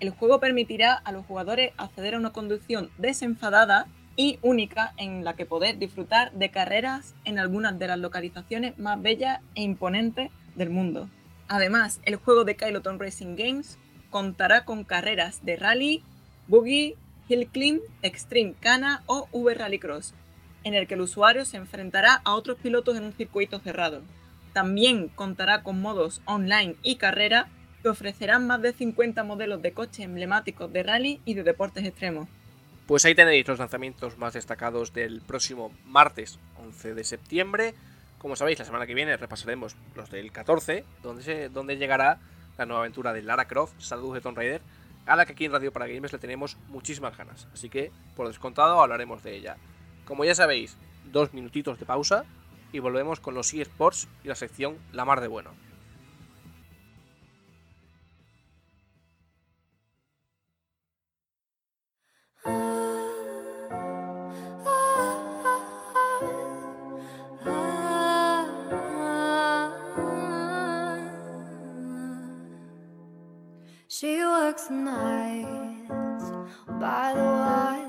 El 0.00 0.10
juego 0.10 0.38
permitirá 0.38 0.92
a 0.92 1.12
los 1.12 1.24
jugadores 1.24 1.72
acceder 1.78 2.14
a 2.14 2.18
una 2.18 2.32
conducción 2.32 2.90
desenfadada 2.98 3.86
y 4.16 4.38
única 4.42 4.92
en 4.98 5.24
la 5.24 5.34
que 5.34 5.46
poder 5.46 5.78
disfrutar 5.78 6.30
de 6.32 6.50
carreras 6.50 7.14
en 7.24 7.38
algunas 7.38 7.78
de 7.78 7.88
las 7.88 7.98
localizaciones 7.98 8.78
más 8.78 9.00
bellas 9.00 9.40
e 9.54 9.62
imponentes 9.62 10.30
del 10.54 10.68
mundo. 10.68 11.08
Además, 11.48 12.00
el 12.04 12.16
juego 12.16 12.44
de 12.44 12.56
Kyloton 12.56 13.00
Racing 13.00 13.36
Games 13.36 13.78
contará 14.10 14.66
con 14.66 14.84
carreras 14.84 15.44
de 15.44 15.56
rally, 15.56 16.02
buggy, 16.48 16.96
hill 17.28 17.48
climb, 17.48 17.80
extreme 18.02 18.54
cana 18.60 19.02
o 19.06 19.26
V 19.32 19.54
Rallycross, 19.54 20.12
en 20.64 20.74
el 20.74 20.86
que 20.86 20.94
el 20.94 21.00
usuario 21.00 21.46
se 21.46 21.56
enfrentará 21.56 22.20
a 22.24 22.34
otros 22.34 22.58
pilotos 22.58 22.96
en 22.96 23.04
un 23.04 23.12
circuito 23.14 23.58
cerrado. 23.58 24.02
También 24.54 25.08
contará 25.08 25.62
con 25.64 25.82
modos 25.82 26.22
online 26.24 26.76
y 26.82 26.96
carrera 26.96 27.48
que 27.82 27.88
ofrecerán 27.88 28.46
más 28.46 28.62
de 28.62 28.72
50 28.72 29.22
modelos 29.24 29.60
de 29.60 29.72
coches 29.72 30.06
emblemáticos 30.06 30.72
de 30.72 30.84
rally 30.84 31.20
y 31.26 31.34
de 31.34 31.42
deportes 31.42 31.84
extremos. 31.84 32.28
Pues 32.86 33.04
ahí 33.04 33.16
tenéis 33.16 33.48
los 33.48 33.58
lanzamientos 33.58 34.16
más 34.16 34.34
destacados 34.34 34.92
del 34.92 35.20
próximo 35.22 35.72
martes 35.84 36.38
11 36.62 36.94
de 36.94 37.04
septiembre. 37.04 37.74
Como 38.18 38.36
sabéis, 38.36 38.60
la 38.60 38.64
semana 38.64 38.86
que 38.86 38.94
viene 38.94 39.16
repasaremos 39.16 39.74
los 39.96 40.08
del 40.10 40.30
14, 40.30 40.84
donde, 41.02 41.22
se, 41.24 41.48
donde 41.48 41.76
llegará 41.76 42.20
la 42.56 42.64
nueva 42.64 42.82
aventura 42.82 43.12
de 43.12 43.22
Lara 43.22 43.46
Croft, 43.46 43.74
Saludos 43.80 44.14
de 44.14 44.20
Tomb 44.20 44.36
Raider, 44.36 44.62
a 45.06 45.16
la 45.16 45.26
que 45.26 45.32
aquí 45.32 45.46
en 45.46 45.52
Radio 45.52 45.72
para 45.72 45.86
le 45.86 46.00
tenemos 46.18 46.56
muchísimas 46.68 47.16
ganas. 47.18 47.48
Así 47.52 47.68
que, 47.68 47.90
por 48.14 48.28
descontado, 48.28 48.80
hablaremos 48.80 49.22
de 49.24 49.36
ella. 49.36 49.56
Como 50.04 50.24
ya 50.24 50.34
sabéis, 50.36 50.76
dos 51.10 51.34
minutitos 51.34 51.78
de 51.80 51.86
pausa 51.86 52.24
y 52.74 52.80
volvemos 52.80 53.20
con 53.20 53.34
los 53.34 53.54
eSports 53.54 54.08
y 54.24 54.28
la 54.28 54.34
sección 54.34 54.76
La 54.92 55.04
Mar 55.04 55.20
de 55.20 55.28
Bueno. 55.28 55.50
She 73.88 74.24
works 74.24 74.68
nights 74.68 76.24
by. 76.80 77.83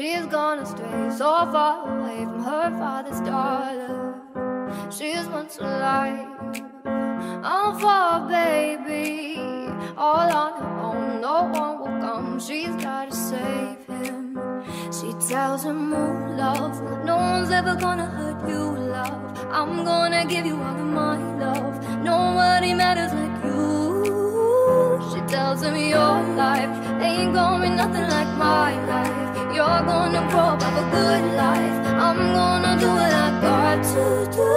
She's 0.00 0.24
gonna 0.24 0.64
stray 0.64 1.10
so 1.10 1.30
far 1.52 1.86
away 1.86 2.24
from 2.24 2.42
her 2.42 2.70
father's 2.78 3.20
daughter. 3.20 4.14
She's 4.90 5.28
much 5.28 5.58
alive. 5.58 6.26
I'm 7.44 7.78
for 7.78 8.00
a 8.16 8.26
baby, 8.26 9.36
all 9.98 10.30
on 10.42 10.52
her 10.62 10.72
own. 10.88 11.20
No 11.20 11.42
one 11.52 11.80
will 11.80 12.00
come. 12.00 12.40
She's 12.40 12.74
gotta 12.82 13.14
save 13.14 13.86
him. 13.86 14.38
She 14.90 15.12
tells 15.28 15.64
him, 15.64 15.92
"Oh, 15.92 16.14
love, 16.44 16.80
no 17.04 17.16
one's 17.16 17.50
ever 17.50 17.74
gonna 17.74 18.06
hurt 18.06 18.48
you, 18.48 18.64
love. 18.96 19.20
I'm 19.52 19.84
gonna 19.84 20.24
give 20.24 20.46
you 20.46 20.56
all 20.68 20.80
of 20.86 20.90
my 21.02 21.18
love. 21.44 21.74
Nobody 22.02 22.72
matters 22.72 23.12
like 23.12 23.44
you." 23.44 23.60
She 25.12 25.20
tells 25.36 25.60
him, 25.60 25.76
"Your 25.76 26.22
life 26.44 26.79
ain't 27.10 27.34
gonna 27.34 27.62
be 27.64 27.70
nothing 27.82 28.08
like 28.16 28.30
my 28.46 28.70
life. 28.92 29.54
You're 29.56 29.82
gonna 29.92 30.22
grow 30.30 30.48
up 30.54 30.62
have 30.62 30.78
a 30.84 30.86
good 30.96 31.24
life. 31.44 31.76
I'm 32.06 32.18
gonna 32.38 32.72
do 32.82 32.88
what 32.98 33.12
I 33.26 33.28
got 33.46 33.78
to 33.94 34.04
do." 34.38 34.52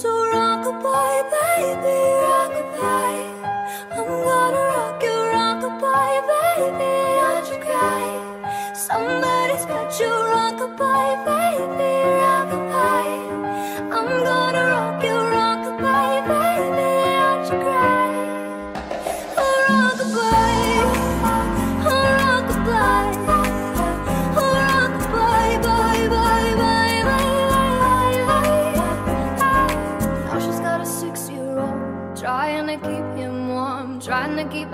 So 0.00 0.10
rockabye, 0.34 1.20
baby, 1.34 1.98
rockabye. 2.28 3.24
I'm 3.96 4.06
gonna 4.28 4.59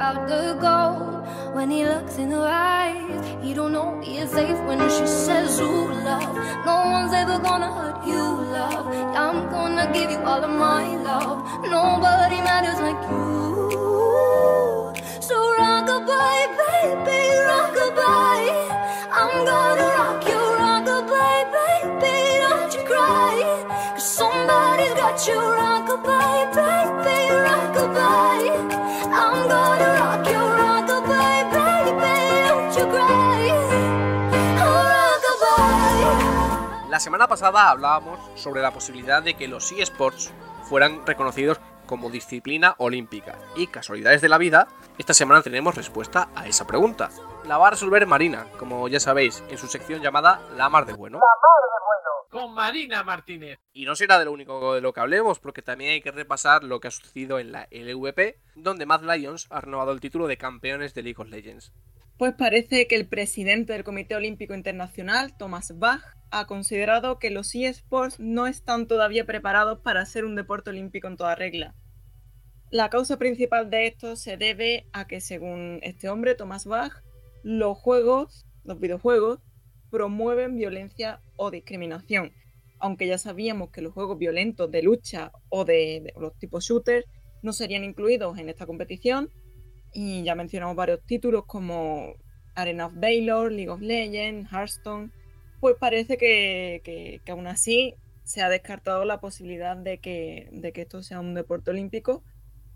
out 0.06 0.28
the 0.28 0.42
cold. 0.64 1.54
When 1.56 1.68
he 1.70 1.84
looks 1.84 2.16
in 2.22 2.30
her 2.30 2.48
eyes, 2.48 3.24
he 3.42 3.54
don't 3.58 3.72
know 3.76 3.88
he 4.04 4.18
is 4.24 4.30
safe 4.38 4.60
when 4.68 4.80
she 4.96 5.06
says, 5.24 5.58
"Ooh, 5.66 5.88
love, 6.08 6.34
no 6.68 6.76
one's 6.94 7.14
ever 7.22 7.38
gonna 7.46 7.70
hurt 7.78 8.00
you, 8.12 8.24
love. 8.58 8.86
I'm 9.22 9.38
gonna 9.54 9.86
give 9.96 10.08
you 10.14 10.20
all 10.30 10.42
of 10.48 10.54
my 10.66 10.84
love. 11.08 11.38
Nobody 11.76 12.38
matters 12.48 12.80
like 12.86 13.00
you." 13.10 13.24
So 15.28 15.36
rockabye, 15.60 16.44
baby, 16.60 17.20
rockabye. 17.50 18.54
I'm 19.20 19.34
gonna 19.50 19.88
rock 19.98 20.20
you, 20.32 20.42
rockabye, 20.62 21.42
baby. 21.56 22.16
Don't 22.44 22.72
you 22.76 22.82
cry, 22.92 23.34
'cause 23.92 24.08
somebody's 24.20 24.94
got 25.02 25.16
you, 25.28 25.40
rock 25.60 25.88
rockabye, 25.90 26.44
baby. 26.58 27.18
Oh 27.34 27.44
rockabye. 27.48 28.85
La 36.90 37.00
semana 37.00 37.28
pasada 37.28 37.70
hablábamos 37.70 38.18
sobre 38.34 38.62
la 38.62 38.72
posibilidad 38.72 39.22
de 39.22 39.34
que 39.34 39.48
los 39.48 39.70
eSports 39.70 40.32
fueran 40.68 41.04
reconocidos 41.06 41.58
como 41.86 42.10
disciplina 42.10 42.74
olímpica. 42.78 43.38
Y 43.54 43.66
casualidades 43.66 44.20
de 44.22 44.28
la 44.28 44.38
vida, 44.38 44.68
esta 44.98 45.14
semana 45.14 45.42
tenemos 45.42 45.74
respuesta 45.74 46.28
a 46.34 46.46
esa 46.46 46.66
pregunta. 46.66 47.10
La 47.46 47.58
va 47.58 47.68
a 47.68 47.70
resolver 47.70 48.04
Marina, 48.08 48.48
como 48.58 48.88
ya 48.88 48.98
sabéis, 48.98 49.44
en 49.48 49.56
su 49.56 49.68
sección 49.68 50.02
llamada 50.02 50.40
La 50.56 50.68
Mar 50.68 50.84
de 50.84 50.94
Bueno. 50.94 51.20
Con 52.28 52.52
Marina 52.54 53.04
Martínez. 53.04 53.60
Y 53.72 53.84
no 53.84 53.94
será 53.94 54.18
de 54.18 54.24
lo 54.24 54.32
único 54.32 54.74
de 54.74 54.80
lo 54.80 54.92
que 54.92 54.98
hablemos, 54.98 55.38
porque 55.38 55.62
también 55.62 55.92
hay 55.92 56.00
que 56.00 56.10
repasar 56.10 56.64
lo 56.64 56.80
que 56.80 56.88
ha 56.88 56.90
sucedido 56.90 57.38
en 57.38 57.52
la 57.52 57.68
LVP, 57.70 58.40
donde 58.56 58.84
Mad 58.84 59.02
Lions 59.02 59.46
ha 59.50 59.60
renovado 59.60 59.92
el 59.92 60.00
título 60.00 60.26
de 60.26 60.36
campeones 60.36 60.92
de 60.92 61.04
League 61.04 61.22
of 61.22 61.28
Legends. 61.28 61.72
Pues 62.18 62.34
parece 62.34 62.88
que 62.88 62.96
el 62.96 63.06
presidente 63.06 63.74
del 63.74 63.84
Comité 63.84 64.16
Olímpico 64.16 64.52
Internacional, 64.52 65.36
Thomas 65.38 65.78
Bach, 65.78 66.02
ha 66.32 66.46
considerado 66.46 67.20
que 67.20 67.30
los 67.30 67.54
eSports 67.54 68.18
no 68.18 68.48
están 68.48 68.88
todavía 68.88 69.24
preparados 69.24 69.78
para 69.82 70.04
ser 70.04 70.24
un 70.24 70.34
deporte 70.34 70.70
olímpico 70.70 71.06
en 71.06 71.16
toda 71.16 71.36
regla. 71.36 71.76
La 72.72 72.90
causa 72.90 73.16
principal 73.16 73.70
de 73.70 73.86
esto 73.86 74.16
se 74.16 74.36
debe 74.36 74.88
a 74.92 75.06
que, 75.06 75.20
según 75.20 75.78
este 75.82 76.08
hombre, 76.08 76.34
Thomas 76.34 76.66
Bach, 76.66 77.05
los 77.46 77.78
juegos, 77.78 78.44
los 78.64 78.80
videojuegos, 78.80 79.38
promueven 79.88 80.56
violencia 80.56 81.20
o 81.36 81.52
discriminación. 81.52 82.32
Aunque 82.80 83.06
ya 83.06 83.18
sabíamos 83.18 83.70
que 83.70 83.82
los 83.82 83.92
juegos 83.94 84.18
violentos 84.18 84.68
de 84.68 84.82
lucha 84.82 85.30
o 85.48 85.64
de, 85.64 86.12
los 86.18 86.36
tipos 86.40 86.64
shooter 86.64 87.04
no 87.42 87.52
serían 87.52 87.84
incluidos 87.84 88.36
en 88.38 88.48
esta 88.48 88.66
competición, 88.66 89.30
y 89.92 90.24
ya 90.24 90.34
mencionamos 90.34 90.74
varios 90.74 91.00
títulos 91.06 91.44
como 91.46 92.14
Arena 92.56 92.86
of 92.86 92.94
Valor, 92.96 93.52
League 93.52 93.70
of 93.70 93.80
Legends, 93.80 94.50
Hearthstone, 94.50 95.12
pues 95.60 95.76
parece 95.78 96.16
que, 96.16 96.80
que- 96.82 97.20
que 97.24 97.30
aún 97.30 97.46
así 97.46 97.94
se 98.24 98.42
ha 98.42 98.48
descartado 98.48 99.04
la 99.04 99.20
posibilidad 99.20 99.76
de 99.76 99.98
que, 99.98 100.48
de 100.50 100.72
que 100.72 100.82
esto 100.82 101.00
sea 101.00 101.20
un 101.20 101.34
deporte 101.34 101.70
olímpico 101.70 102.24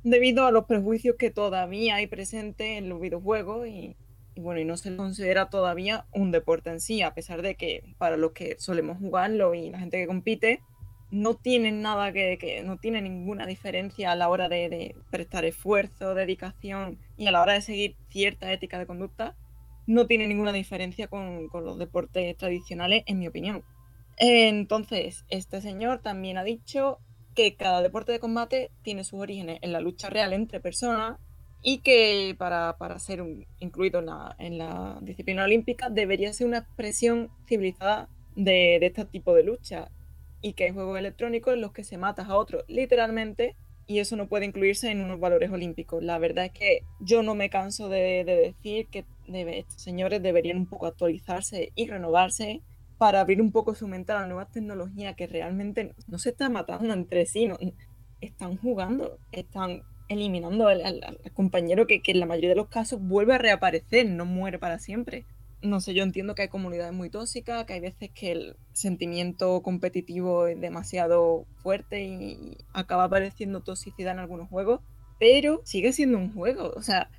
debido 0.04 0.46
a 0.46 0.52
los 0.52 0.66
prejuicios 0.66 1.16
que 1.18 1.32
todavía 1.32 1.96
hay 1.96 2.06
presentes 2.06 2.78
en 2.78 2.88
los 2.88 3.00
videojuegos 3.00 3.66
y, 3.66 3.96
y 4.40 4.42
bueno, 4.42 4.60
y 4.60 4.64
no 4.64 4.78
se 4.78 4.96
considera 4.96 5.50
todavía 5.50 6.06
un 6.12 6.30
deporte 6.30 6.70
en 6.70 6.80
sí, 6.80 7.02
a 7.02 7.12
pesar 7.12 7.42
de 7.42 7.56
que 7.56 7.94
para 7.98 8.16
los 8.16 8.32
que 8.32 8.56
solemos 8.58 8.96
jugarlo 8.96 9.54
y 9.54 9.68
la 9.68 9.78
gente 9.78 9.98
que 9.98 10.06
compite, 10.06 10.62
no 11.10 11.34
tienen 11.34 11.82
nada 11.82 12.10
que, 12.10 12.38
que 12.38 12.62
no 12.62 12.78
tiene 12.78 13.02
ninguna 13.02 13.44
diferencia 13.44 14.12
a 14.12 14.16
la 14.16 14.30
hora 14.30 14.48
de, 14.48 14.70
de 14.70 14.96
prestar 15.10 15.44
esfuerzo, 15.44 16.14
dedicación 16.14 16.98
y 17.18 17.26
a 17.26 17.32
la 17.32 17.42
hora 17.42 17.52
de 17.52 17.60
seguir 17.60 17.96
cierta 18.08 18.50
ética 18.50 18.78
de 18.78 18.86
conducta, 18.86 19.36
no 19.86 20.06
tiene 20.06 20.26
ninguna 20.26 20.52
diferencia 20.52 21.06
con, 21.08 21.48
con 21.48 21.66
los 21.66 21.78
deportes 21.78 22.34
tradicionales, 22.38 23.02
en 23.04 23.18
mi 23.18 23.28
opinión. 23.28 23.62
Entonces, 24.16 25.26
este 25.28 25.60
señor 25.60 26.00
también 26.00 26.38
ha 26.38 26.44
dicho 26.44 26.98
que 27.34 27.56
cada 27.56 27.82
deporte 27.82 28.12
de 28.12 28.20
combate 28.20 28.70
tiene 28.82 29.04
sus 29.04 29.20
orígenes 29.20 29.58
en 29.60 29.72
la 29.74 29.80
lucha 29.80 30.08
real 30.08 30.32
entre 30.32 30.60
personas 30.60 31.18
y 31.62 31.78
que 31.78 32.34
para, 32.38 32.76
para 32.78 32.98
ser 32.98 33.22
un- 33.22 33.46
incluido 33.58 34.00
en 34.38 34.58
la, 34.58 34.98
disciplina 35.02 35.44
olímpica 35.44 35.90
debería 35.90 36.32
ser 36.32 36.46
una 36.46 36.58
expresión 36.58 37.30
civilizada 37.46 38.08
de, 38.34 38.78
de 38.80 38.86
este 38.86 39.04
tipo 39.04 39.34
de 39.34 39.44
lucha 39.44 39.90
y 40.40 40.54
que 40.54 40.64
hay 40.64 40.70
juegos 40.72 40.98
electrónicos 40.98 41.54
en 41.54 41.60
los 41.60 41.72
que 41.72 41.84
se 41.84 41.98
matas 41.98 42.28
a 42.28 42.36
otro 42.36 42.64
literalmente 42.68 43.56
y 43.86 43.98
eso 43.98 44.16
no 44.16 44.28
puede 44.28 44.46
incluirse 44.46 44.90
en 44.90 45.00
unos 45.00 45.18
valores 45.18 45.50
olímpicos. 45.50 46.02
La 46.02 46.18
verdad 46.18 46.44
es 46.46 46.52
que 46.52 46.82
yo 47.00 47.22
no 47.24 47.34
me 47.34 47.50
canso 47.50 47.88
de, 47.88 48.22
de 48.24 48.36
decir 48.36 48.86
que 48.88 49.04
debe- 49.26 49.58
estos 49.58 49.82
señores 49.82 50.22
deberían 50.22 50.58
un 50.58 50.66
poco 50.66 50.86
actualizarse 50.86 51.72
y 51.74 51.88
renovarse 51.88 52.62
para 52.98 53.20
abrir 53.20 53.40
un 53.42 53.50
poco 53.50 53.74
su 53.74 53.88
mente 53.88 54.12
a 54.12 54.20
la 54.20 54.26
nueva 54.28 54.46
tecnología 54.46 55.14
que 55.14 55.26
realmente 55.26 55.94
no 56.06 56.18
se 56.18 56.30
está 56.30 56.48
matando 56.48 56.92
entre 56.94 57.26
sí, 57.26 57.46
no- 57.48 57.58
están 58.20 58.56
jugando, 58.58 59.18
están 59.32 59.82
eliminando 60.10 60.68
al, 60.68 61.18
compañero 61.34 61.86
que, 61.86 62.02
que 62.02 62.12
en 62.12 62.20
la 62.20 62.26
mayoría 62.26 62.50
de 62.50 62.56
los 62.56 62.68
casos 62.68 63.00
vuelve 63.00 63.34
a 63.34 63.38
reaparecer, 63.38 64.06
no 64.10 64.26
muere 64.26 64.58
para 64.58 64.78
siempre. 64.78 65.24
No 65.62 65.80
sé, 65.80 65.94
yo 65.94 66.02
entiendo 66.02 66.34
que 66.34 66.42
hay 66.42 66.48
comunidades 66.48 66.92
muy 66.94 67.10
tóxicas, 67.10 67.64
que 67.66 67.74
hay 67.74 67.80
veces 67.80 68.10
que 68.14 68.32
el 68.32 68.56
sentimiento 68.72 69.62
competitivo 69.62 70.46
es 70.46 70.60
demasiado 70.60 71.46
fuerte 71.62 72.02
y 72.04 72.56
acaba 72.72 73.04
apareciendo 73.04 73.62
toxicidad 73.62 74.14
en 74.14 74.20
algunos 74.20 74.48
juegos, 74.48 74.80
pero 75.18 75.60
sigue 75.64 75.92
siendo 75.92 76.18
un 76.18 76.32
juego. 76.34 76.72
O 76.76 76.82
sea, 76.82 77.10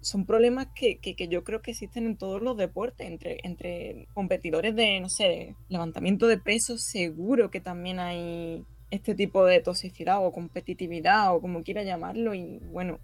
son 0.00 0.26
problemas 0.26 0.68
que, 0.74 0.98
que- 1.00 1.16
que 1.16 1.28
yo 1.28 1.44
creo 1.44 1.62
que 1.62 1.72
existen 1.72 2.06
en 2.06 2.16
todos 2.16 2.42
los 2.42 2.56
deportes, 2.56 3.06
entre, 3.08 3.40
entre 3.44 4.08
competidores 4.14 4.74
de, 4.76 5.00
no 5.00 5.08
sé, 5.10 5.56
levantamiento 5.68 6.26
de 6.26 6.38
peso, 6.38 6.78
seguro 6.78 7.50
que 7.50 7.60
también 7.60 7.98
hay 7.98 8.64
este 8.90 9.14
tipo 9.14 9.44
de 9.44 9.60
toxicidad 9.60 10.24
o 10.24 10.32
competitividad 10.32 11.34
o 11.34 11.40
como 11.40 11.62
quiera 11.62 11.82
llamarlo. 11.82 12.34
Y 12.34 12.58
bueno, 12.70 12.98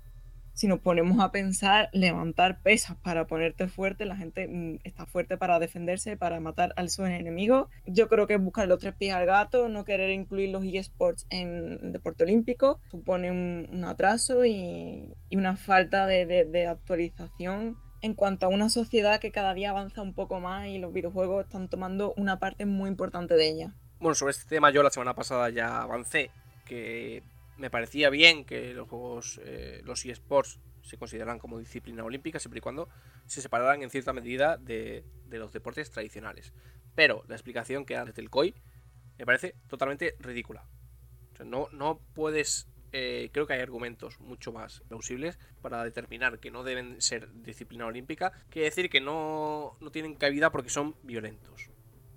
si 0.57 0.69
nos 0.69 0.81
ponemos 0.81 1.21
a 1.21 1.33
pensar, 1.33 1.91
levantar 1.93 2.63
pesas 2.63 2.97
para 2.97 3.27
ponerte 3.27 3.69
fuerte, 3.69 4.07
la 4.07 4.17
gente 4.17 4.49
mm, 4.49 4.79
está 4.85 5.05
fuerte 5.05 5.37
para 5.37 5.59
defenderse, 5.59 6.17
para 6.17 6.41
matar 6.41 6.73
al 6.77 6.89
su 6.89 7.05
enemigo. 7.05 7.69
Yo 7.87 8.09
creo 8.09 8.27
que 8.27 8.39
buscar 8.39 8.67
los 8.67 8.79
tres 8.79 8.95
pies 8.95 9.15
al 9.15 9.27
gato, 9.27 9.69
no 9.69 9.85
querer 9.85 10.11
incluir 10.11 10.49
los 10.49 10.65
eSports 10.65 11.27
en 11.29 11.79
el 11.83 11.93
deporte 11.93 12.25
olímpico, 12.25 12.81
supone 12.91 13.31
un, 13.31 13.85
atraso 13.85 14.47
y, 14.47 15.13
una 15.31 15.57
falta 15.57 16.07
de, 16.07 16.25
de 16.25 16.67
actualización 16.67 17.77
en 18.01 18.15
cuanto 18.15 18.47
a 18.47 18.49
una 18.49 18.71
sociedad 18.71 19.21
que 19.21 19.33
cada 19.33 19.53
día 19.53 19.71
avanza 19.71 20.01
un 20.01 20.15
poco 20.15 20.41
más 20.41 20.69
y 20.69 20.79
los 20.79 20.93
videojuegos 20.93 21.45
están 21.45 21.69
tomando 21.69 22.15
una 22.17 22.39
parte 22.39 22.65
muy 22.65 22.89
importante 22.89 23.35
de 23.35 23.49
ella. 23.49 23.75
Bueno, 23.99 24.15
sobre 24.15 24.33
este 24.33 24.47
tema 24.47 24.71
yo 24.71 24.83
la 24.83 24.91
semana 24.91 25.15
pasada 25.15 25.49
ya 25.49 25.81
avancé, 25.81 26.31
que 26.67 27.23
me 27.57 27.71
parecía 27.71 28.11
bien 28.11 28.45
que 28.45 28.75
los 28.75 28.87
juegos, 28.89 29.41
eh, 29.43 29.81
los 29.85 30.05
eSports 30.05 30.61
se 30.83 30.99
consideraran 30.99 31.39
como 31.39 31.59
disciplina 31.59 32.05
olímpica 32.05 32.39
siempre 32.39 32.59
y 32.59 32.61
cuando 32.61 32.91
se 33.25 33.41
separaran 33.41 33.83
en 33.83 33.89
cierta 33.89 34.13
medida 34.13 34.59
de, 34.59 35.03
los 35.31 35.51
deportes 35.51 35.91
tradicionales. 35.91 36.53
Pero 36.95 37.25
la 37.27 37.37
explicación 37.37 37.87
que 37.87 37.95
da 37.95 38.05
desde 38.05 38.21
el 38.21 38.29
COI 38.29 38.55
me 39.19 39.25
parece 39.25 39.55
totalmente 39.67 40.15
ridícula. 40.21 40.67
no, 41.45 41.69
no 41.73 41.99
puedes. 42.15 42.69
Eh, 42.93 43.31
creo 43.33 43.47
que 43.47 43.55
hay 43.55 43.61
argumentos 43.61 44.21
mucho 44.21 44.53
más 44.53 44.83
plausibles 44.89 45.39
para 45.61 45.83
determinar 45.85 46.39
que 46.39 46.51
no 46.51 46.65
deben 46.65 47.01
ser 47.01 47.29
disciplina 47.43 47.87
olímpica 47.87 48.33
que 48.49 48.61
decir 48.61 48.89
que 48.89 49.01
no, 49.01 49.77
no 49.81 49.91
tienen 49.91 50.15
cabida 50.15 50.51
porque 50.51 50.71
son 50.71 50.95
violentos. 51.03 51.71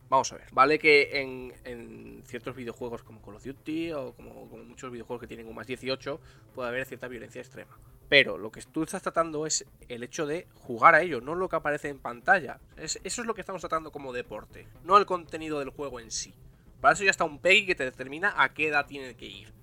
Vamos 0.09 0.33
a 0.33 0.37
ver, 0.37 0.47
vale 0.51 0.79
que 0.79 1.21
en, 1.21 2.23
ciertos 2.25 2.55
videojuegos 2.55 3.03
como 3.03 3.21
Call 3.21 3.35
of 3.35 3.43
Duty 3.43 3.91
o 3.91 4.13
como, 4.13 4.45
muchos 4.47 4.91
videojuegos 4.91 5.21
que 5.21 5.27
tienen 5.27 5.47
un 5.47 5.53
más 5.53 5.67
18 5.67 6.19
puede 6.55 6.67
haber 6.67 6.85
cierta 6.85 7.07
violencia 7.07 7.41
extrema. 7.41 7.77
Pero 8.09 8.39
lo 8.39 8.51
que 8.51 8.61
tú 8.63 8.81
estás 8.81 9.03
tratando 9.03 9.45
es 9.45 9.65
el 9.87 10.01
hecho 10.01 10.25
de 10.25 10.47
jugar 10.55 10.95
a 10.95 11.01
ello, 11.03 11.21
no 11.21 11.35
lo 11.35 11.47
que 11.47 11.57
aparece 11.57 11.89
en 11.89 11.99
pantalla. 11.99 12.59
eso 12.75 12.99
es 13.03 13.17
lo 13.19 13.35
que 13.35 13.41
estamos 13.41 13.61
tratando 13.61 13.91
como 13.91 14.11
deporte, 14.11 14.67
no 14.83 14.97
el 14.97 15.05
contenido 15.05 15.59
del 15.59 15.69
juego 15.69 15.99
en 15.99 16.09
sí. 16.09 16.33
Para 16.81 16.95
eso 16.95 17.03
ya 17.03 17.11
está 17.11 17.25
un 17.25 17.37
PEGI 17.37 17.67
que 17.67 17.75
te 17.75 17.83
determina 17.83 18.33
a 18.35 18.53
qué 18.53 18.69
edad 18.69 18.87
tiene 18.87 19.15
que 19.15 19.25
ir. 19.27 19.53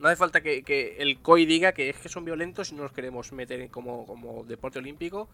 No 0.00 0.08
hace 0.08 0.16
falta 0.16 0.42
que, 0.42 0.96
el 0.98 1.20
COI 1.20 1.46
diga 1.46 1.72
que 1.72 1.88
es 1.88 1.96
que 1.96 2.10
son 2.10 2.26
violentos 2.26 2.72
y 2.72 2.74
no 2.74 2.82
los 2.82 2.92
queremos 2.92 3.32
meter 3.32 3.70
como, 3.70 4.44
deporte 4.46 4.80
olímpico. 4.80 5.28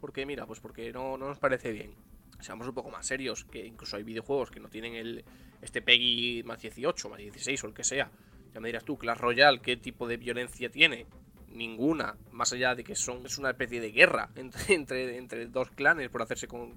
Porque 0.00 0.24
mira, 0.24 0.46
pues 0.46 0.60
porque 0.60 0.92
no 0.92 1.18
nos 1.18 1.38
parece 1.38 1.72
bien 1.72 1.94
seamos 2.40 2.66
un 2.68 2.74
poco 2.74 2.90
más 2.90 3.06
serios, 3.06 3.44
que 3.44 3.66
incluso 3.66 3.96
hay 3.96 4.02
videojuegos 4.02 4.50
que 4.50 4.60
no 4.60 4.68
tienen 4.68 4.94
el 4.94 5.24
este 5.60 5.82
PEGI 5.82 6.42
más 6.44 6.60
18, 6.60 7.08
más 7.08 7.18
16 7.18 7.64
o 7.64 7.66
el 7.68 7.74
que 7.74 7.84
sea. 7.84 8.10
Ya 8.52 8.60
me 8.60 8.68
dirás 8.68 8.84
tú, 8.84 8.96
Clash 8.96 9.18
Royale, 9.18 9.60
¿qué 9.60 9.76
tipo 9.76 10.06
de 10.06 10.16
violencia 10.16 10.70
tiene? 10.70 11.06
Ninguna, 11.50 12.16
más 12.30 12.52
allá 12.52 12.74
de 12.74 12.84
que 12.84 12.94
son, 12.94 13.24
es 13.26 13.38
una 13.38 13.50
especie 13.50 13.80
de 13.80 13.90
guerra 13.90 14.30
entre, 14.36 14.74
entre, 14.74 15.16
entre 15.16 15.46
dos 15.46 15.70
clanes 15.70 16.08
por 16.10 16.22
hacerse 16.22 16.46
con, 16.46 16.76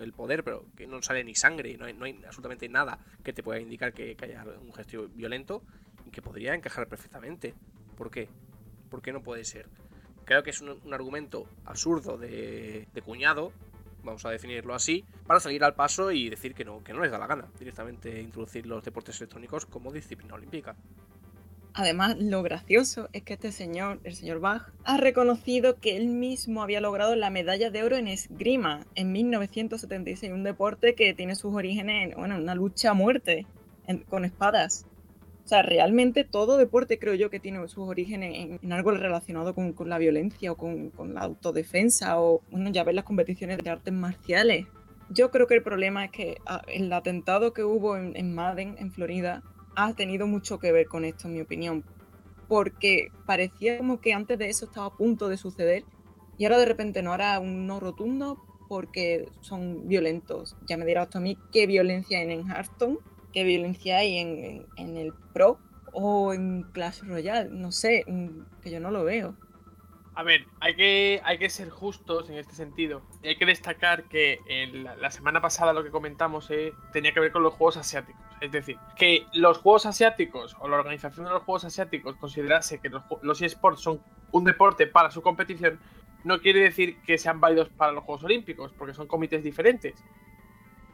el 0.00 0.12
poder, 0.12 0.44
pero 0.44 0.66
que 0.76 0.86
no 0.86 1.02
sale 1.02 1.22
ni 1.24 1.34
sangre, 1.34 1.76
no 1.76 1.84
hay, 1.84 1.92
no 1.92 2.04
hay 2.04 2.20
absolutamente 2.24 2.68
nada 2.68 2.98
que 3.22 3.32
te 3.32 3.42
pueda 3.42 3.60
indicar 3.60 3.92
que, 3.92 4.16
haya 4.20 4.44
un 4.60 4.72
gesto 4.72 5.08
violento 5.08 5.62
y 6.06 6.10
que 6.10 6.22
podría 6.22 6.54
encajar 6.54 6.88
perfectamente. 6.88 7.54
¿Por 7.96 8.10
qué? 8.10 8.28
¿Por 8.90 9.02
qué 9.02 9.12
no 9.12 9.22
puede 9.22 9.44
ser? 9.44 9.68
Creo 10.24 10.42
que 10.42 10.50
es 10.50 10.60
un, 10.62 10.94
argumento 10.94 11.46
absurdo 11.66 12.16
de 12.16 13.02
cuñado 13.04 13.52
vamos 14.04 14.24
a 14.26 14.30
definirlo 14.30 14.74
así, 14.74 15.04
para 15.26 15.40
salir 15.40 15.64
al 15.64 15.74
paso 15.74 16.10
y 16.10 16.28
decir 16.28 16.54
que 16.54 16.64
no, 16.64 16.82
que 16.84 16.92
no 16.92 17.00
les 17.00 17.10
da 17.10 17.18
la 17.18 17.26
gana 17.26 17.48
directamente 17.58 18.20
introducir 18.20 18.66
los 18.66 18.84
deportes 18.84 19.16
electrónicos 19.20 19.66
como 19.66 19.92
disciplina 19.92 20.34
olímpica. 20.34 20.76
Además, 21.76 22.16
lo 22.20 22.44
gracioso 22.44 23.08
es 23.12 23.24
que 23.24 23.32
este 23.32 23.50
señor, 23.50 23.98
el 24.04 24.14
señor 24.14 24.38
Bach, 24.38 24.72
ha 24.84 24.96
reconocido 24.96 25.80
que 25.80 25.96
él 25.96 26.06
mismo 26.06 26.62
había 26.62 26.80
logrado 26.80 27.16
la 27.16 27.30
medalla 27.30 27.70
de 27.70 27.82
oro 27.82 27.96
en 27.96 28.06
esgrima 28.06 28.86
en 28.94 29.10
1976, 29.10 30.32
un 30.32 30.44
deporte 30.44 30.94
que 30.94 31.14
tiene 31.14 31.34
sus 31.34 31.52
orígenes 31.52 32.12
en 32.12 32.16
bueno, 32.16 32.36
una 32.36 32.54
lucha 32.54 32.90
a 32.90 32.94
muerte 32.94 33.46
con 34.08 34.24
espadas. 34.24 34.86
O 35.44 35.46
sea, 35.46 35.62
realmente 35.62 36.24
todo 36.24 36.56
deporte 36.56 36.98
creo 36.98 37.14
yo 37.14 37.28
que 37.28 37.38
tiene 37.38 37.66
sus 37.68 37.86
orígenes 37.86 38.58
en, 38.62 38.72
algo 38.72 38.92
relacionado 38.92 39.54
con, 39.54 39.74
la 39.88 39.98
violencia 39.98 40.52
o 40.52 40.56
con, 40.56 40.92
la 41.12 41.20
autodefensa 41.20 42.18
o, 42.18 42.40
bueno, 42.50 42.70
ya 42.70 42.82
ves 42.82 42.94
las 42.94 43.04
competiciones 43.04 43.58
de 43.58 43.68
artes 43.68 43.92
marciales. 43.92 44.66
Yo 45.10 45.30
creo 45.30 45.46
que 45.46 45.54
el 45.54 45.62
problema 45.62 46.06
es 46.06 46.10
que 46.12 46.38
ah, 46.46 46.62
el 46.66 46.90
atentado 46.90 47.52
que 47.52 47.62
hubo 47.62 47.98
en, 47.98 48.16
en 48.16 48.34
Madden, 48.34 48.76
en 48.78 48.90
Florida, 48.90 49.42
ha 49.76 49.92
tenido 49.92 50.26
mucho 50.26 50.58
que 50.58 50.72
ver 50.72 50.86
con 50.86 51.04
esto, 51.04 51.28
en 51.28 51.34
mi 51.34 51.42
opinión. 51.42 51.84
Porque 52.48 53.08
parecía 53.26 53.76
como 53.76 54.00
que 54.00 54.14
antes 54.14 54.38
de 54.38 54.48
eso 54.48 54.64
estaba 54.64 54.86
a 54.86 54.96
punto 54.96 55.28
de 55.28 55.36
suceder 55.36 55.84
y 56.38 56.44
ahora 56.44 56.58
de 56.58 56.66
repente 56.66 57.02
no 57.02 57.12
hará 57.12 57.38
un 57.38 57.66
no 57.66 57.80
rotundo 57.80 58.42
porque 58.68 59.28
son 59.40 59.88
violentos. 59.88 60.56
Ya 60.66 60.78
me 60.78 60.86
dirás 60.86 61.10
tú 61.10 61.18
a 61.18 61.20
mí 61.20 61.36
qué 61.52 61.66
violencia 61.66 62.18
hay 62.18 62.32
en 62.32 62.48
Hearthstone 62.48 62.98
qué 63.34 63.44
violencia 63.44 63.98
hay 63.98 64.18
en, 64.18 64.66
en, 64.76 64.96
el 64.96 65.12
Pro 65.34 65.58
o 65.92 66.32
en 66.32 66.62
Clash 66.72 67.02
Royale. 67.02 67.50
No 67.50 67.72
sé, 67.72 68.04
mm, 68.06 68.60
que 68.62 68.70
yo 68.70 68.80
no 68.80 68.90
lo 68.90 69.04
veo. 69.04 69.36
A 70.14 70.22
ver, 70.22 70.46
hay 70.60 70.76
que, 70.76 71.20
hay 71.24 71.38
que 71.38 71.50
ser 71.50 71.70
justos 71.70 72.30
en 72.30 72.36
este 72.36 72.54
sentido. 72.54 73.02
Hay 73.24 73.36
que 73.36 73.46
destacar 73.46 74.04
que 74.04 74.38
la 74.72 75.10
semana 75.10 75.40
pasada 75.40 75.72
lo 75.72 75.82
que 75.82 75.90
comentamos 75.90 76.48
eh, 76.52 76.72
tenía 76.92 77.12
que 77.12 77.18
ver 77.18 77.32
con 77.32 77.42
los 77.42 77.54
juegos 77.54 77.76
asiáticos. 77.76 78.22
Es 78.40 78.52
decir, 78.52 78.78
que 78.96 79.26
los 79.32 79.58
juegos 79.58 79.86
asiáticos 79.86 80.56
o 80.60 80.68
la 80.68 80.76
organización 80.76 81.26
de 81.26 81.32
los 81.32 81.42
juegos 81.42 81.64
asiáticos 81.64 82.14
considerase 82.16 82.78
que 82.78 82.90
los, 82.90 83.02
los 83.22 83.42
eSports 83.42 83.80
son 83.80 84.00
un 84.30 84.44
deporte 84.44 84.86
para 84.86 85.10
su 85.10 85.20
competición, 85.20 85.80
no 86.24 86.40
quiere 86.40 86.60
decir 86.60 87.00
que 87.02 87.18
sean 87.18 87.40
válidos 87.40 87.68
para 87.68 87.92
los 87.92 88.02
Juegos 88.04 88.24
Olímpicos, 88.24 88.72
porque 88.76 88.94
son 88.94 89.06
comités 89.06 89.42
diferentes. 89.42 89.94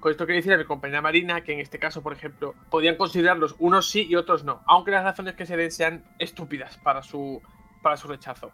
Con 0.01 0.11
esto 0.11 0.25
quiere 0.25 0.39
decir 0.39 0.55
a 0.55 0.57
mi 0.57 0.65
compañera 0.65 1.03
Marina 1.03 1.43
que 1.43 1.53
en 1.53 1.61
este 1.61 1.79
caso, 1.79 2.03
por 2.03 2.15
ejemplo, 2.15 2.55
podían 2.71 2.97
considerarlos 2.97 3.55
unos 3.59 3.91
sí 3.91 4.07
y 4.09 4.17
otros 4.17 4.45
no, 4.45 4.63
aunque 4.67 4.91
las 4.93 5.05
razones 5.05 5.35
que 5.35 5.45
se 5.45 5.59
den 5.59 5.71
sean 5.71 6.05
estúpidas 6.19 6.79
para 6.79 7.03
su, 7.03 7.43
para 7.83 7.99
su 7.99 8.09
rechazo. 8.09 8.51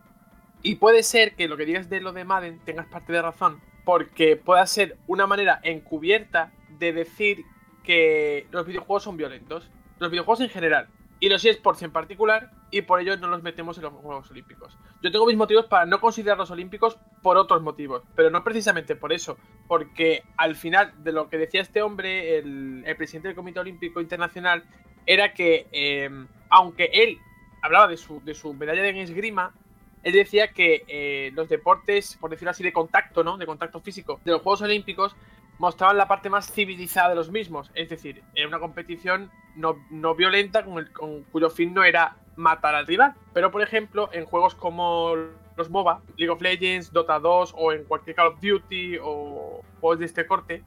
Y 0.63 0.75
puede 0.75 1.05
ser 1.05 1.37
que 1.37 1.47
lo 1.47 1.57
que 1.57 1.65
digas 1.65 1.89
de 1.89 2.01
lo 2.01 2.13
de 2.13 2.25
Madden 2.25 2.59
tengas 2.65 2.87
parte 2.87 3.13
de 3.13 3.23
razón, 3.23 3.61
porque 3.85 4.37
pueda 4.37 4.67
ser 4.67 4.99
una 5.07 5.29
manera 5.29 5.61
encubierta 5.63 6.53
de 6.81 6.93
decir 6.93 7.45
que 7.85 8.49
los 8.51 8.67
videojuegos 8.67 9.05
son 9.05 9.17
violentos. 9.17 9.71
Los 10.01 10.11
videojuegos 10.11 10.41
en 10.41 10.51
general 10.51 10.89
y 11.19 11.29
los 11.29 11.45
eSports 11.45 11.83
en 11.83 11.93
particular, 11.93 12.51
y 12.71 12.83
por 12.83 13.01
ello 13.01 13.17
no 13.17 13.29
los 13.29 13.43
metemos 13.43 13.79
en 13.79 13.85
los 13.85 13.93
Juegos 13.95 14.31
Olímpicos. 14.31 14.77
Yo 15.03 15.11
tengo 15.11 15.27
mis 15.27 15.37
motivos 15.37 15.67
para 15.67 15.87
no 15.87 16.01
considerarlos 16.01 16.51
olímpicos 16.51 16.99
por 17.23 17.37
otros 17.37 17.63
motivos, 17.63 18.03
pero 18.15 18.31
no 18.31 18.45
precisamente 18.45 18.97
por 18.97 19.13
eso, 19.13 19.39
porque 19.67 20.25
al 20.37 20.57
final 20.57 20.93
de 21.03 21.13
lo 21.13 21.29
que 21.29 21.39
decía 21.39 21.63
este 21.63 21.83
hombre, 21.83 22.39
el, 22.39 22.85
presidente 22.97 23.29
del 23.29 23.37
Comité 23.37 23.61
Olímpico 23.61 24.01
Internacional, 24.01 24.65
era 25.07 25.33
que 25.33 25.67
eh, 25.73 26.11
aunque 26.51 26.91
él 26.93 27.19
hablaba 27.63 27.87
de 27.87 27.97
su, 27.97 28.23
de 28.25 28.35
su 28.35 28.53
medalla 28.53 28.83
de 28.83 29.03
esgrima, 29.03 29.55
él 30.03 30.13
decía 30.13 30.53
que 30.53 30.85
eh, 30.87 31.31
los 31.35 31.49
deportes, 31.49 32.17
por 32.21 32.31
decirlo 32.31 32.53
así, 32.53 32.63
de 32.63 32.73
contacto, 32.73 33.25
¿no? 33.25 33.39
De 33.39 33.47
contacto 33.47 33.81
físico 33.81 34.21
de 34.25 34.33
los 34.33 34.43
Juegos 34.43 34.63
Olímpicos 34.63 35.17
mostraban 35.59 35.97
la 35.97 36.09
parte 36.09 36.31
más 36.31 36.51
civilizada 36.53 37.11
de 37.11 37.15
los 37.15 37.31
mismos, 37.31 37.71
es 37.75 37.89
decir, 37.89 38.23
era 38.35 38.49
una 38.49 38.59
competición 38.59 39.31
no, 39.57 40.15
violenta 40.15 40.65
con 40.65 41.23
cuyo 41.33 41.51
fin 41.51 41.73
no 41.73 41.85
era 41.85 42.17
matar 42.37 42.75
al 42.75 42.87
rival. 42.87 43.15
Pero 43.33 43.51
por 43.51 43.63
ejemplo, 43.63 44.11
en 44.13 44.27
juegos 44.27 44.55
como 44.55 45.15
los 45.57 45.71
MOBA, 45.71 46.03
League 46.17 46.31
of 46.31 46.41
Legends, 46.41 46.93
Dota 46.93 47.19
2 47.19 47.55
o 47.57 47.73
en 47.73 47.85
cualquier 47.85 48.15
Call 48.15 48.29
of 48.29 48.41
Duty 48.41 48.99
o 49.03 49.63
juegos 49.81 49.99
de 49.99 50.05
este 50.05 50.27
corte, 50.27 50.63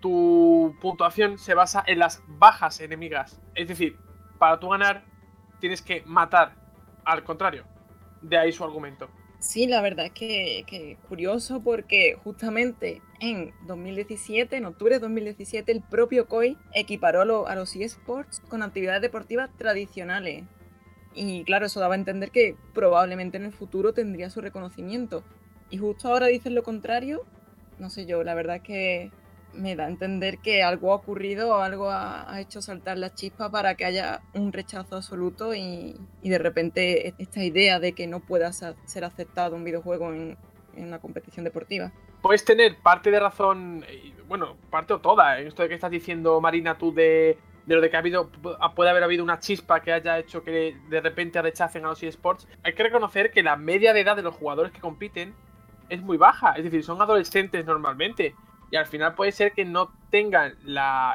tu 0.00 0.76
puntuación 0.80 1.38
se 1.38 1.54
basa 1.54 1.82
en 1.86 1.98
las 1.98 2.22
bajas 2.26 2.80
enemigas. 2.80 3.40
Es 3.54 3.68
decir, 3.68 3.98
para 4.38 4.60
tú 4.60 4.68
ganar 4.68 5.04
tienes 5.58 5.82
que 5.82 6.02
matar 6.06 6.54
al 7.04 7.24
contrario. 7.24 7.64
De 8.20 8.36
ahí 8.36 8.52
su 8.52 8.64
argumento. 8.64 9.08
Sí, 9.40 9.68
la 9.68 9.80
verdad 9.80 10.06
es 10.06 10.12
que, 10.12 10.64
que, 10.66 10.96
curioso 11.08 11.60
porque 11.62 12.18
justamente 12.24 13.02
en 13.20 13.52
2017, 13.66 14.56
en 14.56 14.64
octubre 14.64 14.96
de 14.96 15.00
2017, 15.00 15.70
el 15.70 15.80
propio 15.80 16.26
COI 16.26 16.56
equiparó 16.74 17.46
a 17.46 17.54
los 17.54 17.76
eSports 17.76 18.40
con 18.48 18.62
actividades 18.62 19.00
deportivas 19.00 19.50
tradicionales. 19.56 20.44
Y 21.14 21.44
claro, 21.44 21.66
eso 21.66 21.78
daba 21.78 21.94
a 21.94 21.98
entender 21.98 22.30
que 22.30 22.56
probablemente 22.74 23.36
en 23.36 23.44
el 23.44 23.52
futuro 23.52 23.92
tendría 23.92 24.28
su 24.28 24.40
reconocimiento. 24.40 25.22
Y 25.70 25.78
justo 25.78 26.08
ahora 26.08 26.26
dicen 26.26 26.54
lo 26.56 26.64
contrario. 26.64 27.24
No 27.78 27.90
sé 27.90 28.06
yo, 28.06 28.24
la 28.24 28.34
verdad 28.34 28.56
es 28.56 28.62
que 28.62 29.10
me 29.52 29.76
da 29.76 29.86
a 29.86 29.88
entender 29.88 30.38
que 30.38 30.62
algo 30.62 30.92
ha 30.92 30.96
ocurrido 30.96 31.56
o 31.56 31.60
algo 31.60 31.90
ha, 31.90 32.40
hecho 32.40 32.62
saltar 32.62 32.98
la 32.98 33.14
chispa 33.14 33.50
para 33.50 33.74
que 33.74 33.84
haya 33.84 34.20
un 34.34 34.52
rechazo 34.52 34.96
absoluto 34.96 35.54
y, 35.54 35.96
de 36.22 36.38
repente 36.38 37.14
esta 37.18 37.42
idea 37.42 37.80
de 37.80 37.92
que 37.92 38.06
no 38.06 38.20
pueda 38.20 38.52
ser 38.52 39.04
aceptado 39.04 39.56
un 39.56 39.64
videojuego 39.64 40.12
en, 40.12 40.36
una 40.76 41.00
competición 41.00 41.44
deportiva. 41.44 41.90
Puedes 42.22 42.44
tener 42.44 42.76
parte 42.76 43.10
de 43.10 43.18
razón, 43.18 43.84
bueno, 44.28 44.56
parte 44.70 44.92
o 44.92 45.00
toda, 45.00 45.40
en 45.40 45.48
esto 45.48 45.62
de 45.62 45.68
que 45.68 45.74
estás 45.74 45.90
diciendo, 45.90 46.40
Marina, 46.40 46.78
tú 46.78 46.94
de, 46.94 47.36
de 47.66 47.74
lo 47.74 47.80
de 47.80 47.90
que 47.90 47.96
ha 47.96 47.98
habido, 47.98 48.30
puede 48.76 48.90
haber 48.90 49.02
habido 49.02 49.24
una 49.24 49.40
chispa 49.40 49.80
que 49.80 49.92
haya 49.92 50.18
hecho 50.18 50.44
que 50.44 50.76
de 50.88 51.00
repente 51.00 51.42
rechacen 51.42 51.84
a 51.84 51.88
los 51.88 52.02
eSports, 52.02 52.46
hay 52.62 52.74
que 52.74 52.82
reconocer 52.82 53.30
que 53.32 53.42
la 53.42 53.56
media 53.56 53.92
de 53.92 54.00
edad 54.00 54.14
de 54.14 54.22
los 54.22 54.34
jugadores 54.34 54.72
que 54.72 54.80
compiten 54.80 55.34
es 55.88 56.00
muy 56.00 56.16
baja, 56.16 56.52
es 56.52 56.64
decir, 56.64 56.84
son 56.84 57.00
adolescentes 57.02 57.64
normalmente. 57.64 58.34
Y 58.70 58.76
al 58.76 58.86
final 58.86 59.14
puede 59.14 59.32
ser 59.32 59.52
que 59.52 59.64
no 59.64 59.92
tengan 60.10 60.56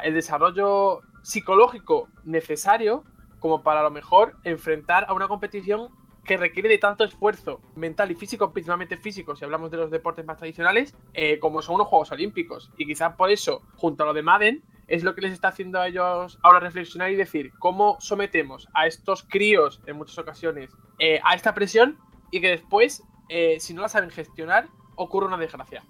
el 0.04 0.14
desarrollo 0.14 1.02
psicológico 1.22 2.10
necesario 2.24 3.04
como 3.40 3.62
para 3.62 3.82
a 3.82 3.84
lo 3.84 3.92
mejor 3.92 4.38
enfrentar 4.44 5.06
a 5.08 5.14
una 5.14 5.28
competición 5.28 5.90
que 6.24 6.38
requiere 6.38 6.70
de 6.70 6.78
tanto 6.78 7.04
esfuerzo 7.04 7.60
mental 7.76 8.12
y 8.12 8.16
físico, 8.16 8.54
principalmente 8.54 8.98
físico, 8.98 9.36
si 9.36 9.44
hablamos 9.44 9.72
de 9.72 9.78
los 9.78 9.92
deportes 9.92 10.26
más 10.26 10.38
tradicionales, 10.38 10.96
eh, 11.14 11.40
como 11.40 11.62
son 11.62 11.76
unos 11.76 11.88
Juegos 11.88 12.12
Olímpicos. 12.12 12.72
Y 12.78 12.86
quizás 12.86 13.16
por 13.16 13.30
eso, 13.30 13.62
junto 13.76 14.04
a 14.04 14.08
lo 14.08 14.14
de 14.14 14.22
Madden, 14.22 14.64
es 14.88 15.04
lo 15.04 15.16
que 15.16 15.22
les 15.22 15.34
está 15.34 15.50
haciendo 15.50 15.80
a 15.80 15.88
ellos 15.88 16.40
ahora 16.42 16.60
reflexionar 16.60 17.12
y 17.12 17.16
decir 17.16 17.52
cómo 17.60 17.98
sometemos 18.00 18.70
a 18.74 18.88
estos 18.88 19.24
críos, 19.24 19.82
en 19.86 19.98
muchas 19.98 20.18
ocasiones, 20.18 20.72
eh, 21.00 21.20
a 21.24 21.36
esta 21.36 21.54
presión 21.54 21.98
y 22.32 22.42
que 22.42 22.50
después, 22.50 23.04
eh, 23.30 23.60
si 23.60 23.74
no 23.74 23.82
la 23.82 23.90
saben 23.90 24.10
gestionar, 24.10 24.68
ocurre 24.96 25.28
una 25.28 25.38
desgracia. 25.38 25.84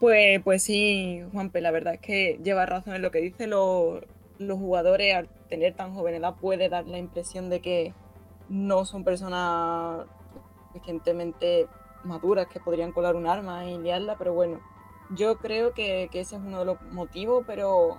Pues, 0.00 0.40
pues 0.42 0.62
sí, 0.62 1.22
Juanpe, 1.30 1.60
la 1.60 1.70
verdad 1.70 1.92
es 1.92 2.00
que 2.00 2.40
lleva 2.42 2.64
razón 2.64 2.94
en 2.94 3.02
lo 3.02 3.10
que 3.10 3.20
dice. 3.20 3.46
los 3.46 4.58
jugadores, 4.58 5.14
al 5.14 5.28
tener 5.50 5.74
tan 5.74 5.92
joven 5.92 6.14
edad, 6.14 6.36
puede 6.40 6.70
dar 6.70 6.86
la 6.86 6.96
impresión 6.96 7.50
de 7.50 7.60
que 7.60 7.92
no 8.48 8.86
son 8.86 9.04
personas 9.04 10.06
suficientemente 10.68 11.66
maduras 12.02 12.46
que 12.46 12.60
podrían 12.60 12.92
colar 12.92 13.14
un 13.14 13.26
arma 13.26 13.66
y 13.66 13.76
liarla, 13.76 14.16
pero 14.16 14.32
bueno, 14.32 14.60
yo 15.10 15.36
creo 15.36 15.74
que, 15.74 16.04
ese 16.04 16.36
es 16.36 16.42
uno 16.42 16.60
de 16.60 16.64
los 16.64 16.80
motivos, 16.80 17.44
pero 17.46 17.98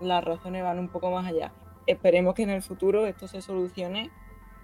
las 0.00 0.24
razones 0.24 0.62
van 0.62 0.78
un 0.78 0.88
poco 0.88 1.10
más 1.10 1.26
allá. 1.26 1.52
Esperemos 1.88 2.34
que 2.34 2.44
en 2.44 2.50
el 2.50 2.62
futuro 2.62 3.04
esto 3.04 3.26
se 3.26 3.42
solucione 3.42 4.12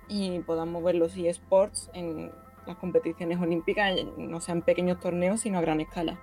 y 0.06 0.38
podamos 0.40 0.84
ver 0.84 0.94
los 0.94 1.16
eSports 1.16 1.90
en 1.92 2.30
las 2.66 2.76
competiciones 2.76 3.40
olímpicas, 3.40 3.96
no 4.16 4.40
sean 4.40 4.62
pequeños 4.62 5.00
torneos, 5.00 5.40
sino 5.40 5.58
a 5.58 5.62
gran 5.62 5.80
escala. 5.80 6.20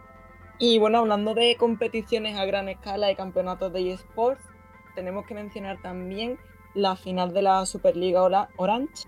Y 0.61 0.77
bueno, 0.77 0.97
hablando 0.97 1.35
de 1.35 1.55
competiciones 1.55 2.37
a 2.37 2.43
gran 2.43 2.67
escala 2.67 3.09
y 3.09 3.15
campeonatos 3.15 3.71
de 3.71 3.93
eSports, 3.93 4.43
tenemos 4.93 5.25
que 5.25 5.33
mencionar 5.33 5.81
también 5.81 6.37
la 6.73 6.97
final 6.97 7.33
de 7.33 7.41
la 7.41 7.65
Superliga 7.65 8.47
Orange 8.57 9.07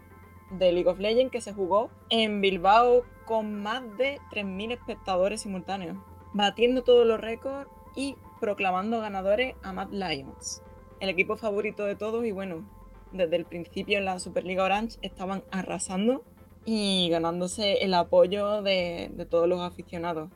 de 0.51 0.71
League 0.71 0.89
of 0.89 0.99
Legends 0.99 1.29
que 1.29 1.41
se 1.41 1.53
jugó 1.53 1.89
en 2.09 2.39
Bilbao 2.39 3.03
con 3.25 3.61
más 3.61 3.83
de 3.97 4.19
3.000 4.31 4.71
espectadores 4.71 5.41
simultáneos, 5.41 5.97
batiendo 6.33 6.83
todos 6.83 7.05
los 7.05 7.19
récords 7.19 7.69
y 7.97 8.15
proclamando 8.39 9.01
ganadores 9.01 9.55
a 9.61 9.73
Mad 9.73 9.89
Lions, 9.91 10.63
el 11.01 11.09
equipo 11.09 11.35
favorito 11.35 11.83
de 11.83 11.97
todos 11.97 12.25
y 12.25 12.31
bueno, 12.31 12.65
desde 13.11 13.35
el 13.35 13.43
principio 13.43 13.97
en 13.97 14.05
la 14.05 14.19
Superliga 14.19 14.63
Orange 14.63 14.99
estaban 15.01 15.43
arrasando 15.51 16.23
y 16.63 17.09
ganándose 17.09 17.83
el 17.83 17.93
apoyo 17.93 18.61
de, 18.61 19.11
de 19.13 19.25
todos 19.25 19.49
los 19.49 19.59
aficionados. 19.59 20.29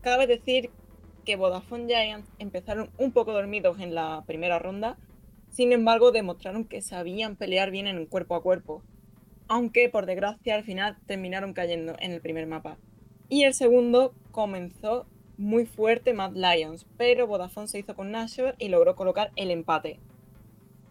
Cabe 0.00 0.26
decir 0.26 0.70
que 1.24 1.36
Vodafone 1.36 1.86
Giants 1.86 2.30
empezaron 2.38 2.90
un 2.98 3.12
poco 3.12 3.32
dormidos 3.32 3.80
en 3.80 3.94
la 3.94 4.24
primera 4.26 4.58
ronda, 4.58 4.96
sin 5.50 5.72
embargo, 5.72 6.12
demostraron 6.12 6.64
que 6.64 6.82
sabían 6.82 7.36
pelear 7.36 7.70
bien 7.70 7.86
en 7.86 8.06
cuerpo 8.06 8.34
a 8.34 8.42
cuerpo, 8.42 8.82
aunque 9.48 9.88
por 9.88 10.06
desgracia 10.06 10.54
al 10.54 10.62
final 10.62 10.96
terminaron 11.06 11.52
cayendo 11.52 11.96
en 11.98 12.12
el 12.12 12.20
primer 12.20 12.46
mapa. 12.46 12.78
Y 13.28 13.42
el 13.42 13.54
segundo 13.54 14.14
comenzó 14.30 15.06
muy 15.36 15.66
fuerte 15.66 16.14
Mad 16.14 16.32
Lions, 16.34 16.86
pero 16.96 17.26
Vodafone 17.26 17.68
se 17.68 17.78
hizo 17.80 17.94
con 17.94 18.10
Nashor 18.10 18.54
y 18.58 18.68
logró 18.68 18.94
colocar 18.94 19.32
el 19.36 19.50
empate. 19.50 19.98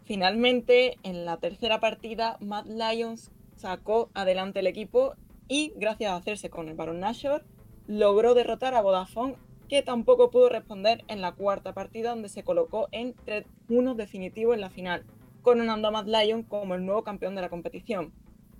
Finalmente, 0.04 0.98
en 1.02 1.24
la 1.24 1.36
tercera 1.38 1.80
partida, 1.80 2.36
Mad 2.40 2.66
Lions 2.66 3.30
sacó 3.56 4.10
adelante 4.14 4.60
el 4.60 4.66
equipo 4.66 5.14
y, 5.48 5.72
gracias 5.76 6.12
a 6.12 6.16
hacerse 6.16 6.50
con 6.50 6.68
el 6.68 6.74
Baron 6.74 7.00
Nashor, 7.00 7.44
logró 7.88 8.34
derrotar 8.34 8.74
a 8.74 8.82
Vodafone 8.82 9.36
que 9.68 9.82
tampoco 9.82 10.30
pudo 10.30 10.48
responder 10.48 11.04
en 11.08 11.20
la 11.20 11.32
cuarta 11.32 11.72
partida 11.72 12.10
donde 12.10 12.28
se 12.28 12.44
colocó 12.44 12.88
en 12.92 13.16
3-1 13.16 13.94
definitivo 13.94 14.54
en 14.54 14.60
la 14.60 14.70
final, 14.70 15.04
coronando 15.42 15.88
a 15.88 15.90
Mad 15.90 16.06
Lion 16.06 16.42
como 16.42 16.74
el 16.74 16.84
nuevo 16.84 17.02
campeón 17.02 17.34
de 17.34 17.40
la 17.40 17.48
competición. 17.48 18.12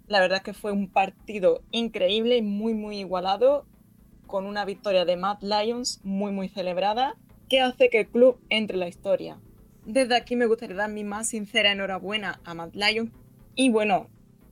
La 0.07 0.21
verdad 0.21 0.39
es 0.39 0.45
que 0.45 0.55
fue 0.55 0.73
un 0.73 0.91
partido 0.91 1.61
increíble 1.71 2.39
y 2.39 2.43
muy 2.43 2.75
muy 2.75 2.99
igualado, 2.99 3.67
con 4.27 4.47
una 4.47 4.65
victoria 4.65 5.05
de 5.05 5.17
Mad 5.17 5.39
Lions 5.43 6.01
muy 6.05 6.33
muy 6.33 6.49
celebrada, 6.49 7.15
que 7.49 7.61
hace 7.61 7.91
que 7.91 8.01
el 8.01 8.09
club 8.09 8.41
entre 8.49 8.77
en 8.77 8.81
la 8.81 8.89
historia. 8.89 9.39
Desde 9.85 10.17
aquí 10.17 10.37
me 10.37 10.47
gustaría 10.47 10.77
dar 10.77 10.91
mi 10.91 11.05
más 11.05 11.29
sincera 11.29 11.73
enhorabuena 11.73 12.41
a 12.45 12.55
Mad 12.55 12.73
Lions 12.73 13.11
y 13.55 13.71
bueno, 13.71 14.09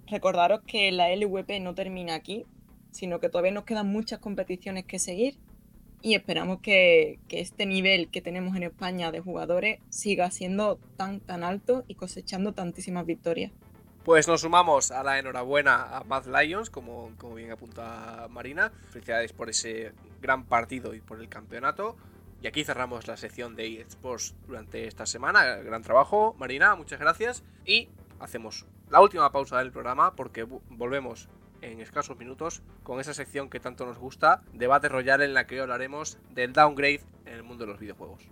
recordaros 0.07 0.61
que 0.67 0.93
la 0.93 1.15
LVP 1.15 1.61
no 1.61 1.75
termina 1.75 2.15
aquí, 2.15 2.47
sino 2.97 3.21
que 3.21 3.29
todavía 3.29 3.53
nos 3.53 3.65
quedan 3.65 3.89
muchas 3.89 4.19
competiciones 4.19 4.85
que 4.85 4.99
seguir 4.99 5.37
y 6.03 6.15
esperamos 6.15 6.61
que, 6.61 7.19
este 7.29 7.67
nivel 7.67 8.09
que 8.11 8.23
tenemos 8.23 8.57
en 8.57 8.63
España 8.63 9.11
de 9.11 9.21
jugadores 9.21 9.81
siga 9.89 10.31
siendo 10.31 10.79
tan 10.97 11.21
tan 11.21 11.45
alto 11.45 11.85
y 11.89 11.95
cosechando 11.95 12.53
tantísimas 12.53 13.07
victorias. 13.07 13.53
Pues 14.05 14.29
nos 14.29 14.43
sumamos 14.43 14.93
a 14.93 15.03
la 15.03 15.19
enhorabuena 15.19 15.97
a 15.97 16.05
Mad 16.05 16.27
Lions, 16.27 16.71
como, 16.71 17.11
como 17.19 17.35
bien 17.35 17.51
apunta 17.51 18.29
Marina. 18.31 18.71
Felicidades 18.91 19.33
por 19.33 19.51
ese 19.51 19.93
gran 20.23 20.45
partido 20.45 20.95
y 20.95 21.01
por 21.01 21.21
el 21.21 21.29
campeonato. 21.29 21.97
Y 22.41 22.47
aquí 22.47 22.63
cerramos 22.63 23.09
la 23.09 23.17
sección 23.17 23.57
de 23.57 23.81
eSports 23.81 24.37
durante 24.47 24.87
esta 24.87 25.07
semana. 25.07 25.57
Gran 25.57 25.83
trabajo, 25.83 26.37
Marina, 26.39 26.77
muchas 26.77 27.01
gracias. 27.01 27.43
Y 27.65 27.89
hacemos 28.21 28.65
la 28.91 29.01
última 29.01 29.33
pausa 29.33 29.59
del 29.59 29.73
programa 29.73 30.15
porque 30.15 30.45
volvemos 30.45 31.29
en 31.63 31.81
escasos 31.81 32.19
minutos 32.19 32.63
con 32.83 33.01
esa 33.01 33.15
sección 33.15 33.51
que 33.51 33.61
tanto 33.61 33.87
nos 33.87 33.99
gusta, 33.99 34.43
Debate 34.53 34.89
Royal, 34.89 35.23
en 35.23 35.35
la 35.35 35.47
que 35.47 35.57
hoy 35.57 35.61
hablaremos 35.63 36.19
del 36.31 36.53
downgrade 36.53 37.03
en 37.27 37.35
el 37.35 37.43
mundo 37.43 37.65
de 37.65 37.73
los 37.73 37.81
videojuegos. 37.81 38.23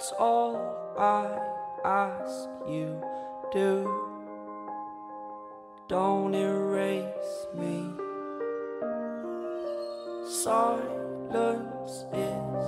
That's 0.00 0.12
all 0.18 0.56
I 0.98 1.28
ask 1.84 2.48
you 2.66 3.04
do. 3.52 3.84
Don't 5.88 6.34
erase 6.34 7.46
me. 7.54 7.84
Silence 10.26 12.06
is 12.14 12.59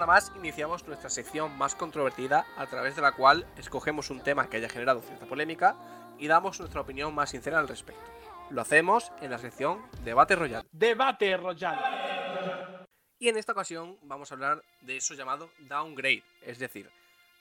semana 0.00 0.14
más 0.14 0.32
iniciamos 0.34 0.86
nuestra 0.86 1.10
sección 1.10 1.58
más 1.58 1.74
controvertida, 1.74 2.46
a 2.56 2.66
través 2.66 2.96
de 2.96 3.02
la 3.02 3.12
cual 3.12 3.46
escogemos 3.58 4.08
un 4.08 4.22
tema 4.22 4.48
que 4.48 4.56
haya 4.56 4.70
generado 4.70 5.02
cierta 5.02 5.26
polémica 5.26 5.76
y 6.18 6.26
damos 6.26 6.58
nuestra 6.58 6.80
opinión 6.80 7.14
más 7.14 7.28
sincera 7.28 7.58
al 7.58 7.68
respecto. 7.68 8.10
Lo 8.48 8.62
hacemos 8.62 9.12
en 9.20 9.30
la 9.30 9.36
sección 9.36 9.82
Debate 10.02 10.36
Royal. 10.36 10.66
Debate 10.72 11.36
Royal. 11.36 12.86
Y 13.18 13.28
en 13.28 13.36
esta 13.36 13.52
ocasión 13.52 13.98
vamos 14.00 14.30
a 14.30 14.36
hablar 14.36 14.62
de 14.80 14.96
eso 14.96 15.12
llamado 15.12 15.50
downgrade, 15.68 16.24
es 16.46 16.58
decir, 16.58 16.88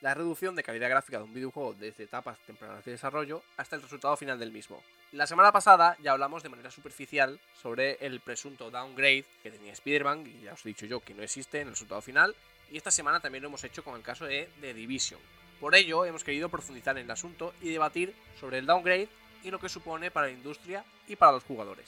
la 0.01 0.13
reducción 0.13 0.55
de 0.55 0.63
calidad 0.63 0.89
gráfica 0.89 1.17
de 1.17 1.23
un 1.23 1.34
videojuego 1.34 1.73
desde 1.73 2.03
etapas 2.03 2.39
tempranas 2.45 2.85
de 2.85 2.91
desarrollo 2.91 3.43
hasta 3.57 3.76
el 3.76 3.81
resultado 3.81 4.15
final 4.15 4.39
del 4.39 4.51
mismo. 4.51 4.81
La 5.11 5.27
semana 5.27 5.51
pasada 5.51 5.97
ya 6.01 6.11
hablamos 6.11 6.43
de 6.43 6.49
manera 6.49 6.71
superficial 6.71 7.39
sobre 7.61 7.97
el 8.05 8.19
presunto 8.19 8.71
downgrade 8.71 9.26
que 9.43 9.51
tenía 9.51 9.73
Spider-Man, 9.73 10.26
y 10.27 10.43
ya 10.43 10.53
os 10.53 10.65
he 10.65 10.69
dicho 10.69 10.85
yo 10.85 10.99
que 11.01 11.13
no 11.13 11.23
existe 11.23 11.59
en 11.59 11.67
el 11.67 11.73
resultado 11.73 12.01
final, 12.01 12.35
y 12.71 12.77
esta 12.77 12.91
semana 12.91 13.19
también 13.19 13.41
lo 13.41 13.49
hemos 13.49 13.63
hecho 13.63 13.84
con 13.84 13.95
el 13.95 14.03
caso 14.03 14.26
de 14.26 14.49
The 14.61 14.73
Division. 14.73 15.19
Por 15.59 15.76
ello 15.76 16.05
hemos 16.05 16.23
querido 16.23 16.47
profundizar 16.47 16.97
en 16.97 17.05
el 17.05 17.11
asunto 17.11 17.53
y 17.61 17.69
debatir 17.69 18.13
sobre 18.39 18.59
el 18.59 18.65
downgrade 18.65 19.09
y 19.43 19.51
lo 19.51 19.59
que 19.59 19.67
supone 19.67 20.11
para 20.11 20.27
la 20.27 20.34
industria 20.34 20.85
y 21.07 21.15
para 21.15 21.34
los 21.34 21.43
jugadores. 21.43 21.88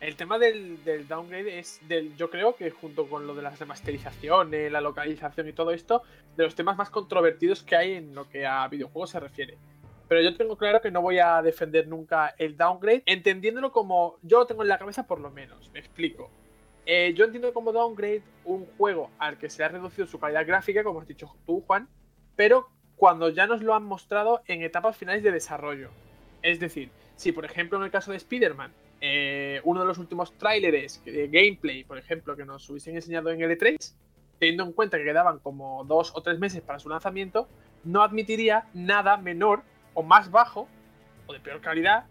El 0.00 0.16
tema 0.16 0.38
del, 0.38 0.78
downgrade 1.06 1.58
es 1.58 1.78
del, 1.86 2.16
yo 2.16 2.30
creo 2.30 2.56
que 2.56 2.70
junto 2.70 3.06
con 3.06 3.26
lo 3.26 3.34
de 3.34 3.42
las 3.42 3.58
remasterizaciones, 3.58 4.72
la 4.72 4.80
localización 4.80 5.46
y 5.46 5.52
todo 5.52 5.72
esto, 5.72 6.02
de 6.38 6.44
los 6.44 6.54
temas 6.54 6.78
más 6.78 6.88
controvertidos 6.88 7.62
que 7.62 7.76
hay 7.76 7.92
en 7.92 8.14
lo 8.14 8.26
que 8.26 8.46
a 8.46 8.66
videojuegos 8.68 9.10
se 9.10 9.20
refiere. 9.20 9.58
Pero 10.08 10.22
yo 10.22 10.34
tengo 10.38 10.56
claro 10.56 10.80
que 10.80 10.90
no 10.90 11.02
voy 11.02 11.18
a 11.18 11.42
defender 11.42 11.86
nunca 11.86 12.34
el 12.38 12.56
downgrade, 12.56 13.02
entendiéndolo 13.04 13.72
como 13.72 14.16
yo 14.22 14.38
lo 14.38 14.46
tengo 14.46 14.62
en 14.62 14.68
la 14.68 14.78
cabeza 14.78 15.06
por 15.06 15.20
lo 15.20 15.30
menos. 15.30 15.70
Me 15.70 15.80
explico. 15.80 16.30
Eh, 16.86 17.12
yo 17.14 17.26
entiendo 17.26 17.52
como 17.52 17.70
downgrade 17.70 18.22
un 18.46 18.64
juego 18.78 19.10
al 19.18 19.36
que 19.36 19.50
se 19.50 19.62
ha 19.62 19.68
reducido 19.68 20.06
su 20.06 20.18
calidad 20.18 20.46
gráfica, 20.46 20.82
como 20.82 21.02
has 21.02 21.08
dicho 21.08 21.36
tú, 21.44 21.62
Juan, 21.66 21.88
pero 22.36 22.70
cuando 22.96 23.28
ya 23.28 23.46
nos 23.46 23.62
lo 23.62 23.74
han 23.74 23.84
mostrado 23.84 24.40
en 24.46 24.62
etapas 24.62 24.96
finales 24.96 25.22
de 25.22 25.30
desarrollo. 25.30 25.90
Es 26.40 26.58
decir, 26.58 26.90
si 27.16 27.32
por 27.32 27.44
ejemplo 27.44 27.76
en 27.76 27.84
el 27.84 27.90
caso 27.90 28.12
de 28.12 28.16
Spider-Man 28.16 28.72
eh, 29.00 29.60
uno 29.64 29.80
de 29.80 29.86
los 29.86 29.98
últimos 29.98 30.36
tráileres 30.36 31.02
de 31.04 31.28
gameplay, 31.28 31.84
por 31.84 31.98
ejemplo, 31.98 32.36
que 32.36 32.44
nos 32.44 32.68
hubiesen 32.68 32.96
enseñado 32.96 33.30
en 33.30 33.40
L3, 33.40 33.94
teniendo 34.38 34.64
en 34.64 34.72
cuenta 34.72 34.98
que 34.98 35.04
quedaban 35.04 35.38
como 35.38 35.84
dos 35.84 36.12
o 36.14 36.22
tres 36.22 36.38
meses 36.38 36.62
para 36.62 36.78
su 36.78 36.88
lanzamiento, 36.88 37.48
no 37.84 38.02
admitiría 38.02 38.66
nada 38.74 39.16
menor 39.16 39.62
o 39.94 40.02
más 40.02 40.30
bajo 40.30 40.68
o 41.26 41.32
de 41.32 41.40
peor 41.40 41.60
calidad 41.60 42.06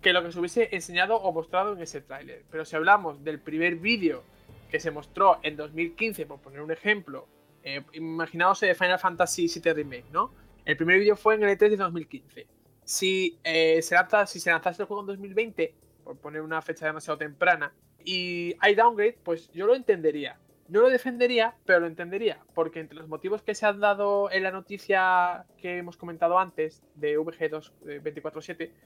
que 0.00 0.12
lo 0.12 0.22
que 0.22 0.32
se 0.32 0.38
hubiese 0.38 0.68
enseñado 0.72 1.16
o 1.16 1.32
mostrado 1.32 1.74
en 1.74 1.80
ese 1.80 2.00
tráiler. 2.00 2.44
Pero 2.50 2.64
si 2.64 2.76
hablamos 2.76 3.22
del 3.22 3.38
primer 3.40 3.76
vídeo 3.76 4.24
que 4.70 4.80
se 4.80 4.90
mostró 4.90 5.38
en 5.42 5.56
2015, 5.56 6.26
por 6.26 6.40
poner 6.40 6.60
un 6.60 6.72
ejemplo, 6.72 7.28
eh, 7.62 7.82
imaginaos 7.92 8.60
de 8.60 8.74
Final 8.74 8.98
Fantasy 8.98 9.46
VII 9.48 9.72
Remake, 9.72 10.06
¿no? 10.12 10.32
El 10.64 10.76
primer 10.76 10.98
vídeo 10.98 11.16
fue 11.16 11.36
en 11.36 11.44
el 11.44 11.56
E3 11.56 11.70
de 11.70 11.76
2015. 11.76 12.46
Si, 12.84 13.38
eh, 13.44 13.80
se 13.82 13.94
lanza, 13.94 14.26
si 14.26 14.40
se 14.40 14.50
lanzase 14.50 14.82
el 14.82 14.88
juego 14.88 15.02
en 15.02 15.06
2020, 15.06 15.74
por 16.04 16.16
poner 16.18 16.42
una 16.42 16.62
fecha 16.62 16.86
demasiado 16.86 17.18
temprana, 17.18 17.72
y 18.04 18.56
hay 18.60 18.74
downgrade, 18.74 19.18
pues 19.22 19.50
yo 19.52 19.66
lo 19.66 19.74
entendería. 19.74 20.38
No 20.68 20.80
lo 20.80 20.88
defendería, 20.88 21.54
pero 21.66 21.80
lo 21.80 21.86
entendería, 21.86 22.38
porque 22.54 22.80
entre 22.80 22.96
los 22.96 23.08
motivos 23.08 23.42
que 23.42 23.54
se 23.54 23.66
han 23.66 23.80
dado 23.80 24.30
en 24.30 24.42
la 24.42 24.50
noticia 24.50 25.44
que 25.58 25.78
hemos 25.78 25.96
comentado 25.96 26.38
antes 26.38 26.82
de 26.94 27.18
VG2 27.18 27.72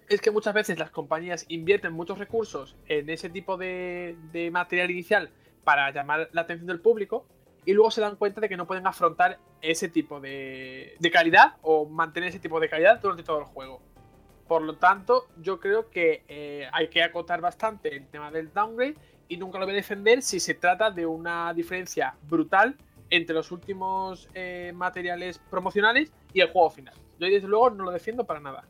es 0.09 0.20
que 0.20 0.30
muchas 0.30 0.55
veces 0.55 0.78
las 0.78 0.90
compañías 0.90 1.44
invierten 1.48 1.93
muchos 1.93 2.18
recursos 2.18 2.76
en 2.88 3.09
ese 3.09 3.30
tipo 3.30 3.56
de, 3.56 4.16
de 4.32 4.51
material 4.51 4.90
inicial 4.90 5.30
para 5.62 5.93
llamar 5.93 6.28
la 6.32 6.40
atención 6.40 6.66
del 6.66 6.80
público 6.80 7.26
y 7.64 7.72
luego 7.72 7.90
se 7.90 8.01
dan 8.01 8.16
cuenta 8.16 8.40
de 8.40 8.48
que 8.48 8.56
no 8.56 8.66
pueden 8.66 8.86
afrontar 8.86 9.38
ese 9.60 9.88
tipo 9.88 10.20
de, 10.20 10.94
de 10.98 11.10
calidad 11.10 11.56
o 11.62 11.86
mantener 11.86 12.30
ese 12.30 12.38
tipo 12.38 12.59
de 12.59 12.68
calidad 12.68 13.01
durante 13.01 13.22
todo 13.22 13.40
el 13.40 13.44
juego. 13.44 13.82
Por 14.48 14.62
lo 14.62 14.77
tanto, 14.77 15.27
yo 15.43 15.59
creo 15.59 15.90
que 15.90 16.23
eh, 16.28 16.68
hay 16.73 16.89
que 16.89 17.02
acotar 17.02 17.40
bastante 17.40 17.94
el 17.97 18.06
tema 18.06 18.31
del 18.31 18.52
downgrade 18.52 18.94
y 19.28 19.36
nunca 19.36 19.59
lo 19.59 19.66
voy 19.66 19.74
a 19.74 19.77
defender 19.77 20.23
si 20.23 20.39
se 20.39 20.55
trata 20.55 20.90
de 20.90 21.05
una 21.05 21.52
diferencia 21.52 22.14
brutal 22.28 22.77
entre 23.10 23.35
los 23.35 23.51
últimos 23.51 24.28
eh, 24.35 24.73
materiales 24.74 25.40
promocionales 25.51 26.12
y 26.32 26.40
el 26.40 26.51
juego 26.51 26.70
final. 26.70 26.94
Yo 27.18 27.27
desde 27.27 27.48
luego 27.48 27.70
no 27.70 27.85
lo 27.85 27.90
defiendo 27.90 28.24
para 28.24 28.40
nada. 28.40 28.64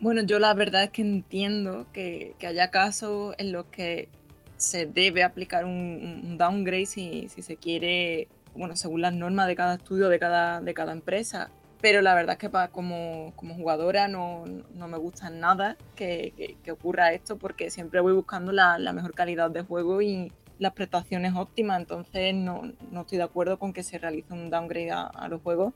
Bueno, 0.00 0.22
yo 0.22 0.38
la 0.38 0.54
verdad 0.54 0.84
es 0.84 0.90
que 0.90 1.02
entiendo 1.02 1.86
que, 1.92 2.34
haya 2.44 2.70
casos 2.70 3.34
en 3.38 3.52
los 3.52 3.66
que 3.66 4.08
se 4.56 4.86
debe 4.86 5.22
aplicar 5.22 5.64
un, 5.64 6.36
downgrade 6.38 6.86
si, 6.86 7.28
se 7.28 7.56
quiere, 7.56 8.28
bueno, 8.54 8.74
según 8.76 9.02
las 9.02 9.12
normas 9.12 9.46
de 9.46 9.56
cada 9.56 9.74
estudio, 9.74 10.08
de 10.08 10.18
cada 10.18 10.92
empresa, 10.92 11.50
pero 11.80 12.02
la 12.02 12.14
verdad 12.14 12.32
es 12.32 12.38
que 12.38 12.50
para, 12.50 12.68
como, 12.68 13.32
como 13.36 13.54
jugadora 13.54 14.08
no, 14.08 14.44
no, 14.74 14.88
me 14.88 14.98
gusta 14.98 15.30
nada 15.30 15.76
que, 15.96 16.32
que, 16.36 16.56
que, 16.62 16.72
ocurra 16.72 17.12
esto 17.12 17.38
porque 17.38 17.70
siempre 17.70 18.00
voy 18.00 18.12
buscando 18.12 18.52
la, 18.52 18.78
la, 18.78 18.92
mejor 18.92 19.14
calidad 19.14 19.50
de 19.50 19.62
juego 19.62 20.02
y 20.02 20.32
las 20.58 20.72
prestaciones 20.74 21.34
óptimas, 21.34 21.80
entonces 21.80 22.34
no, 22.34 22.72
no 22.90 23.00
estoy 23.00 23.18
de 23.18 23.24
acuerdo 23.24 23.58
con 23.58 23.72
que 23.72 23.82
se 23.82 23.98
realice 23.98 24.32
un 24.34 24.50
downgrade 24.50 24.90
a, 24.90 25.02
a 25.02 25.28
los 25.28 25.40
juegos. 25.40 25.72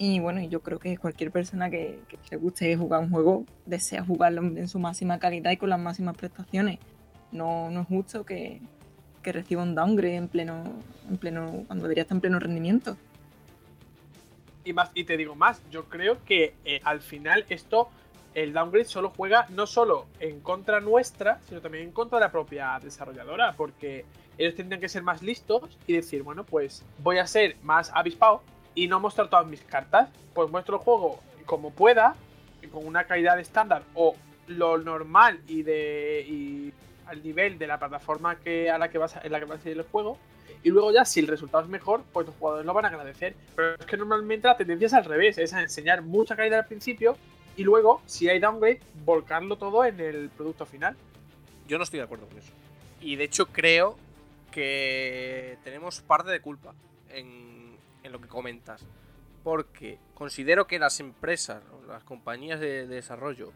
Y 0.00 0.20
bueno, 0.20 0.40
yo 0.42 0.60
creo 0.60 0.78
que 0.78 0.96
cualquier 0.96 1.32
persona 1.32 1.70
que, 1.70 1.98
que, 2.08 2.18
le 2.30 2.36
guste 2.36 2.76
jugar 2.76 3.00
un 3.00 3.10
juego 3.10 3.44
desea 3.66 4.04
jugarlo 4.04 4.42
en 4.42 4.68
su 4.68 4.78
máxima 4.78 5.18
calidad 5.18 5.50
y 5.50 5.56
con 5.56 5.70
las 5.70 5.80
máximas 5.80 6.16
prestaciones. 6.16 6.78
No, 7.32 7.70
no 7.70 7.80
es 7.80 7.88
justo 7.88 8.24
que, 8.24 8.60
que 9.22 9.32
reciba 9.32 9.62
un 9.62 9.74
downgrade 9.74 10.16
en 10.16 10.28
pleno, 10.28 10.62
en 11.08 11.16
pleno, 11.16 11.64
cuando 11.66 11.84
debería 11.84 12.02
estar 12.02 12.16
en 12.16 12.20
pleno 12.20 12.38
rendimiento. 12.38 12.96
Y, 14.68 14.74
más, 14.74 14.90
y 14.92 15.04
te 15.04 15.16
digo 15.16 15.34
más, 15.34 15.62
yo 15.70 15.84
creo 15.86 16.22
que 16.26 16.52
eh, 16.66 16.82
al 16.84 17.00
final 17.00 17.46
esto, 17.48 17.88
el 18.34 18.52
downgrade 18.52 18.84
solo 18.84 19.10
juega 19.16 19.46
no 19.48 19.66
solo 19.66 20.04
en 20.20 20.40
contra 20.40 20.78
nuestra, 20.80 21.40
sino 21.48 21.62
también 21.62 21.84
en 21.84 21.90
contra 21.90 22.18
de 22.18 22.26
la 22.26 22.30
propia 22.30 22.78
desarrolladora, 22.82 23.54
porque 23.56 24.04
ellos 24.36 24.54
tendrían 24.54 24.78
que 24.78 24.90
ser 24.90 25.02
más 25.02 25.22
listos 25.22 25.78
y 25.86 25.94
decir, 25.94 26.22
bueno, 26.22 26.44
pues 26.44 26.84
voy 26.98 27.16
a 27.16 27.26
ser 27.26 27.56
más 27.62 27.90
avispado 27.94 28.42
y 28.74 28.88
no 28.88 29.00
mostrar 29.00 29.30
todas 29.30 29.46
mis 29.46 29.62
cartas, 29.62 30.10
pues 30.34 30.50
muestro 30.50 30.76
el 30.76 30.82
juego 30.82 31.18
como 31.46 31.70
pueda, 31.70 32.14
con 32.70 32.86
una 32.86 33.04
calidad 33.04 33.40
estándar 33.40 33.84
o 33.94 34.16
lo 34.48 34.76
normal 34.76 35.40
y 35.48 35.62
de 35.62 36.74
al 37.08 37.22
nivel 37.22 37.58
de 37.58 37.66
la 37.66 37.78
plataforma 37.78 38.36
que, 38.36 38.70
a 38.70 38.78
la 38.78 38.88
que 38.88 38.98
vas 38.98 39.16
a, 39.16 39.20
en 39.22 39.32
la 39.32 39.40
que 39.40 39.46
va 39.46 39.56
a 39.56 39.68
el 39.68 39.82
juego 39.82 40.18
y 40.62 40.70
luego 40.70 40.92
ya 40.92 41.04
si 41.04 41.20
el 41.20 41.26
resultado 41.26 41.64
es 41.64 41.70
mejor, 41.70 42.02
pues 42.12 42.26
los 42.26 42.34
jugadores 42.36 42.66
lo 42.66 42.74
van 42.74 42.84
a 42.84 42.88
agradecer. 42.88 43.34
Pero 43.54 43.74
es 43.74 43.86
que 43.86 43.96
normalmente 43.96 44.48
la 44.48 44.56
tendencia 44.56 44.86
es 44.86 44.94
al 44.94 45.04
revés, 45.04 45.38
es 45.38 45.52
a 45.52 45.62
enseñar 45.62 46.02
mucha 46.02 46.36
calidad 46.36 46.60
al 46.60 46.66
principio 46.66 47.16
y 47.56 47.64
luego, 47.64 48.02
si 48.06 48.28
hay 48.28 48.38
downgrade, 48.38 48.80
volcarlo 49.04 49.56
todo 49.56 49.84
en 49.84 50.00
el 50.00 50.30
producto 50.30 50.66
final. 50.66 50.96
Yo 51.66 51.78
no 51.78 51.84
estoy 51.84 51.98
de 51.98 52.04
acuerdo 52.04 52.26
con 52.26 52.38
eso. 52.38 52.52
Y 53.00 53.16
de 53.16 53.24
hecho 53.24 53.46
creo 53.46 53.96
que 54.50 55.58
tenemos 55.64 56.00
parte 56.00 56.30
de 56.30 56.40
culpa 56.40 56.74
en, 57.10 57.76
en 58.02 58.12
lo 58.12 58.20
que 58.20 58.28
comentas. 58.28 58.84
Porque 59.44 59.98
considero 60.14 60.66
que 60.66 60.78
las 60.78 61.00
empresas 61.00 61.62
las 61.86 62.04
compañías 62.04 62.60
de 62.60 62.86
desarrollo 62.86 63.52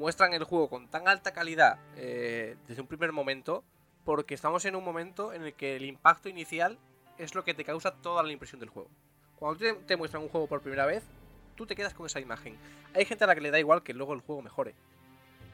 muestran 0.00 0.32
el 0.32 0.44
juego 0.44 0.70
con 0.70 0.88
tan 0.88 1.06
alta 1.08 1.34
calidad 1.34 1.78
eh, 1.94 2.56
desde 2.66 2.80
un 2.80 2.88
primer 2.88 3.12
momento 3.12 3.62
porque 4.06 4.32
estamos 4.32 4.64
en 4.64 4.74
un 4.74 4.82
momento 4.82 5.34
en 5.34 5.42
el 5.42 5.52
que 5.52 5.76
el 5.76 5.84
impacto 5.84 6.30
inicial 6.30 6.78
es 7.18 7.34
lo 7.34 7.44
que 7.44 7.52
te 7.52 7.64
causa 7.64 7.92
toda 7.92 8.22
la 8.22 8.32
impresión 8.32 8.60
del 8.60 8.70
juego. 8.70 8.88
Cuando 9.36 9.74
te, 9.86 9.96
muestran 9.98 10.22
un 10.22 10.30
juego 10.30 10.46
por 10.46 10.62
primera 10.62 10.86
vez, 10.86 11.04
tú 11.54 11.66
te 11.66 11.76
quedas 11.76 11.92
con 11.92 12.06
esa 12.06 12.18
imagen. 12.18 12.56
Hay 12.94 13.04
gente 13.04 13.24
a 13.24 13.26
la 13.26 13.34
que 13.34 13.42
le 13.42 13.50
da 13.50 13.58
igual 13.58 13.82
que 13.82 13.92
luego 13.92 14.14
el 14.14 14.22
juego 14.22 14.40
mejore, 14.40 14.74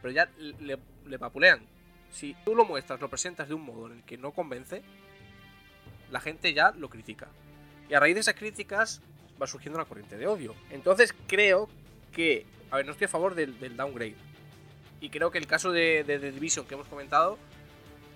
pero 0.01 0.15
ya 0.15 0.31
le, 0.39 0.79
le 1.07 1.19
papulean. 1.19 1.67
Si 2.13 2.37
tú 2.45 2.55
lo 2.55 2.65
muestras, 2.65 3.01
lo 3.01 3.11
presentas 3.11 3.49
de 3.49 3.55
un 3.55 3.63
modo 3.63 3.89
en 3.89 3.95
el 3.95 4.05
que 4.05 4.17
no 4.17 4.31
convence, 4.31 4.81
la 6.13 6.21
gente 6.21 6.55
ya 6.55 6.71
lo 6.71 6.89
critica. 6.89 7.27
Y 7.89 7.95
a 7.95 8.01
raíz 8.01 8.15
de 8.15 8.21
esas 8.21 8.37
críticas 8.37 9.03
va 9.43 9.49
surgiendo 9.49 9.77
una 9.77 9.89
corriente 9.89 10.17
de 10.17 10.29
odio. 10.29 10.55
Entonces 10.71 11.13
creo 11.27 11.69
que, 12.13 12.47
a 12.71 12.77
ver, 12.77 12.87
no 12.87 12.93
estoy 12.93 13.07
a 13.07 13.09
favor 13.09 13.35
del 13.35 13.77
downgrade. 13.77 14.26
Y 15.07 15.09
creo 15.09 15.31
que 15.31 15.39
el 15.39 15.47
caso 15.47 15.71
de, 15.71 16.03
de 16.03 16.19
Division 16.33 16.67
que 16.67 16.75
hemos 16.75 16.89
comentado 16.89 17.39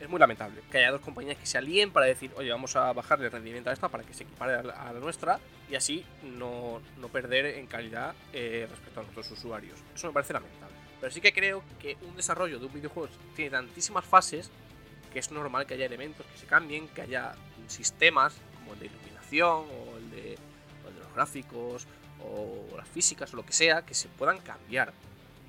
es 0.00 0.08
muy 0.08 0.18
lamentable 0.18 0.60
que 0.72 0.78
haya 0.78 0.90
dos 0.90 1.00
compañías 1.00 1.38
que 1.38 1.46
se 1.46 1.56
alíen 1.56 1.92
para 1.92 2.06
decir, 2.06 2.32
oye, 2.34 2.50
vamos 2.50 2.74
a 2.74 2.92
bajarle 2.92 3.26
el 3.26 3.30
rendimiento 3.30 3.70
a 3.70 3.72
esta 3.72 3.88
para 3.88 4.02
que 4.02 4.12
se 4.12 4.24
equipare 4.24 4.54
a 4.54 4.62
la, 4.64 4.72
a 4.72 4.92
la 4.92 4.98
nuestra 4.98 5.38
y 5.70 5.76
así 5.76 6.04
no, 6.24 6.82
no 6.98 7.06
perder 7.06 7.46
en 7.46 7.68
calidad 7.68 8.12
eh, 8.32 8.66
respecto 8.68 8.98
a 8.98 9.02
nuestros 9.04 9.30
usuarios. 9.30 9.78
Eso 9.94 10.08
me 10.08 10.12
parece 10.12 10.32
lamentable. 10.32 10.74
Pero 10.98 11.12
sí 11.12 11.20
que 11.20 11.32
creo 11.32 11.62
que 11.78 11.96
un 12.02 12.16
desarrollo 12.16 12.58
de 12.58 12.66
un 12.66 12.72
videojuego 12.72 13.08
tiene 13.36 13.52
tantísimas 13.52 14.04
fases 14.04 14.50
que 15.12 15.20
es 15.20 15.30
normal 15.30 15.66
que 15.66 15.74
haya 15.74 15.86
elementos 15.86 16.26
que 16.26 16.38
se 16.38 16.46
cambien, 16.46 16.88
que 16.88 17.02
haya 17.02 17.36
sistemas 17.68 18.34
como 18.58 18.72
el 18.72 18.80
de 18.80 18.86
iluminación 18.86 19.64
o 19.70 19.96
el 19.96 20.10
de, 20.10 20.38
o 20.84 20.88
el 20.88 20.94
de 20.94 21.00
los 21.00 21.14
gráficos 21.14 21.86
o 22.18 22.76
las 22.76 22.88
físicas 22.88 23.32
o 23.32 23.36
lo 23.36 23.46
que 23.46 23.52
sea 23.52 23.82
que 23.82 23.94
se 23.94 24.08
puedan 24.08 24.38
cambiar. 24.38 24.92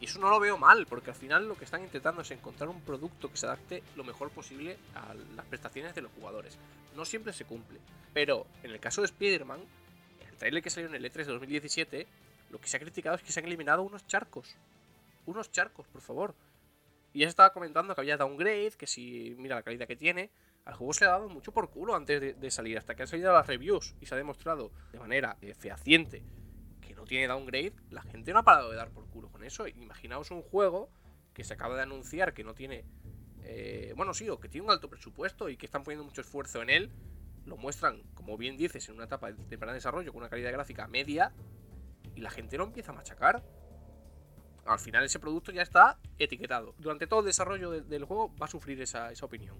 Y 0.01 0.05
eso 0.05 0.19
no 0.19 0.31
lo 0.31 0.39
veo 0.39 0.57
mal, 0.57 0.87
porque 0.87 1.11
al 1.11 1.15
final 1.15 1.47
lo 1.47 1.55
que 1.55 1.63
están 1.63 1.83
intentando 1.83 2.23
es 2.23 2.31
encontrar 2.31 2.67
un 2.69 2.81
producto 2.81 3.29
que 3.29 3.37
se 3.37 3.45
adapte 3.45 3.83
lo 3.95 4.03
mejor 4.03 4.31
posible 4.31 4.77
a 4.95 5.13
las 5.35 5.45
prestaciones 5.45 5.93
de 5.93 6.01
los 6.01 6.11
jugadores. 6.13 6.57
No 6.95 7.05
siempre 7.05 7.33
se 7.33 7.45
cumple. 7.45 7.79
Pero 8.11 8.47
en 8.63 8.71
el 8.71 8.79
caso 8.79 9.01
de 9.01 9.05
Spider-Man, 9.05 9.59
el 10.27 10.37
trailer 10.37 10.63
que 10.63 10.71
salió 10.71 10.89
en 10.89 10.95
el 10.95 11.05
E3 11.05 11.17
de 11.17 11.33
2017, 11.33 12.07
lo 12.49 12.59
que 12.59 12.67
se 12.67 12.77
ha 12.77 12.79
criticado 12.79 13.15
es 13.15 13.21
que 13.21 13.31
se 13.31 13.39
han 13.39 13.45
eliminado 13.45 13.83
unos 13.83 14.07
charcos. 14.07 14.55
Unos 15.27 15.51
charcos, 15.51 15.85
por 15.85 16.01
favor. 16.01 16.33
Y 17.13 17.19
ya 17.19 17.27
se 17.27 17.29
estaba 17.29 17.53
comentando 17.53 17.93
que 17.93 18.01
había 18.01 18.17
downgrade, 18.17 18.71
que 18.71 18.87
si 18.87 19.35
mira 19.37 19.57
la 19.57 19.61
calidad 19.61 19.85
que 19.85 19.95
tiene, 19.95 20.31
al 20.65 20.73
juego 20.73 20.93
se 20.93 21.05
le 21.05 21.09
ha 21.09 21.13
dado 21.13 21.29
mucho 21.29 21.51
por 21.51 21.69
culo 21.69 21.93
antes 21.93 22.19
de, 22.19 22.33
de 22.33 22.49
salir, 22.49 22.79
hasta 22.79 22.95
que 22.95 23.03
han 23.03 23.07
salido 23.07 23.31
las 23.33 23.45
reviews 23.45 23.93
y 24.01 24.07
se 24.07 24.15
ha 24.15 24.17
demostrado 24.17 24.71
de 24.93 24.99
manera 24.99 25.37
eh, 25.41 25.53
fehaciente 25.53 26.23
tiene 27.11 27.27
downgrade, 27.27 27.73
la 27.89 28.01
gente 28.03 28.31
no 28.31 28.39
ha 28.39 28.43
parado 28.43 28.69
de 28.71 28.77
dar 28.77 28.89
por 28.89 29.05
culo 29.09 29.27
con 29.29 29.43
eso. 29.43 29.67
Imaginaos 29.67 30.31
un 30.31 30.41
juego 30.41 30.89
que 31.33 31.43
se 31.43 31.53
acaba 31.55 31.75
de 31.75 31.81
anunciar 31.81 32.33
que 32.33 32.45
no 32.45 32.53
tiene. 32.53 32.85
eh, 33.43 33.93
bueno, 33.97 34.13
sí, 34.13 34.29
o 34.29 34.39
que 34.39 34.47
tiene 34.47 34.65
un 34.65 34.71
alto 34.71 34.89
presupuesto 34.89 35.49
y 35.49 35.57
que 35.57 35.65
están 35.65 35.83
poniendo 35.83 36.05
mucho 36.05 36.21
esfuerzo 36.21 36.61
en 36.61 36.69
él. 36.69 36.89
Lo 37.45 37.57
muestran, 37.57 38.01
como 38.13 38.37
bien 38.37 38.55
dices, 38.55 38.87
en 38.87 38.95
una 38.95 39.03
etapa 39.05 39.29
de 39.33 39.43
temprano 39.43 39.73
desarrollo 39.73 40.13
con 40.13 40.21
una 40.21 40.29
calidad 40.29 40.53
gráfica 40.53 40.87
media. 40.87 41.33
Y 42.15 42.21
la 42.21 42.29
gente 42.29 42.57
lo 42.57 42.63
empieza 42.63 42.93
a 42.93 42.95
machacar. 42.95 43.43
Al 44.65 44.79
final 44.79 45.03
ese 45.03 45.19
producto 45.19 45.51
ya 45.51 45.63
está 45.63 45.97
etiquetado. 46.17 46.75
Durante 46.77 47.07
todo 47.07 47.19
el 47.19 47.25
desarrollo 47.25 47.71
de- 47.71 47.81
del 47.81 48.05
juego 48.05 48.33
va 48.41 48.45
a 48.45 48.49
sufrir 48.49 48.79
esa, 48.81 49.11
esa 49.11 49.25
opinión. 49.25 49.57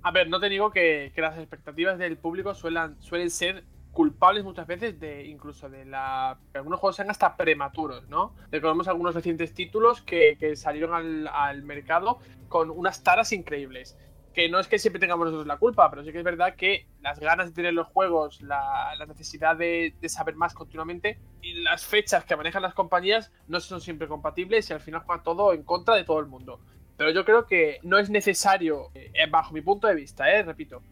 A 0.00 0.12
ver, 0.12 0.30
no 0.30 0.40
te 0.40 0.48
digo 0.48 0.70
que, 0.70 1.12
que 1.14 1.20
las 1.20 1.36
expectativas 1.36 1.98
del 1.98 2.16
público 2.16 2.54
suelen 2.54 3.30
ser 3.30 3.64
culpables 3.92 4.44
muchas 4.44 4.66
veces 4.66 5.00
de 5.00 5.26
incluso 5.26 5.68
de 5.68 5.84
la 5.84 6.38
que 6.52 6.58
algunos 6.58 6.80
juegos 6.80 6.96
sean 6.96 7.10
hasta 7.10 7.36
prematuros, 7.36 8.08
¿no? 8.08 8.34
Recordemos 8.50 8.88
algunos 8.88 9.14
recientes 9.14 9.52
títulos 9.52 10.00
que, 10.02 10.36
salieron 10.56 11.28
al, 11.28 11.62
mercado 11.62 12.18
con 12.48 12.70
unas 12.70 13.02
taras 13.02 13.32
increíbles. 13.32 13.96
Que 14.32 14.48
no 14.48 14.60
es 14.60 14.68
que 14.68 14.78
siempre 14.78 15.00
tengamos 15.00 15.26
nosotros 15.26 15.48
la 15.48 15.56
culpa, 15.56 15.90
pero 15.90 16.04
sí 16.04 16.12
que 16.12 16.18
es 16.18 16.24
verdad 16.24 16.54
que 16.54 16.86
las 17.00 17.18
ganas 17.18 17.48
de 17.48 17.52
tener 17.52 17.74
los 17.74 17.88
juegos, 17.88 18.40
la, 18.42 18.94
necesidad 19.08 19.56
de, 19.56 19.92
de 20.00 20.08
saber 20.08 20.36
más 20.36 20.54
continuamente 20.54 21.18
y 21.42 21.54
las 21.62 21.84
fechas 21.84 22.24
que 22.24 22.36
manejan 22.36 22.62
las 22.62 22.74
compañías 22.74 23.32
no 23.48 23.58
son 23.58 23.80
siempre 23.80 24.06
compatibles 24.06 24.70
y 24.70 24.72
al 24.72 24.80
final 24.80 25.02
juega 25.04 25.24
todo 25.24 25.52
en 25.52 25.64
contra 25.64 25.96
de 25.96 26.04
todo 26.04 26.20
el 26.20 26.26
mundo. 26.26 26.60
Pero 26.96 27.10
yo 27.10 27.24
creo 27.24 27.46
que 27.46 27.80
no 27.82 27.98
es 27.98 28.08
necesario, 28.08 28.90
eh, 28.94 29.10
bajo 29.28 29.52
mi 29.52 29.62
punto 29.62 29.88
de 29.88 29.96
vista, 29.96 30.30
eh, 30.30 30.44
repito, 30.44 30.82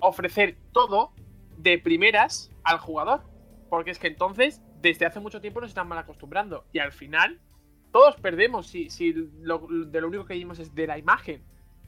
ofrecer 0.00 0.56
todo 0.72 1.12
de 1.56 1.78
primeras 1.78 2.50
al 2.62 2.78
jugador. 2.78 3.22
Porque 3.70 3.90
es 3.90 3.98
que 3.98 4.06
entonces, 4.08 4.62
desde 4.80 5.06
hace 5.06 5.20
mucho 5.20 5.40
tiempo 5.40 5.60
nos 5.60 5.70
están 5.70 5.88
mal 5.88 5.98
acostumbrando. 5.98 6.64
Y 6.72 6.78
al 6.78 6.92
final, 6.92 7.40
todos 7.92 8.16
perdemos 8.16 8.66
si, 8.66 8.90
si 8.90 9.12
lo, 9.40 9.66
de 9.68 10.00
lo 10.00 10.08
único 10.08 10.26
que 10.26 10.34
vimos 10.34 10.58
es 10.58 10.74
de 10.74 10.86
la 10.86 10.98
imagen. 10.98 11.42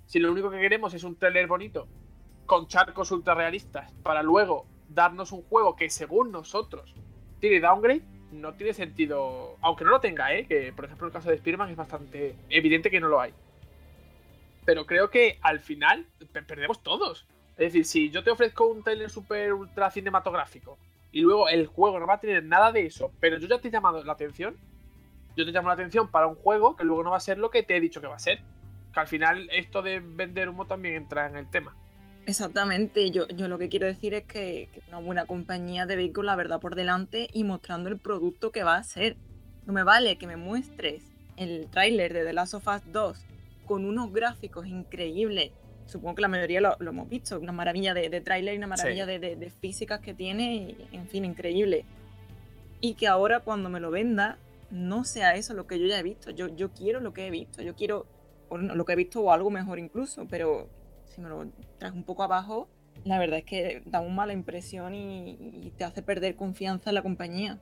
Si 0.07 0.19
lo 0.19 0.33
único 0.33 0.51
que 0.51 0.59
queremos 0.61 0.95
es 0.95 1.05
un 1.05 1.17
trailer 1.17 1.47
bonito 1.47 1.89
con 2.47 2.69
charcos 2.69 3.11
ultra 3.11 3.35
realistas 3.35 3.93
para 4.05 4.23
luego 4.23 4.67
darnos 4.89 5.33
un 5.33 5.43
juego 5.43 5.75
que 5.75 5.91
según 5.91 6.31
nosotros 6.31 6.95
tiene 7.41 7.59
downgrade, 7.61 8.03
no 8.31 8.55
tiene 8.55 8.73
sentido. 8.73 9.57
Aunque 9.63 9.83
no 9.85 9.91
lo 9.91 10.01
tenga, 10.01 10.33
¿eh? 10.33 10.47
Que 10.47 10.73
por 10.73 10.85
ejemplo 10.85 11.09
el 11.09 11.13
caso 11.13 11.29
de 11.29 11.35
Spider-Man 11.37 11.71
es 11.71 11.77
bastante 11.77 12.37
evidente 12.49 12.89
que 12.91 13.01
no 13.01 13.09
lo 13.09 13.21
hay. 13.21 13.33
Pero 14.65 14.87
creo 14.87 15.11
que 15.11 15.39
al 15.43 15.61
final 15.61 16.07
pe- 16.33 16.43
perdemos 16.43 16.83
todos. 16.83 17.27
Es 17.57 17.73
decir, 17.73 17.87
si 17.87 18.11
yo 18.11 18.23
te 18.23 18.31
ofrezco 18.31 18.67
un 18.67 18.83
trailer 18.83 19.09
super 19.09 19.55
ultra 19.55 19.91
cinematográfico 19.91 20.79
y 21.11 21.23
luego 21.23 21.49
el 21.49 21.67
juego 21.67 21.99
no 21.99 22.07
va 22.07 22.15
a 22.15 22.21
tener 22.21 22.45
nada 22.45 22.71
de 22.71 22.85
eso, 22.87 23.11
pero 23.19 23.39
yo 23.39 23.49
ya 23.49 23.59
te 23.59 23.69
he 23.69 23.71
llamado 23.71 24.05
la 24.05 24.13
atención, 24.13 24.57
yo 25.37 25.45
te 25.47 25.53
llamo 25.53 25.69
la 25.69 25.75
atención 25.75 26.11
para 26.11 26.27
un 26.27 26.35
juego 26.35 26.77
que 26.77 26.85
luego 26.85 27.03
no 27.03 27.11
va 27.11 27.17
a 27.17 27.21
ser 27.21 27.39
lo 27.39 27.51
que 27.51 27.63
te 27.63 27.77
he 27.77 27.81
dicho 27.81 28.01
que 28.01 28.07
va 28.07 28.17
a 28.17 28.19
ser. 28.19 28.41
Que 28.93 29.01
al 29.01 29.07
final 29.07 29.49
esto 29.53 29.83
de 29.83 30.01
vender 30.01 30.49
humo 30.49 30.67
también 30.67 30.97
entra 30.97 31.27
en 31.27 31.37
el 31.37 31.49
tema. 31.51 31.75
Exactamente, 32.27 33.11
yo, 33.13 33.29
yo 33.29 33.47
lo 33.47 33.57
que 33.57 33.69
quiero 33.69 33.87
decir 33.87 34.13
es 34.13 34.25
que, 34.25 34.69
una 34.89 34.99
buena 34.99 35.27
compañía 35.27 35.87
debe 35.87 36.03
ir 36.03 36.13
con 36.13 36.27
la 36.27 36.35
verdad 36.35 36.61
por 36.61 36.75
delante 36.75 37.29
y 37.33 37.45
mostrando 37.45 37.89
el 37.89 37.99
producto 37.99 38.51
que 38.51 38.65
va 38.65 38.77
a 38.77 38.83
ser. 38.83 39.17
No 39.65 39.73
me 39.73 39.85
vale 39.85 40.19
que 40.19 40.27
me 40.27 40.37
muestres 40.37 41.05
el 41.37 41.69
tráiler 41.71 42.13
de 42.13 42.25
The 42.25 42.33
Last 42.33 42.55
of 42.55 42.67
Us 42.67 42.83
2 42.93 43.25
con 43.65 43.85
unos 43.85 44.13
gráficos 44.13 44.67
increíbles. 44.67 45.53
Supongo 45.87 46.17
que 46.17 46.23
la 46.23 46.29
mayoría 46.29 46.61
lo, 46.61 46.77
lo 46.81 46.91
hemos 46.91 47.09
visto, 47.09 47.39
una 47.39 47.53
maravilla 47.53 47.95
de, 47.95 48.09
de 48.11 48.21
tráiler 48.21 48.55
y 48.55 48.59
una 48.59 48.67
maravilla 48.67 49.05
Sí. 49.05 49.11
de, 49.13 49.19
de- 49.19 49.37
de 49.37 49.51
físicas 49.51 50.01
que 50.01 50.15
tiene, 50.15 50.55
y, 50.55 50.89
en 50.93 51.09
fin, 51.09 51.25
increíble. 51.25 51.85
Y 52.81 52.95
que 52.95 53.07
ahora 53.07 53.41
cuando 53.41 53.69
me 53.71 53.81
lo 53.81 53.91
venda 53.91 54.39
no 54.71 55.05
sea 55.05 55.35
eso 55.37 55.55
lo 55.55 55.67
que 55.67 55.79
yo 55.79 55.87
ya 55.87 55.99
he 55.99 56.03
visto. 56.03 56.31
Yo, 56.31 56.49
yo 56.49 56.71
quiero 56.73 57.01
lo 57.01 57.13
que 57.13 57.27
he 57.27 57.31
visto, 57.31 57.63
yo 57.63 57.75
quiero 57.77 58.07
o 58.49 58.59
lo 58.59 58.85
que 58.85 58.93
he 58.93 58.97
visto 58.97 59.21
o 59.23 59.33
algo 59.33 59.51
mejor 59.51 59.79
incluso, 59.79 60.27
pero 60.29 60.69
si 61.05 61.21
me 61.21 61.29
lo 61.29 61.47
traes 61.79 61.95
un 61.95 62.05
poco 62.05 62.23
abajo, 62.23 62.69
la 63.05 63.19
verdad 63.19 63.39
es 63.39 63.45
que 63.45 63.83
da 63.87 64.01
una 64.01 64.15
mala 64.15 64.33
impresión 64.33 64.95
y, 64.95 65.31
y 65.41 65.73
te 65.77 65.85
hace 65.85 66.03
perder 66.03 66.35
confianza 66.37 66.91
en 66.91 66.95
la 66.95 67.03
compañía. 67.03 67.59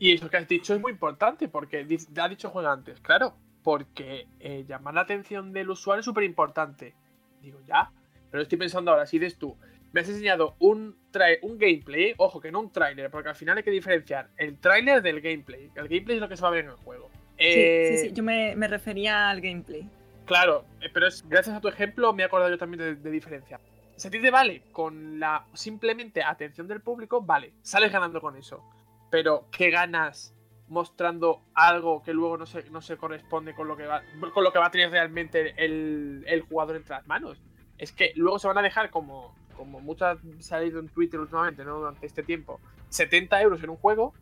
Y 0.00 0.12
eso 0.12 0.28
que 0.30 0.36
has 0.36 0.46
dicho 0.48 0.74
es 0.74 0.80
muy 0.80 0.92
importante, 0.92 1.48
porque 1.48 1.84
ha 2.16 2.28
dicho 2.28 2.50
Juan 2.50 2.66
antes, 2.66 3.00
claro, 3.00 3.34
porque 3.64 4.26
eh, 4.40 4.64
llamar 4.68 4.94
la 4.94 5.00
atención 5.02 5.52
del 5.52 5.70
usuario 5.70 6.00
es 6.00 6.04
súper 6.04 6.22
importante. 6.24 6.94
Digo, 7.40 7.60
ya, 7.66 7.90
pero 8.30 8.42
estoy 8.42 8.58
pensando 8.58 8.90
ahora, 8.90 9.06
si 9.06 9.18
dices 9.18 9.38
tú, 9.38 9.56
me 9.92 10.00
has 10.00 10.08
enseñado 10.08 10.54
un, 10.58 10.96
un 11.42 11.58
gameplay, 11.58 12.14
ojo, 12.18 12.40
que 12.40 12.52
no 12.52 12.60
un 12.60 12.70
tráiler, 12.70 13.10
porque 13.10 13.30
al 13.30 13.34
final 13.36 13.56
hay 13.56 13.62
que 13.62 13.70
diferenciar 13.70 14.28
el 14.36 14.58
tráiler 14.58 15.00
del 15.02 15.20
gameplay. 15.20 15.70
El 15.74 15.88
gameplay 15.88 16.16
es 16.16 16.20
lo 16.20 16.28
que 16.28 16.36
se 16.36 16.42
va 16.42 16.48
a 16.48 16.52
ver 16.52 16.64
en 16.64 16.70
el 16.70 16.76
juego. 16.76 17.08
Sí, 17.38 17.44
Eh, 17.46 17.88
sí, 17.96 18.08
sí, 18.08 18.12
yo 18.12 18.22
me, 18.22 18.54
me 18.56 18.68
refería 18.68 19.30
al 19.30 19.40
gameplay. 19.40 19.88
Claro, 20.26 20.66
eh, 20.80 20.90
pero 20.92 21.06
es, 21.06 21.26
gracias 21.26 21.56
a 21.56 21.60
tu 21.60 21.68
ejemplo 21.68 22.12
me 22.12 22.22
he 22.22 22.26
acordado 22.26 22.50
yo 22.50 22.58
también 22.58 22.80
de, 22.80 22.94
de 22.96 23.10
diferencia. 23.10 23.58
Si 23.96 24.08
a 24.08 24.10
ti 24.10 24.20
te 24.20 24.30
vale 24.30 24.62
con 24.72 25.18
la 25.18 25.46
simplemente 25.54 26.22
atención 26.22 26.68
del 26.68 26.80
público, 26.82 27.22
vale, 27.22 27.54
sales 27.62 27.90
ganando 27.90 28.20
con 28.20 28.36
eso. 28.36 28.62
Pero, 29.10 29.46
¿qué 29.50 29.70
ganas 29.70 30.34
mostrando 30.68 31.42
algo 31.54 32.02
que 32.02 32.12
luego 32.12 32.36
no 32.36 32.46
se, 32.46 32.68
no 32.70 32.80
se 32.80 32.96
corresponde 32.96 33.54
con 33.54 33.68
lo 33.68 33.76
que 33.76 33.86
va, 33.86 34.02
con 34.34 34.44
lo 34.44 34.52
que 34.52 34.58
va 34.58 34.66
a 34.66 34.70
tener 34.70 34.90
realmente 34.90 35.54
el, 35.56 36.24
el 36.26 36.42
jugador 36.42 36.76
entre 36.76 36.96
las 36.96 37.06
manos? 37.06 37.40
Es 37.78 37.92
que 37.92 38.12
luego 38.16 38.38
se 38.38 38.48
van 38.48 38.58
a 38.58 38.62
dejar 38.62 38.90
como, 38.90 39.34
como 39.56 39.80
muchas 39.80 40.18
ha 40.18 40.42
salido 40.42 40.80
en 40.80 40.88
Twitter 40.88 41.20
últimamente, 41.20 41.64
¿no? 41.64 41.78
Durante 41.78 42.06
este 42.06 42.22
tiempo, 42.22 42.60
70 42.88 43.40
euros 43.42 43.62
en 43.62 43.70
un 43.70 43.76
juego 43.76 44.14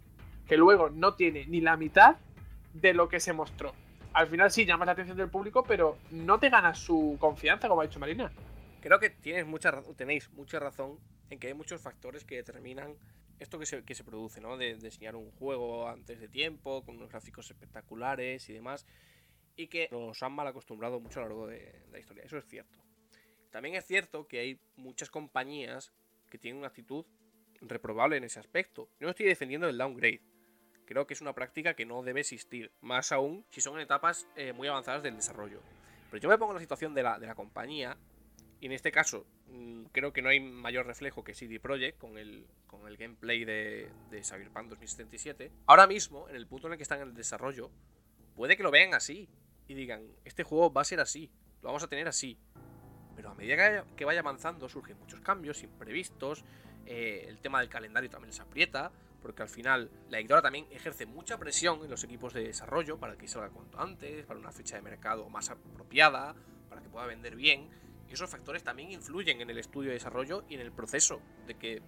que 0.46 0.56
luego 0.56 0.90
no 0.90 1.14
tiene 1.14 1.46
ni 1.46 1.60
la 1.60 1.76
mitad 1.76 2.16
de 2.74 2.94
lo 2.94 3.08
que 3.08 3.20
se 3.20 3.32
mostró 3.32 3.72
al 4.16 4.28
final 4.28 4.50
sí 4.50 4.64
llamas 4.64 4.86
la 4.86 4.92
atención 4.92 5.18
del 5.18 5.28
público, 5.28 5.62
pero 5.62 5.98
no 6.10 6.38
te 6.38 6.48
ganas 6.48 6.78
su 6.78 7.18
confianza, 7.20 7.68
como 7.68 7.82
ha 7.82 7.86
dicho 7.86 8.00
Marina. 8.00 8.32
Creo 8.80 8.98
que 8.98 9.10
tienes 9.10 9.44
mucha, 9.46 9.82
tenéis 9.94 10.30
mucha 10.32 10.58
razón 10.58 10.98
en 11.28 11.38
que 11.38 11.48
hay 11.48 11.54
muchos 11.54 11.82
factores 11.82 12.24
que 12.24 12.36
determinan 12.36 12.94
esto 13.38 13.58
que 13.58 13.66
se, 13.66 13.84
que 13.84 13.94
se 13.94 14.04
produce, 14.04 14.40
¿no? 14.40 14.56
De, 14.56 14.70
enseñar 14.70 15.16
un 15.16 15.30
juego 15.32 15.88
antes 15.88 16.20
de 16.20 16.28
tiempo, 16.28 16.84
con 16.84 16.96
unos 16.96 17.10
gráficos 17.10 17.50
espectaculares 17.50 18.48
y 18.48 18.52
demás, 18.52 18.86
y 19.56 19.68
que 19.68 19.88
nos 19.90 20.22
han 20.22 20.32
mal 20.32 20.46
acostumbrado 20.46 21.00
mucho 21.00 21.20
a 21.20 21.22
lo 21.24 21.28
largo 21.28 21.46
de, 21.46 21.82
la 21.90 21.98
historia. 21.98 22.24
Eso 22.24 22.38
es 22.38 22.46
cierto. 22.46 22.78
También 23.50 23.74
es 23.74 23.84
cierto 23.84 24.26
que 24.26 24.40
hay 24.40 24.60
muchas 24.76 25.10
compañías 25.10 25.92
que 26.30 26.38
tienen 26.38 26.58
una 26.58 26.68
actitud 26.68 27.06
reprobable 27.60 28.16
en 28.16 28.24
ese 28.24 28.38
aspecto. 28.38 28.88
No 29.00 29.10
estoy 29.10 29.26
defendiendo 29.26 29.68
el 29.68 29.78
downgrade. 29.78 30.20
Creo 30.84 31.06
que 31.06 31.14
es 31.14 31.20
una 31.20 31.34
práctica 31.34 31.74
que 31.74 31.86
no 31.86 32.02
debe 32.02 32.20
existir, 32.20 32.70
más 32.80 33.12
aún 33.12 33.44
si 33.50 33.60
son 33.60 33.74
en 33.74 33.80
etapas 33.80 34.28
eh, 34.36 34.52
muy 34.52 34.68
avanzadas 34.68 35.02
del 35.02 35.16
desarrollo. 35.16 35.60
Pero 36.10 36.22
yo 36.22 36.28
me 36.28 36.38
pongo 36.38 36.52
en 36.52 36.56
la 36.56 36.60
situación 36.60 36.94
de 36.94 37.02
la, 37.02 37.18
de 37.18 37.26
la 37.26 37.34
compañía 37.34 37.96
y 38.66 38.68
en 38.68 38.72
este 38.72 38.90
caso, 38.90 39.24
mm, 39.46 39.84
creo 39.92 40.12
que 40.12 40.22
no 40.22 40.28
hay 40.28 40.40
mayor 40.40 40.86
reflejo 40.86 41.22
que 41.22 41.34
CD 41.34 41.60
Projekt 41.60 41.98
con 41.98 42.18
el, 42.18 42.48
con 42.66 42.88
el 42.88 42.96
gameplay 42.96 43.44
de, 43.44 43.88
de 44.10 44.24
Cyberpunk 44.24 44.70
2077. 44.70 45.52
Ahora 45.66 45.86
mismo, 45.86 46.28
en 46.28 46.34
el 46.34 46.48
punto 46.48 46.66
en 46.66 46.72
el 46.72 46.76
que 46.76 46.82
están 46.82 47.00
en 47.00 47.10
el 47.10 47.14
desarrollo, 47.14 47.70
puede 48.34 48.56
que 48.56 48.64
lo 48.64 48.72
vean 48.72 48.92
así 48.92 49.28
y 49.68 49.74
digan, 49.74 50.02
este 50.24 50.42
juego 50.42 50.72
va 50.72 50.80
a 50.80 50.84
ser 50.84 50.98
así, 50.98 51.30
lo 51.62 51.68
vamos 51.68 51.84
a 51.84 51.86
tener 51.86 52.08
así. 52.08 52.40
Pero 53.14 53.30
a 53.30 53.34
medida 53.36 53.84
que 53.94 54.04
vaya, 54.04 54.18
avanzando 54.18 54.68
surgen 54.68 54.98
muchos 54.98 55.20
cambios 55.20 55.62
imprevistos, 55.62 56.44
eh, 56.86 57.24
el 57.28 57.38
tema 57.38 57.60
del 57.60 57.68
calendario 57.68 58.10
también 58.10 58.30
les 58.30 58.40
aprieta, 58.40 58.90
porque 59.22 59.42
al 59.42 59.48
final 59.48 59.92
la 60.10 60.18
editora 60.18 60.42
también 60.42 60.66
ejerce 60.72 61.06
mucha 61.06 61.38
presión 61.38 61.84
en 61.84 61.90
los 61.90 62.02
equipos 62.02 62.34
de 62.34 62.42
desarrollo 62.42 62.98
para 62.98 63.16
que 63.16 63.28
salga 63.28 63.48
cuanto 63.50 63.78
antes, 63.78 64.26
para 64.26 64.40
una 64.40 64.50
fecha 64.50 64.74
de 64.74 64.82
mercado 64.82 65.30
más 65.30 65.50
apropiada, 65.50 66.34
para 66.68 66.82
que 66.82 66.88
pueda 66.88 67.06
vender 67.06 67.36
bien. 67.36 67.85
Y 68.16 68.18
esos 68.18 68.30
factores 68.30 68.64
también 68.64 68.90
influyen 68.92 69.42
en 69.42 69.50
el 69.50 69.58
estudio 69.58 69.90
de 69.90 69.94
desarrollo 69.96 70.42
y 70.48 70.54
en 70.54 70.62
el 70.62 70.72
proceso 70.72 71.20
de 71.46 71.52
que 71.58 71.82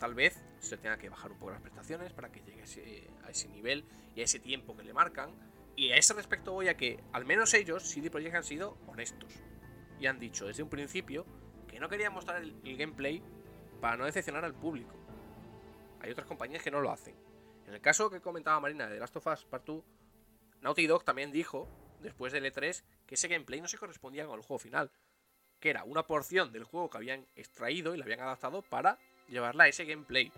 tal 0.00 0.12
vez 0.12 0.42
se 0.58 0.76
tenga 0.76 0.98
que 0.98 1.08
bajar 1.08 1.30
un 1.30 1.38
poco 1.38 1.52
las 1.52 1.60
prestaciones 1.60 2.12
para 2.12 2.32
que 2.32 2.40
llegue 2.40 2.64
ese, 2.64 3.08
a 3.24 3.30
ese 3.30 3.46
nivel 3.46 3.84
y 4.16 4.20
a 4.20 4.24
ese 4.24 4.40
tiempo 4.40 4.76
que 4.76 4.82
le 4.82 4.92
marcan. 4.92 5.30
Y 5.76 5.92
a 5.92 5.96
ese 5.96 6.14
respecto 6.14 6.50
voy 6.50 6.66
a 6.66 6.76
que 6.76 6.98
al 7.12 7.24
menos 7.24 7.54
ellos, 7.54 7.84
CD 7.84 8.10
Projekt, 8.10 8.34
han 8.34 8.42
sido 8.42 8.76
honestos. 8.88 9.32
Y 10.00 10.06
han 10.06 10.18
dicho 10.18 10.48
desde 10.48 10.64
un 10.64 10.68
principio 10.68 11.24
que 11.68 11.78
no 11.78 11.88
querían 11.88 12.12
mostrar 12.12 12.42
el, 12.42 12.56
el 12.64 12.76
gameplay 12.76 13.22
para 13.80 13.96
no 13.96 14.04
decepcionar 14.04 14.44
al 14.44 14.54
público. 14.54 14.96
Hay 16.00 16.10
otras 16.10 16.26
compañías 16.26 16.60
que 16.60 16.72
no 16.72 16.80
lo 16.80 16.90
hacen. 16.90 17.14
En 17.68 17.74
el 17.74 17.80
caso 17.80 18.10
que 18.10 18.20
comentaba 18.20 18.58
Marina 18.58 18.88
de 18.88 18.98
Last 18.98 19.14
of 19.14 19.28
Us 19.28 19.44
Part 19.44 19.64
2, 19.64 19.84
Naughty 20.60 20.88
Dog 20.88 21.04
también 21.04 21.30
dijo, 21.30 21.68
después 22.00 22.32
del 22.32 22.52
E3, 22.52 22.82
que 23.06 23.14
ese 23.14 23.28
gameplay 23.28 23.60
no 23.60 23.68
se 23.68 23.78
correspondía 23.78 24.26
con 24.26 24.40
el 24.40 24.44
juego 24.44 24.58
final, 24.58 24.90
que 25.60 25.70
era 25.70 25.84
una 25.84 26.04
porción 26.04 26.52
del 26.52 26.64
juego 26.64 26.90
que 26.90 26.98
habían 26.98 27.26
extraído 27.36 27.94
y 27.94 27.98
la 27.98 28.04
habían 28.04 28.20
adaptado 28.20 28.62
para 28.62 28.98
llevarla 29.28 29.64
a 29.64 29.68
ese 29.68 29.84
gameplay, 29.84 30.32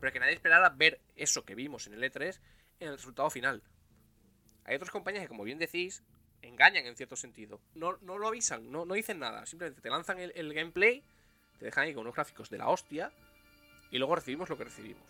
pero 0.00 0.12
que 0.12 0.20
nadie 0.20 0.34
esperara 0.34 0.68
ver 0.70 1.00
eso 1.16 1.44
que 1.44 1.54
vimos 1.54 1.86
en 1.86 1.94
el 1.94 2.02
E3 2.04 2.38
en 2.80 2.88
el 2.88 2.96
resultado 2.96 3.30
final. 3.30 3.62
Hay 4.64 4.76
otras 4.76 4.90
compañías 4.90 5.22
que, 5.22 5.28
como 5.28 5.44
bien 5.44 5.58
decís, 5.58 6.02
engañan 6.42 6.86
en 6.86 6.96
cierto 6.96 7.16
sentido. 7.16 7.60
No, 7.74 7.96
no 8.02 8.18
lo 8.18 8.28
avisan, 8.28 8.70
no, 8.70 8.84
no 8.84 8.94
dicen 8.94 9.18
nada. 9.18 9.46
Simplemente 9.46 9.80
te 9.80 9.88
lanzan 9.90 10.18
el, 10.18 10.52
gameplay, 10.52 11.02
te 11.58 11.64
dejan 11.66 11.84
ahí 11.84 11.94
con 11.94 12.02
unos 12.02 12.14
gráficos 12.14 12.50
de 12.50 12.58
la 12.58 12.68
hostia 12.68 13.12
y 13.90 13.98
luego 13.98 14.16
recibimos 14.16 14.48
lo 14.48 14.58
que 14.58 14.64
recibimos. 14.64 15.02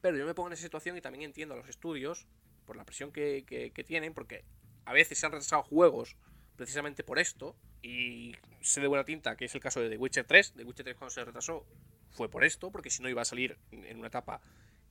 Pero 0.00 0.16
yo 0.16 0.26
me 0.26 0.34
pongo 0.34 0.48
en 0.48 0.54
esa 0.54 0.62
situación 0.62 0.96
y 0.96 1.00
también 1.00 1.24
entiendo 1.24 1.54
a 1.54 1.58
los 1.58 1.68
estudios 1.68 2.26
por 2.66 2.76
la 2.76 2.84
presión 2.84 3.12
que- 3.12 3.44
que 3.74 3.84
tienen, 3.84 4.14
porque 4.14 4.44
a 4.84 4.92
veces 4.92 5.18
se 5.18 5.26
han 5.26 5.32
retrasado 5.32 5.62
juegos 5.62 6.16
precisamente 6.58 7.04
por 7.04 7.18
esto. 7.18 7.56
Y 7.80 8.34
sé 8.60 8.82
de 8.82 8.88
buena 8.88 9.04
tinta 9.04 9.36
que 9.36 9.46
es 9.46 9.54
el 9.54 9.62
caso 9.62 9.80
de 9.80 9.88
The 9.88 9.96
Witcher 9.96 10.26
3. 10.26 10.52
The 10.54 10.64
Witcher 10.64 10.84
3 10.84 10.96
cuando 10.96 11.10
se 11.10 11.24
retrasó 11.24 11.64
fue 12.10 12.28
por 12.28 12.44
esto, 12.44 12.70
porque 12.70 12.90
si 12.90 13.02
no 13.02 13.08
iba 13.08 13.22
a 13.22 13.24
salir 13.24 13.56
en 13.70 13.96
una 13.98 14.08
etapa 14.08 14.42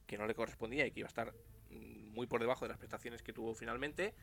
que 0.08 0.18
no 0.18 0.26
le 0.26 0.34
correspondía 0.34 0.88
y 0.88 0.92
que 0.92 1.02
iba 1.02 1.08
a 1.08 1.10
estar 1.10 1.34
mm, 1.70 2.14
muy 2.14 2.26
por 2.26 2.40
debajo 2.42 2.66
de 2.66 2.70
las 2.70 2.78
prestaciones 2.80 3.22
que 3.22 3.34
tuvo 3.34 3.54
finalmente. 3.54 4.16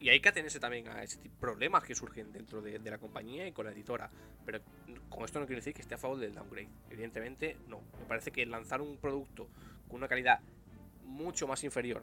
Y 0.00 0.08
hay 0.08 0.20
que 0.20 0.28
atenerse 0.28 0.60
también 0.60 0.88
a 0.88 1.02
ese 1.02 1.18
tipo 1.18 1.34
de 1.34 1.40
problemas 1.40 1.84
que 1.84 1.94
surgen 1.94 2.32
dentro 2.32 2.60
de, 2.60 2.78
de 2.78 2.90
la 2.90 2.98
compañía 2.98 3.46
y 3.46 3.52
con 3.52 3.66
la 3.66 3.72
editora. 3.72 4.10
Pero 4.44 4.60
con 5.08 5.24
esto 5.24 5.38
no 5.38 5.46
quiero 5.46 5.60
decir 5.60 5.74
que 5.74 5.82
esté 5.82 5.94
a 5.94 5.98
favor 5.98 6.18
del 6.18 6.34
downgrade. 6.34 6.68
Evidentemente, 6.90 7.56
no. 7.68 7.80
Me 7.98 8.06
parece 8.06 8.30
que 8.30 8.44
lanzar 8.46 8.80
un 8.80 8.96
producto 8.96 9.48
con 9.86 9.96
una 9.96 10.08
calidad 10.08 10.40
mucho 11.04 11.46
más 11.46 11.62
inferior 11.64 12.02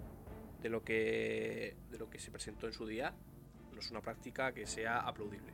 de 0.61 0.69
lo 0.69 0.83
que, 0.83 1.75
de 1.91 1.97
lo 1.97 2.09
que 2.09 2.19
se 2.19 2.31
presentó 2.31 2.67
en 2.67 2.73
su 2.73 2.87
día 2.87 3.13
es 3.85 3.91
una 3.91 4.01
práctica 4.01 4.53
que 4.53 4.65
sea 4.65 4.99
aplaudible. 4.99 5.53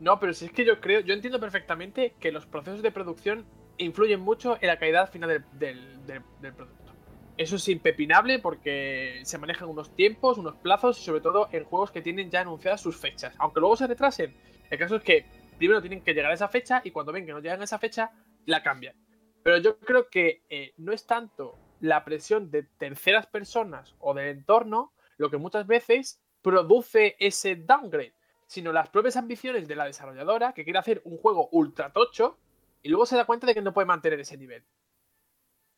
No, 0.00 0.18
pero 0.18 0.32
si 0.32 0.46
es 0.46 0.52
que 0.52 0.64
yo 0.64 0.80
creo, 0.80 1.00
yo 1.00 1.14
entiendo 1.14 1.38
perfectamente 1.38 2.14
que 2.18 2.32
los 2.32 2.46
procesos 2.46 2.82
de 2.82 2.90
producción 2.90 3.46
influyen 3.78 4.20
mucho 4.20 4.58
en 4.60 4.68
la 4.68 4.78
calidad 4.78 5.10
final 5.10 5.44
del, 5.52 6.22
producto. 6.56 6.92
Eso 7.36 7.56
es 7.56 7.68
impepinable 7.68 8.38
porque 8.38 9.20
se 9.24 9.38
manejan 9.38 9.68
unos 9.68 9.94
tiempos, 9.94 10.38
unos 10.38 10.56
plazos 10.56 11.00
y 11.00 11.04
sobre 11.04 11.20
todo 11.20 11.48
en 11.52 11.64
juegos 11.64 11.90
que 11.90 12.02
tienen 12.02 12.30
ya 12.30 12.40
anunciadas 12.40 12.80
sus 12.80 12.96
fechas. 12.96 13.34
Aunque 13.38 13.60
luego 13.60 13.76
se 13.76 13.86
retrasen, 13.86 14.34
el 14.70 14.78
caso 14.78 14.96
es 14.96 15.02
que 15.02 15.26
primero 15.58 15.80
tienen 15.80 16.02
que 16.02 16.14
llegar 16.14 16.30
a 16.30 16.34
esa 16.34 16.48
fecha 16.48 16.80
y 16.84 16.90
cuando 16.90 17.12
ven 17.12 17.26
que 17.26 17.32
no 17.32 17.40
llegan 17.40 17.60
a 17.60 17.64
esa 17.64 17.78
fecha, 17.78 18.10
la 18.46 18.62
cambian. 18.62 18.94
Pero 19.42 19.58
yo 19.58 19.78
creo 19.78 20.08
que 20.08 20.42
eh, 20.48 20.74
no 20.76 20.92
es 20.92 21.06
tanto 21.06 21.58
la 21.80 22.04
presión 22.04 22.50
de 22.50 22.62
terceras 22.62 23.26
personas 23.26 23.94
o 23.98 24.14
del 24.14 24.28
entorno 24.28 24.92
lo 25.16 25.30
que 25.30 25.36
muchas 25.36 25.66
veces 25.66 26.20
produce 26.44 27.16
ese 27.18 27.56
downgrade 27.56 28.14
sino 28.46 28.72
las 28.72 28.88
propias 28.88 29.16
ambiciones 29.16 29.66
de 29.66 29.76
la 29.76 29.86
desarrolladora 29.86 30.52
que 30.52 30.64
quiere 30.64 30.78
hacer 30.78 31.02
un 31.04 31.18
juego 31.18 31.48
ultra 31.52 31.92
tocho 31.92 32.38
y 32.82 32.88
luego 32.88 33.06
se 33.06 33.16
da 33.16 33.24
cuenta 33.24 33.46
de 33.46 33.54
que 33.54 33.62
no 33.62 33.72
puede 33.72 33.86
mantener 33.86 34.20
ese 34.20 34.36
nivel. 34.36 34.62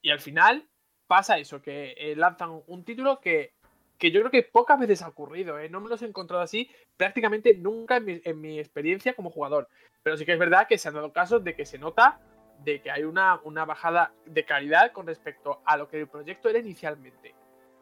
Y 0.03 0.11
al 0.11 0.21
final 0.21 0.69
pasa 1.07 1.39
eso, 1.39 1.63
que 1.63 1.95
eh, 1.97 2.17
lanzan 2.17 2.63
un 2.67 2.85
título 2.85 3.21
que, 3.21 3.55
que 3.99 4.11
yo 4.11 4.21
creo 4.21 4.31
que 4.31 4.43
pocas 4.43 4.79
veces 4.79 5.03
ha 5.03 5.09
ocurrido, 5.09 5.59
¿eh? 5.59 5.69
no 5.69 5.81
me 5.81 5.89
los 5.89 6.03
he 6.03 6.07
encontrado 6.07 6.43
así 6.43 6.69
prácticamente 6.97 7.57
nunca 7.57 7.97
en 7.97 8.05
mi, 8.05 8.21
en 8.25 8.41
mi 8.41 8.59
experiencia 8.59 9.15
como 9.15 9.31
jugador. 9.31 9.69
Pero 10.03 10.17
sí 10.17 10.27
que 10.27 10.33
es 10.33 10.39
verdad 10.39 10.67
que 10.69 10.79
se 10.79 10.89
han 10.89 10.95
dado 10.95 11.13
casos 11.13 11.43
de 11.45 11.55
que 11.55 11.65
se 11.65 11.79
nota 11.79 12.21
de 12.65 12.81
que 12.81 12.91
hay 12.91 13.05
una, 13.05 13.41
una 13.45 13.65
bajada 13.65 14.13
de 14.25 14.45
calidad 14.45 14.93
con 14.93 15.07
respecto 15.07 15.63
a 15.65 15.77
lo 15.77 15.89
que 15.89 16.01
el 16.01 16.09
proyecto 16.09 16.49
era 16.49 16.59
inicialmente. 16.59 17.35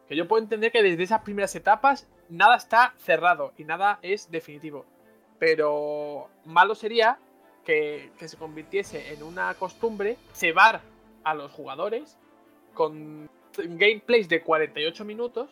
Que 0.07 0.17
yo 0.17 0.29
puedo 0.29 0.43
entender 0.43 0.71
que 0.71 0.83
desde 0.83 1.03
esas 1.03 1.23
primeras 1.23 1.55
etapas 1.55 2.09
nada 2.29 2.57
está 2.57 2.95
cerrado 2.99 3.53
y 3.57 3.65
nada 3.65 3.99
es 4.03 4.31
definitivo. 4.31 4.85
Pero 5.39 6.29
malo 6.45 6.75
sería 6.75 7.19
que, 7.65 8.11
se 8.17 8.37
convirtiese 8.37 9.13
en 9.13 9.23
una 9.23 9.55
costumbre 9.55 10.17
cebar 10.33 10.81
a 11.25 11.35
los 11.35 11.51
jugadores 11.51 12.19
con 12.75 13.29
gameplays 13.57 14.29
de 14.29 14.43
48 14.43 15.05
minutos 15.05 15.51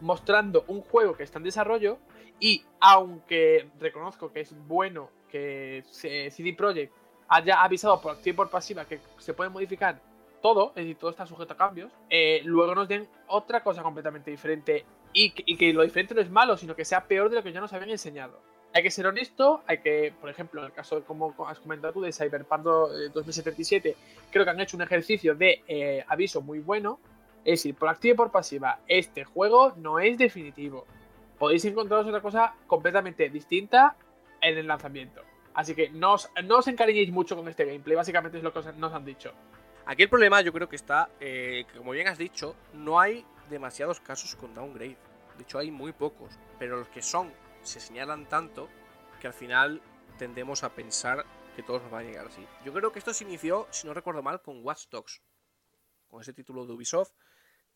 mostrando 0.00 0.64
un 0.68 0.82
juego 0.82 1.16
que 1.16 1.24
está 1.24 1.38
en 1.38 1.44
desarrollo 1.44 1.98
y 2.40 2.64
aunque 2.80 3.68
reconozco 3.80 4.32
que 4.32 4.40
es 4.40 4.54
bueno 4.66 5.10
que 5.28 5.82
CD 5.90 6.54
Projekt 6.54 6.92
haya 7.28 7.62
avisado 7.62 8.00
por 8.00 8.12
activa 8.12 8.34
y 8.34 8.36
por 8.36 8.50
pasiva 8.50 8.84
que 8.84 9.00
se 9.18 9.34
puede 9.34 9.50
modificar 9.50 10.00
todo, 10.40 10.70
es 10.70 10.84
decir, 10.84 10.96
todo 10.96 11.10
está 11.10 11.26
sujeto 11.26 11.54
a 11.54 11.56
cambios, 11.56 11.92
eh, 12.08 12.40
luego 12.44 12.74
nos 12.74 12.88
den 12.88 13.08
otra 13.26 13.62
cosa 13.62 13.82
completamente 13.82 14.30
diferente 14.30 14.84
y, 15.24 15.56
que- 15.56 15.72
lo 15.72 15.82
diferente 15.82 16.14
no 16.14 16.20
es 16.20 16.30
malo, 16.30 16.56
sino 16.56 16.74
que 16.76 16.84
sea 16.84 17.04
peor 17.06 17.28
de 17.30 17.36
lo 17.36 17.42
que 17.42 17.52
ya 17.52 17.60
nos 17.60 17.72
habían 17.72 17.90
enseñado. 17.90 18.40
Hay 18.74 18.82
que 18.82 18.90
ser 18.90 19.06
honesto, 19.06 19.62
hay 19.66 19.78
que, 19.78 20.12
por 20.20 20.28
ejemplo, 20.28 20.60
en 20.60 20.66
el 20.66 20.72
caso, 20.72 21.02
como 21.04 21.34
has 21.46 21.58
comentado 21.58 21.94
tú, 21.94 22.00
de 22.02 22.12
Cyberpunk 22.12 22.66
eh, 22.66 23.08
2077, 23.14 23.96
creo 24.30 24.44
que 24.44 24.50
han 24.50 24.60
hecho 24.60 24.76
un 24.76 24.82
ejercicio 24.82 25.34
de 25.34 25.62
eh, 25.66 26.04
aviso 26.06 26.42
muy 26.42 26.58
bueno. 26.60 27.00
Es 27.44 27.60
decir, 27.60 27.74
por 27.76 27.88
activa 27.88 28.12
y 28.12 28.16
por 28.16 28.30
pasiva, 28.30 28.80
este 28.88 29.24
juego 29.24 29.72
no 29.78 30.00
es 30.00 30.18
definitivo. 30.18 30.86
Podéis 31.38 31.64
encontraros 31.64 32.06
otra 32.06 32.20
cosa 32.20 32.52
completamente 32.66 33.30
distinta 33.30 33.96
en 34.42 34.58
el 34.58 34.66
lanzamiento. 34.66 35.22
Así 35.54 35.74
que 35.74 35.88
no 35.88 36.12
os, 36.14 36.28
no 36.44 36.58
os 36.58 36.68
encariñéis 36.68 37.10
mucho 37.10 37.36
con 37.36 37.48
este 37.48 37.64
gameplay, 37.64 37.96
básicamente 37.96 38.36
es 38.38 38.44
lo 38.44 38.52
que 38.52 38.58
os- 38.58 38.74
nos 38.76 38.92
han 38.92 39.04
dicho. 39.04 39.32
Aquí 39.86 40.02
el 40.02 40.10
problema 40.10 40.42
yo 40.42 40.52
creo 40.52 40.68
que 40.68 40.76
está, 40.76 41.08
eh, 41.20 41.64
como 41.76 41.92
bien 41.92 42.08
has 42.08 42.18
dicho, 42.18 42.54
no 42.74 43.00
hay 43.00 43.24
demasiados 43.48 43.98
casos 44.00 44.36
con 44.36 44.52
downgrade. 44.52 44.96
De 45.38 45.44
hecho 45.44 45.58
hay 45.58 45.70
muy 45.70 45.92
pocos, 45.92 46.36
pero 46.58 46.76
los 46.76 46.88
que 46.88 47.00
son 47.00 47.32
se 47.62 47.78
señalan 47.78 48.28
tanto 48.28 48.68
que 49.20 49.28
al 49.28 49.32
final 49.32 49.80
tendemos 50.18 50.64
a 50.64 50.74
pensar 50.74 51.24
que 51.54 51.62
todos 51.62 51.80
nos 51.82 51.92
van 51.92 52.04
a 52.04 52.08
llegar 52.08 52.26
así. 52.26 52.44
Yo 52.64 52.72
creo 52.72 52.90
que 52.90 52.98
esto 52.98 53.14
se 53.14 53.24
inició, 53.24 53.68
si 53.70 53.86
no 53.86 53.94
recuerdo 53.94 54.20
mal, 54.20 54.42
con 54.42 54.64
Watch 54.64 54.88
Dogs, 54.90 55.22
con 56.08 56.20
ese 56.20 56.32
título 56.32 56.66
de 56.66 56.72
Ubisoft, 56.72 57.12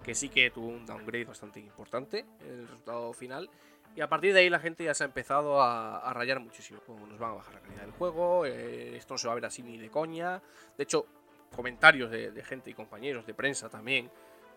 que 0.02 0.14
sí 0.16 0.28
que 0.28 0.50
tuvo 0.50 0.66
un 0.66 0.84
downgrade 0.84 1.24
bastante 1.24 1.60
importante 1.60 2.26
en 2.40 2.48
el 2.48 2.68
resultado 2.68 3.12
final. 3.12 3.48
Y 3.94 4.00
a 4.00 4.08
partir 4.08 4.32
de 4.32 4.40
ahí 4.40 4.50
la 4.50 4.58
gente 4.58 4.82
ya 4.82 4.94
se 4.94 5.04
ha 5.04 5.06
empezado 5.06 5.62
a, 5.62 6.12
rayar 6.14 6.40
muchísimo. 6.40 6.80
Como 6.80 7.06
nos 7.06 7.18
van 7.18 7.30
a 7.30 7.34
bajar 7.34 7.54
la 7.54 7.60
calidad 7.60 7.82
del 7.82 7.92
juego, 7.92 8.44
eh, 8.44 8.96
esto 8.96 9.14
no 9.14 9.18
se 9.18 9.26
va 9.28 9.32
a 9.32 9.36
ver 9.36 9.44
así 9.44 9.62
ni 9.62 9.78
de 9.78 9.90
coña. 9.90 10.42
De 10.76 10.82
hecho, 10.82 11.06
comentarios 11.54 12.10
de 12.10 12.42
gente 12.44 12.70
y 12.70 12.74
compañeros 12.74 13.24
de 13.26 13.34
prensa 13.34 13.68
también. 13.68 14.10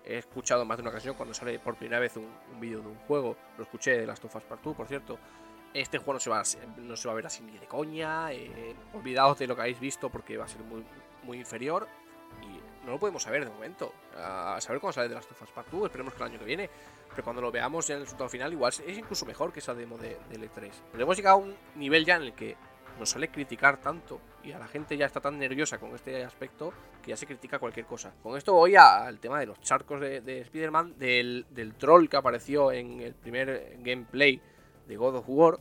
He 0.05 0.17
escuchado 0.17 0.65
más 0.65 0.77
de 0.77 0.81
una 0.81 0.91
ocasión 0.91 1.15
cuando 1.15 1.33
sale 1.33 1.57
por 1.59 1.75
primera 1.75 1.99
vez 1.99 2.15
un, 2.17 2.31
un 2.53 2.59
vídeo 2.59 2.79
de 2.81 2.87
un 2.87 2.95
juego. 3.07 3.35
Lo 3.57 3.63
escuché 3.63 3.97
de 3.97 4.05
Last 4.05 4.23
of 4.25 4.35
Us 4.35 4.43
Part 4.43 4.61
2, 4.63 4.75
por 4.75 4.87
cierto. 4.87 5.17
Este 5.73 5.97
juego 5.97 6.13
no 6.13 6.19
se 6.19 6.29
va 6.29 6.39
a, 6.39 6.43
no 6.77 6.95
se 6.95 7.07
va 7.07 7.13
a 7.13 7.15
ver 7.15 7.25
así 7.25 7.43
ni 7.43 7.57
de 7.57 7.65
coña. 7.67 8.31
eh, 8.31 8.75
olvidaos 8.93 9.37
de 9.39 9.47
lo 9.47 9.55
que 9.55 9.61
habéis 9.63 9.79
visto 9.79 10.09
porque 10.09 10.37
va 10.37 10.45
a 10.45 10.47
ser 10.47 10.61
muy, 10.61 10.85
muy 11.23 11.39
inferior. 11.39 11.87
Y 12.41 12.85
no 12.85 12.91
lo 12.91 12.99
podemos 12.99 13.23
saber 13.23 13.45
de 13.45 13.51
momento. 13.51 13.93
A 14.17 14.57
saber 14.61 14.79
cuándo 14.79 14.93
sale 14.93 15.09
de 15.09 15.15
Last 15.15 15.31
of 15.31 15.41
Us 15.41 15.51
Part 15.51 15.69
2. 15.71 15.85
Esperemos 15.85 16.13
que 16.13 16.23
el 16.23 16.29
año 16.29 16.39
que 16.39 16.45
viene. 16.45 16.69
Pero 17.09 17.23
cuando 17.23 17.41
lo 17.41 17.51
veamos 17.51 17.87
ya 17.87 17.95
en 17.95 18.01
el 18.01 18.05
resultado 18.05 18.29
final, 18.29 18.51
igual 18.53 18.73
es 18.85 18.97
incluso 18.97 19.25
mejor 19.25 19.51
que 19.51 19.59
esa 19.59 19.73
demo 19.73 19.97
de, 19.97 20.17
del 20.29 20.43
E3. 20.51 20.71
Pero 20.91 21.03
hemos 21.03 21.17
llegado 21.17 21.37
a 21.37 21.39
un 21.39 21.55
nivel 21.75 22.05
ya 22.05 22.17
en 22.17 22.23
el 22.23 22.33
que 22.33 22.55
nos 22.99 23.09
sale 23.09 23.29
criticar 23.29 23.77
tanto 23.77 24.19
y 24.45 24.51
a 24.51 24.59
la 24.59 24.67
gente 24.67 24.95
ya 24.95 25.07
está 25.07 25.19
tan 25.19 25.39
nerviosa 25.39 25.79
con 25.79 25.93
este 25.95 26.23
aspecto 26.23 26.71
que 27.01 27.09
ya 27.09 27.17
se 27.17 27.25
critica 27.25 27.57
cualquier 27.57 27.85
cosa. 27.85 28.13
Con 28.21 28.37
esto 28.37 28.53
voy 28.53 28.75
al 28.75 29.19
tema 29.19 29.39
de 29.39 29.47
los 29.47 29.59
charcos 29.59 29.99
de, 29.99 30.21
de 30.21 30.41
Spider-Man, 30.41 30.97
del, 30.97 31.45
del 31.49 31.73
troll 31.73 32.07
que 32.07 32.17
apareció 32.17 32.71
en 32.71 33.01
el 33.01 33.15
primer 33.15 33.77
gameplay 33.79 34.39
de 34.87 34.97
God 34.97 35.15
of 35.15 35.25
War, 35.27 35.59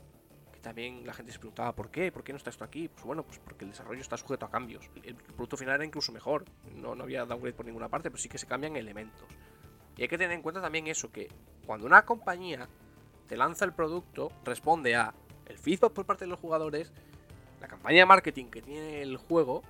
que 0.53 0.61
también 0.61 1.07
la 1.07 1.15
gente 1.15 1.33
se 1.33 1.39
preguntaba 1.39 1.75
por 1.75 1.91
qué, 1.91 2.13
por 2.13 2.23
qué 2.23 2.33
no 2.33 2.37
está 2.37 2.51
esto 2.51 2.65
aquí. 2.65 2.89
Pues 2.89 3.05
bueno, 3.05 3.23
pues 3.23 3.39
porque 3.39 3.65
el 3.65 3.71
desarrollo 3.71 4.03
está 4.03 4.17
sujeto 4.19 4.45
a 4.45 4.51
cambios. 4.51 4.91
El 5.03 5.15
producto 5.15 5.57
final 5.57 5.77
era 5.77 5.85
incluso 5.85 6.13
mejor, 6.13 6.45
no, 6.75 6.95
no 6.95 7.05
había 7.05 7.25
downgrade 7.25 7.55
por 7.55 7.65
ninguna 7.65 7.89
parte, 7.89 8.11
pero 8.11 8.21
sí 8.21 8.29
que 8.29 8.39
se 8.39 8.47
cambian 8.47 8.77
elementos. 8.77 9.29
Y 9.97 10.03
hay 10.03 10.09
que 10.09 10.19
tener 10.19 10.35
en 10.35 10.43
cuenta 10.43 10.61
también 10.61 10.87
eso, 10.89 11.11
que 11.11 11.29
cuando 11.65 11.87
una 11.87 12.05
compañía 12.05 12.69
te 13.27 13.37
lanza 13.37 13.65
el 13.65 13.73
producto, 13.73 14.31
responde 14.45 14.95
a 14.95 15.15
el 15.47 15.59
feedback 15.59 15.93
por 15.93 16.05
parte 16.05 16.25
de 16.25 16.31
los 16.31 16.41
jugadores, 16.41 16.93
la 17.65 17.69
campaña 17.69 18.01
de 18.01 18.07
marketing 18.07 18.47
que 18.47 18.61
tiene 18.61 19.01
el 19.01 19.17
juego 19.17 19.63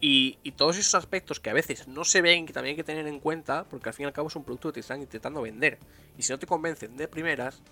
y, 0.00 0.36
todos 0.56 0.76
esos 0.76 0.96
aspectos 0.96 1.38
que 1.38 1.48
a 1.48 1.52
veces 1.52 1.86
no 1.86 2.04
se 2.04 2.22
ven 2.22 2.44
que 2.44 2.52
también 2.52 2.72
hay 2.72 2.76
que 2.76 2.82
tener 2.82 3.06
en 3.06 3.20
cuenta, 3.20 3.64
porque 3.64 3.88
al 3.88 3.94
fin 3.94 4.02
y 4.02 4.06
al 4.08 4.12
cabo 4.12 4.26
es 4.26 4.34
un 4.34 4.42
producto 4.42 4.68
que 4.68 4.74
te 4.74 4.80
están 4.80 5.00
intentando 5.00 5.40
vender. 5.42 5.78
Y 6.18 6.22
si 6.22 6.32
no 6.32 6.40
te 6.40 6.46
convencen 6.46 6.96
de 6.96 7.06
primeras, 7.06 7.62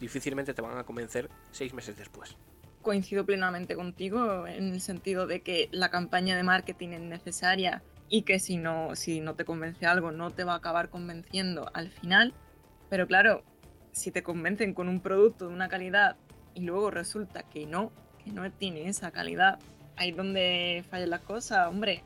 difícilmente 0.00 0.54
te 0.54 0.62
van 0.62 0.78
a 0.78 0.84
convencer 0.84 1.28
seis 1.50 1.74
meses 1.74 1.94
después. 1.98 2.36
Coincido 2.80 3.26
plenamente 3.26 3.76
contigo 3.76 4.46
en 4.46 4.72
el 4.72 4.80
sentido 4.80 5.26
de 5.26 5.42
que 5.42 5.68
la 5.72 5.90
campaña 5.90 6.36
de 6.36 6.42
marketing 6.42 6.88
es 6.88 7.02
necesaria 7.02 7.82
y 8.08 8.22
que 8.22 8.38
si 8.38 8.56
no, 8.56 8.96
si 8.96 9.20
no 9.20 9.34
te 9.34 9.44
convence 9.44 9.84
algo 9.84 10.10
no 10.10 10.30
te 10.30 10.44
va 10.44 10.54
a 10.54 10.56
acabar 10.56 10.88
convenciendo 10.88 11.70
al 11.74 11.90
final. 11.90 12.32
Pero 12.88 13.06
claro, 13.06 13.44
si 13.92 14.10
te 14.10 14.22
convencen 14.22 14.72
con 14.72 14.88
un 14.88 15.00
producto 15.00 15.48
de 15.48 15.54
una 15.54 15.68
calidad 15.68 16.16
y 16.54 16.62
luego 16.62 16.90
resulta 16.90 17.42
que 17.42 17.66
no, 17.66 17.92
que 18.24 18.32
no 18.32 18.50
tiene 18.50 18.88
esa 18.88 19.10
calidad, 19.10 19.58
ahí 19.96 20.10
es 20.10 20.16
donde 20.16 20.84
fallan 20.90 21.10
las 21.10 21.20
cosas, 21.20 21.68
hombre. 21.68 22.02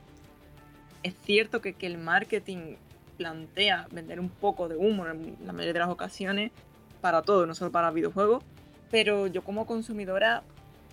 Es 1.03 1.15
cierto 1.25 1.61
que, 1.61 1.75
que 1.75 1.87
el 1.87 1.99
marketing 1.99 2.77
plantea 3.17 3.87
vender 3.91 4.21
un 4.21 4.29
poco 4.29 4.69
de 4.69 4.77
humo 4.77 5.07
en 5.07 5.37
la 5.45 5.53
mayoría 5.53 5.73
de 5.73 5.79
las 5.81 5.89
ocasiones 5.89 6.53
para 7.01 7.23
todo, 7.23 7.47
no 7.47 7.55
solo 7.55 7.71
para 7.71 7.91
videojuegos. 7.91 8.43
Pero 8.91 9.27
yo 9.27 9.45
como 9.45 9.67
consumidora 9.67 10.43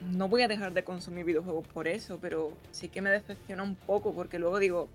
no 0.01 0.27
voy 0.27 0.41
a 0.41 0.47
dejar 0.47 0.73
de 0.73 0.83
consumir 0.83 1.25
videojuegos 1.25 1.67
por 1.67 1.87
eso, 1.87 2.19
pero 2.21 2.51
sí 2.71 2.89
que 2.89 3.01
me 3.01 3.09
decepciona 3.09 3.63
un 3.63 3.75
poco 3.75 4.13
porque 4.13 4.39
luego 4.39 4.59
digo, 4.59 4.89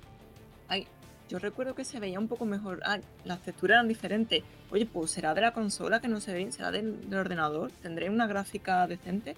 ay, 0.69 0.87
yo 1.29 1.39
recuerdo 1.39 1.75
que 1.75 1.85
se 1.85 2.01
veía 2.01 2.19
un 2.19 2.29
poco 2.29 2.45
mejor, 2.45 2.81
ah, 2.85 2.99
las 3.25 3.41
texturas 3.41 3.77
eran 3.77 3.89
diferentes. 3.89 4.43
Oye, 4.71 4.85
pues 4.85 5.13
será 5.13 5.33
de 5.33 5.41
la 5.41 5.53
consola 5.53 6.01
que 6.01 6.09
no 6.09 6.21
se 6.21 6.33
ve, 6.33 6.51
será 6.53 6.71
del, 6.71 6.97
ordenador, 7.15 7.71
tendré 7.83 8.11
una 8.11 8.27
gráfica 8.27 8.87
decente. 8.87 9.37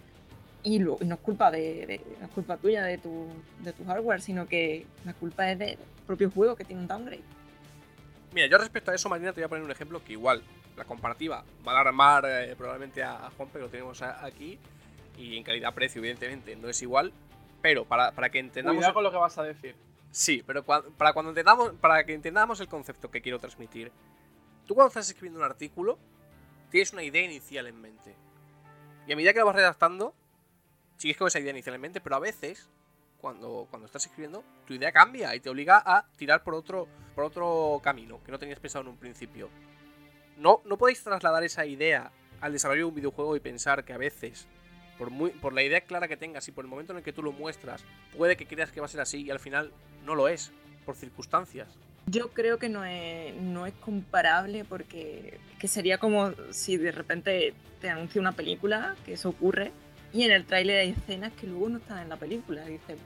Y, 0.64 0.78
no 0.78 0.97
es 1.01 1.20
culpa 1.20 1.51
de, 1.51 2.01
no 2.20 2.26
es 2.26 2.32
culpa 2.32 2.56
tuya 2.56 2.84
de 2.84 2.98
tu, 2.98 3.26
de 3.60 3.72
tu 3.72 3.84
hardware, 3.84 4.20
sino 4.20 4.47
que 4.47 4.86
la 5.05 5.12
culpa 5.14 5.51
es 5.51 5.59
del 5.59 5.78
propio 6.06 6.30
juego 6.30 6.55
que 6.55 6.64
tiene 6.64 6.82
un 6.82 6.89
downgrade. 6.89 7.22
Mira, 8.32 8.47
yo 8.47 8.59
respecto 8.59 8.90
a 8.90 8.94
eso, 8.94 9.09
Marina, 9.09 9.32
te 9.32 9.40
voy 9.40 9.47
a 9.47 9.48
poner 9.48 9.64
un 9.64 9.70
ejemplo 9.70 10.02
que 10.02 10.12
igual 10.12 10.43
la 10.76 10.84
comparativa 10.84 11.44
va 11.66 11.72
a 11.72 11.80
alarmar 11.80 12.24
eh, 12.26 12.55
probablemente 12.56 13.02
a, 13.02 13.30
Juan, 13.36 13.48
pero 13.52 13.66
lo 13.66 13.70
tenemos 13.70 14.01
aquí. 14.02 14.59
Y 15.18 15.36
en 15.36 15.44
calidad-precio, 15.44 16.01
evidentemente, 16.01 16.56
no 16.56 16.68
es 16.68 16.80
igual. 16.80 17.12
Pero 17.60 17.84
para, 17.84 18.12
para 18.12 18.30
que 18.30 18.39
entendamos. 18.39 18.78
Cuidado 18.78 18.94
con 18.94 19.05
lo 19.05 19.10
que 19.10 19.18
vas 19.18 19.36
a 19.39 19.43
decir. 19.43 19.76
Sí, 20.10 20.43
pero 20.47 20.62
para, 20.62 21.12
cuando 21.12 21.30
entendamos, 21.30 21.72
para 21.80 22.05
que 22.05 22.14
entendamos 22.14 22.60
el 22.60 22.68
concepto 22.68 23.10
que 23.10 23.22
quiero 23.22 23.39
transmitir, 23.39 23.90
tú 24.66 24.74
cuando 24.74 24.89
estás 24.89 25.09
escribiendo 25.09 25.40
un 25.40 25.44
artículo, 25.47 25.98
tienes 26.70 26.93
una 26.93 27.02
idea 27.02 27.22
inicial 27.22 27.66
en 27.66 27.80
mente. 27.80 28.14
Y 29.06 29.12
a 29.12 29.16
medida 29.16 29.32
que 29.32 29.39
lo 29.39 29.47
vas 29.47 29.56
redactando, 29.56 30.14
sigues 31.03 31.16
con 31.16 31.27
esa 31.27 31.41
idea 31.41 31.51
inicial 31.51 31.74
en 31.74 31.81
mente, 31.81 32.01
pero 32.01 32.15
a 32.15 32.20
veces, 32.20 32.69
cuando, 33.20 33.66
cuando 33.69 33.87
estás 33.87 34.07
escribiendo, 34.07 34.45
tu 34.65 34.74
idea 34.74 34.93
cambia 34.93 35.35
y 35.35 35.41
te 35.41 35.51
obliga 35.51 35.83
a 35.85 36.07
tirar 36.16 36.45
por 36.45 36.55
otro, 36.55 36.87
por 37.16 37.24
otro 37.24 37.81
camino 37.83 38.23
que 38.24 38.31
no 38.31 38.39
tenías 38.39 38.61
pensado 38.61 38.83
en 38.83 38.91
un 38.91 38.97
principio. 38.97 39.51
No, 40.37 40.62
no 40.65 40.79
podéis 40.79 41.03
trasladar 41.03 41.43
esa 41.43 41.66
idea 41.66 42.12
al 42.41 42.53
desarrollo 42.53 42.83
de 42.83 42.89
un 42.91 42.95
videojuego 42.95 43.35
y 43.35 43.41
pensar 43.41 43.85
que 43.85 43.93
a 43.93 43.99
veces 43.99 44.47
por, 44.97 45.11
muy, 45.11 45.31
por 45.31 45.53
la 45.53 45.65
idea 45.65 45.81
clara 45.81 46.07
que 46.07 46.16
tengas 46.16 46.47
y 46.47 46.53
por 46.53 46.65
el 46.65 46.70
momento 46.70 46.93
en 46.93 46.99
el 46.99 47.05
que 47.05 47.12
tú 47.12 47.20
lo 47.24 47.33
muestras, 47.33 47.85
puede 48.16 48.37
que 48.37 48.47
creas 48.47 48.70
que 48.70 48.79
va 48.79 48.87
a 48.87 48.89
ser 48.89 49.01
así 49.01 49.23
y 49.23 49.31
al 49.33 49.41
final 49.41 49.73
no 50.05 50.15
lo 50.15 50.29
es, 50.29 50.53
por 50.87 50.95
circunstancias. 50.95 51.69
Yo 52.07 52.31
creo 52.31 52.59
que 52.59 52.69
no 52.69 52.85
es, 52.85 53.35
no 53.35 53.66
es 53.66 53.74
comparable 53.74 54.65
porque 54.65 55.41
que 55.59 55.66
sería 55.66 55.99
como 55.99 56.33
si 56.51 56.77
de 56.77 56.93
repente 56.93 57.55
te 57.81 57.91
anuncia 57.91 58.20
una 58.20 58.33
película, 58.33 58.95
que 59.05 59.15
eso 59.15 59.29
ocurre, 59.31 59.73
y 60.12 60.24
en 60.24 60.32
el 60.32 60.44
tráiler 60.44 60.78
hay 60.78 60.90
escenas 60.90 61.32
que 61.32 61.47
luego 61.47 61.68
no 61.68 61.78
están 61.78 62.01
en 62.01 62.09
la 62.09 62.16
película. 62.16 62.64
Dice, 62.64 62.97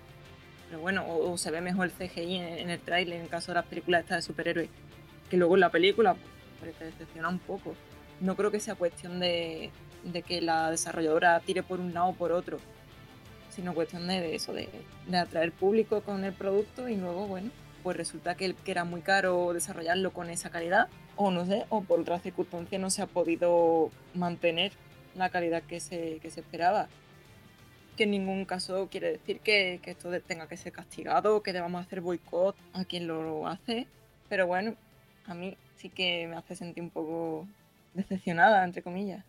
pero 0.68 0.80
bueno, 0.80 1.04
o, 1.06 1.38
se 1.38 1.50
ve 1.50 1.60
mejor 1.60 1.86
el 1.86 1.92
CGI 1.92 2.36
en, 2.36 2.70
el 2.70 2.80
tráiler 2.80 3.20
en 3.20 3.28
caso 3.28 3.52
de 3.52 3.56
las 3.56 3.66
películas 3.66 4.02
estas 4.02 4.18
de 4.18 4.22
superhéroes, 4.22 4.68
que 5.30 5.36
luego 5.36 5.54
en 5.54 5.60
la 5.60 5.70
película, 5.70 6.16
pues 6.60 6.74
te 6.76 6.86
decepciona 6.86 7.28
un 7.28 7.38
poco. 7.38 7.74
No 8.20 8.34
creo 8.34 8.50
que 8.50 8.60
sea 8.60 8.74
cuestión 8.74 9.20
de, 9.20 9.70
de 10.02 10.22
que 10.22 10.40
la 10.40 10.70
desarrolladora 10.70 11.38
tire 11.40 11.62
por 11.62 11.78
un 11.78 11.94
lado 11.94 12.08
o 12.08 12.14
por 12.14 12.32
otro, 12.32 12.58
sino 13.50 13.74
cuestión 13.74 14.08
de 14.08 14.34
eso, 14.34 14.52
de, 14.52 14.68
atraer 15.16 15.52
público 15.52 16.00
con 16.00 16.24
el 16.24 16.32
producto 16.32 16.88
y 16.88 16.96
luego, 16.96 17.26
bueno, 17.26 17.50
pues 17.82 17.96
resulta 17.96 18.34
que, 18.34 18.54
que 18.54 18.70
era 18.70 18.84
muy 18.84 19.00
caro 19.00 19.52
desarrollarlo 19.52 20.12
con 20.12 20.28
esa 20.28 20.50
calidad, 20.50 20.88
o 21.14 21.30
no 21.30 21.46
sé, 21.46 21.64
o 21.68 21.82
por 21.82 22.00
otras 22.00 22.22
circunstancias 22.22 22.80
no 22.80 22.90
se 22.90 23.02
ha 23.02 23.06
podido 23.06 23.90
mantener 24.14 24.72
la 25.16 25.30
calidad 25.30 25.62
que 25.62 25.80
se, 25.80 26.18
que 26.20 26.30
se 26.30 26.40
esperaba. 26.40 26.88
Que 27.96 28.04
en 28.04 28.10
ningún 28.10 28.44
caso 28.44 28.88
quiere 28.90 29.12
decir 29.12 29.40
que, 29.40 29.80
que 29.82 29.92
esto 29.92 30.10
tenga 30.22 30.48
que 30.48 30.56
ser 30.56 30.72
castigado, 30.72 31.42
que 31.42 31.52
debamos 31.52 31.84
hacer 31.84 32.00
boicot 32.00 32.56
a 32.74 32.84
quien 32.84 33.06
lo 33.06 33.48
hace, 33.48 33.86
pero 34.28 34.46
bueno, 34.46 34.76
a 35.26 35.34
mí 35.34 35.56
sí 35.76 35.88
que 35.88 36.26
me 36.26 36.36
hace 36.36 36.56
sentir 36.56 36.82
un 36.82 36.90
poco 36.90 37.46
decepcionada, 37.94 38.64
entre 38.64 38.82
comillas. 38.82 39.24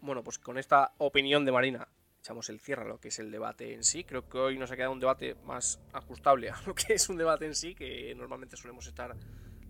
Bueno, 0.00 0.24
pues 0.24 0.38
con 0.38 0.56
esta 0.56 0.92
opinión 0.98 1.44
de 1.44 1.52
Marina 1.52 1.88
echamos 2.20 2.48
el 2.50 2.60
cierre 2.60 2.82
a 2.82 2.88
lo 2.88 3.00
que 3.00 3.08
es 3.08 3.18
el 3.18 3.30
debate 3.30 3.74
en 3.74 3.84
sí. 3.84 4.04
Creo 4.04 4.28
que 4.28 4.38
hoy 4.38 4.58
nos 4.58 4.70
ha 4.70 4.76
quedado 4.76 4.92
un 4.92 5.00
debate 5.00 5.36
más 5.44 5.80
ajustable 5.92 6.50
a 6.50 6.60
lo 6.66 6.74
que 6.74 6.94
es 6.94 7.08
un 7.08 7.16
debate 7.16 7.46
en 7.46 7.54
sí, 7.54 7.74
que 7.74 8.14
normalmente 8.14 8.56
solemos 8.56 8.86
estar 8.86 9.16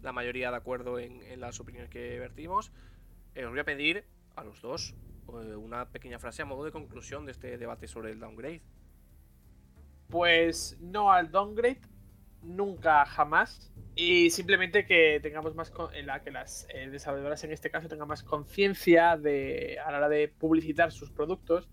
la 0.02 0.12
mayoría 0.12 0.50
de 0.50 0.56
acuerdo 0.56 0.98
en, 0.98 1.40
las 1.40 1.60
opiniones 1.60 1.90
que 1.90 2.18
vertimos. 2.18 2.72
Eh, 3.34 3.44
os 3.44 3.50
voy 3.50 3.60
a 3.60 3.64
pedir 3.64 4.04
a 4.36 4.44
los 4.44 4.60
dos 4.62 4.94
una 5.56 5.88
pequeña 5.90 6.18
frase 6.18 6.42
a 6.42 6.44
modo 6.44 6.64
de 6.64 6.72
conclusión 6.72 7.24
de 7.26 7.32
este 7.32 7.58
debate 7.58 7.86
sobre 7.86 8.12
el 8.12 8.20
downgrade. 8.20 8.62
Pues 10.08 10.76
no 10.80 11.12
al 11.12 11.30
downgrade, 11.30 11.80
nunca 12.42 13.04
jamás. 13.06 13.72
Y 13.94 14.30
simplemente 14.30 14.86
que 14.86 15.20
tengamos 15.22 15.54
más 15.54 15.72
en 15.92 16.06
la 16.06 16.22
que 16.22 16.30
las 16.30 16.66
eh, 16.70 16.88
desarrolladoras 16.90 17.42
en 17.44 17.52
este 17.52 17.70
caso 17.70 17.88
tengan 17.88 18.08
más 18.08 18.22
conciencia 18.22 19.16
de 19.16 19.78
a 19.84 19.90
la 19.90 19.98
hora 19.98 20.08
de 20.08 20.28
publicitar 20.28 20.92
sus 20.92 21.10
productos 21.10 21.68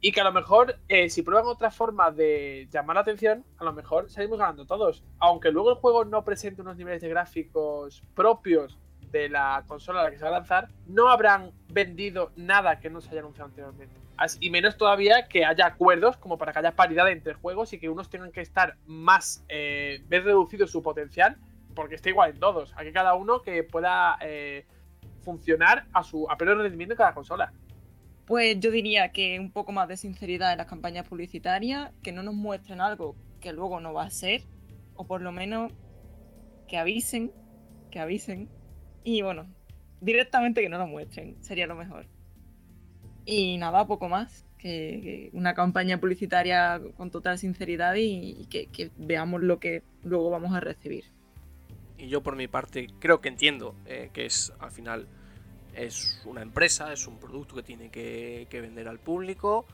y 0.00 0.12
que 0.12 0.20
a 0.20 0.24
lo 0.24 0.32
mejor 0.32 0.76
eh, 0.88 1.10
si 1.10 1.22
prueban 1.22 1.46
otra 1.46 1.70
forma 1.70 2.10
de 2.10 2.68
llamar 2.70 2.96
la 2.96 3.02
atención, 3.02 3.44
a 3.58 3.64
lo 3.64 3.72
mejor 3.72 4.10
salimos 4.10 4.38
ganando 4.38 4.66
todos. 4.66 5.04
Aunque 5.18 5.50
luego 5.50 5.70
el 5.70 5.76
juego 5.76 6.04
no 6.04 6.24
presente 6.24 6.62
unos 6.62 6.76
niveles 6.76 7.02
de 7.02 7.08
gráficos 7.08 8.02
propios 8.14 8.78
de 9.12 9.28
la 9.28 9.64
consola 9.66 10.00
a 10.00 10.04
la 10.04 10.10
que 10.10 10.18
se 10.18 10.24
va 10.24 10.30
a 10.30 10.32
lanzar, 10.32 10.68
no 10.86 11.08
habrán 11.08 11.52
vendido 11.68 12.32
nada 12.36 12.80
que 12.80 12.90
no 12.90 13.00
se 13.00 13.10
haya 13.10 13.20
anunciado 13.20 13.48
anteriormente. 13.48 13.94
Y 14.40 14.50
menos 14.50 14.76
todavía 14.76 15.28
que 15.28 15.46
haya 15.46 15.66
acuerdos 15.66 16.18
como 16.18 16.36
para 16.36 16.52
que 16.52 16.58
haya 16.58 16.72
paridad 16.72 17.10
entre 17.10 17.32
juegos 17.34 17.72
y 17.72 17.78
que 17.78 17.88
unos 17.88 18.10
tengan 18.10 18.32
que 18.32 18.42
estar 18.42 18.76
más, 18.86 19.44
eh, 19.48 20.02
ver 20.08 20.24
reducido 20.24 20.66
su 20.66 20.82
potencial, 20.82 21.38
porque 21.74 21.94
está 21.94 22.10
igual 22.10 22.30
en 22.30 22.40
todos. 22.40 22.74
Aquí 22.76 22.92
cada 22.92 23.14
uno 23.14 23.40
que 23.40 23.62
pueda 23.64 24.18
eh, 24.20 24.66
funcionar 25.22 25.86
a 25.92 26.02
su 26.02 26.30
a 26.30 26.36
pleno 26.36 26.56
rendimiento 26.56 26.92
en 26.92 26.98
cada 26.98 27.14
consola. 27.14 27.52
Pues 28.26 28.60
yo 28.60 28.70
diría 28.70 29.10
que 29.10 29.40
un 29.40 29.50
poco 29.50 29.72
más 29.72 29.88
de 29.88 29.96
sinceridad 29.96 30.52
en 30.52 30.58
las 30.58 30.66
campañas 30.66 31.08
publicitarias, 31.08 31.90
que 32.02 32.12
no 32.12 32.22
nos 32.22 32.34
muestren 32.34 32.80
algo 32.80 33.16
que 33.40 33.52
luego 33.52 33.80
no 33.80 33.94
va 33.94 34.04
a 34.04 34.10
ser, 34.10 34.42
o 34.94 35.06
por 35.06 35.22
lo 35.22 35.32
menos 35.32 35.72
que 36.68 36.76
avisen, 36.76 37.32
que 37.90 37.98
avisen. 37.98 38.48
Y 39.04 39.22
bueno, 39.22 39.46
directamente 40.00 40.62
que 40.62 40.68
no 40.68 40.78
lo 40.78 40.86
muestren, 40.86 41.36
sería 41.42 41.66
lo 41.66 41.74
mejor. 41.74 42.06
Y 43.24 43.58
nada, 43.58 43.86
poco 43.86 44.08
más. 44.08 44.44
Que, 44.58 45.30
una 45.32 45.54
campaña 45.54 45.98
publicitaria 45.98 46.80
con 46.96 47.10
total 47.10 47.38
sinceridad 47.38 47.94
y, 47.96 48.46
que, 48.50 48.90
veamos 48.98 49.42
lo 49.42 49.58
que 49.58 49.82
luego 50.02 50.30
vamos 50.30 50.54
a 50.54 50.60
recibir. 50.60 51.04
Y 51.96 52.08
yo 52.08 52.22
por 52.22 52.36
mi 52.36 52.46
parte 52.46 52.88
creo 52.98 53.20
que 53.20 53.28
entiendo 53.28 53.74
eh, 53.86 54.10
que 54.12 54.26
es 54.26 54.52
al 54.58 54.70
final 54.70 55.06
es 55.74 56.20
una 56.24 56.42
empresa, 56.42 56.92
es 56.92 57.06
un 57.06 57.18
producto 57.18 57.54
que 57.54 57.62
tiene 57.62 57.90
que, 57.90 58.46
vender 58.50 58.88
al 58.88 58.98
público, 58.98 59.66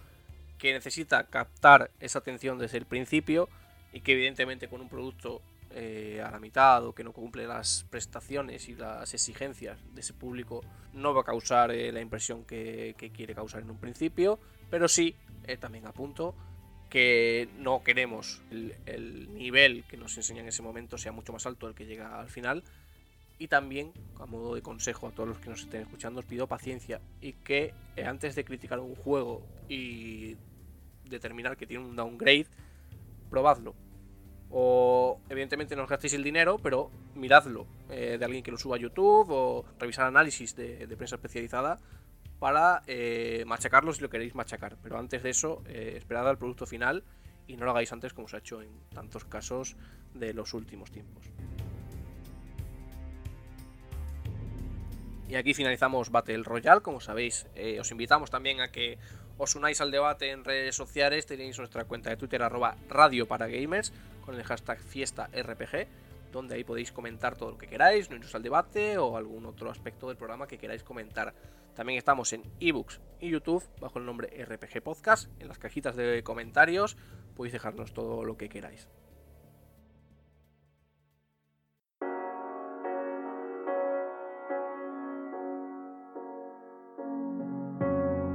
que 0.58 0.72
necesita 0.72 1.24
captar 1.24 1.90
esa 2.00 2.18
atención 2.20 2.58
desde 2.58 2.78
el 2.78 2.86
principio 2.86 3.48
y 3.92 4.00
que 4.00 4.12
evidentemente 4.12 4.68
con 4.68 4.80
un 4.80 4.88
producto 4.88 5.42
eh, 5.78 6.22
a 6.24 6.30
la 6.30 6.40
mitad 6.40 6.86
o 6.86 6.94
que 6.94 7.04
no 7.04 7.12
cumple 7.12 7.46
las 7.46 7.84
prestaciones 7.90 8.66
y 8.70 8.74
las 8.74 9.12
exigencias 9.12 9.78
de 9.94 10.00
ese 10.00 10.14
público 10.14 10.64
no 10.94 11.12
va 11.12 11.20
a 11.20 11.24
causar 11.24 11.70
eh, 11.70 11.92
la 11.92 12.00
impresión 12.00 12.46
que, 12.46 12.94
quiere 13.14 13.34
causar 13.34 13.60
en 13.60 13.68
un 13.68 13.76
principio, 13.76 14.38
pero 14.70 14.88
sí, 14.88 15.14
eh, 15.44 15.58
también 15.58 15.86
apunto 15.86 16.34
que 16.88 17.50
no 17.58 17.84
queremos 17.84 18.40
el, 18.50 18.74
el, 18.86 19.34
nivel 19.34 19.84
que 19.84 19.98
nos 19.98 20.16
enseña 20.16 20.40
en 20.40 20.48
ese 20.48 20.62
momento 20.62 20.96
sea 20.96 21.12
mucho 21.12 21.34
más 21.34 21.44
alto 21.44 21.68
el 21.68 21.74
que 21.74 21.84
llega 21.84 22.18
al 22.18 22.30
final. 22.30 22.64
Y 23.38 23.48
también, 23.48 23.92
a 24.18 24.24
modo 24.24 24.54
de 24.54 24.62
consejo 24.62 25.08
a 25.08 25.10
todos 25.10 25.28
los 25.28 25.38
que 25.40 25.50
nos 25.50 25.60
estén 25.60 25.82
escuchando, 25.82 26.20
os 26.20 26.24
pido 26.24 26.46
paciencia 26.46 27.02
y 27.20 27.34
que 27.34 27.74
antes 28.02 28.34
de 28.34 28.46
criticar 28.46 28.80
un 28.80 28.94
juego 28.94 29.46
y 29.68 30.38
determinar 31.04 31.58
que 31.58 31.66
tiene 31.66 31.84
un 31.84 31.96
downgrade, 31.96 32.46
probadlo 33.28 33.74
o 34.58 35.20
evidentemente 35.28 35.76
no 35.76 35.84
os 35.84 35.90
gastéis 35.90 36.14
el 36.16 36.24
dinero, 36.24 36.56
pero 36.56 36.88
miradlo 37.14 37.66
eh, 37.90 38.16
de 38.16 38.24
alguien 38.24 38.42
que 38.42 38.50
lo 38.50 38.56
suba 38.56 38.76
a 38.76 38.78
YouTube 38.80 39.28
o 39.28 39.66
revisar 39.78 40.06
análisis 40.06 40.56
de, 40.56 40.88
prensa 40.96 41.16
especializada 41.16 41.78
para 42.38 42.80
eh, 42.86 43.44
machacarlo 43.46 43.92
si 43.92 44.00
lo 44.00 44.08
queréis 44.08 44.34
machacar. 44.34 44.78
Pero 44.82 44.96
antes 44.96 45.22
de 45.22 45.28
eso, 45.28 45.62
eh, 45.68 45.92
esperad 45.98 46.26
al 46.26 46.38
producto 46.38 46.64
final 46.64 47.04
y 47.46 47.58
no 47.58 47.66
lo 47.66 47.72
hagáis 47.72 47.92
antes 47.92 48.14
como 48.14 48.28
se 48.28 48.36
ha 48.36 48.38
hecho 48.38 48.62
en 48.62 48.70
tantos 48.94 49.26
casos 49.26 49.76
de 50.14 50.32
los 50.32 50.54
últimos 50.54 50.90
tiempos. 50.90 51.26
Y 55.28 55.34
aquí 55.34 55.52
finalizamos 55.52 56.08
Battle 56.08 56.44
Royale, 56.44 56.80
como 56.80 57.00
sabéis, 57.00 57.46
os 57.78 57.90
invitamos 57.90 58.30
también 58.30 58.62
a 58.62 58.68
que 58.68 58.96
os 59.36 59.54
unáis 59.54 59.82
al 59.82 59.90
debate 59.90 60.30
en 60.30 60.44
redes 60.44 60.74
sociales, 60.74 61.26
tenéis 61.26 61.58
nuestra 61.58 61.84
cuenta 61.84 62.08
de 62.08 62.16
Twitter 62.16 62.42
arroba 62.42 62.76
radio 62.88 63.26
para 63.26 63.48
gamers 63.48 63.92
con 64.26 64.34
el 64.34 64.44
hashtag 64.44 64.78
FiestaRPG, 64.80 65.86
donde 66.32 66.56
ahí 66.56 66.64
podéis 66.64 66.92
comentar 66.92 67.36
todo 67.36 67.52
lo 67.52 67.58
que 67.58 67.68
queráis, 67.68 68.10
no 68.10 68.16
iros 68.16 68.34
al 68.34 68.42
debate 68.42 68.98
o 68.98 69.16
algún 69.16 69.46
otro 69.46 69.70
aspecto 69.70 70.08
del 70.08 70.16
programa 70.16 70.46
que 70.46 70.58
queráis 70.58 70.82
comentar. 70.82 71.32
También 71.74 71.96
estamos 71.96 72.32
en 72.32 72.42
ebooks 72.58 73.00
y 73.20 73.30
YouTube 73.30 73.62
bajo 73.80 73.98
el 73.98 74.04
nombre 74.06 74.28
RPG 74.44 74.82
Podcast. 74.82 75.30
En 75.40 75.48
las 75.48 75.58
cajitas 75.58 75.94
de 75.94 76.22
comentarios 76.24 76.96
podéis 77.36 77.52
dejarnos 77.52 77.94
todo 77.94 78.24
lo 78.24 78.36
que 78.36 78.48
queráis. 78.48 78.88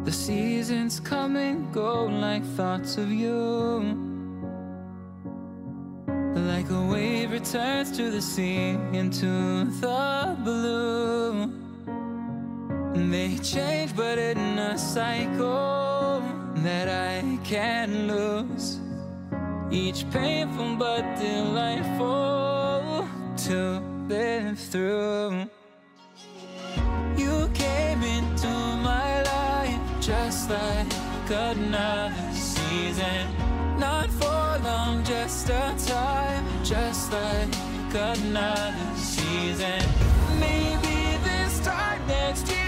The 0.06 0.12
seasons 0.12 1.00
come 1.00 1.38
and 1.38 1.74
go 1.74 2.06
like 2.06 2.44
thoughts 2.58 2.98
of 2.98 3.12
you. 3.12 4.21
Like 6.62 6.70
a 6.70 6.86
wave 6.86 7.32
returns 7.32 7.90
to 7.98 8.12
the 8.12 8.22
sea 8.22 8.78
into 8.94 9.66
the 9.82 10.38
blue. 10.44 11.52
They 12.94 13.36
change, 13.40 13.96
but 13.96 14.20
in 14.20 14.38
a 14.38 14.78
cycle 14.78 16.22
that 16.58 16.88
I 16.88 17.40
can't 17.44 18.06
lose. 18.06 18.80
Each 19.72 20.08
painful 20.12 20.76
but 20.76 21.02
delightful 21.16 23.08
to 23.48 23.82
live 24.08 24.60
through. 24.60 25.50
You 27.18 27.50
came 27.56 28.04
into 28.04 28.54
my 28.86 29.24
life 29.24 29.82
just 30.00 30.48
like 30.48 30.94
another 31.28 32.34
season. 32.34 33.26
Not 33.80 34.12
for 34.12 34.60
long, 34.64 35.04
just 35.04 35.50
a 35.50 35.74
time, 35.88 36.41
just 36.72 37.12
like 37.12 37.54
another 37.94 38.96
season. 38.96 39.82
Maybe 40.40 41.18
this 41.22 41.60
time 41.66 42.00
next 42.08 42.48
year 42.48 42.61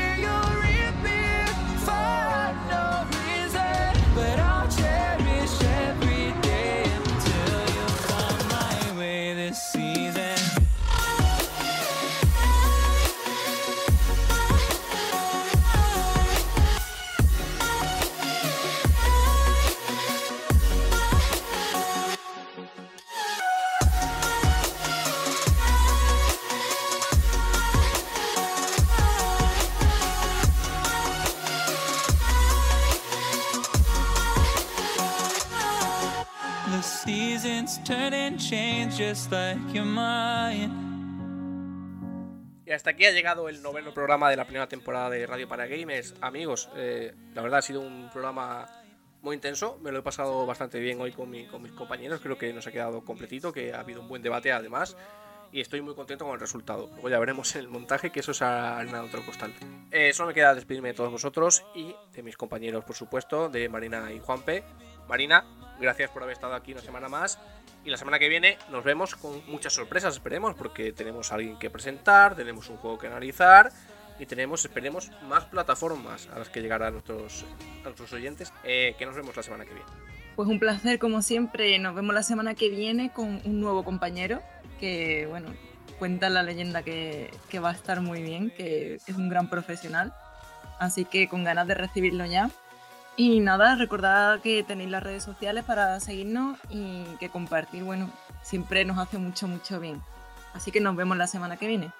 just 37.86 39.32
like 39.32 39.60
your 39.74 39.86
mind. 39.86 40.72
Y 42.66 42.72
hasta 42.72 42.92
aquí 42.92 43.06
ha 43.06 43.12
llegado 43.12 43.50
el 43.50 43.62
noveno 43.62 43.94
programa 43.94 44.30
de 44.30 44.38
la 44.38 44.46
primera 44.46 44.68
temporada 44.68 45.10
de 45.10 45.28
Radio 45.28 45.48
para 45.50 45.68
Gamers. 45.68 46.16
Amigos, 46.22 46.70
eh, 46.78 47.14
la 47.34 47.42
verdad 47.42 47.60
ha 47.60 47.62
sido 47.62 47.82
un 47.82 48.10
programa 48.12 48.66
muy 49.22 49.36
intenso. 49.36 49.78
Me 49.82 49.92
lo 49.92 50.00
he 50.00 50.02
pasado 50.02 50.46
bastante 50.46 50.80
bien 50.80 51.00
hoy 51.02 51.12
con, 51.12 51.30
mi- 51.30 51.46
con 51.46 51.62
mis 51.62 51.74
compañeros. 51.74 52.22
Creo 52.22 52.38
que 52.38 52.54
nos 52.54 52.66
ha 52.68 52.72
quedado 52.72 53.04
completito, 53.04 53.52
que 53.52 53.74
ha 53.74 53.82
habido 53.82 54.02
un 54.02 54.08
buen 54.08 54.22
debate 54.22 54.52
además. 54.54 54.96
Y 55.52 55.60
estoy 55.62 55.82
muy 55.82 55.94
contento 55.94 56.26
con 56.26 56.34
el 56.34 56.40
resultado. 56.40 56.88
Luego 56.94 57.10
ya 57.10 57.20
veremos 57.20 57.56
el 57.56 57.68
montaje 57.68 58.12
que 58.12 58.22
eso 58.22 58.32
es 58.32 58.42
harina 58.42 59.04
otro 59.04 59.24
costal. 59.24 59.54
Eh, 59.92 60.12
solo 60.14 60.28
me 60.30 60.34
queda 60.34 60.56
despedirme 60.56 60.88
de 60.90 60.94
todos 60.96 61.12
vosotros 61.12 61.64
y 61.76 61.94
de 62.14 62.24
mis 62.24 62.38
compañeros, 62.38 62.84
por 62.86 62.96
supuesto, 62.96 63.50
de 63.50 63.70
Marina 63.70 64.12
y 64.12 64.20
Juanpe. 64.20 64.64
Marina, 65.08 65.46
gracias 65.80 66.10
por 66.10 66.24
haber 66.24 66.34
estado 66.34 66.56
aquí 66.56 66.72
una 66.72 66.82
semana 66.82 67.08
más. 67.08 67.38
Y 67.86 67.90
la 67.90 67.98
semana 67.98 68.18
que 68.18 68.30
viene 68.30 68.58
nos 68.72 68.84
vemos 68.84 69.16
con 69.16 69.46
muchas 69.48 69.74
sorpresas, 69.74 70.14
esperemos, 70.14 70.56
porque 70.56 70.94
tenemos 70.94 71.32
a 71.32 71.36
alguien 71.36 71.58
que 71.60 71.70
presentar, 71.70 72.36
tenemos 72.36 72.70
un 72.70 72.78
juego 72.78 72.98
que 72.98 73.08
analizar 73.08 73.72
y 74.20 74.26
tenemos, 74.26 74.64
esperemos, 74.64 75.12
más 75.28 75.46
plataformas 75.46 76.30
a 76.34 76.40
las 76.40 76.50
que 76.50 76.62
llegar 76.62 76.82
a 76.84 76.92
nuestros, 76.92 77.46
nuestros 77.84 78.14
oyentes. 78.14 78.54
Eh, 78.64 78.96
que 78.98 79.06
nos 79.06 79.16
vemos 79.16 79.36
la 79.36 79.44
semana 79.44 79.66
que 79.66 79.74
viene. 79.74 79.90
Pues 80.36 80.48
un 80.48 80.60
placer 80.60 80.98
como 80.98 81.22
siempre. 81.22 81.78
Nos 81.80 81.94
vemos 81.94 82.16
la 82.16 82.24
semana 82.24 82.56
que 82.56 82.70
viene 82.70 83.12
con 83.12 83.42
un 83.44 83.60
nuevo 83.60 83.84
compañero 83.84 84.42
que, 84.80 85.28
bueno, 85.30 85.54
cuenta 86.00 86.30
la 86.30 86.42
leyenda 86.42 86.84
que, 86.84 87.32
que 87.50 87.60
va 87.60 87.72
a 87.72 87.74
estar 87.74 88.00
muy 88.00 88.22
bien, 88.22 88.50
que 88.50 88.96
es 88.96 89.16
un 89.16 89.28
gran 89.28 89.50
profesional. 89.50 90.14
Así 90.80 91.04
que 91.06 91.28
con 91.28 91.44
ganas 91.44 91.68
de 91.68 91.76
recibirlo 91.76 92.26
ya. 92.26 92.50
Y 93.16 93.42
nada, 93.42 93.76
recordad 93.76 94.42
que 94.42 94.64
tenéis 94.64 94.90
las 94.90 95.04
redes 95.04 95.24
sociales 95.24 95.64
para 95.64 96.00
seguirnos 96.00 96.58
y 96.70 97.04
que 97.20 97.30
compartir, 97.30 97.84
bueno, 97.84 98.10
siempre 98.42 98.86
nos 98.86 98.98
hace 98.98 99.20
mucho, 99.20 99.48
mucho 99.48 99.80
bien. 99.80 100.02
Así 100.54 100.72
que 100.72 100.80
nos 100.80 100.96
vemos 100.96 101.18
la 101.18 101.28
semana 101.28 101.58
que 101.58 101.68
viene. 101.68 101.92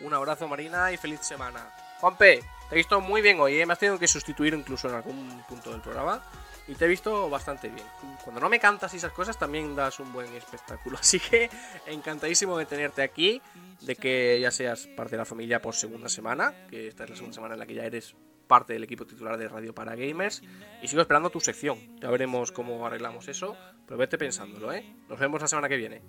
Un 0.00 0.14
abrazo, 0.14 0.46
Marina, 0.46 0.92
y 0.92 0.96
feliz 0.96 1.20
semana. 1.20 1.68
Juanpe, 2.00 2.42
te 2.68 2.74
he 2.74 2.76
visto 2.76 3.00
muy 3.00 3.22
bien 3.22 3.40
hoy, 3.40 3.60
¿eh? 3.60 3.66
me 3.66 3.72
has 3.72 3.78
tenido 3.78 3.98
que 3.98 4.08
sustituir 4.08 4.54
incluso 4.54 4.88
en 4.88 4.94
algún 4.94 5.42
punto 5.48 5.70
del 5.70 5.80
programa. 5.80 6.22
Y 6.68 6.74
te 6.74 6.84
he 6.84 6.88
visto 6.88 7.28
bastante 7.28 7.68
bien. 7.68 7.86
Cuando 8.22 8.40
no 8.40 8.48
me 8.48 8.60
cantas 8.60 8.94
y 8.94 8.96
esas 8.96 9.12
cosas, 9.12 9.36
también 9.36 9.74
das 9.74 9.98
un 9.98 10.12
buen 10.12 10.32
espectáculo. 10.34 10.96
Así 11.00 11.18
que 11.18 11.50
encantadísimo 11.86 12.56
de 12.56 12.66
tenerte 12.66 13.02
aquí, 13.02 13.42
de 13.80 13.96
que 13.96 14.38
ya 14.40 14.52
seas 14.52 14.86
parte 14.96 15.12
de 15.12 15.18
la 15.18 15.24
familia 15.24 15.60
por 15.60 15.74
segunda 15.74 16.08
semana, 16.08 16.54
que 16.70 16.86
esta 16.86 17.02
es 17.02 17.10
la 17.10 17.16
segunda 17.16 17.34
semana 17.34 17.54
en 17.54 17.60
la 17.60 17.66
que 17.66 17.74
ya 17.74 17.84
eres 17.84 18.14
parte 18.52 18.74
del 18.74 18.84
equipo 18.84 19.06
titular 19.06 19.38
de 19.38 19.48
Radio 19.48 19.74
para 19.74 19.94
Gamers. 19.96 20.42
Y 20.82 20.88
sigo 20.88 21.00
esperando 21.00 21.30
tu 21.30 21.40
sección. 21.40 21.78
Ya 22.00 22.10
veremos 22.10 22.52
cómo 22.52 22.86
arreglamos 22.86 23.28
eso, 23.28 23.56
pero 23.86 23.96
vete 23.96 24.18
pensándolo, 24.18 24.72
¿eh? 24.74 24.84
Nos 25.08 25.18
vemos 25.18 25.40
la 25.40 25.48
semana 25.48 25.70
que 25.70 25.76
viene. 25.78 26.02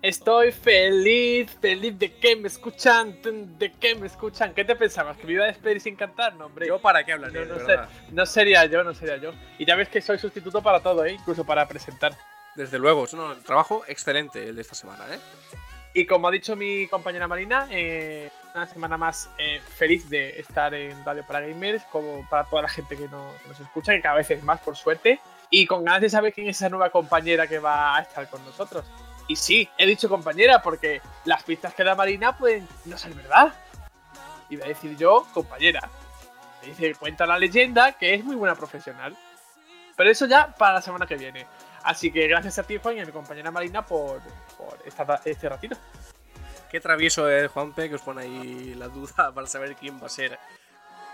Estoy 0.00 0.52
feliz, 0.52 1.50
feliz 1.60 1.98
de 1.98 2.14
que 2.14 2.34
me 2.34 2.48
escuchan, 2.48 3.20
de 3.58 3.72
que 3.72 3.94
me 3.94 4.06
escuchan. 4.06 4.54
¿Qué 4.54 4.64
te 4.64 4.74
pensabas? 4.74 5.16
¿Que 5.18 5.26
me 5.26 5.34
iba 5.34 5.44
a 5.44 5.48
despedir 5.48 5.80
sin 5.82 5.94
cantar? 5.96 6.34
No, 6.34 6.46
hombre. 6.46 6.66
Yo 6.66 6.80
para 6.80 7.04
qué 7.04 7.12
hablaré, 7.12 7.44
no, 7.46 7.56
no, 7.56 7.66
sé- 7.66 7.78
no 8.10 8.24
sería 8.26 8.64
yo, 8.64 8.82
no 8.82 8.94
sería 8.94 9.18
yo. 9.18 9.32
Y 9.58 9.66
ya 9.66 9.76
ves 9.76 9.88
que 9.90 10.00
soy 10.00 10.18
sustituto 10.18 10.62
para 10.62 10.80
todo, 10.80 11.04
¿eh? 11.04 11.12
Incluso 11.12 11.44
para 11.44 11.68
presentar. 11.68 12.16
Desde 12.56 12.78
luego, 12.78 13.04
es 13.04 13.12
un 13.12 13.42
trabajo 13.44 13.84
excelente 13.86 14.48
el 14.48 14.56
de 14.56 14.62
esta 14.62 14.74
semana, 14.74 15.04
¿eh? 15.14 15.18
Y 15.94 16.06
como 16.06 16.26
ha 16.26 16.30
dicho 16.30 16.56
mi 16.56 16.88
compañera 16.88 17.28
Marina, 17.28 17.68
eh, 17.70 18.30
una 18.54 18.66
semana 18.66 18.96
más 18.96 19.30
eh, 19.38 19.60
feliz 19.76 20.08
de 20.10 20.38
estar 20.40 20.74
en 20.74 21.04
Radio 21.04 21.24
para 21.26 21.40
Gamers, 21.40 21.82
como 21.84 22.26
para 22.28 22.44
toda 22.44 22.62
la 22.62 22.68
gente 22.68 22.96
que, 22.96 23.04
que 23.04 23.08
nos 23.48 23.60
escucha, 23.60 23.92
que 23.92 24.02
cada 24.02 24.16
vez 24.16 24.30
es 24.30 24.42
más, 24.42 24.60
por 24.60 24.76
suerte. 24.76 25.20
Y 25.50 25.66
con 25.66 25.84
ganas 25.84 26.00
de 26.02 26.10
saber 26.10 26.32
quién 26.32 26.48
es 26.48 26.56
esa 26.56 26.68
nueva 26.68 26.90
compañera 26.90 27.46
que 27.46 27.58
va 27.58 27.96
a 27.96 28.00
estar 28.02 28.28
con 28.28 28.44
nosotros. 28.44 28.84
Y 29.28 29.36
sí, 29.36 29.68
he 29.78 29.86
dicho 29.86 30.08
compañera 30.08 30.60
porque 30.62 31.00
las 31.24 31.42
pistas 31.42 31.74
que 31.74 31.84
da 31.84 31.94
Marina 31.94 32.36
pueden 32.36 32.66
no 32.86 32.98
ser 32.98 33.14
verdad. 33.14 33.52
Voy 34.50 34.60
a 34.62 34.66
decir 34.66 34.96
yo, 34.96 35.26
compañera. 35.32 35.88
Me 36.60 36.68
dice, 36.68 36.94
cuenta 36.94 37.26
la 37.26 37.38
leyenda 37.38 37.92
que 37.92 38.14
es 38.14 38.24
muy 38.24 38.36
buena 38.36 38.54
profesional. 38.54 39.16
Pero 39.96 40.10
eso 40.10 40.26
ya 40.26 40.54
para 40.54 40.74
la 40.74 40.82
semana 40.82 41.06
que 41.06 41.16
viene. 41.16 41.46
Así 41.84 42.10
que 42.12 42.26
gracias 42.28 42.58
a 42.58 42.62
ti, 42.62 42.78
Juan, 42.78 42.96
y 42.96 43.00
a 43.00 43.04
mi 43.06 43.12
compañera 43.12 43.50
Marina 43.50 43.84
por, 43.84 44.20
por 44.56 44.78
esta- 44.84 45.20
este 45.24 45.48
ratito. 45.48 45.76
Qué 46.72 46.80
travieso 46.80 47.28
es 47.28 47.50
Juanpe 47.50 47.90
que 47.90 47.96
os 47.96 48.00
pone 48.00 48.22
ahí 48.22 48.74
la 48.74 48.88
duda 48.88 49.30
para 49.34 49.46
saber 49.46 49.76
quién 49.76 50.00
va 50.00 50.06
a 50.06 50.08
ser 50.08 50.38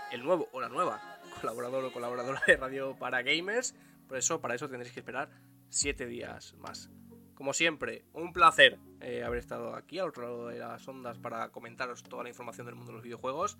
el 0.09 0.23
nuevo 0.23 0.47
o 0.53 0.61
la 0.61 0.69
nueva 0.69 1.19
colaborador 1.41 1.83
o 1.83 1.91
colaboradora 1.91 2.41
de 2.47 2.55
Radio 2.55 2.95
para 2.97 3.21
Gamers. 3.23 3.75
Por 4.07 4.17
eso, 4.17 4.39
para 4.39 4.55
eso 4.55 4.69
tendréis 4.69 4.93
que 4.93 5.01
esperar 5.01 5.29
7 5.67 6.05
días 6.05 6.53
más. 6.59 6.89
Como 7.35 7.53
siempre, 7.53 8.05
un 8.13 8.31
placer 8.31 8.79
eh, 9.01 9.21
haber 9.25 9.39
estado 9.39 9.75
aquí 9.75 9.99
al 9.99 10.07
otro 10.07 10.23
lado 10.23 10.47
de 10.47 10.59
las 10.59 10.87
ondas 10.87 11.17
para 11.17 11.49
comentaros 11.49 12.03
toda 12.03 12.23
la 12.23 12.29
información 12.29 12.65
del 12.65 12.75
mundo 12.75 12.93
de 12.93 12.95
los 12.95 13.03
videojuegos. 13.03 13.57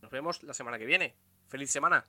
Nos 0.00 0.10
vemos 0.10 0.42
la 0.44 0.54
semana 0.54 0.78
que 0.78 0.86
viene. 0.86 1.14
¡Feliz 1.48 1.70
semana! 1.70 2.06